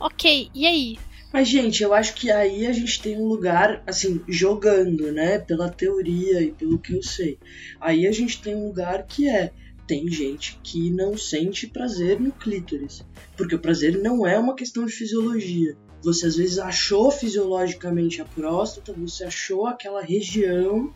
Ok, 0.00 0.50
e 0.52 0.66
aí? 0.66 0.98
Mas, 1.32 1.48
gente, 1.48 1.82
eu 1.82 1.92
acho 1.92 2.14
que 2.14 2.30
aí 2.30 2.66
a 2.66 2.72
gente 2.72 3.00
tem 3.00 3.16
um 3.16 3.26
lugar, 3.26 3.82
assim, 3.86 4.22
jogando, 4.28 5.12
né? 5.12 5.38
Pela 5.38 5.68
teoria 5.68 6.40
e 6.40 6.50
pelo 6.50 6.78
que 6.78 6.94
eu 6.94 7.02
sei. 7.02 7.38
Aí 7.80 8.06
a 8.06 8.12
gente 8.12 8.40
tem 8.40 8.54
um 8.54 8.66
lugar 8.66 9.06
que 9.06 9.28
é 9.28 9.52
tem 9.86 10.08
gente 10.08 10.58
que 10.62 10.90
não 10.90 11.16
sente 11.16 11.66
prazer 11.66 12.20
no 12.20 12.32
clítoris, 12.32 13.04
porque 13.36 13.54
o 13.54 13.58
prazer 13.58 13.98
não 14.02 14.26
é 14.26 14.38
uma 14.38 14.54
questão 14.54 14.84
de 14.84 14.92
fisiologia. 14.92 15.76
Você 16.02 16.26
às 16.26 16.36
vezes 16.36 16.58
achou 16.58 17.10
fisiologicamente 17.10 18.20
a 18.20 18.24
próstata, 18.24 18.92
você 18.92 19.24
achou 19.24 19.66
aquela 19.66 20.02
região 20.02 20.92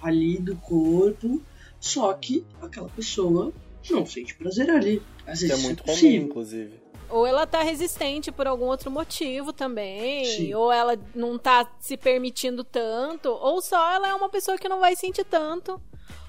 ali 0.00 0.38
do 0.38 0.56
corpo, 0.56 1.42
só 1.80 2.12
que 2.12 2.44
aquela 2.60 2.88
pessoa 2.88 3.52
não 3.90 4.06
sente 4.06 4.34
prazer 4.34 4.70
ali. 4.70 5.02
Às 5.26 5.40
vezes 5.40 5.54
Que 5.56 5.62
é 5.62 5.64
muito 5.64 5.82
é 5.86 5.94
comum, 5.94 6.26
inclusive. 6.26 6.88
Ou 7.10 7.26
ela 7.26 7.46
tá 7.46 7.62
resistente 7.62 8.30
por 8.30 8.46
algum 8.46 8.66
outro 8.66 8.90
motivo 8.90 9.52
também, 9.52 10.24
Sim. 10.26 10.54
ou 10.54 10.70
ela 10.70 10.98
não 11.14 11.38
tá 11.38 11.70
se 11.80 11.96
permitindo 11.96 12.62
tanto, 12.62 13.30
ou 13.30 13.62
só 13.62 13.92
ela 13.92 14.08
é 14.08 14.14
uma 14.14 14.28
pessoa 14.28 14.58
que 14.58 14.68
não 14.68 14.80
vai 14.80 14.94
sentir 14.94 15.24
tanto. 15.24 15.80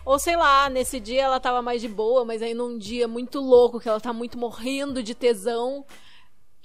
Ou 0.09 0.17
sei 0.17 0.35
lá, 0.35 0.67
nesse 0.71 0.99
dia 0.99 1.21
ela 1.21 1.39
tava 1.39 1.61
mais 1.61 1.79
de 1.79 1.87
boa, 1.87 2.25
mas 2.25 2.41
aí 2.41 2.55
num 2.55 2.79
dia 2.79 3.07
muito 3.07 3.39
louco, 3.39 3.79
que 3.79 3.87
ela 3.87 4.01
tá 4.01 4.11
muito 4.11 4.39
morrendo 4.39 5.03
de 5.03 5.13
tesão, 5.13 5.85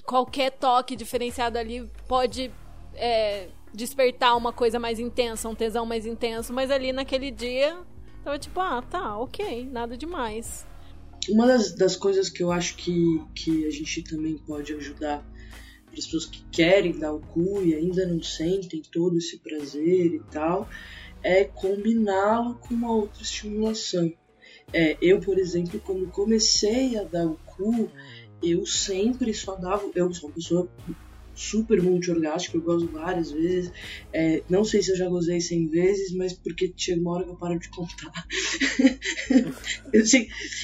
qualquer 0.03 0.51
toque 0.53 0.97
diferenciado 0.97 1.59
ali 1.59 1.87
pode 2.09 2.51
é, 2.95 3.49
despertar 3.75 4.35
uma 4.35 4.51
coisa 4.51 4.79
mais 4.79 4.99
intensa, 4.99 5.47
um 5.47 5.55
tesão 5.55 5.85
mais 5.85 6.07
intenso, 6.07 6.55
mas 6.55 6.71
ali 6.71 6.91
naquele 6.91 7.31
dia 7.31 7.77
tava 8.25 8.39
tipo, 8.39 8.59
ah, 8.61 8.81
tá, 8.81 9.19
ok, 9.19 9.69
nada 9.71 9.95
demais. 9.95 10.67
Uma 11.29 11.47
das, 11.47 11.75
das 11.75 11.97
coisas 11.97 12.31
que 12.31 12.43
eu 12.43 12.51
acho 12.51 12.77
que, 12.77 13.21
que 13.35 13.67
a 13.67 13.71
gente 13.71 14.03
também 14.05 14.39
pode 14.39 14.73
ajudar 14.73 15.23
para 15.85 15.99
as 15.99 16.07
pessoas 16.07 16.25
que 16.25 16.43
querem 16.51 16.99
dar 16.99 17.13
o 17.13 17.21
cu 17.21 17.63
e 17.63 17.75
ainda 17.75 18.07
não 18.07 18.23
sentem 18.23 18.81
todo 18.91 19.19
esse 19.19 19.37
prazer 19.37 20.15
e 20.15 20.21
tal, 20.31 20.67
é 21.25 21.45
combiná-lo 21.45 22.57
com 22.57 22.75
uma 22.75 22.93
outra 22.93 23.23
estimulação. 23.23 24.13
É, 24.73 24.97
eu, 25.01 25.21
por 25.21 25.39
exemplo, 25.39 25.81
quando 25.81 26.07
comecei 26.09 26.97
a 26.99 27.03
dar 27.03 27.27
o 27.27 27.39
cu, 27.47 27.91
eu 28.43 28.67
sempre 28.67 29.33
só 29.33 29.57
dava. 29.57 29.91
Eu 29.95 30.13
sou 30.13 30.29
uma 30.29 30.35
pessoa 30.35 30.69
super 31.35 31.83
multi-orgástica, 31.83 32.57
eu 32.57 32.63
gosto 32.63 32.87
várias 32.89 33.31
vezes. 33.31 33.73
É, 34.13 34.43
não 34.49 34.65
sei 34.65 34.83
se 34.83 34.93
eu 34.93 34.97
já 34.97 35.09
gozei 35.09 35.41
100 35.41 35.69
vezes, 35.69 36.13
mas 36.13 36.33
porque 36.33 36.73
chega 36.77 37.01
uma 37.01 37.13
hora 37.13 37.25
que 37.25 37.31
eu 37.31 37.37
paro 37.37 37.59
de 37.59 37.69
contar. 37.71 38.13
eu, 39.93 40.03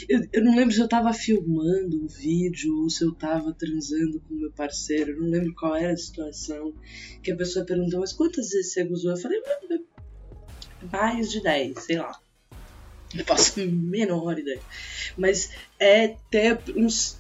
eu, 0.09 0.29
eu 0.33 0.45
não 0.45 0.55
lembro 0.55 0.75
se 0.75 0.81
eu 0.81 0.89
tava 0.89 1.13
filmando 1.13 2.05
um 2.05 2.07
vídeo 2.07 2.83
ou 2.83 2.91
se 2.91 3.05
eu 3.05 3.13
tava 3.13 3.53
transando 3.53 4.21
com 4.21 4.35
meu 4.35 4.53
parceiro, 4.53 5.13
eu 5.13 5.21
não 5.21 5.31
lembro 5.31 5.55
qual 5.55 5.75
era 5.75 5.93
a 5.93 5.97
situação. 5.97 6.75
Que 7.23 7.33
a 7.33 7.37
pessoa 7.37 7.65
perguntou, 7.65 8.01
mas 8.01 8.13
quantas 8.13 8.51
vezes 8.51 8.73
você 8.73 8.85
gozou? 8.85 9.11
Eu 9.11 9.17
falei, 9.17 9.41
mais 10.91 11.31
de 11.31 11.43
10, 11.43 11.79
sei 11.79 11.99
lá. 11.99 12.19
Não 13.15 13.25
faço 13.25 13.61
a 13.61 13.65
menor 13.67 14.39
ideia. 14.39 14.61
Mas 15.17 15.51
é 15.79 16.17
ter 16.31 16.59
uns, 16.77 17.19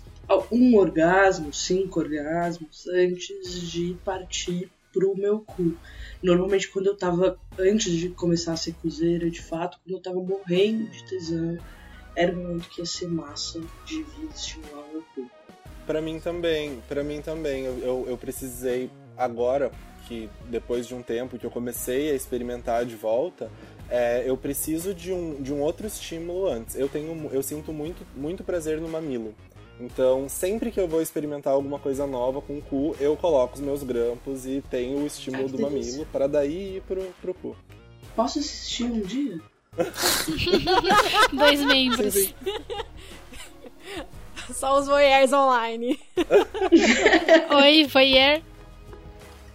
um 0.51 0.77
orgasmo, 0.77 1.53
cinco 1.53 2.01
orgasmos, 2.01 2.87
antes 2.87 3.71
de 3.71 3.97
partir 4.05 4.71
pro 4.93 5.17
meu 5.17 5.41
cu. 5.41 5.77
Normalmente 6.23 6.69
quando 6.69 6.87
eu 6.87 6.97
tava, 6.97 7.39
antes 7.59 7.93
de 7.93 8.11
começar 8.11 8.53
a 8.53 8.57
ser 8.57 8.75
cozeira, 8.75 9.31
de 9.31 9.41
fato, 9.41 9.79
quando 9.85 9.97
eu 9.97 10.03
tava 10.03 10.21
morrendo 10.21 10.89
de 10.91 11.05
tesão, 11.05 11.59
era 12.15 12.33
o 12.33 12.37
momento 12.37 12.69
que 12.69 12.81
ia 12.81 12.87
ser 12.87 13.09
massa 13.09 13.61
de 13.87 14.03
vir 14.03 14.29
estimular 14.35 14.85
o 14.85 14.93
meu 14.93 15.05
cu. 15.15 15.31
Pra 15.87 16.01
mim 16.01 16.21
também, 16.21 16.81
pra 16.89 17.03
mim 17.03 17.21
também. 17.21 17.65
Eu, 17.65 17.79
eu, 17.79 18.07
eu 18.11 18.19
precisei 18.19 18.91
agora, 19.17 19.73
que 20.11 20.29
depois 20.49 20.89
de 20.89 20.95
um 20.95 21.03
tempo 21.03 21.39
que 21.39 21.47
eu 21.47 21.51
comecei 21.53 22.11
a 22.11 22.15
experimentar 22.15 22.85
de 22.85 22.97
volta, 22.97 23.49
é, 23.89 24.25
eu 24.27 24.37
preciso 24.37 24.93
de 24.93 25.13
um, 25.13 25.41
de 25.41 25.53
um 25.53 25.61
outro 25.61 25.87
estímulo 25.87 26.49
antes. 26.49 26.75
Eu 26.75 26.89
tenho, 26.89 27.31
eu 27.33 27.43
sinto 27.45 27.73
muito, 27.73 28.05
muito 28.17 28.43
prazer 28.43 28.81
no 28.81 28.89
mamilo. 28.89 29.33
Então, 29.79 30.29
sempre 30.29 30.73
que 30.73 30.81
eu 30.81 30.89
vou 30.89 31.01
experimentar 31.01 31.53
alguma 31.53 31.79
coisa 31.79 32.09
nova 32.09 32.43
com 32.43 32.59
o 32.59 32.63
cu, 32.63 32.97
eu 32.99 33.17
coloco 33.17 33.55
os 33.55 33.61
meus 33.61 33.85
grampos 33.85 34.45
e 34.47 34.63
tenho 34.69 34.99
o 34.99 35.07
estímulo 35.07 35.45
Ai, 35.45 35.49
do 35.49 35.57
delícia. 35.57 35.93
mamilo 35.93 36.07
para 36.07 36.27
daí 36.27 36.77
ir 36.77 36.83
pro, 36.83 37.03
pro 37.23 37.33
cu. 37.33 37.57
Posso 38.17 38.41
assistir 38.41 38.85
um 38.85 39.01
dia? 39.01 39.41
Dois 41.33 41.65
membros. 41.65 42.35
Só 44.53 44.77
os 44.77 44.89
voyeurs 44.89 45.33
online. 45.33 45.99
Oi, 47.63 47.87
voyeur. 47.87 48.43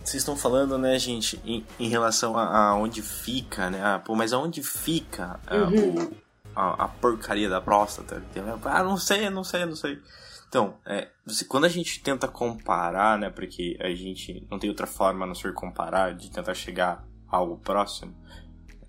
Vocês 0.05 0.21
estão 0.21 0.37
falando, 0.37 0.77
né, 0.77 0.97
gente, 0.99 1.41
em, 1.43 1.65
em 1.79 1.89
relação 1.89 2.37
a, 2.37 2.69
a 2.69 2.75
onde 2.75 3.01
fica, 3.01 3.69
né? 3.71 3.81
Ah, 3.83 3.99
pô, 3.99 4.15
mas 4.15 4.33
aonde 4.33 4.61
fica 4.61 5.39
ah, 5.47 5.55
Uhum. 5.69 5.95
o- 5.95 6.25
a, 6.55 6.85
a 6.85 6.87
porcaria 6.87 7.49
da 7.49 7.59
próstata? 7.59 8.23
Ah, 8.65 8.83
não 8.83 8.97
sei, 8.97 9.29
não 9.29 9.43
sei, 9.43 9.65
não 9.65 9.75
sei. 9.75 9.99
Então, 10.47 10.75
é, 10.85 11.09
quando 11.49 11.65
a 11.65 11.69
gente 11.69 12.01
tenta 12.01 12.27
comparar, 12.27 13.17
né, 13.17 13.29
porque 13.31 13.75
a 13.81 13.89
gente 13.95 14.47
não 14.49 14.59
tem 14.59 14.69
outra 14.69 14.87
forma 14.87 15.25
a 15.25 15.27
não 15.27 15.35
ser 15.35 15.53
comparar, 15.53 16.13
de 16.13 16.29
tentar 16.31 16.53
chegar 16.53 17.03
a 17.27 17.35
algo 17.37 17.57
próximo, 17.57 18.15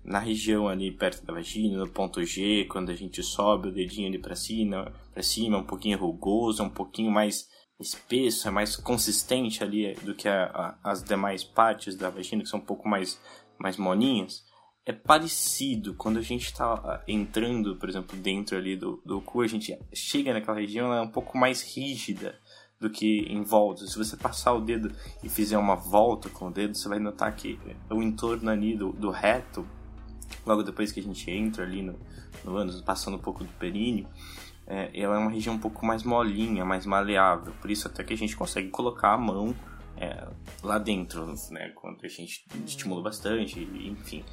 na 0.05 0.19
região 0.19 0.69
ali 0.69 0.91
perto 0.91 1.25
da 1.25 1.33
vagina, 1.33 1.77
no 1.79 1.89
ponto 1.89 2.23
G, 2.23 2.65
quando 2.69 2.89
a 2.91 2.95
gente 2.95 3.21
sobe 3.23 3.67
o 3.67 3.73
dedinho 3.73 4.07
ali 4.07 4.19
pra 4.19 4.35
cima, 4.35 4.93
pra 5.13 5.21
cima, 5.23 5.57
é 5.57 5.59
um 5.59 5.65
pouquinho 5.65 5.97
rugoso, 5.97 6.61
é 6.61 6.65
um 6.65 6.69
pouquinho 6.69 7.11
mais 7.11 7.49
espesso, 7.79 8.47
é 8.47 8.51
mais 8.51 8.75
consistente 8.75 9.63
ali 9.63 9.93
do 9.95 10.15
que 10.15 10.27
a- 10.27 10.45
a- 10.83 10.91
as 10.91 11.03
demais 11.03 11.43
partes 11.43 11.95
da 11.95 12.09
vagina, 12.09 12.43
que 12.43 12.49
são 12.49 12.59
um 12.59 12.65
pouco 12.65 12.87
mais, 12.87 13.19
mais 13.59 13.77
molinhas. 13.77 14.43
É 14.85 14.93
parecido 14.93 15.93
quando 15.93 16.17
a 16.17 16.21
gente 16.21 16.53
tá 16.53 16.73
ah, 16.73 17.03
entrando, 17.07 17.75
por 17.75 17.89
exemplo, 17.89 18.17
dentro 18.17 18.57
ali 18.57 18.75
do, 18.75 19.01
do 19.05 19.21
cu, 19.21 19.41
a 19.41 19.47
gente 19.47 19.77
chega 19.93 20.33
naquela 20.33 20.59
região, 20.59 20.87
ela 20.87 20.97
é 20.97 21.01
um 21.01 21.11
pouco 21.11 21.37
mais 21.37 21.61
rígida 21.61 22.39
do 22.79 22.89
que 22.89 23.25
em 23.27 23.43
volta. 23.43 23.85
Se 23.85 23.97
você 23.97 24.15
passar 24.15 24.53
o 24.53 24.61
dedo 24.61 24.91
e 25.23 25.29
fizer 25.29 25.57
uma 25.57 25.75
volta 25.75 26.29
com 26.29 26.47
o 26.47 26.51
dedo, 26.51 26.75
você 26.75 26.87
vai 26.87 26.99
notar 26.99 27.35
que 27.35 27.59
o 27.89 28.01
entorno 28.01 28.49
ali 28.49 28.77
do, 28.77 28.93
do 28.93 29.11
reto 29.11 29.67
logo 30.45 30.63
depois 30.63 30.91
que 30.91 30.99
a 30.99 31.03
gente 31.03 31.29
entra 31.29 31.63
ali 31.63 31.81
no, 31.81 31.99
no 32.43 32.55
ânus, 32.55 32.81
passando 32.81 33.17
um 33.17 33.21
pouco 33.21 33.43
do 33.43 33.51
períneo, 33.53 34.07
é, 34.67 34.89
ela 34.93 35.15
é 35.15 35.19
uma 35.19 35.31
região 35.31 35.55
um 35.55 35.59
pouco 35.59 35.85
mais 35.85 36.03
molinha, 36.03 36.65
mais 36.65 36.85
maleável. 36.85 37.53
Por 37.61 37.71
isso 37.71 37.87
até 37.87 38.03
que 38.03 38.13
a 38.13 38.17
gente 38.17 38.35
consegue 38.35 38.69
colocar 38.69 39.13
a 39.13 39.17
mão 39.17 39.55
é, 39.95 40.27
lá 40.61 40.77
dentro, 40.77 41.33
né? 41.51 41.69
Quando 41.69 42.03
a 42.03 42.07
gente 42.07 42.45
estimula 42.65 43.01
bastante, 43.01 43.59
enfim. 43.61 44.23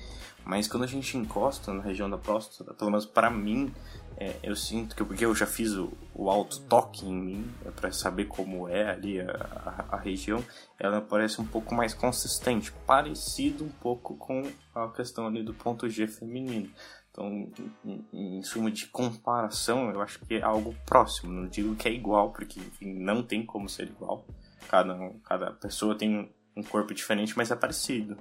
Mas 0.44 0.68
quando 0.68 0.82
a 0.84 0.86
gente 0.86 1.16
encosta 1.16 1.72
na 1.72 1.82
região 1.82 2.10
da 2.10 2.18
próstata, 2.18 2.74
pelo 2.74 2.90
menos 2.90 3.06
para 3.06 3.30
mim, 3.30 3.72
é, 4.16 4.36
eu 4.42 4.54
sinto 4.54 4.94
que 4.94 5.02
porque 5.02 5.24
eu 5.24 5.34
já 5.34 5.46
fiz 5.46 5.72
o, 5.72 5.92
o 6.14 6.28
alto 6.28 6.60
toque 6.62 7.06
em 7.06 7.14
mim 7.14 7.50
é, 7.64 7.70
para 7.70 7.90
saber 7.90 8.26
como 8.26 8.68
é 8.68 8.90
ali 8.90 9.20
a, 9.20 9.24
a, 9.30 9.96
a 9.96 9.98
região, 9.98 10.44
ela 10.78 11.00
parece 11.00 11.40
um 11.40 11.46
pouco 11.46 11.74
mais 11.74 11.94
consistente, 11.94 12.70
parecido 12.86 13.64
um 13.64 13.70
pouco 13.70 14.16
com 14.16 14.42
a 14.74 14.88
questão 14.88 15.26
ali 15.26 15.42
do 15.42 15.54
ponto 15.54 15.88
G 15.88 16.06
feminino. 16.06 16.70
Então, 17.14 17.48
em, 17.84 18.04
em 18.12 18.42
suma 18.42 18.72
de 18.72 18.86
comparação, 18.88 19.88
eu 19.92 20.02
acho 20.02 20.18
que 20.18 20.34
é 20.34 20.42
algo 20.42 20.74
próximo. 20.84 21.32
Não 21.32 21.46
digo 21.46 21.76
que 21.76 21.86
é 21.86 21.92
igual, 21.92 22.32
porque 22.32 22.58
enfim, 22.58 22.92
não 22.92 23.22
tem 23.22 23.46
como 23.46 23.68
ser 23.68 23.84
igual. 23.86 24.26
Cada, 24.68 25.10
cada 25.24 25.52
pessoa 25.52 25.96
tem 25.96 26.18
um- 26.18 26.28
um 26.56 26.62
corpo 26.64 26.92
diferente, 26.92 27.32
mas 27.36 27.52
é 27.52 27.56
parecido. 27.56 28.16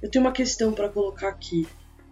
Eu 0.00 0.08
tenho 0.08 0.24
uma 0.24 0.30
questão 0.32 0.72
para 0.72 0.88
colocar 0.88 1.28
aqui. 1.30 1.66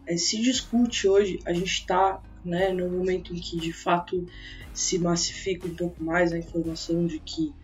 É, 0.05 0.17
se 0.17 0.43
discute 0.43 1.07
hoje, 1.07 1.39
a 1.47 1.53
gente 1.53 1.73
está 1.73 2.21
né, 2.45 2.73
no 2.73 2.89
momento 2.91 3.33
em 3.33 3.37
que 3.41 3.57
de 3.57 3.73
fato 3.73 4.27
se 4.73 4.99
massifica 4.99 5.67
um 5.69 5.75
pouco 5.77 6.03
mais 6.03 6.33
a 6.33 6.39
informação 6.39 7.07
de 7.07 7.19
que 7.21 7.55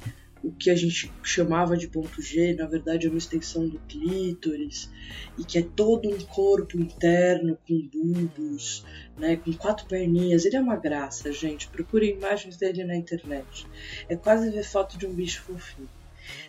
o 0.43 0.51
que 0.51 0.71
a 0.71 0.75
gente 0.75 1.13
chamava 1.23 1.77
de 1.77 1.87
ponto 1.89 2.23
G, 2.23 2.55
na 2.55 2.67
verdade, 2.67 3.07
é 3.07 3.11
uma 3.11 3.19
extensão 3.19 3.69
do 3.69 3.79
clítoris 3.81 4.91
e 5.39 5.45
que 5.45 5.59
é 5.59 5.63
todo 5.63 6.09
um 6.09 6.19
corpo 6.19 6.79
interno 6.79 7.59
com 7.69 7.89
bulbos, 7.93 8.85
né, 9.19 9.37
com 9.37 9.53
quatro 9.53 9.87
perninhas. 9.87 10.45
Ele 10.45 10.57
é 10.57 10.61
uma 10.61 10.77
graça, 10.77 11.31
gente. 11.31 11.69
Procure 11.69 12.11
imagens 12.11 12.57
dele 12.57 12.85
na 12.85 12.97
internet. 12.97 13.67
É 14.09 14.17
quase 14.17 14.51
ver 14.51 14.65
foto 14.65 14.97
de 14.97 15.07
um 15.07 15.13
bicho 15.13 15.43
fofinho. 15.43 15.89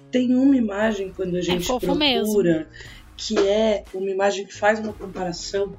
Tem 0.09 0.35
uma 0.35 0.55
imagem 0.55 1.11
quando 1.11 1.35
a 1.35 1.41
gente 1.41 1.65
fofo 1.65 1.85
procura 1.85 2.69
que 3.17 3.37
é 3.37 3.83
uma 3.93 4.09
imagem 4.09 4.45
que 4.45 4.53
faz 4.53 4.79
uma 4.79 4.93
comparação 4.93 5.77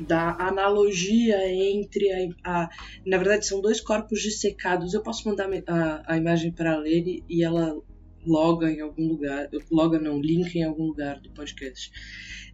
da 0.00 0.36
analogia 0.38 1.36
entre 1.52 2.10
a, 2.44 2.62
a- 2.62 2.68
na 3.06 3.18
verdade 3.18 3.46
são 3.46 3.60
dois 3.60 3.80
corpos 3.80 4.20
dissecados. 4.20 4.94
Eu 4.94 5.02
posso 5.02 5.28
mandar 5.28 5.48
a, 5.66 6.02
a 6.06 6.16
imagem 6.16 6.52
para 6.52 6.76
ler 6.78 7.06
e- 7.06 7.24
e 7.28 7.44
ela 7.44 7.76
loga 8.24 8.70
em 8.70 8.80
algum 8.80 9.08
lugar 9.08 9.48
loga 9.70 9.98
não 9.98 10.20
linka 10.20 10.56
em 10.56 10.62
algum 10.62 10.84
lugar 10.86 11.20
do 11.20 11.30
podcast. 11.30 11.90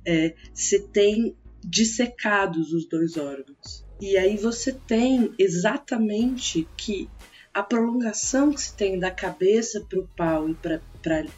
É, 0.06 0.34
você 0.54 0.80
tem 0.80 1.36
dissecados 1.62 2.72
os 2.72 2.88
dois 2.88 3.16
órgãos. 3.16 3.84
E 4.00 4.16
aí 4.16 4.36
você 4.36 4.72
tem 4.72 5.32
exatamente 5.38 6.66
que 6.76 7.08
a 7.52 7.62
prolongação 7.62 8.52
que 8.52 8.60
se 8.62 8.76
tem 8.76 8.98
da 8.98 9.10
cabeça 9.10 9.84
para 9.88 9.98
o 9.98 10.08
pau 10.16 10.48
e 10.48 10.54
para 10.54 10.80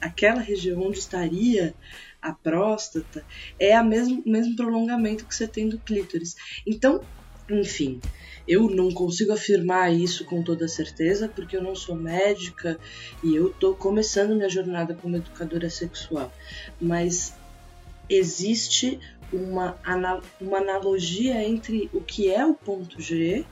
aquela 0.00 0.40
região 0.40 0.82
onde 0.82 0.98
estaria 0.98 1.74
a 2.20 2.32
próstata 2.32 3.24
é 3.58 3.74
a 3.74 3.82
mesmo, 3.82 4.22
o 4.24 4.30
mesmo 4.30 4.56
prolongamento 4.56 5.26
que 5.26 5.34
você 5.34 5.46
tem 5.46 5.68
do 5.68 5.78
clítoris. 5.78 6.34
Então, 6.66 7.00
enfim, 7.50 8.00
eu 8.46 8.68
não 8.68 8.90
consigo 8.90 9.32
afirmar 9.32 9.92
isso 9.92 10.24
com 10.24 10.42
toda 10.42 10.68
certeza 10.68 11.28
porque 11.28 11.56
eu 11.56 11.62
não 11.62 11.74
sou 11.74 11.94
médica 11.94 12.78
e 13.22 13.34
eu 13.34 13.50
tô 13.50 13.74
começando 13.74 14.34
minha 14.34 14.48
jornada 14.48 14.94
como 14.94 15.16
educadora 15.16 15.68
sexual. 15.70 16.32
Mas 16.80 17.34
existe 18.08 18.98
uma, 19.32 19.78
uma 20.40 20.58
analogia 20.58 21.42
entre 21.42 21.88
o 21.92 22.00
que 22.00 22.30
é 22.30 22.44
o 22.44 22.54
ponto 22.54 23.00
G 23.00 23.44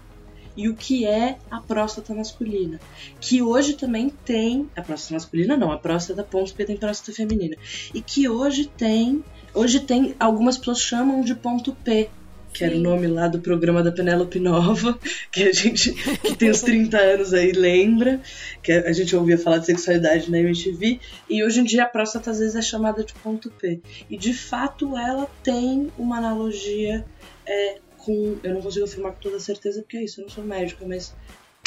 e 0.58 0.68
o 0.68 0.74
que 0.74 1.06
é 1.06 1.38
a 1.48 1.60
próstata 1.60 2.12
masculina. 2.12 2.80
Que 3.20 3.40
hoje 3.40 3.74
também 3.74 4.10
tem. 4.10 4.68
A 4.74 4.82
próstata 4.82 5.14
masculina 5.14 5.56
não, 5.56 5.70
a 5.70 5.78
próstata 5.78 6.24
ponto 6.24 6.48
porque 6.48 6.64
tem 6.64 6.76
próstata 6.76 7.16
feminina. 7.16 7.56
E 7.94 8.02
que 8.02 8.28
hoje 8.28 8.66
tem. 8.66 9.22
Hoje 9.54 9.78
tem. 9.78 10.16
Algumas 10.18 10.58
pessoas 10.58 10.80
chamam 10.80 11.20
de 11.20 11.36
ponto 11.36 11.72
P, 11.84 12.10
que 12.52 12.64
era 12.64 12.74
o 12.74 12.80
nome 12.80 13.06
lá 13.06 13.28
do 13.28 13.38
programa 13.38 13.84
da 13.84 13.92
Penélope 13.92 14.40
Nova, 14.40 14.98
que 15.30 15.44
a 15.44 15.52
gente 15.52 15.92
que 15.92 16.34
tem 16.34 16.50
uns 16.50 16.62
30 16.62 16.98
anos 16.98 17.32
aí 17.32 17.52
lembra, 17.52 18.20
que 18.60 18.72
a 18.72 18.92
gente 18.92 19.14
ouvia 19.14 19.38
falar 19.38 19.58
de 19.58 19.66
sexualidade 19.66 20.28
na 20.28 20.40
MTV, 20.40 20.98
e 21.30 21.44
hoje 21.44 21.60
em 21.60 21.64
dia 21.64 21.84
a 21.84 21.88
próstata 21.88 22.32
às 22.32 22.40
vezes 22.40 22.56
é 22.56 22.62
chamada 22.62 23.04
de 23.04 23.14
ponto 23.14 23.48
P. 23.48 23.80
E 24.10 24.18
de 24.18 24.34
fato 24.34 24.98
ela 24.98 25.28
tem 25.40 25.92
uma 25.96 26.18
analogia 26.18 27.04
é, 27.46 27.78
com. 28.08 28.38
Eu 28.42 28.54
não 28.54 28.62
consigo 28.62 28.86
afirmar 28.86 29.12
com 29.12 29.20
toda 29.20 29.38
certeza 29.38 29.82
porque 29.82 29.98
é 29.98 30.04
isso, 30.04 30.20
eu 30.20 30.22
não 30.22 30.30
sou 30.30 30.42
médica, 30.42 30.86
mas 30.88 31.14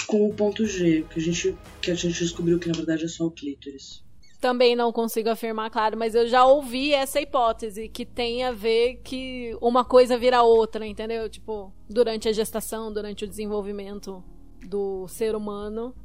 com 0.07 0.27
o 0.27 0.33
ponto 0.33 0.65
G, 0.65 1.05
que 1.11 1.19
a 1.19 1.21
gente, 1.21 1.55
que 1.79 1.91
a 1.91 1.93
gente 1.93 2.17
descobriu 2.17 2.57
que 2.57 2.67
na 2.67 2.73
verdade 2.73 3.05
é 3.05 3.07
só 3.07 3.25
o 3.25 3.31
clítoris. 3.31 4.03
Também 4.39 4.75
não 4.75 4.91
consigo 4.91 5.29
afirmar, 5.29 5.69
claro, 5.69 5.95
mas 5.95 6.15
eu 6.15 6.27
já 6.27 6.43
ouvi 6.43 6.93
essa 6.93 7.21
hipótese 7.21 7.87
que 7.87 8.03
tem 8.03 8.43
a 8.43 8.51
ver 8.51 8.99
que 9.03 9.55
uma 9.61 9.85
coisa 9.85 10.17
vira 10.17 10.41
outra, 10.41 10.83
entendeu? 10.83 11.29
Tipo, 11.29 11.71
durante 11.87 12.27
a 12.27 12.33
gestação, 12.33 12.91
durante 12.91 13.23
o 13.23 13.27
desenvolvimento 13.27 14.23
do 14.65 15.07
ser 15.07 15.35
humano, 15.35 15.95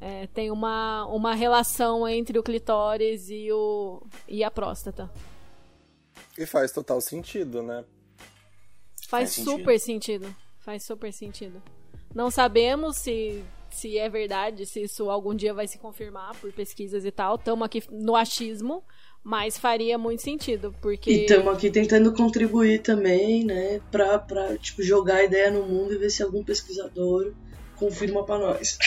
é, 0.00 0.26
tem 0.28 0.50
uma, 0.50 1.04
uma 1.08 1.34
relação 1.34 2.08
entre 2.08 2.38
o 2.38 2.42
clitóris 2.42 3.28
e, 3.28 3.52
o, 3.52 4.02
e 4.26 4.42
a 4.42 4.50
próstata. 4.50 5.10
E 6.38 6.46
faz 6.46 6.72
total 6.72 7.02
sentido, 7.02 7.62
né? 7.62 7.84
Faz, 9.06 9.34
Faz 9.34 9.44
super 9.44 9.78
sentido. 9.78 10.24
sentido. 10.24 10.36
Faz 10.58 10.84
super 10.84 11.12
sentido. 11.12 11.62
Não 12.14 12.30
sabemos 12.30 12.96
se 12.96 13.44
se 13.74 13.98
é 13.98 14.08
verdade, 14.08 14.64
se 14.64 14.82
isso 14.82 15.10
algum 15.10 15.34
dia 15.34 15.52
vai 15.52 15.66
se 15.66 15.78
confirmar 15.78 16.34
por 16.36 16.52
pesquisas 16.52 17.04
e 17.04 17.10
tal. 17.10 17.34
Estamos 17.34 17.66
aqui 17.66 17.82
no 17.90 18.14
achismo, 18.14 18.84
mas 19.22 19.58
faria 19.58 19.98
muito 19.98 20.22
sentido, 20.22 20.74
porque... 20.80 21.10
E 21.10 21.20
estamos 21.22 21.52
aqui 21.52 21.70
tentando 21.70 22.12
contribuir 22.12 22.82
também, 22.82 23.44
né, 23.44 23.80
pra, 23.90 24.18
pra 24.18 24.56
tipo, 24.56 24.82
jogar 24.82 25.16
a 25.16 25.24
ideia 25.24 25.50
no 25.50 25.66
mundo 25.66 25.92
e 25.92 25.98
ver 25.98 26.10
se 26.10 26.22
algum 26.22 26.44
pesquisador 26.44 27.34
confirma 27.76 28.24
para 28.24 28.38
nós. 28.38 28.78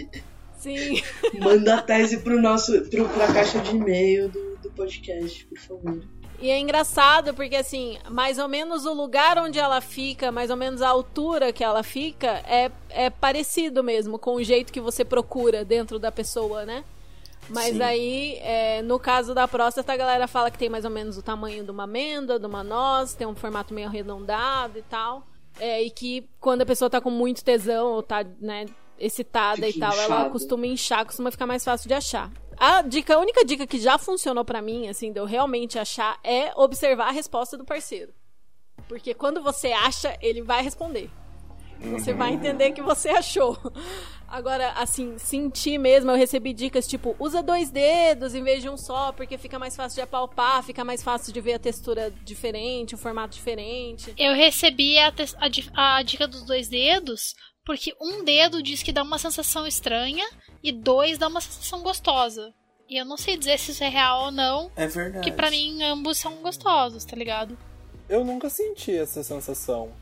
Sim. 0.56 1.02
Manda 1.38 1.74
a 1.74 1.82
tese 1.82 2.18
pro 2.18 2.40
nosso, 2.40 2.82
pro, 2.88 3.08
pra 3.08 3.32
caixa 3.32 3.58
de 3.60 3.76
e-mail 3.76 4.28
do, 4.28 4.56
do 4.62 4.70
podcast, 4.70 5.44
por 5.46 5.58
favor. 5.58 6.02
E 6.42 6.50
é 6.50 6.58
engraçado 6.58 7.32
porque, 7.34 7.54
assim, 7.54 7.98
mais 8.10 8.36
ou 8.36 8.48
menos 8.48 8.84
o 8.84 8.92
lugar 8.92 9.38
onde 9.38 9.60
ela 9.60 9.80
fica, 9.80 10.32
mais 10.32 10.50
ou 10.50 10.56
menos 10.56 10.82
a 10.82 10.88
altura 10.88 11.52
que 11.52 11.62
ela 11.62 11.84
fica, 11.84 12.42
é, 12.44 12.68
é 12.90 13.10
parecido 13.10 13.80
mesmo 13.84 14.18
com 14.18 14.34
o 14.34 14.42
jeito 14.42 14.72
que 14.72 14.80
você 14.80 15.04
procura 15.04 15.64
dentro 15.64 16.00
da 16.00 16.10
pessoa, 16.10 16.66
né? 16.66 16.82
Mas 17.48 17.76
Sim. 17.76 17.82
aí, 17.82 18.38
é, 18.40 18.82
no 18.82 18.98
caso 18.98 19.32
da 19.32 19.46
próstata, 19.46 19.92
a 19.92 19.96
galera 19.96 20.26
fala 20.26 20.50
que 20.50 20.58
tem 20.58 20.68
mais 20.68 20.84
ou 20.84 20.90
menos 20.90 21.16
o 21.16 21.22
tamanho 21.22 21.62
de 21.62 21.70
uma 21.70 21.84
amêndoa, 21.84 22.40
de 22.40 22.46
uma 22.46 22.64
noz, 22.64 23.14
tem 23.14 23.24
um 23.24 23.36
formato 23.36 23.72
meio 23.72 23.86
arredondado 23.86 24.80
e 24.80 24.82
tal. 24.82 25.24
É, 25.60 25.80
e 25.80 25.90
que 25.90 26.28
quando 26.40 26.62
a 26.62 26.66
pessoa 26.66 26.90
tá 26.90 27.00
com 27.00 27.10
muito 27.10 27.44
tesão 27.44 27.92
ou 27.92 28.02
tá, 28.02 28.26
né, 28.40 28.66
excitada 28.98 29.64
Fique 29.64 29.76
e 29.76 29.80
tal, 29.80 29.92
inchado. 29.92 30.12
ela 30.12 30.30
costuma 30.30 30.66
inchar, 30.66 31.06
costuma 31.06 31.30
ficar 31.30 31.46
mais 31.46 31.64
fácil 31.64 31.86
de 31.86 31.94
achar. 31.94 32.32
A 32.64 32.80
dica, 32.80 33.16
a 33.16 33.18
única 33.18 33.44
dica 33.44 33.66
que 33.66 33.76
já 33.76 33.98
funcionou 33.98 34.44
para 34.44 34.62
mim, 34.62 34.86
assim, 34.86 35.10
de 35.10 35.18
eu 35.18 35.24
realmente 35.24 35.80
achar, 35.80 36.16
é 36.22 36.52
observar 36.54 37.08
a 37.08 37.10
resposta 37.10 37.58
do 37.58 37.64
parceiro. 37.64 38.14
Porque 38.86 39.12
quando 39.14 39.42
você 39.42 39.72
acha, 39.72 40.16
ele 40.22 40.42
vai 40.42 40.62
responder. 40.62 41.10
Você 41.80 42.14
vai 42.14 42.30
uhum. 42.30 42.36
entender 42.36 42.70
que 42.70 42.80
você 42.80 43.08
achou. 43.10 43.58
Agora, 44.28 44.74
assim, 44.74 45.18
sentir 45.18 45.76
mesmo, 45.76 46.12
eu 46.12 46.16
recebi 46.16 46.52
dicas 46.52 46.86
tipo, 46.86 47.16
usa 47.18 47.42
dois 47.42 47.68
dedos 47.68 48.32
em 48.32 48.44
vez 48.44 48.62
de 48.62 48.68
um 48.68 48.76
só, 48.76 49.10
porque 49.10 49.36
fica 49.36 49.58
mais 49.58 49.74
fácil 49.74 49.96
de 49.96 50.02
apalpar, 50.02 50.62
fica 50.62 50.84
mais 50.84 51.02
fácil 51.02 51.32
de 51.32 51.40
ver 51.40 51.54
a 51.54 51.58
textura 51.58 52.12
diferente, 52.22 52.94
o 52.94 52.98
formato 52.98 53.34
diferente. 53.34 54.14
Eu 54.16 54.34
recebi 54.34 54.96
a, 55.00 55.12
a, 55.74 55.96
a 55.96 56.02
dica 56.04 56.28
dos 56.28 56.44
dois 56.44 56.68
dedos 56.68 57.34
porque 57.64 57.94
um 58.00 58.24
dedo 58.24 58.62
diz 58.62 58.82
que 58.82 58.92
dá 58.92 59.02
uma 59.02 59.18
sensação 59.18 59.66
estranha 59.66 60.28
e 60.62 60.72
dois 60.72 61.18
dá 61.18 61.28
uma 61.28 61.40
sensação 61.40 61.82
gostosa. 61.82 62.52
E 62.88 62.96
eu 62.96 63.04
não 63.04 63.16
sei 63.16 63.36
dizer 63.36 63.58
se 63.58 63.70
isso 63.70 63.84
é 63.84 63.88
real 63.88 64.26
ou 64.26 64.30
não. 64.30 64.70
É 64.76 64.86
verdade. 64.86 65.24
Que 65.24 65.34
para 65.34 65.50
mim 65.50 65.82
ambos 65.82 66.18
são 66.18 66.42
gostosos, 66.42 67.04
tá 67.04 67.16
ligado? 67.16 67.56
Eu 68.08 68.24
nunca 68.24 68.50
senti 68.50 68.92
essa 68.92 69.22
sensação. 69.22 69.92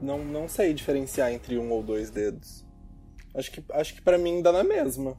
Não, 0.00 0.22
não 0.22 0.48
sei 0.48 0.74
diferenciar 0.74 1.32
entre 1.32 1.56
um 1.56 1.70
ou 1.70 1.82
dois 1.82 2.10
dedos. 2.10 2.64
Acho 3.34 3.50
que, 3.50 3.64
acho 3.70 3.94
que 3.94 4.02
para 4.02 4.18
mim 4.18 4.42
dá 4.42 4.52
na 4.52 4.64
mesma. 4.64 5.16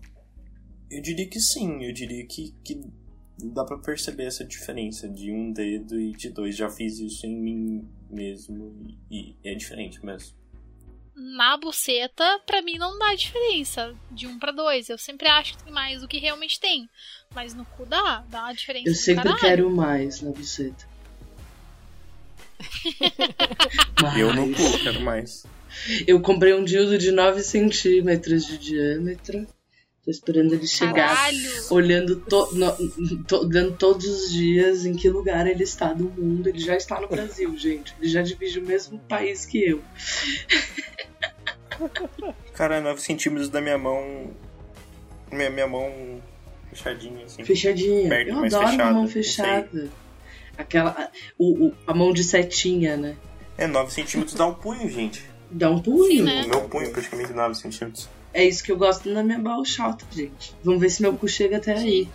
Eu 0.91 1.02
diria 1.02 1.28
que 1.28 1.40
sim, 1.40 1.84
eu 1.84 1.91
diria 1.91 2.28
que, 2.28 2.54
que 2.64 2.84
dá 3.45 3.64
para 3.64 3.80
perceber 3.80 4.26
essa 4.26 4.45
diferença 4.45 5.10
de 5.10 5.32
um 5.32 5.52
dedo 5.52 6.00
e 6.00 6.12
de 6.12 6.30
dois. 6.30 6.56
Já 6.56 6.70
fiz 6.70 7.00
isso 7.00 7.26
em 7.26 7.36
mim 7.36 7.90
mesmo 8.12 8.76
e, 9.10 9.30
e 9.32 9.38
é 9.44 9.56
diferente 9.56 10.06
mesmo 10.06 10.43
na 11.15 11.57
buceta, 11.57 12.40
para 12.45 12.61
mim 12.61 12.77
não 12.77 12.98
dá 12.98 13.14
diferença 13.14 13.95
de 14.11 14.27
um 14.27 14.40
para 14.40 14.52
dois. 14.52 14.90
Eu 14.90 14.98
sempre 14.98 15.27
acho 15.27 15.56
que 15.57 15.64
tem 15.64 15.73
mais 15.73 16.02
do 16.02 16.07
que 16.07 16.18
realmente 16.18 16.60
tem. 16.60 16.90
Mas 17.34 17.53
no 17.53 17.65
cu 17.65 17.85
dá, 17.85 18.23
dá 18.30 18.44
uma 18.44 18.53
diferença. 18.53 18.90
Eu 18.90 18.95
sempre 18.95 19.23
caralho. 19.23 19.40
quero 19.40 19.69
mais 19.69 20.22
na 20.22 20.31
buceta. 20.31 20.88
Eu 24.18 24.34
no 24.34 24.53
cu 24.53 24.80
quero 24.84 25.02
mais. 25.02 25.45
Eu 26.07 26.22
comprei 26.22 26.53
um 26.53 26.64
dildo 26.64 26.98
de 26.98 27.11
9 27.11 27.41
centímetros 27.41 28.45
de 28.45 28.57
diâmetro. 28.57 29.48
Tô 30.03 30.11
esperando 30.11 30.53
ele 30.53 30.68
chegar. 30.68 31.15
Caralho. 31.15 31.38
Olhando, 31.69 32.15
to, 32.18 32.49
no, 32.53 33.23
to, 33.23 33.48
olhando 33.48 33.77
todos 33.77 34.06
os 34.06 34.31
dias 34.31 34.85
em 34.85 34.94
que 34.94 35.10
lugar 35.10 35.48
ele 35.48 35.64
está 35.64 35.94
do 35.94 36.03
mundo. 36.03 36.49
Ele 36.49 36.60
já 36.60 36.76
está 36.76 36.99
no 36.99 37.07
Brasil, 37.10 37.57
gente. 37.57 37.95
Ele 37.99 38.10
já 38.10 38.22
divide 38.22 38.60
o 38.60 38.64
mesmo 38.64 38.99
país 38.99 39.45
que 39.45 39.64
eu. 39.64 39.81
Cara, 42.54 42.82
9 42.82 43.02
centímetros 43.02 43.50
da 43.50 43.62
minha 43.62 43.78
mão. 43.78 44.32
Minha, 45.32 45.50
minha 45.50 45.68
mão 45.68 46.22
fechadinha, 46.70 47.26
assim. 47.26 47.44
Fechadinha. 47.44 48.10
Perto, 48.10 48.30
eu 48.30 48.38
adoro 48.38 48.68
fechada, 48.68 48.94
mão 48.94 49.08
fechada. 49.08 49.90
Aquela. 50.58 51.12
O, 51.38 51.68
o, 51.68 51.74
a 51.88 51.94
mão 51.94 52.14
de 52.14 52.24
setinha, 52.24 52.98
né? 52.98 53.16
É, 53.58 53.68
9 53.68 53.91
centímetros 53.91 54.36
dá 54.36 54.45
um 54.45 54.54
punho, 54.54 54.90
gente. 54.90 55.24
Dá 55.50 55.70
um 55.70 55.80
punho. 55.80 56.08
Sim, 56.08 56.22
né? 56.24 56.44
O 56.45 56.50
meu 56.50 56.62
punho, 56.70 56.91
praticamente 56.91 57.34
9 57.34 57.56
centímetros. 57.56 58.10
É 58.34 58.44
isso 58.44 58.64
que 58.64 58.72
eu 58.72 58.78
gosto 58.78 59.10
na 59.10 59.22
minha 59.22 59.38
balchota, 59.38 60.06
gente. 60.12 60.56
Vamos 60.64 60.82
ver 60.82 60.90
se 60.90 61.02
meu 61.02 61.14
cu 61.14 61.28
chega 61.28 61.58
até 61.58 61.74
aí. 61.74 62.10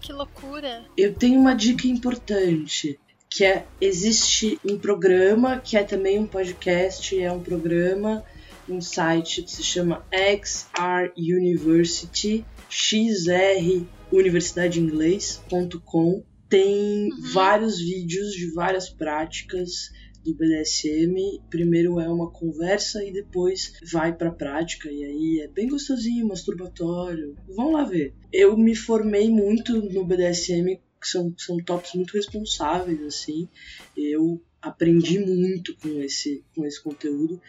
Que 0.00 0.12
loucura. 0.12 0.84
Eu 0.96 1.14
tenho 1.14 1.40
uma 1.40 1.54
dica 1.54 1.88
importante. 1.88 2.98
Que 3.30 3.44
é, 3.44 3.64
existe 3.80 4.60
um 4.64 4.78
programa 4.78 5.58
que 5.58 5.76
é 5.76 5.82
também 5.82 6.20
um 6.20 6.26
podcast, 6.26 7.18
é 7.18 7.32
um 7.32 7.40
programa, 7.40 8.22
um 8.68 8.80
site 8.80 9.42
que 9.42 9.50
se 9.50 9.62
chama 9.62 10.04
XR 10.12 11.12
University, 11.16 12.44
XR 12.68 13.86
Universidade 14.12 14.80
Inglês.com. 14.80 16.22
Tem 16.48 17.10
uhum. 17.10 17.32
vários 17.32 17.78
vídeos 17.78 18.32
de 18.32 18.52
várias 18.52 18.88
práticas 18.88 19.90
do 20.24 20.34
BDSM, 20.34 21.40
primeiro 21.50 22.00
é 22.00 22.08
uma 22.08 22.30
conversa 22.30 23.04
e 23.04 23.12
depois 23.12 23.74
vai 23.92 24.12
pra 24.12 24.30
prática. 24.30 24.90
E 24.90 25.04
aí 25.04 25.40
é 25.44 25.48
bem 25.48 25.68
gostosinho, 25.68 26.26
masturbatório. 26.26 27.36
Vão 27.48 27.72
lá 27.72 27.84
ver. 27.84 28.14
Eu 28.32 28.56
me 28.56 28.74
formei 28.74 29.28
muito 29.28 29.82
no 29.92 30.04
BDSM, 30.04 30.80
que 31.00 31.08
são, 31.08 31.34
são 31.36 31.58
tops 31.58 31.92
muito 31.94 32.14
responsáveis, 32.14 33.02
assim. 33.02 33.46
Eu 33.94 34.40
aprendi 34.64 35.18
muito 35.18 35.76
com 35.76 36.00
esse, 36.00 36.42
com 36.54 36.64
esse 36.64 36.82
conteúdo. 36.82 37.40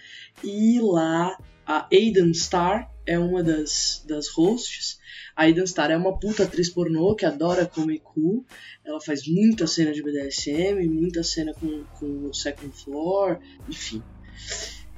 E 0.43 0.79
lá 0.81 1.37
a 1.65 1.87
Aidan 1.91 2.33
Star 2.33 2.91
é 3.05 3.17
uma 3.17 3.41
das, 3.41 4.03
das 4.07 4.27
hosts. 4.29 4.99
A 5.35 5.43
Aidan 5.43 5.65
Star 5.65 5.91
é 5.91 5.97
uma 5.97 6.17
puta 6.17 6.43
atriz 6.43 6.69
pornô 6.69 7.15
que 7.15 7.25
adora 7.25 7.65
comer 7.65 7.99
cu. 7.99 8.45
Ela 8.83 8.99
faz 8.99 9.27
muita 9.27 9.65
cena 9.65 9.91
de 9.91 10.03
BDSM, 10.03 10.87
muita 10.87 11.23
cena 11.23 11.53
com, 11.53 11.83
com 11.97 12.27
o 12.27 12.33
Second 12.33 12.71
Floor, 12.75 13.39
enfim. 13.69 14.03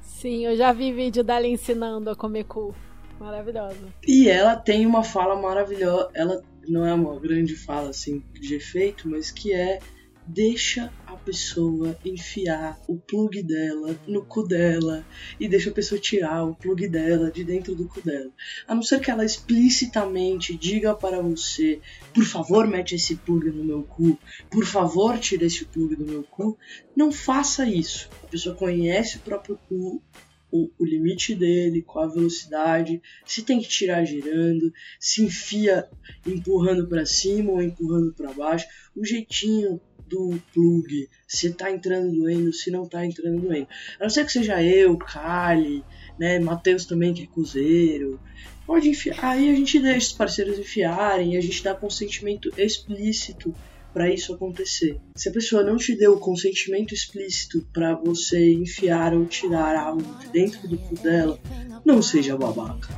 Sim, 0.02 0.46
eu 0.46 0.56
já 0.56 0.72
vi 0.72 0.92
vídeo 0.92 1.22
dela 1.22 1.46
ensinando 1.46 2.10
a 2.10 2.16
comer 2.16 2.44
cu. 2.44 2.74
Maravilhosa. 3.20 3.92
E 4.06 4.28
ela 4.28 4.56
tem 4.56 4.86
uma 4.86 5.02
fala 5.02 5.40
maravilhosa. 5.40 6.10
Ela 6.14 6.42
não 6.68 6.84
é 6.84 6.92
uma 6.92 7.18
grande 7.18 7.56
fala 7.56 7.90
assim 7.90 8.22
de 8.32 8.54
efeito, 8.54 9.08
mas 9.08 9.30
que 9.30 9.52
é 9.52 9.80
deixa 10.28 10.92
a 11.06 11.16
pessoa 11.16 11.98
enfiar 12.04 12.78
o 12.86 12.98
plug 12.98 13.42
dela 13.42 13.98
no 14.06 14.22
cu 14.22 14.46
dela 14.46 15.04
e 15.40 15.48
deixa 15.48 15.70
a 15.70 15.72
pessoa 15.72 15.98
tirar 15.98 16.44
o 16.44 16.54
plug 16.54 16.86
dela 16.86 17.30
de 17.30 17.42
dentro 17.42 17.74
do 17.74 17.88
cu 17.88 18.02
dela. 18.02 18.30
A 18.66 18.74
não 18.74 18.82
ser 18.82 19.00
que 19.00 19.10
ela 19.10 19.24
explicitamente 19.24 20.54
diga 20.54 20.94
para 20.94 21.22
você: 21.22 21.80
por 22.14 22.24
favor, 22.24 22.66
mete 22.66 22.94
esse 22.94 23.16
plug 23.16 23.50
no 23.50 23.64
meu 23.64 23.82
cu, 23.82 24.18
por 24.50 24.66
favor, 24.66 25.18
tira 25.18 25.46
esse 25.46 25.64
plug 25.64 25.96
do 25.96 26.04
meu 26.04 26.22
cu. 26.22 26.58
Não 26.94 27.10
faça 27.10 27.66
isso. 27.66 28.10
A 28.22 28.26
pessoa 28.26 28.54
conhece 28.54 29.16
o 29.16 29.20
próprio 29.20 29.58
cu, 29.66 30.02
o, 30.50 30.70
o, 30.78 30.84
limite 30.84 31.34
dele, 31.34 31.82
qual 31.82 32.04
a 32.04 32.12
velocidade, 32.12 33.00
se 33.24 33.42
tem 33.42 33.60
que 33.60 33.68
tirar 33.68 34.04
girando, 34.04 34.72
se 34.98 35.22
enfia 35.22 35.88
empurrando 36.26 36.86
para 36.86 37.04
cima 37.04 37.52
ou 37.52 37.62
empurrando 37.62 38.12
para 38.14 38.32
baixo, 38.32 38.66
o 38.96 39.04
jeitinho 39.04 39.80
do 40.08 40.40
plug, 40.52 41.08
se 41.26 41.52
tá 41.52 41.70
entrando 41.70 42.12
doendo, 42.12 42.52
se 42.52 42.70
não 42.70 42.86
tá 42.86 43.04
entrando 43.04 43.40
doendo. 43.40 43.68
A 44.00 44.04
não 44.04 44.10
ser 44.10 44.24
que 44.24 44.32
seja 44.32 44.62
eu, 44.62 44.96
Kali, 44.96 45.84
né, 46.18 46.38
Matheus 46.38 46.84
também 46.84 47.14
que 47.14 47.24
é 47.24 47.26
cozeiro. 47.26 48.20
Pode 48.66 48.88
enfiar, 48.88 49.16
aí 49.22 49.50
a 49.50 49.54
gente 49.54 49.78
deixa 49.78 50.08
os 50.08 50.12
parceiros 50.12 50.58
enfiarem, 50.58 51.36
a 51.36 51.40
gente 51.40 51.62
dá 51.62 51.74
consentimento 51.74 52.52
explícito 52.58 53.54
para 53.92 54.12
isso 54.12 54.34
acontecer. 54.34 55.00
Se 55.16 55.28
a 55.28 55.32
pessoa 55.32 55.62
não 55.62 55.76
te 55.76 55.96
deu 55.96 56.12
o 56.12 56.20
consentimento 56.20 56.94
explícito 56.94 57.66
para 57.72 57.94
você 57.94 58.52
enfiar 58.52 59.14
ou 59.14 59.24
tirar 59.24 59.76
algo 59.76 60.18
de 60.20 60.28
dentro 60.28 60.68
do 60.68 60.76
cu 60.76 60.94
dela, 60.96 61.38
não 61.84 62.02
seja 62.02 62.36
babaca. 62.36 62.88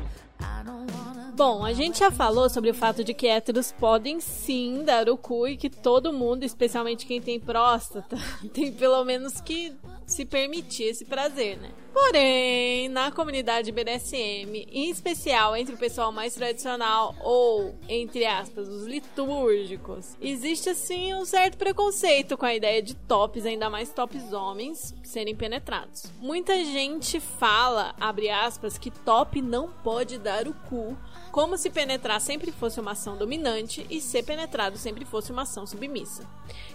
Bom, 1.41 1.65
a 1.65 1.73
gente 1.73 2.01
já 2.01 2.11
falou 2.11 2.51
sobre 2.51 2.69
o 2.69 2.75
fato 2.75 3.03
de 3.03 3.15
que 3.15 3.27
héteros 3.27 3.73
podem 3.73 4.21
sim 4.21 4.85
dar 4.85 5.09
o 5.09 5.17
cu 5.17 5.49
e 5.49 5.57
que 5.57 5.71
todo 5.71 6.13
mundo, 6.13 6.45
especialmente 6.45 7.07
quem 7.07 7.19
tem 7.19 7.41
próstata, 7.41 8.19
tem 8.53 8.71
pelo 8.71 9.03
menos 9.07 9.41
que 9.41 9.75
se 10.07 10.27
permitir 10.27 10.85
esse 10.85 11.07
prazer, 11.07 11.57
né? 11.57 11.71
Porém, 11.93 12.89
na 12.89 13.11
comunidade 13.11 13.73
BDSM, 13.73 14.67
em 14.71 14.91
especial 14.91 15.57
entre 15.57 15.75
o 15.75 15.79
pessoal 15.79 16.13
mais 16.13 16.35
tradicional 16.35 17.15
ou, 17.21 17.75
entre 17.89 18.27
aspas, 18.27 18.69
os 18.69 18.85
litúrgicos, 18.85 20.17
existe 20.21 20.69
assim 20.69 21.15
um 21.15 21.25
certo 21.25 21.57
preconceito 21.57 22.37
com 22.37 22.47
a 22.47 22.55
ideia 22.55 22.83
de 22.83 22.95
tops, 22.95 23.45
ainda 23.45 23.69
mais 23.69 23.91
tops 23.93 24.33
homens, 24.33 24.95
serem 25.03 25.35
penetrados. 25.35 26.13
Muita 26.21 26.65
gente 26.65 27.19
fala, 27.19 27.95
abre 28.01 28.29
aspas, 28.29 28.79
que 28.79 28.91
top 28.91 29.41
não 29.43 29.69
pode 29.69 30.19
dar 30.19 30.47
o 30.47 30.55
cu 30.69 30.97
como 31.31 31.57
se 31.57 31.71
penetrar 31.71 32.21
sempre 32.21 32.51
fosse 32.53 32.81
uma 32.81 32.93
ação 32.93 33.17
dominante 33.17 33.87
e 33.89 34.01
ser 34.01 34.23
penetrado 34.23 34.77
sempre 34.77 35.05
fosse 35.05 35.31
uma 35.33 35.43
ação 35.43 35.67
submissa. 35.67 36.29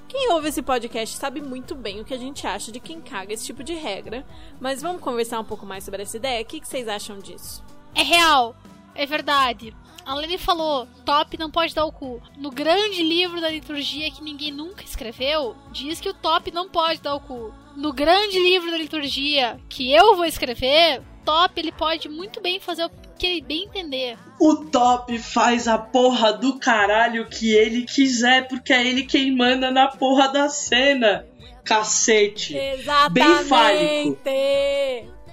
Quem 0.08 0.32
ouve 0.32 0.50
esse 0.50 0.62
podcast 0.62 1.18
sabe 1.18 1.42
muito 1.42 1.76
bem 1.76 2.00
o 2.00 2.06
que 2.06 2.14
a 2.14 2.18
gente 2.18 2.48
acha 2.48 2.72
de 2.72 2.80
quem 2.80 3.02
caga 3.02 3.34
esse 3.34 3.46
tipo 3.46 3.64
de 3.64 3.74
regra, 3.74 4.26
mas 4.60 4.82
vamos 4.82 5.02
conversar 5.02 5.40
um 5.40 5.46
pouco 5.46 5.66
mais 5.66 5.84
sobre 5.84 6.04
essa 6.04 6.18
ideia? 6.18 6.42
O 6.42 6.46
que 6.46 6.66
vocês 6.66 6.88
acham 6.88 7.20
disso? 7.20 7.64
É 7.94 8.04
real, 8.04 8.56
é 8.94 9.06
verdade. 9.06 9.76
A 10.06 10.14
Lene 10.14 10.38
falou, 10.38 10.88
top 11.04 11.38
não 11.38 11.50
pode 11.50 11.74
dar 11.74 11.84
o 11.84 11.92
cu. 11.92 12.22
No 12.38 12.52
grande 12.52 13.02
livro 13.02 13.42
da 13.42 13.50
liturgia 13.50 14.12
que 14.12 14.24
ninguém 14.24 14.52
nunca 14.52 14.84
escreveu, 14.84 15.56
diz 15.72 16.00
que 16.00 16.10
o 16.10 16.14
top 16.14 16.52
não 16.52 16.70
pode 16.70 17.02
dar 17.02 17.16
o 17.16 17.20
cu. 17.20 17.52
No 17.76 17.92
grande 17.92 18.38
livro 18.40 18.70
da 18.70 18.78
liturgia 18.78 19.60
que 19.68 19.92
eu 19.92 20.16
vou 20.16 20.26
escrever, 20.26 21.02
top 21.26 21.60
ele 21.60 21.72
pode 21.72 22.08
muito 22.08 22.40
bem 22.40 22.60
fazer 22.60 22.84
que 23.18 23.26
ele 23.26 23.42
bem 23.42 23.64
entender. 23.64 24.18
O 24.40 24.56
top 24.66 25.18
faz 25.20 25.68
a 25.68 25.78
porra 25.78 26.34
do 26.34 26.60
caralho 26.60 27.30
que 27.30 27.54
ele 27.54 27.84
quiser, 27.84 28.48
porque 28.48 28.74
é 28.74 28.86
ele 28.86 29.04
quem 29.04 29.36
manda 29.36 29.72
na 29.72 29.88
porra 29.88 30.28
da 30.28 30.50
cena. 30.50 31.26
Cacete. 31.64 32.56
Exatamente. 32.56 33.14
Bem 33.14 33.46
fálico. 33.46 34.18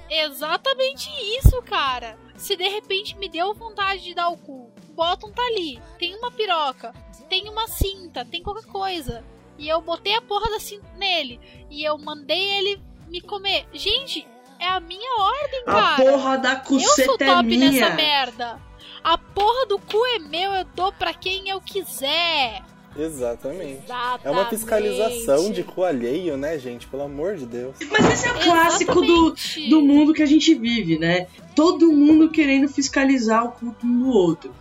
Exatamente 0.09 1.11
isso, 1.39 1.61
cara. 1.63 2.19
Se 2.37 2.57
de 2.57 2.69
repente 2.69 3.17
me 3.17 3.29
deu 3.29 3.55
vontade 3.55 4.03
de 4.03 4.15
dar 4.15 4.29
o 4.29 4.37
cu, 4.37 4.71
bota 4.95 5.27
um 5.27 5.33
tá 5.33 5.43
ali, 5.47 5.81
tem 5.99 6.15
uma 6.17 6.31
piroca, 6.31 6.93
tem 7.29 7.49
uma 7.49 7.67
cinta, 7.67 8.25
tem 8.25 8.43
qualquer 8.43 8.67
coisa. 8.67 9.25
E 9.59 9.69
eu 9.69 9.81
botei 9.81 10.15
a 10.15 10.23
porra 10.23 10.51
da 10.51 10.59
cinta 10.59 10.87
nele. 10.97 11.39
E 11.71 11.85
eu 11.85 11.97
mandei 11.99 12.51
ele 12.59 12.81
me 13.09 13.21
comer. 13.21 13.67
Gente, 13.73 14.27
é 14.63 14.69
a 14.69 14.81
minha 14.81 15.11
ordem, 15.19 15.65
cara. 15.65 15.95
A 15.95 15.97
porra 15.97 16.39
da 16.39 16.57
cuceta 16.57 17.03
eu 17.03 17.05
sou 17.07 17.17
é 17.19 17.27
top 17.27 17.43
minha. 17.45 17.71
nessa 17.71 17.95
merda. 17.95 18.61
A 19.03 19.19
porra 19.19 19.67
do 19.67 19.79
cu 19.79 20.07
é 20.07 20.19
meu, 20.21 20.53
eu 20.53 20.65
dou 20.77 20.93
pra 20.93 21.13
quem 21.13 21.49
eu 21.49 21.61
quiser. 21.61 22.63
Exatamente. 22.97 23.83
Exatamente. 23.85 24.27
É 24.27 24.31
uma 24.31 24.45
fiscalização 24.47 25.51
de 25.51 25.65
cu 25.65 25.83
alheio, 25.83 26.37
né, 26.37 26.59
gente? 26.59 26.87
Pelo 26.87 27.05
amor 27.05 27.37
de 27.37 27.47
Deus. 27.47 27.75
Mas 27.91 28.13
esse 28.13 28.29
é 28.29 28.33
o 28.33 28.41
clássico 28.41 29.01
do, 29.01 29.35
do 29.71 29.81
mundo 29.81 30.13
que 30.13 30.23
a 30.23 30.27
gente 30.27 30.55
vive, 30.55 30.99
né? 30.99 31.27
Todo 31.57 31.91
mundo 31.91 32.31
querendo 32.31 32.69
fiscalizar 32.69 33.45
o 33.45 33.53
culto 33.53 33.87
um 33.87 33.99
do 33.99 34.11
outro. 34.11 34.55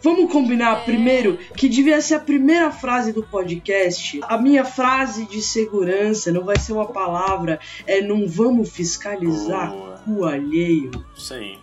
Vamos 0.00 0.30
combinar 0.32 0.84
primeiro 0.84 1.36
que 1.56 1.68
devia 1.68 2.00
ser 2.00 2.14
a 2.14 2.20
primeira 2.20 2.70
frase 2.70 3.12
do 3.12 3.22
podcast. 3.22 4.20
A 4.22 4.38
minha 4.38 4.64
frase 4.64 5.26
de 5.26 5.42
segurança 5.42 6.32
não 6.32 6.44
vai 6.44 6.58
ser 6.58 6.72
uma 6.72 6.86
palavra, 6.86 7.60
é 7.86 8.00
não 8.00 8.26
vamos 8.26 8.70
fiscalizar 8.70 9.70
Boa. 9.70 10.02
cu 10.04 10.24
alheio. 10.24 10.90
Aí. 11.30 11.58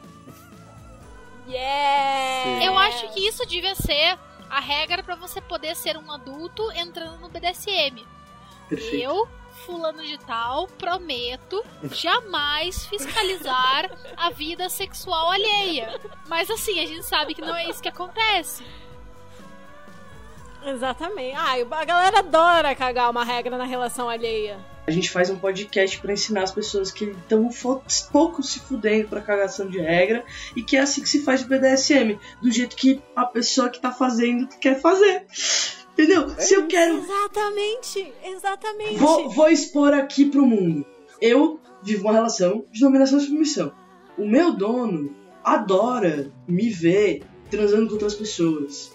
Yeah! 1.47 2.65
Eu 2.65 2.77
acho 2.77 3.11
que 3.13 3.27
isso 3.27 3.45
devia 3.45 3.73
ser 3.75 4.17
a 4.49 4.59
regra 4.59 5.03
pra 5.03 5.15
você 5.15 5.41
poder 5.41 5.75
ser 5.75 5.97
um 5.97 6.11
adulto 6.11 6.71
entrando 6.73 7.19
no 7.19 7.29
BDSM. 7.29 8.05
Perfeito. 8.67 9.03
Eu, 9.03 9.27
fulano 9.69 10.03
de 10.03 10.17
tal, 10.17 10.67
prometo 10.67 11.63
jamais 11.91 12.85
fiscalizar 12.87 13.91
a 14.17 14.31
vida 14.31 14.67
sexual 14.69 15.29
alheia. 15.29 15.99
Mas 16.27 16.49
assim, 16.49 16.79
a 16.79 16.85
gente 16.87 17.05
sabe 17.05 17.35
que 17.35 17.41
não 17.41 17.55
é 17.55 17.69
isso 17.69 17.81
que 17.81 17.87
acontece. 17.87 18.63
Exatamente. 20.65 21.35
Ai, 21.37 21.65
a 21.69 21.85
galera 21.85 22.19
adora 22.19 22.75
cagar 22.75 23.09
uma 23.09 23.23
regra 23.23 23.57
na 23.57 23.63
relação 23.63 24.09
alheia. 24.09 24.57
A 24.85 24.91
gente 24.91 25.11
faz 25.11 25.29
um 25.29 25.37
podcast 25.37 25.99
pra 25.99 26.13
ensinar 26.13 26.43
as 26.43 26.51
pessoas 26.51 26.91
que 26.91 27.05
estão 27.05 27.47
pouco 28.11 28.41
se 28.41 28.59
fudendo 28.59 29.07
pra 29.07 29.21
cagação 29.21 29.69
de 29.69 29.79
regra 29.79 30.25
e 30.55 30.63
que 30.63 30.75
é 30.75 30.79
assim 30.79 31.01
que 31.01 31.09
se 31.09 31.23
faz 31.23 31.43
o 31.43 31.47
BDSM, 31.47 32.19
do 32.41 32.51
jeito 32.51 32.75
que 32.75 32.99
a 33.15 33.23
pessoa 33.23 33.69
que 33.69 33.79
tá 33.79 33.91
fazendo 33.91 34.47
quer 34.59 34.81
fazer. 34.81 35.27
Entendeu? 35.99 36.29
Se 36.39 36.53
eu 36.53 36.65
quero 36.65 36.97
Exatamente, 36.97 38.13
exatamente. 38.23 38.95
Vou, 38.95 39.29
vou 39.29 39.49
expor 39.49 39.93
aqui 39.93 40.25
pro 40.25 40.45
mundo. 40.45 40.85
Eu 41.21 41.59
vivo 41.83 42.03
uma 42.03 42.13
relação 42.13 42.63
de 42.71 42.79
dominação 42.79 43.17
e 43.17 43.21
submissão. 43.21 43.73
O 44.17 44.25
meu 44.25 44.53
dono 44.53 45.13
adora 45.43 46.31
me 46.47 46.69
ver 46.69 47.23
transando 47.51 47.87
com 47.87 47.93
outras 47.93 48.15
pessoas, 48.15 48.93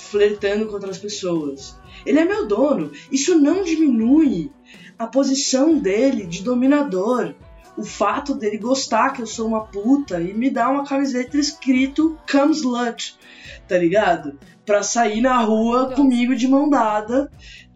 flertando 0.00 0.66
com 0.66 0.72
outras 0.72 0.98
pessoas. 0.98 1.78
Ele 2.04 2.18
é 2.18 2.24
meu 2.24 2.48
dono. 2.48 2.90
Isso 3.12 3.38
não 3.38 3.62
diminui 3.62 4.50
a 4.98 5.06
posição 5.06 5.78
dele 5.78 6.26
de 6.26 6.42
dominador. 6.42 7.32
O 7.76 7.84
fato 7.84 8.34
dele 8.34 8.58
gostar 8.58 9.12
que 9.12 9.22
eu 9.22 9.26
sou 9.26 9.48
uma 9.48 9.64
puta 9.64 10.20
e 10.20 10.34
me 10.34 10.50
dar 10.50 10.70
uma 10.70 10.84
camiseta 10.84 11.38
escrito 11.38 12.18
Come 12.30 12.52
Slut, 12.52 13.18
tá 13.66 13.78
ligado? 13.78 14.38
Pra 14.66 14.82
sair 14.82 15.20
na 15.20 15.38
rua 15.38 15.92
comigo 15.94 16.34
de 16.34 16.46
mão 16.46 16.68
dada, 16.68 17.30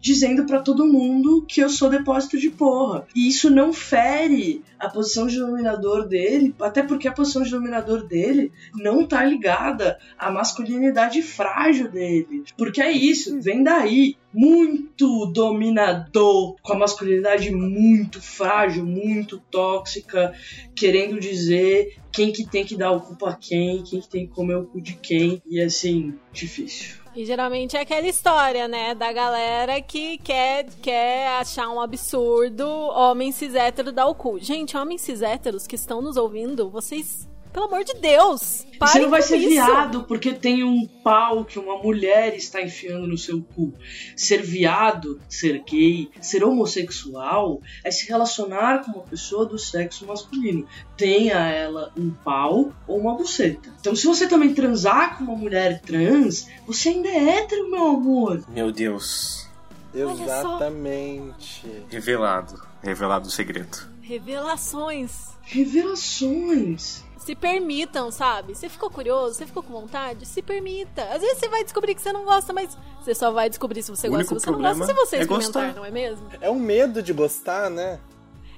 dizendo 0.05 0.45
pra 0.45 0.61
todo 0.61 0.85
mundo 0.85 1.43
que 1.47 1.59
eu 1.59 1.67
sou 1.67 1.89
depósito 1.89 2.37
de 2.37 2.51
porra. 2.51 3.07
E 3.15 3.27
isso 3.27 3.49
não 3.49 3.73
fere 3.73 4.63
a 4.77 4.87
posição 4.87 5.25
de 5.25 5.39
dominador 5.39 6.07
dele, 6.07 6.53
até 6.61 6.83
porque 6.83 7.07
a 7.07 7.11
posição 7.11 7.41
de 7.41 7.49
dominador 7.49 8.05
dele 8.05 8.51
não 8.75 9.07
tá 9.07 9.25
ligada 9.25 9.97
à 10.15 10.29
masculinidade 10.29 11.23
frágil 11.23 11.89
dele. 11.89 12.43
Porque 12.55 12.83
é 12.83 12.91
isso, 12.91 13.41
vem 13.41 13.63
daí. 13.63 14.15
Muito 14.31 15.25
dominador, 15.27 16.57
com 16.61 16.73
a 16.73 16.77
masculinidade 16.77 17.49
muito 17.49 18.21
frágil, 18.21 18.85
muito 18.85 19.41
tóxica, 19.49 20.33
querendo 20.75 21.19
dizer 21.19 21.95
quem 22.11 22.31
que 22.31 22.47
tem 22.47 22.63
que 22.63 22.77
dar 22.77 22.91
o 22.91 23.01
cu 23.01 23.15
pra 23.15 23.33
quem, 23.33 23.81
quem 23.81 24.01
que 24.01 24.09
tem 24.09 24.27
que 24.27 24.33
comer 24.33 24.55
o 24.55 24.65
cu 24.65 24.79
de 24.79 24.93
quem, 24.93 25.41
e 25.49 25.59
assim, 25.59 26.13
difícil. 26.31 27.04
E 27.15 27.23
geralmente 27.23 27.77
é 27.77 27.81
aquela 27.81 28.05
história, 28.05 28.67
né? 28.67 28.93
Da 28.93 29.13
galera 29.13 29.81
que 29.81 30.17
quer, 30.17 30.65
quer 30.81 31.29
achar 31.39 31.69
um 31.69 31.79
absurdo 31.79 32.67
homem 32.67 33.31
cis 33.31 33.55
hétero 33.55 33.93
dar 33.93 34.07
o 34.07 34.13
cu. 34.13 34.37
Gente, 34.37 34.75
homens 34.75 35.01
cis 35.01 35.21
héteros 35.21 35.65
que 35.65 35.75
estão 35.75 36.01
nos 36.01 36.17
ouvindo, 36.17 36.69
vocês. 36.69 37.25
Pelo 37.55 37.67
amor 37.67 37.85
de 37.85 37.93
Deus! 37.93 38.67
Você 38.77 38.99
não 38.99 39.09
vai 39.09 39.21
ser 39.21 39.37
isso. 39.37 39.47
viado 39.47 40.03
porque 40.03 40.33
tem 40.33 40.61
um 40.65 40.85
pau 40.85 41.45
que 41.45 41.57
uma 41.57 41.81
mulher 41.81 42.35
está 42.35 42.61
enfiando 42.61 43.07
no 43.07 43.17
seu 43.17 43.41
cu. 43.41 43.73
Ser 44.13 44.41
viado, 44.41 45.21
ser 45.29 45.63
gay, 45.63 46.09
ser 46.19 46.43
homossexual 46.43 47.61
é 47.81 47.89
se 47.89 48.09
relacionar 48.09 48.83
com 48.83 48.91
uma 48.91 49.03
pessoa 49.03 49.45
do 49.45 49.57
sexo 49.57 50.05
masculino. 50.05 50.67
Tenha 50.97 51.49
ela 51.49 51.93
um 51.97 52.11
pau 52.11 52.73
ou 52.85 52.99
uma 52.99 53.15
buceta. 53.15 53.73
Então, 53.79 53.95
se 53.95 54.05
você 54.05 54.27
também 54.27 54.53
transar 54.53 55.17
com 55.17 55.23
uma 55.23 55.37
mulher 55.37 55.79
trans, 55.79 56.49
você 56.67 56.89
ainda 56.89 57.07
é 57.07 57.37
hétero, 57.37 57.71
meu 57.71 57.85
amor. 57.85 58.43
Meu 58.49 58.69
Deus. 58.69 59.47
Exatamente. 59.93 61.65
Revelado. 61.87 62.61
Revelado 62.83 63.29
o 63.29 63.31
segredo. 63.31 63.77
Revelações. 64.01 65.29
Revelações. 65.41 67.04
Se 67.25 67.35
permitam, 67.35 68.11
sabe? 68.11 68.53
Você 68.53 68.69
ficou 68.69 68.89
curioso, 68.89 69.33
você 69.35 69.45
ficou 69.47 69.63
com 69.63 69.73
vontade? 69.73 70.25
Se 70.27 70.41
permita. 70.43 71.03
Às 71.05 71.21
vezes 71.21 71.39
você 71.39 71.49
vai 71.49 71.63
descobrir 71.63 71.95
que 71.95 72.01
você 72.01 72.13
não 72.13 72.23
gosta, 72.23 72.53
mas 72.53 72.77
você 73.01 73.15
só 73.15 73.31
vai 73.31 73.49
descobrir 73.49 73.81
se 73.81 73.89
você 73.89 74.07
O 74.07 74.11
gosta 74.11 74.25
se 74.27 74.33
você 74.45 74.51
não 74.51 74.59
gosta 74.61 74.85
se 74.85 74.93
você 74.93 75.15
é 75.17 75.21
experimentar, 75.21 75.63
gostar. 75.63 75.73
não 75.79 75.85
é 75.85 75.89
mesmo? 75.91 76.27
É 76.39 76.49
o 76.51 76.55
medo 76.55 77.01
de 77.01 77.11
gostar, 77.13 77.69
né? 77.71 77.99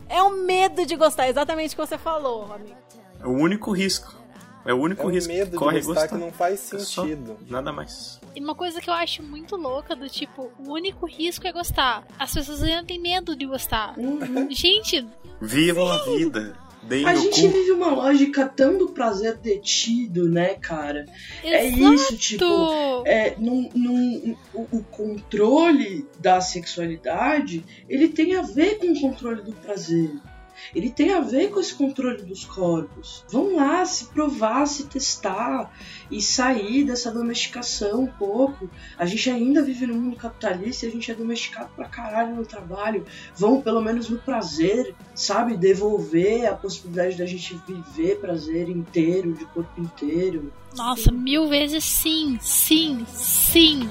É 0.09 0.21
o 0.21 0.31
medo 0.31 0.85
de 0.85 0.95
gostar, 0.97 1.29
exatamente 1.29 1.73
o 1.73 1.77
que 1.77 1.85
você 1.87 1.97
falou, 1.97 2.51
amigo. 2.51 2.75
É 3.21 3.25
o 3.25 3.31
único 3.31 3.71
risco. 3.71 4.13
É 4.65 4.73
o 4.73 4.77
único 4.81 5.01
É 5.03 5.05
o 5.05 5.09
risco 5.09 5.31
medo 5.31 5.51
que 5.51 5.57
corre 5.57 5.79
de 5.79 5.85
gostar, 5.85 6.01
gostar. 6.01 6.17
que 6.17 6.23
não 6.25 6.31
faz 6.33 6.73
É 6.73 6.79
só- 6.79 7.03
sentido. 7.03 7.37
Nada 7.47 7.71
mais. 7.71 8.19
E 8.35 8.41
uma 8.43 8.53
coisa 8.53 8.81
que 8.81 8.89
eu 8.89 8.93
acho 8.93 9.23
muito 9.23 9.55
louca 9.55 9.95
do 9.95 10.09
tipo, 10.09 10.51
o 10.59 10.73
único 10.73 11.05
risco 11.05 11.47
é 11.47 11.53
gostar. 11.53 12.05
As 12.19 12.33
pessoas 12.33 12.61
ainda 12.63 12.83
têm 12.83 12.99
medo 12.99 13.33
de 13.33 13.45
gostar. 13.45 13.97
Uhum. 13.97 14.49
Gente, 14.51 15.07
Vivam 15.39 15.89
a 15.89 16.03
vida. 16.03 16.57
Deem 16.87 17.05
A 17.05 17.15
gente 17.15 17.41
cu. 17.41 17.49
vive 17.49 17.71
uma 17.71 17.89
lógica 17.93 18.45
tão 18.47 18.77
do 18.77 18.89
prazer 18.89 19.37
detido, 19.37 20.29
né, 20.29 20.55
cara? 20.55 21.05
É 21.43 21.67
exato. 21.67 21.93
isso, 21.93 22.17
tipo. 22.17 23.03
É, 23.05 23.35
num, 23.37 23.69
num- 23.75 24.35
o, 24.53 24.61
o 24.77 24.83
controle 24.83 26.07
da 26.19 26.39
sexualidade 26.41 27.63
ele 27.89 28.07
tem 28.07 28.35
a 28.35 28.41
ver 28.41 28.77
com 28.77 28.87
o 28.91 28.99
controle 29.01 29.41
do 29.41 29.51
prazer. 29.53 30.11
Ele 30.75 30.89
tem 30.89 31.13
a 31.13 31.21
ver 31.21 31.49
com 31.49 31.59
esse 31.59 31.73
controle 31.73 32.23
dos 32.23 32.45
corpos. 32.45 33.23
Vão 33.29 33.55
lá 33.55 33.85
se 33.85 34.05
provar, 34.05 34.65
se 34.65 34.87
testar 34.87 35.71
e 36.09 36.21
sair 36.21 36.83
dessa 36.83 37.11
domesticação 37.11 38.01
um 38.01 38.07
pouco. 38.07 38.69
A 38.97 39.05
gente 39.05 39.29
ainda 39.29 39.61
vive 39.61 39.87
num 39.87 39.95
mundo 39.95 40.15
capitalista 40.15 40.85
e 40.85 40.89
a 40.89 40.91
gente 40.91 41.11
é 41.11 41.15
domesticado 41.15 41.69
pra 41.75 41.87
caralho 41.87 42.35
no 42.35 42.45
trabalho. 42.45 43.05
Vão, 43.35 43.61
pelo 43.61 43.81
menos 43.81 44.09
no 44.09 44.17
prazer, 44.17 44.95
sabe? 45.13 45.57
Devolver 45.57 46.45
a 46.45 46.55
possibilidade 46.55 47.17
da 47.17 47.25
gente 47.25 47.59
viver 47.67 48.19
prazer 48.19 48.69
inteiro, 48.69 49.33
de 49.33 49.45
corpo 49.45 49.79
inteiro. 49.79 50.51
Nossa, 50.75 51.11
mil 51.11 51.47
vezes 51.47 51.83
sim, 51.83 52.37
sim, 52.41 53.05
sim. 53.07 53.89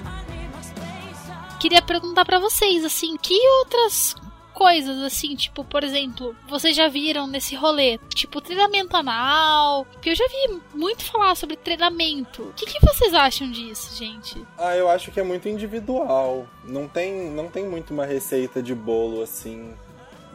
Queria 1.58 1.82
perguntar 1.82 2.24
pra 2.24 2.38
vocês, 2.38 2.84
assim, 2.84 3.16
que 3.16 3.34
outras 3.60 4.14
coisas, 4.56 5.02
assim, 5.02 5.36
tipo, 5.36 5.62
por 5.62 5.84
exemplo, 5.84 6.34
vocês 6.48 6.74
já 6.74 6.88
viram 6.88 7.26
nesse 7.26 7.54
rolê, 7.54 7.98
tipo, 8.08 8.40
treinamento 8.40 8.96
anal? 8.96 9.84
Porque 9.92 10.08
eu 10.08 10.14
já 10.14 10.24
vi 10.26 10.60
muito 10.74 11.04
falar 11.04 11.34
sobre 11.34 11.56
treinamento. 11.56 12.42
O 12.42 12.52
que, 12.54 12.64
que 12.64 12.80
vocês 12.80 13.12
acham 13.12 13.50
disso, 13.50 13.94
gente? 13.94 14.42
Ah, 14.56 14.74
eu 14.74 14.88
acho 14.88 15.12
que 15.12 15.20
é 15.20 15.22
muito 15.22 15.46
individual. 15.46 16.46
Não 16.64 16.88
tem, 16.88 17.30
não 17.30 17.48
tem 17.48 17.66
muito 17.68 17.92
uma 17.92 18.06
receita 18.06 18.62
de 18.62 18.74
bolo 18.74 19.22
assim. 19.22 19.74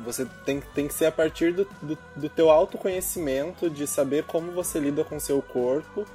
Você 0.06 0.24
tem, 0.46 0.62
tem 0.76 0.88
que 0.88 0.94
ser 0.94 1.08
a 1.08 1.12
partir 1.12 1.52
do, 1.54 1.68
do, 1.82 1.98
do 2.16 2.30
teu 2.30 2.52
autoconhecimento, 2.52 3.72
de 3.72 3.88
saber 3.88 4.24
como 4.26 4.52
você 4.52 4.80
lida 4.80 5.04
com 5.04 5.20
seu 5.20 5.42
corpo. 5.42 6.06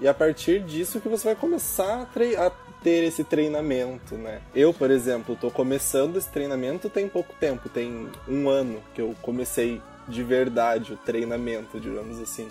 E 0.00 0.06
a 0.06 0.14
partir 0.14 0.60
disso 0.62 1.00
que 1.00 1.08
você 1.08 1.24
vai 1.24 1.34
começar 1.34 2.02
a, 2.02 2.06
trei- 2.06 2.36
a 2.36 2.52
ter 2.82 3.04
esse 3.04 3.24
treinamento, 3.24 4.14
né? 4.16 4.40
Eu, 4.54 4.72
por 4.72 4.90
exemplo, 4.90 5.36
tô 5.36 5.50
começando 5.50 6.16
esse 6.16 6.28
treinamento 6.28 6.88
tem 6.88 7.08
pouco 7.08 7.34
tempo, 7.40 7.68
tem 7.68 8.08
um 8.28 8.48
ano 8.48 8.80
que 8.94 9.00
eu 9.00 9.14
comecei 9.22 9.80
de 10.06 10.22
verdade 10.22 10.92
o 10.92 10.96
treinamento, 10.96 11.78
digamos 11.80 12.18
assim. 12.20 12.48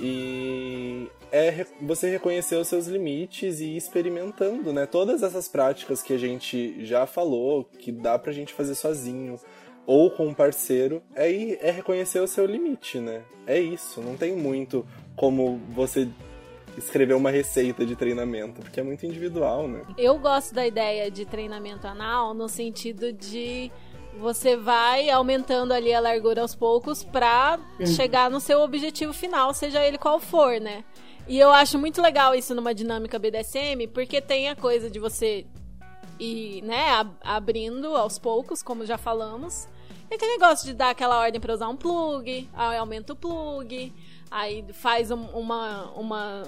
E 0.00 1.08
é 1.30 1.64
você 1.80 2.10
reconhecer 2.10 2.56
os 2.56 2.68
seus 2.68 2.86
limites 2.86 3.60
e 3.60 3.66
ir 3.66 3.76
experimentando, 3.76 4.72
né? 4.72 4.86
Todas 4.86 5.22
essas 5.22 5.48
práticas 5.48 6.02
que 6.02 6.12
a 6.12 6.18
gente 6.18 6.84
já 6.84 7.06
falou, 7.06 7.64
que 7.78 7.92
dá 7.92 8.18
pra 8.18 8.32
gente 8.32 8.52
fazer 8.52 8.74
sozinho 8.74 9.38
ou 9.86 10.10
com 10.10 10.26
um 10.26 10.34
parceiro, 10.34 11.02
é, 11.14 11.30
ir- 11.30 11.58
é 11.60 11.70
reconhecer 11.70 12.18
o 12.20 12.26
seu 12.26 12.44
limite, 12.46 12.98
né? 12.98 13.22
É 13.46 13.58
isso, 13.60 14.00
não 14.00 14.16
tem 14.16 14.34
muito 14.34 14.86
como 15.14 15.60
você 15.70 16.08
escrever 16.76 17.14
uma 17.14 17.30
receita 17.30 17.84
de 17.86 17.94
treinamento, 17.96 18.60
porque 18.60 18.80
é 18.80 18.82
muito 18.82 19.04
individual, 19.06 19.68
né? 19.68 19.82
Eu 19.96 20.18
gosto 20.18 20.54
da 20.54 20.66
ideia 20.66 21.10
de 21.10 21.24
treinamento 21.24 21.86
anal 21.86 22.34
no 22.34 22.48
sentido 22.48 23.12
de 23.12 23.70
você 24.18 24.56
vai 24.56 25.10
aumentando 25.10 25.72
ali 25.72 25.92
a 25.92 25.98
largura 26.00 26.42
aos 26.42 26.54
poucos 26.54 27.02
pra 27.02 27.58
chegar 27.86 28.30
no 28.30 28.40
seu 28.40 28.60
objetivo 28.60 29.12
final, 29.12 29.52
seja 29.52 29.84
ele 29.84 29.98
qual 29.98 30.20
for, 30.20 30.60
né? 30.60 30.84
E 31.26 31.38
eu 31.38 31.50
acho 31.50 31.78
muito 31.78 32.00
legal 32.02 32.34
isso 32.34 32.54
numa 32.54 32.74
dinâmica 32.74 33.18
BDSM, 33.18 33.88
porque 33.92 34.20
tem 34.20 34.48
a 34.48 34.54
coisa 34.56 34.88
de 34.90 34.98
você 35.00 35.46
ir, 36.18 36.62
né, 36.62 36.90
ab- 36.90 37.16
abrindo 37.22 37.96
aos 37.96 38.18
poucos, 38.18 38.62
como 38.62 38.84
já 38.86 38.96
falamos. 38.98 39.66
E 40.10 40.14
aquele 40.14 40.32
negócio 40.32 40.66
de 40.66 40.74
dar 40.74 40.90
aquela 40.90 41.18
ordem 41.18 41.40
pra 41.40 41.54
usar 41.54 41.68
um 41.68 41.76
plug, 41.76 42.48
aí 42.52 42.76
aumenta 42.76 43.14
o 43.14 43.16
plug, 43.16 43.92
aí 44.30 44.64
faz 44.74 45.10
um- 45.10 45.24
uma, 45.30 45.90
uma 45.96 46.42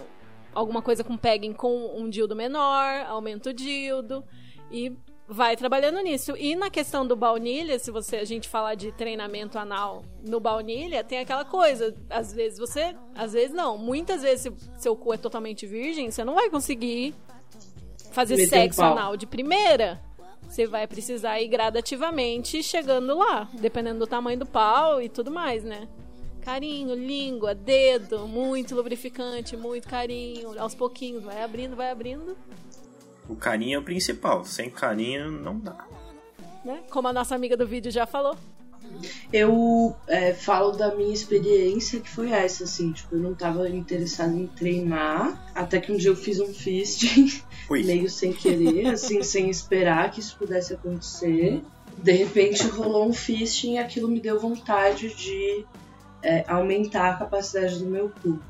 alguma 0.57 0.81
coisa 0.81 1.05
com 1.05 1.17
pegging 1.19 1.53
com 1.53 2.01
um 2.01 2.09
dildo 2.09 2.35
menor, 2.35 3.05
aumenta 3.07 3.51
o 3.51 3.53
dildo 3.53 4.25
e 4.71 4.91
vai 5.29 5.55
trabalhando 5.55 6.01
nisso. 6.01 6.35
E 6.37 6.57
na 6.57 6.71
questão 6.71 7.07
do 7.07 7.15
baunilha, 7.15 7.79
se 7.79 7.91
você 7.91 8.17
a 8.17 8.25
gente 8.25 8.49
falar 8.49 8.75
de 8.75 8.91
treinamento 8.93 9.59
anal 9.59 10.03
no 10.27 10.41
baunilha, 10.41 11.05
tem 11.05 11.19
aquela 11.19 11.45
coisa, 11.45 11.95
às 12.09 12.33
vezes 12.33 12.59
você, 12.59 12.97
às 13.15 13.35
vezes 13.35 13.55
não, 13.55 13.77
muitas 13.77 14.23
vezes 14.23 14.43
se 14.43 14.81
seu 14.81 14.97
cu 14.97 15.13
é 15.13 15.19
totalmente 15.19 15.67
virgem, 15.67 16.11
você 16.11 16.25
não 16.25 16.35
vai 16.35 16.49
conseguir 16.49 17.15
fazer 18.11 18.37
Meter 18.37 18.47
um 18.47 18.63
sexo 18.63 18.81
pau. 18.81 18.93
anal 18.93 19.17
de 19.17 19.27
primeira. 19.27 20.01
Você 20.49 20.67
vai 20.67 20.87
precisar 20.87 21.41
ir 21.41 21.49
gradativamente 21.49 22.63
chegando 22.63 23.19
lá, 23.19 23.49
dependendo 23.53 23.99
do 23.99 24.07
tamanho 24.07 24.39
do 24.39 24.47
pau 24.47 25.03
e 25.03 25.09
tudo 25.09 25.31
mais, 25.31 25.65
né? 25.65 25.87
Carinho, 26.47 26.95
língua, 26.95 27.57
dedo, 27.57 28.29
muito 28.29 28.73
lubrificante, 28.73 29.57
muito 29.57 29.89
carinho, 29.89 30.57
aos 30.61 30.77
pouquinhos, 30.77 31.25
vai 31.25 31.43
abrindo, 31.43 31.75
vai 31.75 31.91
abrindo, 31.91 32.37
O 33.29 33.35
carinho 33.35 33.75
é 33.75 33.79
o 33.81 33.83
principal. 33.83 34.45
Sem 34.45 34.71
carinho 34.71 35.29
não 35.29 35.59
dá. 35.59 35.85
né? 36.65 36.85
Como 36.89 37.09
a 37.09 37.13
nossa 37.13 37.35
amiga 37.35 37.57
do 37.57 37.67
vídeo 37.67 37.91
já 37.91 38.07
falou. 38.07 38.37
Eu 39.33 39.97
é, 40.07 40.33
falo 40.33 40.71
da 40.71 40.95
minha 40.95 41.13
experiência 41.13 41.99
que 41.99 42.09
foi 42.09 42.31
essa, 42.31 42.63
assim, 42.63 42.93
tipo, 42.93 43.17
eu 43.17 43.21
não 43.21 43.35
tava 43.35 43.69
interessada 43.69 44.33
em 44.33 44.47
treinar, 44.47 45.51
até 45.53 45.81
que 45.81 45.91
um 45.91 45.97
dia 45.97 46.11
eu 46.11 46.17
fiz 46.17 46.39
um 46.39 46.55
fisting, 46.55 47.43
Ui. 47.69 47.83
meio 47.83 48.09
sem 48.09 48.33
querer, 48.33 48.87
assim, 48.87 49.21
sem 49.21 49.51
esperar 49.51 50.13
que 50.13 50.21
isso 50.21 50.37
pudesse 50.39 50.75
acontecer. 50.75 51.61
De 51.99 52.13
repente 52.13 52.69
rolou 52.69 53.09
um 53.09 53.13
fisting 53.13 53.73
e 53.73 53.79
aquilo 53.79 54.07
me 54.07 54.21
deu 54.21 54.39
vontade 54.39 55.13
de 55.13 55.67
é, 56.27 56.45
aumentar 56.49 57.11
a 57.11 57.17
capacidade 57.17 57.79
do 57.79 57.87
meu 57.87 58.11
cu. 58.11 58.41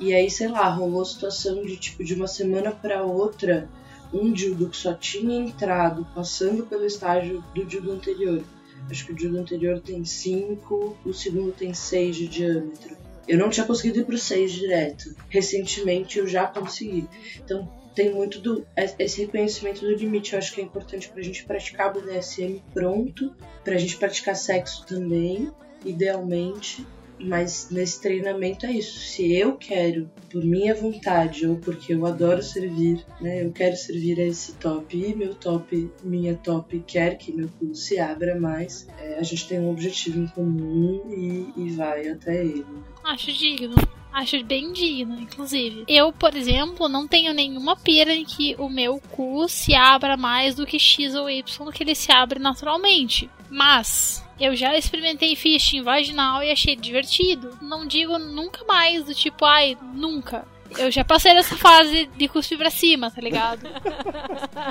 E 0.00 0.12
aí, 0.12 0.30
sei 0.30 0.48
lá, 0.48 0.68
rolou 0.68 1.02
a 1.02 1.04
situação 1.04 1.64
de 1.64 1.76
tipo, 1.76 2.02
de 2.02 2.14
uma 2.14 2.26
semana 2.26 2.72
pra 2.72 3.02
outra, 3.02 3.68
um 4.12 4.32
dildo 4.32 4.68
que 4.68 4.76
só 4.76 4.94
tinha 4.94 5.38
entrado, 5.38 6.06
passando 6.14 6.66
pelo 6.66 6.84
estágio 6.84 7.44
do 7.54 7.64
dildo 7.64 7.92
anterior. 7.92 8.42
Acho 8.90 9.06
que 9.06 9.12
o 9.12 9.14
dildo 9.14 9.38
anterior 9.38 9.80
tem 9.80 10.04
5, 10.04 10.96
o 11.04 11.12
segundo 11.12 11.52
tem 11.52 11.72
6 11.72 12.16
de 12.16 12.26
diâmetro. 12.26 12.96
Eu 13.28 13.38
não 13.38 13.50
tinha 13.50 13.64
conseguido 13.64 14.00
ir 14.00 14.04
pro 14.04 14.18
6 14.18 14.50
direto. 14.50 15.14
Recentemente 15.28 16.18
eu 16.18 16.26
já 16.26 16.46
consegui. 16.46 17.06
Então 17.36 17.70
tem 17.94 18.12
muito 18.12 18.40
do 18.40 18.66
esse 18.98 19.20
reconhecimento 19.20 19.82
do 19.82 19.94
limite. 19.94 20.32
Eu 20.32 20.38
acho 20.38 20.52
que 20.52 20.60
é 20.60 20.64
importante 20.64 21.08
pra 21.08 21.22
gente 21.22 21.44
praticar 21.44 21.92
BDSM 21.92 22.60
pronto, 22.72 23.32
pra 23.62 23.76
gente 23.76 23.96
praticar 23.96 24.34
sexo 24.34 24.84
também, 24.86 25.52
idealmente. 25.84 26.84
Mas 27.20 27.68
nesse 27.70 28.00
treinamento 28.00 28.66
é 28.66 28.72
isso. 28.72 28.98
Se 28.98 29.32
eu 29.32 29.56
quero, 29.56 30.10
por 30.30 30.44
minha 30.44 30.74
vontade, 30.74 31.46
ou 31.46 31.56
porque 31.56 31.94
eu 31.94 32.06
adoro 32.06 32.42
servir, 32.42 33.04
né? 33.20 33.44
Eu 33.44 33.52
quero 33.52 33.76
servir 33.76 34.18
a 34.18 34.24
esse 34.24 34.54
top 34.54 34.96
e 34.96 35.14
meu 35.14 35.34
top, 35.34 35.90
minha 36.02 36.34
top 36.36 36.82
quer 36.86 37.16
que 37.18 37.32
meu 37.32 37.48
cu 37.58 37.74
se 37.74 37.98
abra 37.98 38.38
mais, 38.38 38.88
é, 38.98 39.18
a 39.18 39.22
gente 39.22 39.46
tem 39.46 39.60
um 39.60 39.70
objetivo 39.70 40.18
em 40.18 40.26
comum 40.28 41.02
e, 41.10 41.52
e 41.56 41.70
vai 41.70 42.08
até 42.08 42.44
ele. 42.44 42.64
Acho 43.04 43.32
digno. 43.32 43.74
Acho 44.12 44.42
bem 44.44 44.72
digno, 44.72 45.20
inclusive. 45.20 45.84
Eu, 45.86 46.12
por 46.12 46.34
exemplo, 46.34 46.88
não 46.88 47.06
tenho 47.06 47.32
nenhuma 47.32 47.76
pira 47.76 48.12
em 48.12 48.24
que 48.24 48.56
o 48.58 48.68
meu 48.68 49.00
cu 49.12 49.48
se 49.48 49.72
abra 49.74 50.16
mais 50.16 50.56
do 50.56 50.66
que 50.66 50.80
X 50.80 51.14
ou 51.14 51.30
Y, 51.30 51.70
que 51.72 51.84
ele 51.84 51.94
se 51.94 52.10
abre 52.10 52.40
naturalmente. 52.40 53.30
Mas 53.48 54.24
eu 54.40 54.56
já 54.56 54.76
experimentei 54.76 55.36
fisting 55.36 55.82
vaginal 55.82 56.42
e 56.42 56.50
achei 56.50 56.74
divertido. 56.74 57.56
Não 57.60 57.86
digo 57.86 58.18
nunca 58.18 58.64
mais 58.64 59.04
do 59.04 59.14
tipo, 59.14 59.44
ai, 59.44 59.76
nunca. 59.94 60.46
Eu 60.78 60.90
já 60.90 61.04
passei 61.04 61.34
dessa 61.34 61.56
fase 61.56 62.06
de 62.16 62.28
cuspir 62.28 62.56
pra 62.56 62.70
cima, 62.70 63.10
tá 63.10 63.20
ligado? 63.20 63.66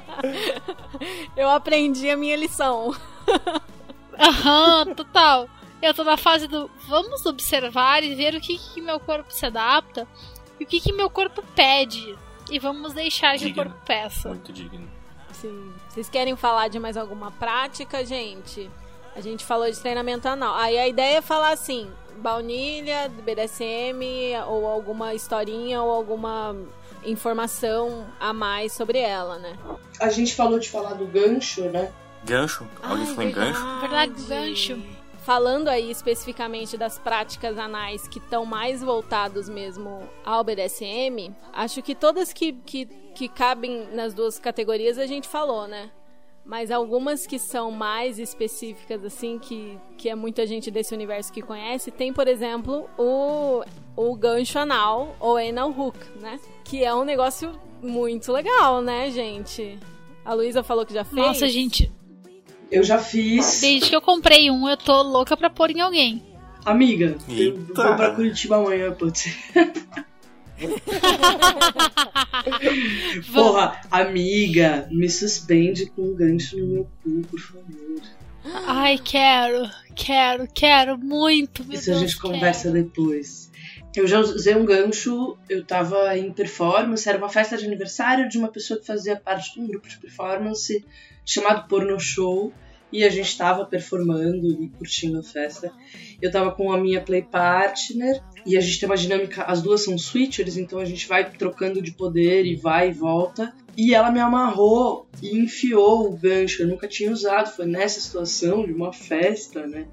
Eu 1.36 1.50
aprendi 1.50 2.10
a 2.10 2.18
minha 2.18 2.36
lição. 2.36 2.96
Aham, 4.18 4.94
total. 4.96 5.50
Eu 5.82 5.94
tô 5.94 6.04
na 6.04 6.18
fase 6.18 6.48
do 6.48 6.70
vamos 6.88 7.26
observar 7.26 8.04
e 8.04 8.16
ver 8.16 8.36
o 8.36 8.42
que, 8.42 8.58
que 8.58 8.82
meu 8.82 9.00
corpo 9.00 9.32
se 9.32 9.46
adapta 9.46 10.08
e 10.60 10.64
o 10.64 10.68
que, 10.68 10.80
que 10.80 10.92
meu 10.92 11.10
corpo 11.10 11.42
pede. 11.56 12.18
E 12.52 12.60
vamos 12.60 12.94
deixar 12.94 13.38
que 13.38 13.46
o 13.46 13.48
Digno. 13.48 13.64
corpo 13.66 13.80
peça. 13.86 14.30
Muito 14.30 14.52
digno. 14.52 14.90
Sim. 15.32 15.72
Vocês 15.88 16.10
querem 16.10 16.36
falar 16.36 16.68
de 16.68 16.80
mais 16.80 16.98
alguma 16.98 17.32
prática, 17.32 18.06
gente? 18.06 18.70
A 19.16 19.22
gente 19.22 19.46
falou 19.46 19.70
de 19.70 19.80
treinamento 19.80 20.28
anal. 20.28 20.56
Aí 20.56 20.78
a 20.78 20.88
ideia 20.88 21.18
é 21.18 21.22
falar 21.22 21.52
assim, 21.52 21.90
baunilha, 22.18 23.10
BDSM, 23.24 24.04
ou 24.48 24.68
alguma 24.68 25.14
historinha, 25.14 25.82
ou 25.82 25.92
alguma 25.92 26.56
informação 27.04 28.08
a 28.20 28.34
mais 28.34 28.74
sobre 28.74 29.00
ela, 29.00 29.38
né? 29.40 29.58
A 30.00 30.10
gente 30.10 30.36
falou 30.36 30.60
de 30.60 30.70
falar 30.70 30.94
do 30.94 31.06
gancho, 31.06 31.64
né? 31.70 31.92
Gancho? 32.24 32.68
Alguém 32.82 33.06
falou 33.08 33.24
em 33.24 33.32
gancho? 33.32 33.80
Verdade, 33.82 34.24
gancho. 34.24 34.82
Falando 35.24 35.68
aí 35.68 35.92
especificamente 35.92 36.78
das 36.78 36.98
práticas 36.98 37.58
anais 37.58 38.08
que 38.08 38.20
estão 38.20 38.46
mais 38.46 38.82
voltados 38.82 39.48
mesmo 39.48 40.10
ao 40.26 40.44
BDSM, 40.44 41.36
acho 41.54 41.82
que 41.82 41.94
todas 41.94 42.34
que, 42.34 42.54
que, 42.54 42.86
que 43.14 43.28
cabem 43.28 43.90
nas 43.94 44.14
duas 44.14 44.40
categorias 44.40 44.98
a 44.98 45.06
gente 45.06 45.28
falou, 45.28 45.68
né? 45.68 45.92
Mas 46.50 46.72
algumas 46.72 47.28
que 47.28 47.38
são 47.38 47.70
mais 47.70 48.18
específicas, 48.18 49.06
assim, 49.06 49.38
que, 49.38 49.78
que 49.96 50.10
é 50.10 50.16
muita 50.16 50.48
gente 50.48 50.72
desse 50.72 50.96
universo 50.96 51.32
que 51.32 51.44
conhece, 51.44 51.92
tem, 51.92 52.12
por 52.12 52.28
exemplo, 52.28 52.90
o, 52.98 53.62
o 53.96 54.16
gancho 54.16 54.58
anal, 54.58 55.16
ou 55.20 55.38
anal 55.38 55.70
hook, 55.70 55.96
né? 56.20 56.40
Que 56.64 56.84
é 56.84 56.92
um 56.92 57.04
negócio 57.04 57.52
muito 57.84 58.32
legal, 58.32 58.82
né, 58.82 59.12
gente? 59.12 59.78
A 60.26 60.34
Luísa 60.34 60.64
falou 60.64 60.88
que 60.88 60.94
já 60.96 61.04
fez. 61.04 61.24
Nossa, 61.24 61.48
gente, 61.48 61.92
Eu 62.72 62.82
já 62.82 62.98
fiz. 62.98 63.62
desde 63.62 63.88
que 63.88 63.96
eu 63.96 64.02
comprei 64.02 64.50
um, 64.50 64.68
eu 64.68 64.76
tô 64.76 65.04
louca 65.04 65.38
pra 65.38 65.52
pôr 65.52 65.70
em 65.70 65.82
alguém. 65.82 66.24
Amiga, 66.66 67.16
eu 67.28 67.36
Eita. 67.36 67.84
vou 67.84 67.96
pra 67.96 68.16
Curitiba 68.16 68.56
amanhã, 68.58 68.92
pode 68.92 69.20
ser. 69.20 69.36
Porra, 73.34 73.82
amiga, 73.90 74.88
me 74.92 75.10
suspende 75.10 75.88
com 75.88 76.04
um 76.04 76.16
gancho 76.16 76.58
no 76.58 76.68
meu 76.68 76.88
cu, 77.04 77.22
por 77.30 77.40
favor. 77.40 78.02
Ai, 78.66 78.98
quero, 78.98 79.70
quero, 79.96 80.48
quero 80.54 80.98
muito. 80.98 81.64
Meu 81.66 81.80
Isso 81.80 81.92
a 81.92 81.94
Deus, 81.94 82.12
gente 82.12 82.22
quero. 82.22 82.34
conversa 82.34 82.72
depois. 82.72 83.50
Eu 83.96 84.08
já 84.08 84.20
usei 84.20 84.56
um 84.56 84.66
gancho, 84.66 85.38
eu 85.50 85.66
tava 85.66 86.16
em 86.18 86.32
performance, 86.32 87.10
era 87.10 87.18
uma 87.18 87.30
festa 87.30 87.58
de 87.58 87.66
aniversário 87.66 88.30
de 88.30 88.38
uma 88.38 88.48
pessoa 88.48 88.80
que 88.80 88.86
fazia 88.86 89.16
parte 89.16 89.56
de 89.56 89.62
um 89.62 89.68
grupo 89.68 89.90
de 89.90 89.98
performance 89.98 90.86
chamado 91.26 91.68
Porno 91.68 92.00
Show. 92.00 92.54
E 92.92 93.04
a 93.04 93.10
gente 93.10 93.38
tava 93.38 93.66
performando 93.66 94.64
e 94.64 94.70
curtindo 94.70 95.20
a 95.20 95.24
festa. 95.24 95.72
Eu 96.20 96.32
tava 96.32 96.52
com 96.52 96.72
a 96.72 96.78
minha 96.78 97.00
play 97.00 97.22
partner 97.22 98.20
e 98.46 98.58
a 98.58 98.62
gente 98.62 98.80
tem 98.80 98.88
uma 98.90 98.98
dinâmica, 98.98 99.44
as 99.44 99.62
duas 99.62 99.84
são 99.84 99.98
switchers, 99.98 100.58
então 100.58 100.80
a 100.80 100.86
gente 100.86 101.08
vai 101.08 101.30
trocando 101.30 101.82
de 101.82 101.92
poder 101.92 102.46
e 102.46 102.56
vai 102.56 102.90
e 102.90 102.94
volta. 102.94 103.54
E 103.78 103.94
ela 103.94 104.12
me 104.12 104.20
amarrou 104.20 105.08
e 105.22 105.38
enfiou 105.38 106.08
o 106.08 106.18
gancho. 106.18 106.64
Eu 106.64 106.68
nunca 106.68 106.88
tinha 106.88 107.12
usado, 107.12 107.56
foi 107.56 107.66
nessa 107.66 108.02
situação 108.02 108.66
de 108.66 108.74
uma 108.74 108.92
festa, 108.92 109.66
né? 109.66 109.88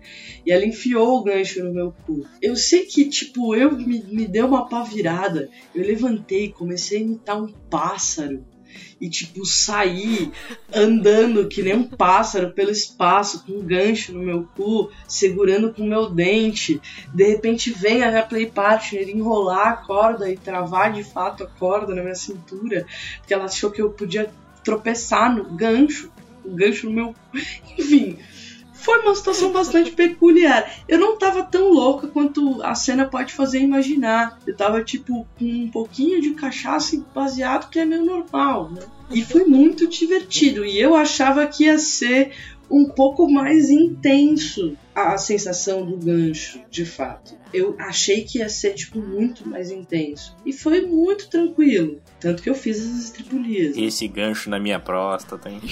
E 0.45 0.51
ela 0.51 0.65
enfiou 0.65 1.19
o 1.19 1.23
gancho 1.23 1.63
no 1.63 1.73
meu 1.73 1.95
cu. 2.05 2.27
Eu 2.43 2.57
sei 2.57 2.85
que, 2.85 3.09
tipo, 3.09 3.55
eu 3.55 3.77
me, 3.77 4.03
me 4.03 4.27
deu 4.27 4.47
uma 4.47 4.69
pá 4.69 4.83
virada. 4.83 5.49
Eu 5.75 5.87
levantei, 5.87 6.51
comecei 6.51 6.99
a 6.99 7.03
imitar 7.03 7.41
um 7.41 7.53
pássaro. 7.71 8.45
E, 9.01 9.09
tipo, 9.09 9.45
saí 9.45 10.33
andando 10.75 11.49
que 11.49 11.63
nem 11.63 11.75
um 11.75 11.85
pássaro 11.85 12.53
pelo 12.53 12.71
espaço, 12.71 13.45
com 13.45 13.53
um 13.53 13.63
gancho 13.63 14.13
no 14.13 14.21
meu 14.21 14.49
cu, 14.57 14.91
segurando 15.07 15.73
com 15.73 15.83
o 15.83 15.89
meu 15.89 16.09
dente. 16.09 16.81
De 17.15 17.25
repente 17.25 17.71
vem 17.71 18.03
a 18.03 18.11
minha 18.11 18.23
play 18.23 18.47
partner 18.47 19.09
enrolar 19.09 19.69
a 19.69 19.77
corda 19.77 20.31
e 20.31 20.37
travar 20.37 20.93
de 20.93 21.05
fato 21.05 21.45
a 21.45 21.47
corda 21.47 21.95
na 21.95 22.03
minha 22.03 22.15
cintura, 22.15 22.87
porque 23.19 23.35
ela 23.35 23.45
achou 23.45 23.71
que 23.71 23.83
eu 23.83 23.91
podia 23.91 24.31
tropeçar 24.65 25.35
no 25.35 25.45
gancho, 25.45 26.11
o 26.45 26.51
gancho 26.51 26.87
no 26.87 26.93
meu. 26.93 27.15
Enfim, 27.79 28.19
foi 28.87 29.01
uma 29.01 29.17
situação 29.17 29.51
bastante 29.51 29.91
peculiar. 29.91 30.73
Eu 30.89 30.97
não 30.97 31.19
tava 31.19 31.43
tão 31.43 31.73
louca 31.73 32.07
quanto 32.07 32.63
a 32.63 32.73
cena 32.77 33.05
pode 33.05 33.33
fazer 33.33 33.59
imaginar. 33.59 34.39
Eu 34.47 34.57
tava, 34.57 34.85
tipo, 34.85 35.27
com 35.37 35.45
um 35.45 35.69
pouquinho 35.69 36.23
de 36.23 36.31
cachaça 36.31 36.95
e 36.95 37.03
baseado, 37.13 37.69
que 37.69 37.81
é 37.81 37.85
meio 37.85 38.05
normal, 38.05 38.71
né? 38.71 38.83
E 39.11 39.25
foi 39.25 39.45
muito 39.45 39.89
divertido. 39.89 40.65
E 40.65 40.79
eu 40.79 40.95
achava 40.95 41.45
que 41.49 41.65
ia 41.65 41.81
ser 41.81 42.31
um 42.71 42.85
pouco 42.85 43.29
mais 43.29 43.71
intenso 43.71 44.77
a 44.95 45.19
sensação 45.19 45.85
do 45.85 45.97
gancho, 45.97 46.61
de 46.71 46.85
fato. 46.85 47.35
Eu 47.53 47.75
achei 47.79 48.23
que 48.23 48.39
ia 48.39 48.49
ser, 48.49 48.75
tipo, 48.75 49.01
muito 49.01 49.49
mais 49.49 49.71
intenso. 49.71 50.37
E 50.45 50.53
foi 50.53 50.83
muito 50.83 51.29
tranquilo. 51.29 52.01
Tanto 52.21 52.43
que 52.43 52.49
eu 52.49 52.55
fiz 52.55 52.81
as 52.81 53.05
estripulias. 53.05 53.77
Esse 53.77 54.09
gancho 54.09 54.49
na 54.49 54.59
minha 54.59 54.79
próstata, 54.79 55.51
hein? 55.51 55.61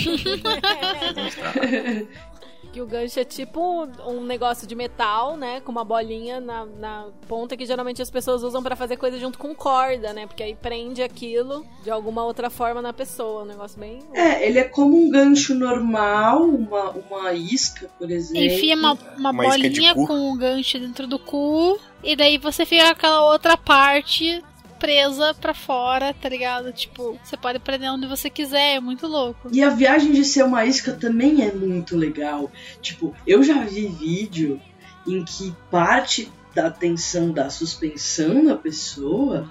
Que 2.75 2.81
o 2.81 2.87
gancho 2.87 3.21
é 3.21 3.25
tipo 3.25 3.87
um 4.05 4.25
negócio 4.25 4.67
de 4.67 4.75
metal, 4.75 5.37
né? 5.37 5.61
Com 5.61 5.71
uma 5.71 5.85
bolinha 5.85 6.41
na, 6.41 6.67
na 6.67 7.07
ponta 7.29 7.57
que 7.57 7.65
geralmente 7.65 8.03
as 8.03 8.11
pessoas 8.11 8.43
usam 8.43 8.61
pra 8.65 8.75
fazer 8.75 8.97
coisa 8.97 9.17
junto 9.17 9.39
com 9.39 9.55
corda, 9.55 10.13
né? 10.13 10.27
Porque 10.27 10.43
aí 10.43 10.57
prende 10.57 11.01
aquilo 11.01 11.65
de 11.85 11.91
alguma 11.93 12.25
outra 12.25 12.51
forma 12.51 12.83
na 12.83 12.93
pessoa. 12.93 13.45
Um 13.45 13.47
negócio 13.47 13.79
bem. 13.79 14.01
É, 14.13 14.45
ele 14.45 14.59
é 14.59 14.65
como 14.65 14.97
um 14.97 15.09
gancho 15.09 15.55
normal, 15.55 16.43
uma, 16.43 16.91
uma 16.91 17.33
isca, 17.33 17.89
por 17.97 18.11
exemplo. 18.11 18.45
Enfia 18.45 18.75
uma, 18.75 18.95
uma, 19.17 19.31
Uma 19.31 19.45
bolinha 19.45 19.95
com 19.95 20.33
um 20.33 20.37
gancho 20.37 20.77
dentro 20.81 21.07
do 21.07 21.21
cu. 21.21 21.79
E 22.03 22.17
daí 22.17 22.39
você 22.39 22.67
fica 22.67 22.87
com 22.87 22.91
aquela 22.91 23.31
outra 23.31 23.57
parte 23.57 24.43
presa 24.79 25.35
pra 25.35 25.55
fora, 25.55 26.15
tá 26.15 26.29
ligado? 26.29 26.73
Tipo, 26.73 27.19
você 27.23 27.37
pode 27.37 27.59
prender 27.59 27.91
onde 27.91 28.07
você 28.07 28.29
quiser, 28.29 28.77
é 28.77 28.81
muito 28.81 29.07
louco. 29.07 29.49
E 29.53 29.63
a 29.63 29.71
viagem 29.71 30.13
de 30.13 30.25
ser 30.25 30.45
uma 30.45 30.65
isca 30.65 30.93
também 30.93 31.43
é 31.43 31.53
muito 31.53 31.97
legal. 31.97 32.51
Tipo, 32.81 33.15
eu 33.27 33.43
já 33.43 33.65
vi 33.65 33.87
vídeo 33.87 34.61
em 35.07 35.25
que 35.25 35.55
parte 35.71 36.31
da 36.55 36.71
tensão 36.71 37.33
da 37.33 37.51
suspensão 37.51 38.45
da 38.45 38.57
pessoa 38.57 39.51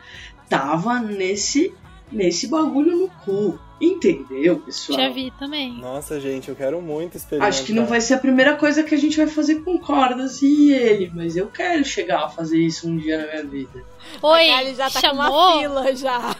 tava 0.49 0.99
nesse 0.99 1.73
nesse 2.13 2.47
bagulho 2.47 2.95
no 2.97 3.09
cu. 3.25 3.59
Entendeu, 3.81 4.59
pessoal? 4.59 4.97
Já 4.99 5.09
vi 5.09 5.31
também. 5.37 5.73
Nossa, 5.77 6.19
gente, 6.19 6.47
eu 6.47 6.55
quero 6.55 6.81
muito 6.81 7.17
experimentar. 7.17 7.49
Acho 7.49 7.65
que 7.65 7.73
não 7.73 7.85
vai 7.85 7.99
ser 7.99 8.13
a 8.13 8.17
primeira 8.17 8.55
coisa 8.55 8.81
que 8.83 8.95
a 8.95 8.97
gente 8.97 9.17
vai 9.17 9.27
fazer 9.27 9.55
com 9.61 9.77
cordas 9.77 10.41
e 10.41 10.71
ele, 10.71 11.11
mas 11.13 11.35
eu 11.35 11.47
quero 11.47 11.83
chegar 11.83 12.23
a 12.23 12.29
fazer 12.29 12.59
isso 12.59 12.87
um 12.87 12.95
dia 12.95 13.17
na 13.17 13.27
minha 13.27 13.43
vida. 13.43 13.83
Oi, 14.21 14.49
Ele 14.49 14.75
já 14.75 14.89
tá 14.89 15.01
chamou? 15.01 15.25
com 15.25 15.31
uma 15.33 15.59
fila 15.59 15.95
já. 15.95 16.35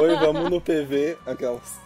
Oi, 0.00 0.14
vamos 0.16 0.48
no 0.50 0.60
PV. 0.60 1.18
Aquelas. 1.26 1.78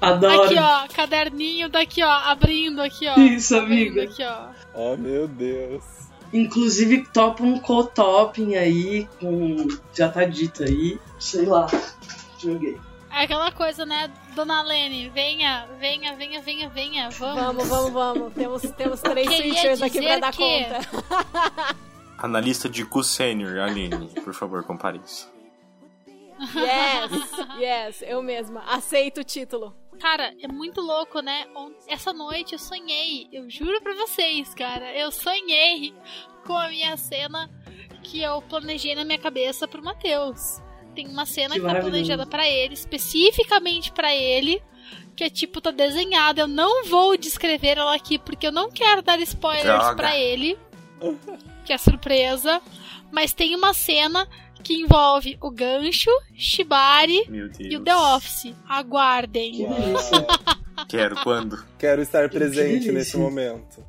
Adoro. 0.00 0.42
Aqui, 0.42 0.56
ó, 0.58 0.88
caderninho 0.92 1.68
daqui, 1.68 2.02
ó, 2.02 2.10
abrindo 2.10 2.82
aqui, 2.82 3.06
ó. 3.08 3.18
Isso, 3.18 3.56
abrindo 3.56 4.00
amiga. 4.00 4.02
aqui, 4.04 4.22
ó. 4.24 4.48
Oh, 4.74 4.96
meu 4.96 5.26
Deus. 5.28 5.82
Inclusive, 6.32 7.06
topa 7.12 7.42
um 7.44 7.58
co-topping 7.58 8.56
aí 8.56 9.08
com. 9.20 9.68
Já 9.94 10.08
tá 10.08 10.24
dito 10.24 10.64
aí. 10.64 10.98
Sei 11.18 11.46
lá. 11.46 11.66
Joguei. 12.52 12.80
É 13.10 13.22
aquela 13.22 13.50
coisa, 13.52 13.86
né, 13.86 14.12
dona 14.34 14.62
Lene, 14.62 15.08
venha, 15.08 15.66
venha, 15.78 16.14
venha, 16.16 16.42
venha, 16.42 16.68
venha, 16.68 17.10
vamos. 17.10 17.36
Vamos, 17.42 17.68
vamos, 17.68 17.92
vamos. 17.92 18.34
Temos, 18.34 18.62
temos 18.72 19.00
três 19.00 19.26
switchers 19.34 19.80
aqui 19.82 20.02
pra 20.02 20.18
dar 20.18 20.32
que- 20.32 20.38
conta. 20.38 21.76
Analista 22.18 22.68
de 22.68 22.84
cu 22.84 23.02
sênior, 23.04 23.58
Aline, 23.58 24.08
por 24.24 24.34
favor, 24.34 24.62
compare 24.64 25.00
isso. 25.04 25.30
Yes, 26.38 27.32
yes, 27.58 28.02
eu 28.02 28.22
mesma. 28.22 28.62
Aceito 28.66 29.20
o 29.20 29.24
título. 29.24 29.74
Cara, 30.00 30.34
é 30.42 30.48
muito 30.48 30.80
louco, 30.82 31.20
né? 31.20 31.46
Essa 31.88 32.12
noite 32.12 32.52
eu 32.52 32.58
sonhei, 32.58 33.28
eu 33.32 33.48
juro 33.48 33.80
pra 33.80 33.94
vocês, 33.94 34.52
cara, 34.54 34.92
eu 34.94 35.10
sonhei 35.10 35.94
com 36.46 36.54
a 36.56 36.68
minha 36.68 36.94
cena 36.98 37.48
que 38.02 38.20
eu 38.20 38.42
planejei 38.42 38.94
na 38.94 39.04
minha 39.04 39.18
cabeça 39.18 39.66
pro 39.66 39.82
Matheus. 39.82 40.60
Tem 40.96 41.06
uma 41.06 41.26
cena 41.26 41.54
Que 41.54 41.60
que, 41.60 41.66
tá 41.66 41.74
planejada 41.74 42.24
pra 42.24 42.48
ele, 42.48 42.72
especificamente 42.72 43.92
pra 43.92 44.14
ele, 44.14 44.62
que 45.14 45.24
é 45.24 45.28
tipo, 45.28 45.60
tá 45.60 45.70
desenhada. 45.70 46.40
Eu 46.40 46.48
não 46.48 46.86
vou 46.86 47.18
descrever 47.18 47.76
ela 47.76 47.94
aqui 47.94 48.18
porque 48.18 48.46
eu 48.46 48.52
não 48.52 48.70
quero 48.70 49.02
dar 49.02 49.20
spoilers 49.20 49.94
pra 49.94 50.18
ele, 50.18 50.58
que 51.66 51.72
é 51.74 51.76
surpresa. 51.76 52.62
Mas 53.12 53.34
tem 53.34 53.54
uma 53.54 53.74
cena 53.74 54.26
que 54.64 54.72
envolve 54.72 55.36
o 55.40 55.50
gancho, 55.50 56.10
Shibari 56.34 57.22
e 57.60 57.76
o 57.76 57.80
The 57.80 57.94
Office. 57.94 58.54
Aguardem. 58.66 59.52
Que. 59.52 60.86
Quero, 60.88 61.16
quando? 61.22 61.62
Quero 61.78 62.00
estar 62.00 62.28
Que 62.28 62.38
presente 62.38 62.90
nesse 62.90 63.18
momento. 63.18 63.84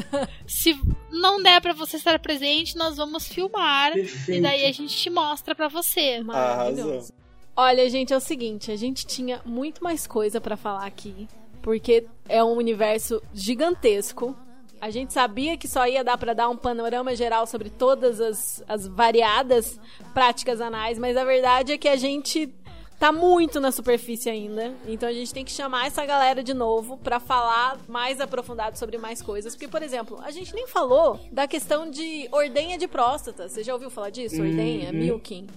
Se 0.46 0.78
não 1.10 1.42
der 1.42 1.60
pra 1.60 1.72
você 1.72 1.96
estar 1.96 2.18
presente, 2.18 2.76
nós 2.76 2.96
vamos 2.96 3.26
filmar. 3.26 3.92
Perfeito. 3.92 4.38
E 4.38 4.40
daí 4.40 4.64
a 4.66 4.72
gente 4.72 4.96
te 4.96 5.10
mostra 5.10 5.54
pra 5.54 5.68
você. 5.68 6.22
Maravilhoso. 6.22 6.90
Arrasou. 6.90 7.22
Olha, 7.54 7.88
gente, 7.90 8.12
é 8.12 8.16
o 8.16 8.20
seguinte, 8.20 8.72
a 8.72 8.76
gente 8.76 9.06
tinha 9.06 9.42
muito 9.44 9.84
mais 9.84 10.06
coisa 10.06 10.40
pra 10.40 10.56
falar 10.56 10.86
aqui, 10.86 11.28
porque 11.60 12.06
é 12.26 12.42
um 12.42 12.56
universo 12.56 13.22
gigantesco. 13.34 14.34
A 14.80 14.90
gente 14.90 15.12
sabia 15.12 15.56
que 15.56 15.68
só 15.68 15.86
ia 15.86 16.02
dar 16.02 16.16
pra 16.16 16.32
dar 16.32 16.48
um 16.48 16.56
panorama 16.56 17.14
geral 17.14 17.46
sobre 17.46 17.68
todas 17.68 18.20
as, 18.20 18.64
as 18.66 18.88
variadas 18.88 19.78
práticas 20.14 20.60
anais, 20.60 20.98
mas 20.98 21.16
a 21.16 21.24
verdade 21.24 21.72
é 21.72 21.78
que 21.78 21.88
a 21.88 21.94
gente 21.94 22.52
tá 23.02 23.10
muito 23.10 23.58
na 23.58 23.72
superfície 23.72 24.30
ainda. 24.30 24.72
Então 24.86 25.08
a 25.08 25.12
gente 25.12 25.34
tem 25.34 25.44
que 25.44 25.50
chamar 25.50 25.88
essa 25.88 26.06
galera 26.06 26.40
de 26.40 26.54
novo 26.54 26.96
pra 26.98 27.18
falar 27.18 27.76
mais 27.88 28.20
aprofundado 28.20 28.78
sobre 28.78 28.96
mais 28.96 29.20
coisas. 29.20 29.56
Porque, 29.56 29.66
por 29.66 29.82
exemplo, 29.82 30.20
a 30.22 30.30
gente 30.30 30.54
nem 30.54 30.68
falou 30.68 31.18
da 31.32 31.48
questão 31.48 31.90
de 31.90 32.28
ordenha 32.30 32.78
de 32.78 32.86
próstata. 32.86 33.48
Você 33.48 33.64
já 33.64 33.74
ouviu 33.74 33.90
falar 33.90 34.10
disso? 34.10 34.40
Ordenha, 34.40 34.92
milking. 34.92 35.48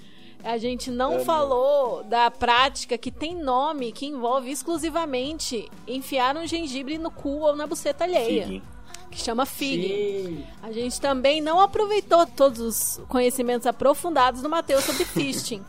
A 0.43 0.57
gente 0.57 0.89
não 0.89 1.17
Amo. 1.17 1.23
falou 1.23 2.03
da 2.05 2.31
prática 2.31 2.97
que 2.97 3.11
tem 3.11 3.35
nome 3.35 3.91
que 3.91 4.07
envolve 4.07 4.49
exclusivamente 4.49 5.69
enfiar 5.87 6.35
um 6.35 6.47
gengibre 6.47 6.97
no 6.97 7.11
cu 7.11 7.41
ou 7.41 7.55
na 7.55 7.67
buceta 7.67 8.05
alheia, 8.05 8.59
que 9.11 9.19
chama. 9.19 9.45
Sim. 9.45 10.43
A 10.63 10.71
gente 10.71 10.99
também 10.99 11.41
não 11.41 11.59
aproveitou 11.59 12.25
todos 12.25 12.59
os 12.59 13.01
conhecimentos 13.07 13.67
aprofundados 13.67 14.41
do 14.41 14.49
Matheus 14.49 14.83
sobre 14.83 15.05
fisting. 15.13 15.63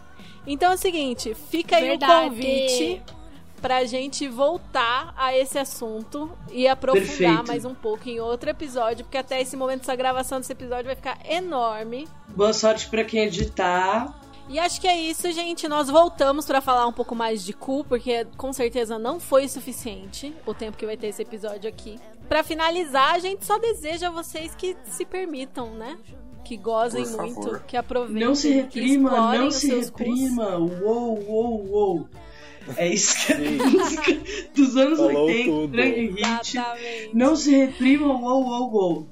Então 0.47 0.71
é 0.73 0.75
o 0.75 0.79
seguinte, 0.79 1.35
fica 1.35 1.77
aí 1.77 1.89
Verdade. 1.89 2.27
o 2.27 2.31
convite 2.31 3.03
pra 3.61 3.85
gente 3.85 4.29
voltar 4.29 5.13
a 5.17 5.37
esse 5.37 5.59
assunto 5.59 6.31
e 6.53 6.69
aprofundar 6.69 7.07
Perfeito. 7.09 7.49
mais 7.49 7.65
um 7.65 7.75
pouco 7.75 8.09
em 8.09 8.21
outro 8.21 8.51
episódio, 8.51 9.05
porque 9.05 9.19
até 9.19 9.41
esse 9.41 9.57
momento 9.57 9.81
essa 9.83 9.97
gravação 9.97 10.39
desse 10.39 10.53
episódio 10.53 10.85
vai 10.85 10.95
ficar 10.95 11.19
enorme. 11.29 12.07
Boa 12.29 12.53
sorte 12.53 12.89
pra 12.89 13.05
quem 13.05 13.21
editar. 13.25 14.21
E 14.49 14.61
acho 14.61 14.81
que 14.81 14.87
é 14.87 14.97
isso, 14.97 15.33
gente. 15.33 15.67
Nós 15.67 15.89
voltamos 15.89 16.47
pra 16.47 16.61
falar 16.61 16.87
um 16.87 16.93
pouco 16.93 17.17
mais 17.17 17.45
de 17.45 17.53
cu, 17.53 17.85
porque 17.85 18.25
com 18.37 18.53
certeza 18.53 18.97
não 18.97 19.19
foi 19.19 19.49
suficiente 19.49 20.33
o 20.47 20.55
tempo 20.55 20.77
que 20.77 20.87
vai 20.87 20.97
ter 20.97 21.09
esse 21.09 21.23
episódio 21.23 21.69
aqui. 21.69 21.99
Pra 22.29 22.45
finalizar, 22.45 23.15
a 23.15 23.19
gente 23.19 23.45
só 23.45 23.59
deseja 23.59 24.07
a 24.07 24.11
vocês 24.13 24.55
que 24.55 24.77
se 24.85 25.05
permitam, 25.05 25.71
né? 25.71 25.99
Que 26.47 26.57
gozem 26.57 27.05
Por 27.05 27.17
muito, 27.23 27.35
favor. 27.43 27.63
que 27.67 27.77
aproveitem, 27.77 28.25
Não 28.27 28.35
se 28.35 28.51
reprima, 28.53 29.37
não 29.37 29.51
se 29.51 29.75
reprima. 29.75 30.57
Uou, 30.59 31.19
uou, 31.27 31.67
uou. 31.71 32.09
É 32.77 32.89
isso 32.89 33.27
que 33.27 33.33
é 33.33 33.39
música 33.39 34.13
dos 34.55 34.77
anos 34.77 34.99
Falou 34.99 35.27
80, 35.27 35.51
tudo. 35.51 35.69
grande 35.69 36.01
hit. 36.09 36.21
Exatamente. 36.57 37.11
Não 37.15 37.37
se 37.37 37.51
reprima, 37.57 38.07
uou, 38.07 38.43
uou, 38.45 38.73
uou. 38.73 39.07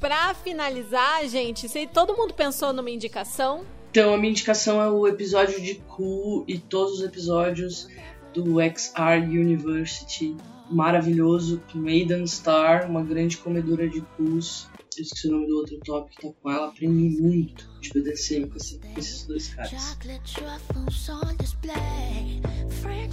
Pra 0.00 0.34
finalizar, 0.34 1.24
gente, 1.28 1.68
se 1.68 1.86
todo 1.86 2.16
mundo 2.16 2.34
pensou 2.34 2.72
numa 2.72 2.90
indicação, 2.90 3.62
Então, 3.90 4.14
a 4.14 4.16
minha 4.18 4.30
indicação 4.30 4.80
é 4.80 4.88
o 4.90 5.06
episódio 5.06 5.60
de 5.60 5.74
Cu 5.76 6.44
e 6.48 6.58
todos 6.58 6.94
os 6.98 7.04
episódios 7.04 7.88
do 8.34 8.60
XR 8.60 9.22
University. 9.28 10.36
Maravilhoso, 10.70 11.60
com 11.72 11.86
Aidan 11.86 12.26
Star, 12.26 12.88
uma 12.90 13.02
grande 13.02 13.36
comedora 13.36 13.86
de 13.88 14.00
cus. 14.16 14.66
Eu 14.96 15.02
esqueci 15.02 15.28
o 15.28 15.32
nome 15.32 15.46
do 15.46 15.56
outro 15.56 15.80
top 15.82 16.10
que 16.14 16.22
tá 16.28 16.32
com 16.40 16.50
ela. 16.50 16.68
Aprendi 16.68 17.20
muito 17.20 17.71
de 17.82 17.90
BDSM 18.00 18.46
com, 18.48 18.56
esse- 18.56 18.78
com 18.78 18.98
esses 18.98 19.26
dois 19.26 19.48
caras. 19.54 19.70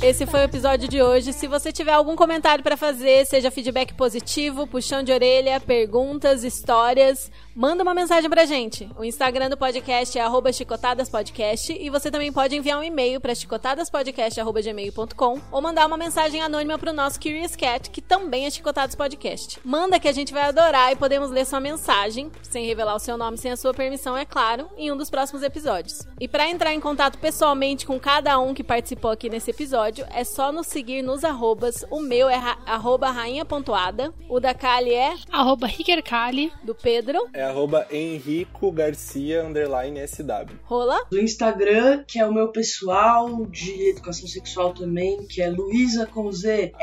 Esse 0.02 0.26
foi 0.26 0.40
o 0.40 0.44
episódio 0.44 0.88
de 0.88 1.02
hoje. 1.02 1.34
Se 1.34 1.48
você 1.48 1.72
tiver 1.72 1.92
algum 1.94 2.16
comentário 2.16 2.64
pra 2.64 2.78
fazer, 2.78 3.26
seja 3.26 3.52
feedback 3.52 3.94
positivo, 3.94 4.66
puxão 4.66 5.04
de 5.04 5.12
orelha, 5.12 5.60
perguntas, 5.60 6.44
histórias, 6.44 7.30
manda 7.56 7.84
uma 7.84 7.94
mensagem 7.94 8.30
pra 8.30 8.46
gente. 8.46 8.90
O 8.98 9.04
Instagram 9.04 9.50
do 9.50 9.58
podcast 9.58 10.18
é 10.18 10.24
chicotadaspodcast 10.54 11.74
e 11.74 11.90
você 11.90 12.10
também 12.10 12.32
pode 12.32 12.56
enviar 12.56 12.80
um 12.80 12.84
e-mail 12.84 13.20
pra 13.20 13.36
chicotadaspodcast.gmail.com 13.36 15.42
ou 15.52 15.62
mandar 15.62 15.86
uma 15.88 15.98
mensagem 15.98 16.42
anônima 16.42 16.78
pro 16.80 16.94
nosso 16.94 17.20
Curious 17.20 17.56
Cat, 17.56 17.90
que 17.90 18.02
também 18.02 18.46
é 18.46 18.50
Chicotadas 18.50 18.96
Podcast. 18.96 19.60
Manda 19.64 20.00
que 20.00 20.08
a 20.08 20.12
gente 20.14 20.34
vai 20.34 20.44
adorar 20.44 20.92
e 20.92 20.96
podemos 20.96 21.30
ler 21.30 21.46
sua 21.46 21.60
mensagem, 21.60 22.32
sem 22.42 22.66
revelar 22.66 22.96
o 22.96 23.00
seu 23.00 23.18
nome 23.18 23.38
sem 23.38 23.52
a 23.52 23.58
sua 23.58 23.74
permissão, 23.74 24.18
é 24.18 24.26
claro, 24.26 24.59
em 24.78 24.92
um 24.92 24.98
dos 24.98 25.10
próximos 25.10 25.44
episódios. 25.44 26.08
E 26.20 26.28
pra 26.28 26.50
entrar 26.50 26.74
em 26.74 26.80
contato 26.80 27.18
pessoalmente 27.18 27.86
com 27.86 28.00
cada 28.00 28.40
um 28.40 28.54
que 28.54 28.64
participou 28.64 29.12
aqui 29.12 29.30
nesse 29.30 29.52
episódio, 29.52 30.06
é 30.14 30.24
só 30.24 30.52
nos 30.52 30.68
seguir 30.68 31.02
nos 31.02 31.24
arrobas. 31.24 31.86
O 31.90 32.00
meu 32.00 32.28
é 32.30 32.36
ra 32.36 32.58
arroba 32.66 33.10
rainha 33.12 33.46
pontuada, 33.46 34.14
o 34.30 34.40
da 34.40 34.54
Kali 34.54 34.94
é 34.94 35.16
Arroba 35.32 35.68
Hickerkali. 35.68 36.52
do 36.64 36.74
Pedro, 36.76 37.20
É 37.34 37.44
arroba 37.44 37.86
Henrico 37.92 38.72
Garcia 38.72 39.44
underline 39.44 40.00
SW. 40.08 40.56
rola. 40.64 41.00
Do 41.10 41.20
Instagram, 41.20 42.04
que 42.08 42.20
é 42.20 42.26
o 42.26 42.34
meu 42.34 42.50
pessoal 42.52 43.46
de 43.46 43.90
educação 43.90 44.28
sexual 44.28 44.74
também, 44.74 45.26
que 45.28 45.42
é 45.42 45.50
Luísa 45.50 46.06
com 46.06 46.32
Z 46.32 46.74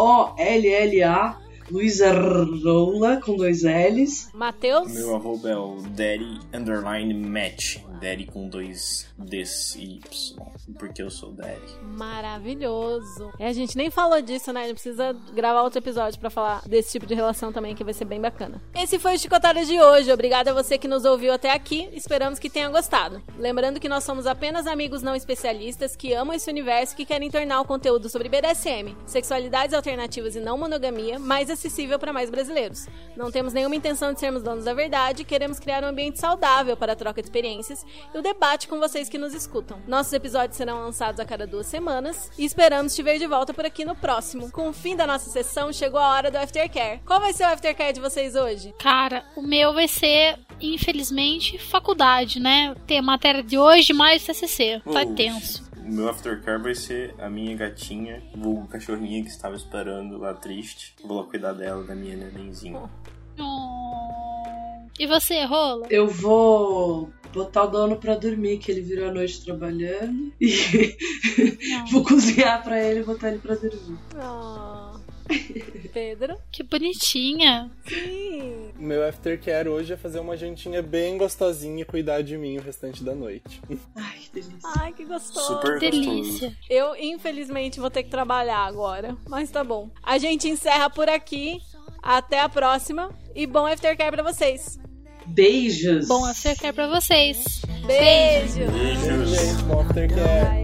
R-R-R-O-L-L-A. 0.00 1.38
Luísa 1.70 2.12
Rola 2.12 3.20
com 3.20 3.36
dois 3.36 3.62
L's. 3.62 4.28
Matheus, 4.34 4.92
Meu 4.92 5.14
arroba 5.14 5.50
é 5.50 5.56
o 5.56 5.76
Daddy 5.76 6.40
Underline 6.52 7.14
Match. 7.14 7.78
Daddy 8.00 8.26
com 8.26 8.48
dois 8.48 9.09
Ds 9.24 9.74
e 9.76 9.96
Y. 9.96 10.36
Porque 10.78 11.02
eu 11.02 11.10
sou 11.10 11.32
Daddy. 11.32 11.60
maravilhoso. 11.82 13.32
É, 13.38 13.48
a 13.48 13.52
gente 13.52 13.76
nem 13.76 13.90
falou 13.90 14.20
disso, 14.22 14.52
né? 14.52 14.62
A 14.62 14.66
gente 14.66 14.74
precisa 14.74 15.12
gravar 15.34 15.62
outro 15.62 15.78
episódio 15.78 16.18
pra 16.18 16.30
falar 16.30 16.62
desse 16.66 16.92
tipo 16.92 17.06
de 17.06 17.14
relação 17.14 17.52
também, 17.52 17.74
que 17.74 17.84
vai 17.84 17.92
ser 17.92 18.04
bem 18.04 18.20
bacana. 18.20 18.60
Esse 18.74 18.98
foi 18.98 19.14
o 19.14 19.18
Chicotada 19.18 19.64
de 19.64 19.80
hoje. 19.80 20.12
Obrigada 20.12 20.50
a 20.50 20.54
você 20.54 20.78
que 20.78 20.88
nos 20.88 21.04
ouviu 21.04 21.32
até 21.32 21.50
aqui. 21.52 21.88
Esperamos 21.92 22.38
que 22.38 22.48
tenha 22.48 22.68
gostado. 22.68 23.22
Lembrando 23.36 23.80
que 23.80 23.88
nós 23.88 24.04
somos 24.04 24.26
apenas 24.26 24.66
amigos 24.66 25.02
não 25.02 25.14
especialistas 25.14 25.94
que 25.96 26.12
amam 26.14 26.34
esse 26.34 26.50
universo 26.50 26.94
e 26.94 26.96
que 26.96 27.04
querem 27.04 27.30
tornar 27.30 27.60
o 27.60 27.64
conteúdo 27.64 28.08
sobre 28.08 28.28
BDSM, 28.28 28.96
sexualidades 29.06 29.74
alternativas 29.74 30.34
e 30.36 30.40
não 30.40 30.56
monogamia 30.56 31.18
mais 31.18 31.50
acessível 31.50 31.98
para 31.98 32.12
mais 32.12 32.30
brasileiros. 32.30 32.86
Não 33.16 33.30
temos 33.30 33.52
nenhuma 33.52 33.76
intenção 33.76 34.12
de 34.12 34.20
sermos 34.20 34.42
donos 34.42 34.64
da 34.64 34.72
verdade, 34.72 35.24
queremos 35.24 35.58
criar 35.58 35.84
um 35.84 35.88
ambiente 35.88 36.18
saudável 36.18 36.76
para 36.76 36.92
a 36.92 36.96
troca 36.96 37.20
de 37.20 37.26
experiências 37.28 37.84
e 38.14 38.18
o 38.18 38.22
debate 38.22 38.68
com 38.68 38.78
vocês 38.78 39.08
que 39.10 39.18
nos 39.18 39.34
escutam. 39.34 39.78
Nossos 39.86 40.12
episódios 40.12 40.56
serão 40.56 40.80
lançados 40.80 41.20
a 41.20 41.24
cada 41.24 41.46
duas 41.46 41.66
semanas 41.66 42.30
e 42.38 42.44
esperamos 42.44 42.94
te 42.94 43.02
ver 43.02 43.18
de 43.18 43.26
volta 43.26 43.52
por 43.52 43.66
aqui 43.66 43.84
no 43.84 43.94
próximo. 43.94 44.50
Com 44.50 44.68
o 44.68 44.72
fim 44.72 44.96
da 44.96 45.06
nossa 45.06 45.28
sessão, 45.28 45.72
chegou 45.72 46.00
a 46.00 46.12
hora 46.12 46.30
do 46.30 46.38
Aftercare. 46.38 47.00
Qual 47.04 47.20
vai 47.20 47.32
ser 47.32 47.42
o 47.44 47.48
Aftercare 47.48 47.92
de 47.92 48.00
vocês 48.00 48.34
hoje? 48.34 48.72
Cara, 48.80 49.24
o 49.36 49.42
meu 49.42 49.74
vai 49.74 49.88
ser, 49.88 50.38
infelizmente, 50.60 51.58
faculdade, 51.58 52.40
né? 52.40 52.74
Tem 52.86 53.00
a 53.00 53.02
matéria 53.02 53.42
de 53.42 53.58
hoje 53.58 53.92
mais 53.92 54.24
TCC. 54.24 54.80
Tá 54.90 55.04
tenso. 55.04 55.68
O 55.76 55.92
meu 55.92 56.08
aftercare 56.08 56.62
vai 56.62 56.74
ser 56.74 57.14
a 57.18 57.28
minha 57.28 57.56
gatinha, 57.56 58.22
vulgo 58.32 58.68
cachorrinha 58.68 59.22
que 59.24 59.28
estava 59.28 59.56
esperando 59.56 60.18
lá 60.18 60.32
triste. 60.32 60.94
Vou 61.04 61.20
lá 61.20 61.26
cuidar 61.26 61.52
dela, 61.52 61.82
da 61.82 61.96
minha 61.96 62.16
nenenzinha. 62.16 62.88
Oh. 63.38 64.86
E 65.00 65.06
você, 65.06 65.44
Rola? 65.44 65.86
Eu 65.90 66.06
vou 66.06 67.10
botar 67.32 67.64
o 67.64 67.68
dono 67.68 67.96
pra 67.96 68.14
dormir, 68.14 68.58
que 68.58 68.70
ele 68.70 68.80
virou 68.80 69.08
a 69.08 69.12
noite 69.12 69.44
trabalhando. 69.44 70.32
E 70.40 70.96
vou 71.90 72.04
cozinhar 72.04 72.62
pra 72.62 72.82
ele 72.82 73.00
e 73.00 73.04
botar 73.04 73.28
ele 73.28 73.38
pra 73.38 73.54
dormir. 73.54 73.98
Ah, 74.16 74.98
Pedro? 75.92 76.36
Que 76.50 76.62
bonitinha. 76.62 77.70
Sim. 77.86 78.70
Meu 78.76 79.06
aftercare 79.06 79.68
hoje 79.68 79.92
é 79.92 79.96
fazer 79.96 80.18
uma 80.20 80.36
jantinha 80.36 80.82
bem 80.82 81.18
gostosinha 81.18 81.82
e 81.82 81.84
cuidar 81.84 82.22
de 82.22 82.36
mim 82.36 82.56
o 82.58 82.62
restante 82.62 83.04
da 83.04 83.14
noite. 83.14 83.60
Ai, 83.94 84.18
que 84.18 84.30
delícia. 84.32 84.70
Ai, 84.78 84.92
que 84.92 85.04
gostoso. 85.04 85.46
Super 85.46 85.78
Delícia. 85.78 86.48
gostoso. 86.48 86.56
Eu, 86.68 86.96
infelizmente, 86.96 87.78
vou 87.78 87.90
ter 87.90 88.02
que 88.02 88.10
trabalhar 88.10 88.64
agora. 88.64 89.16
Mas 89.28 89.50
tá 89.50 89.62
bom. 89.62 89.90
A 90.02 90.18
gente 90.18 90.48
encerra 90.48 90.88
por 90.90 91.08
aqui. 91.08 91.60
Até 92.02 92.40
a 92.40 92.48
próxima. 92.48 93.10
E 93.34 93.46
bom 93.46 93.66
aftercare 93.66 94.10
pra 94.10 94.22
vocês. 94.22 94.78
Beijos. 95.30 96.08
Bom 96.08 96.24
aftercare 96.24 96.72
pra 96.72 96.88
vocês. 96.88 97.62
Beijos. 97.86 98.54
Beijos. 98.56 99.30
Beijos. 99.30 99.62
Bom 99.62 99.80
aftercare. 99.80 100.60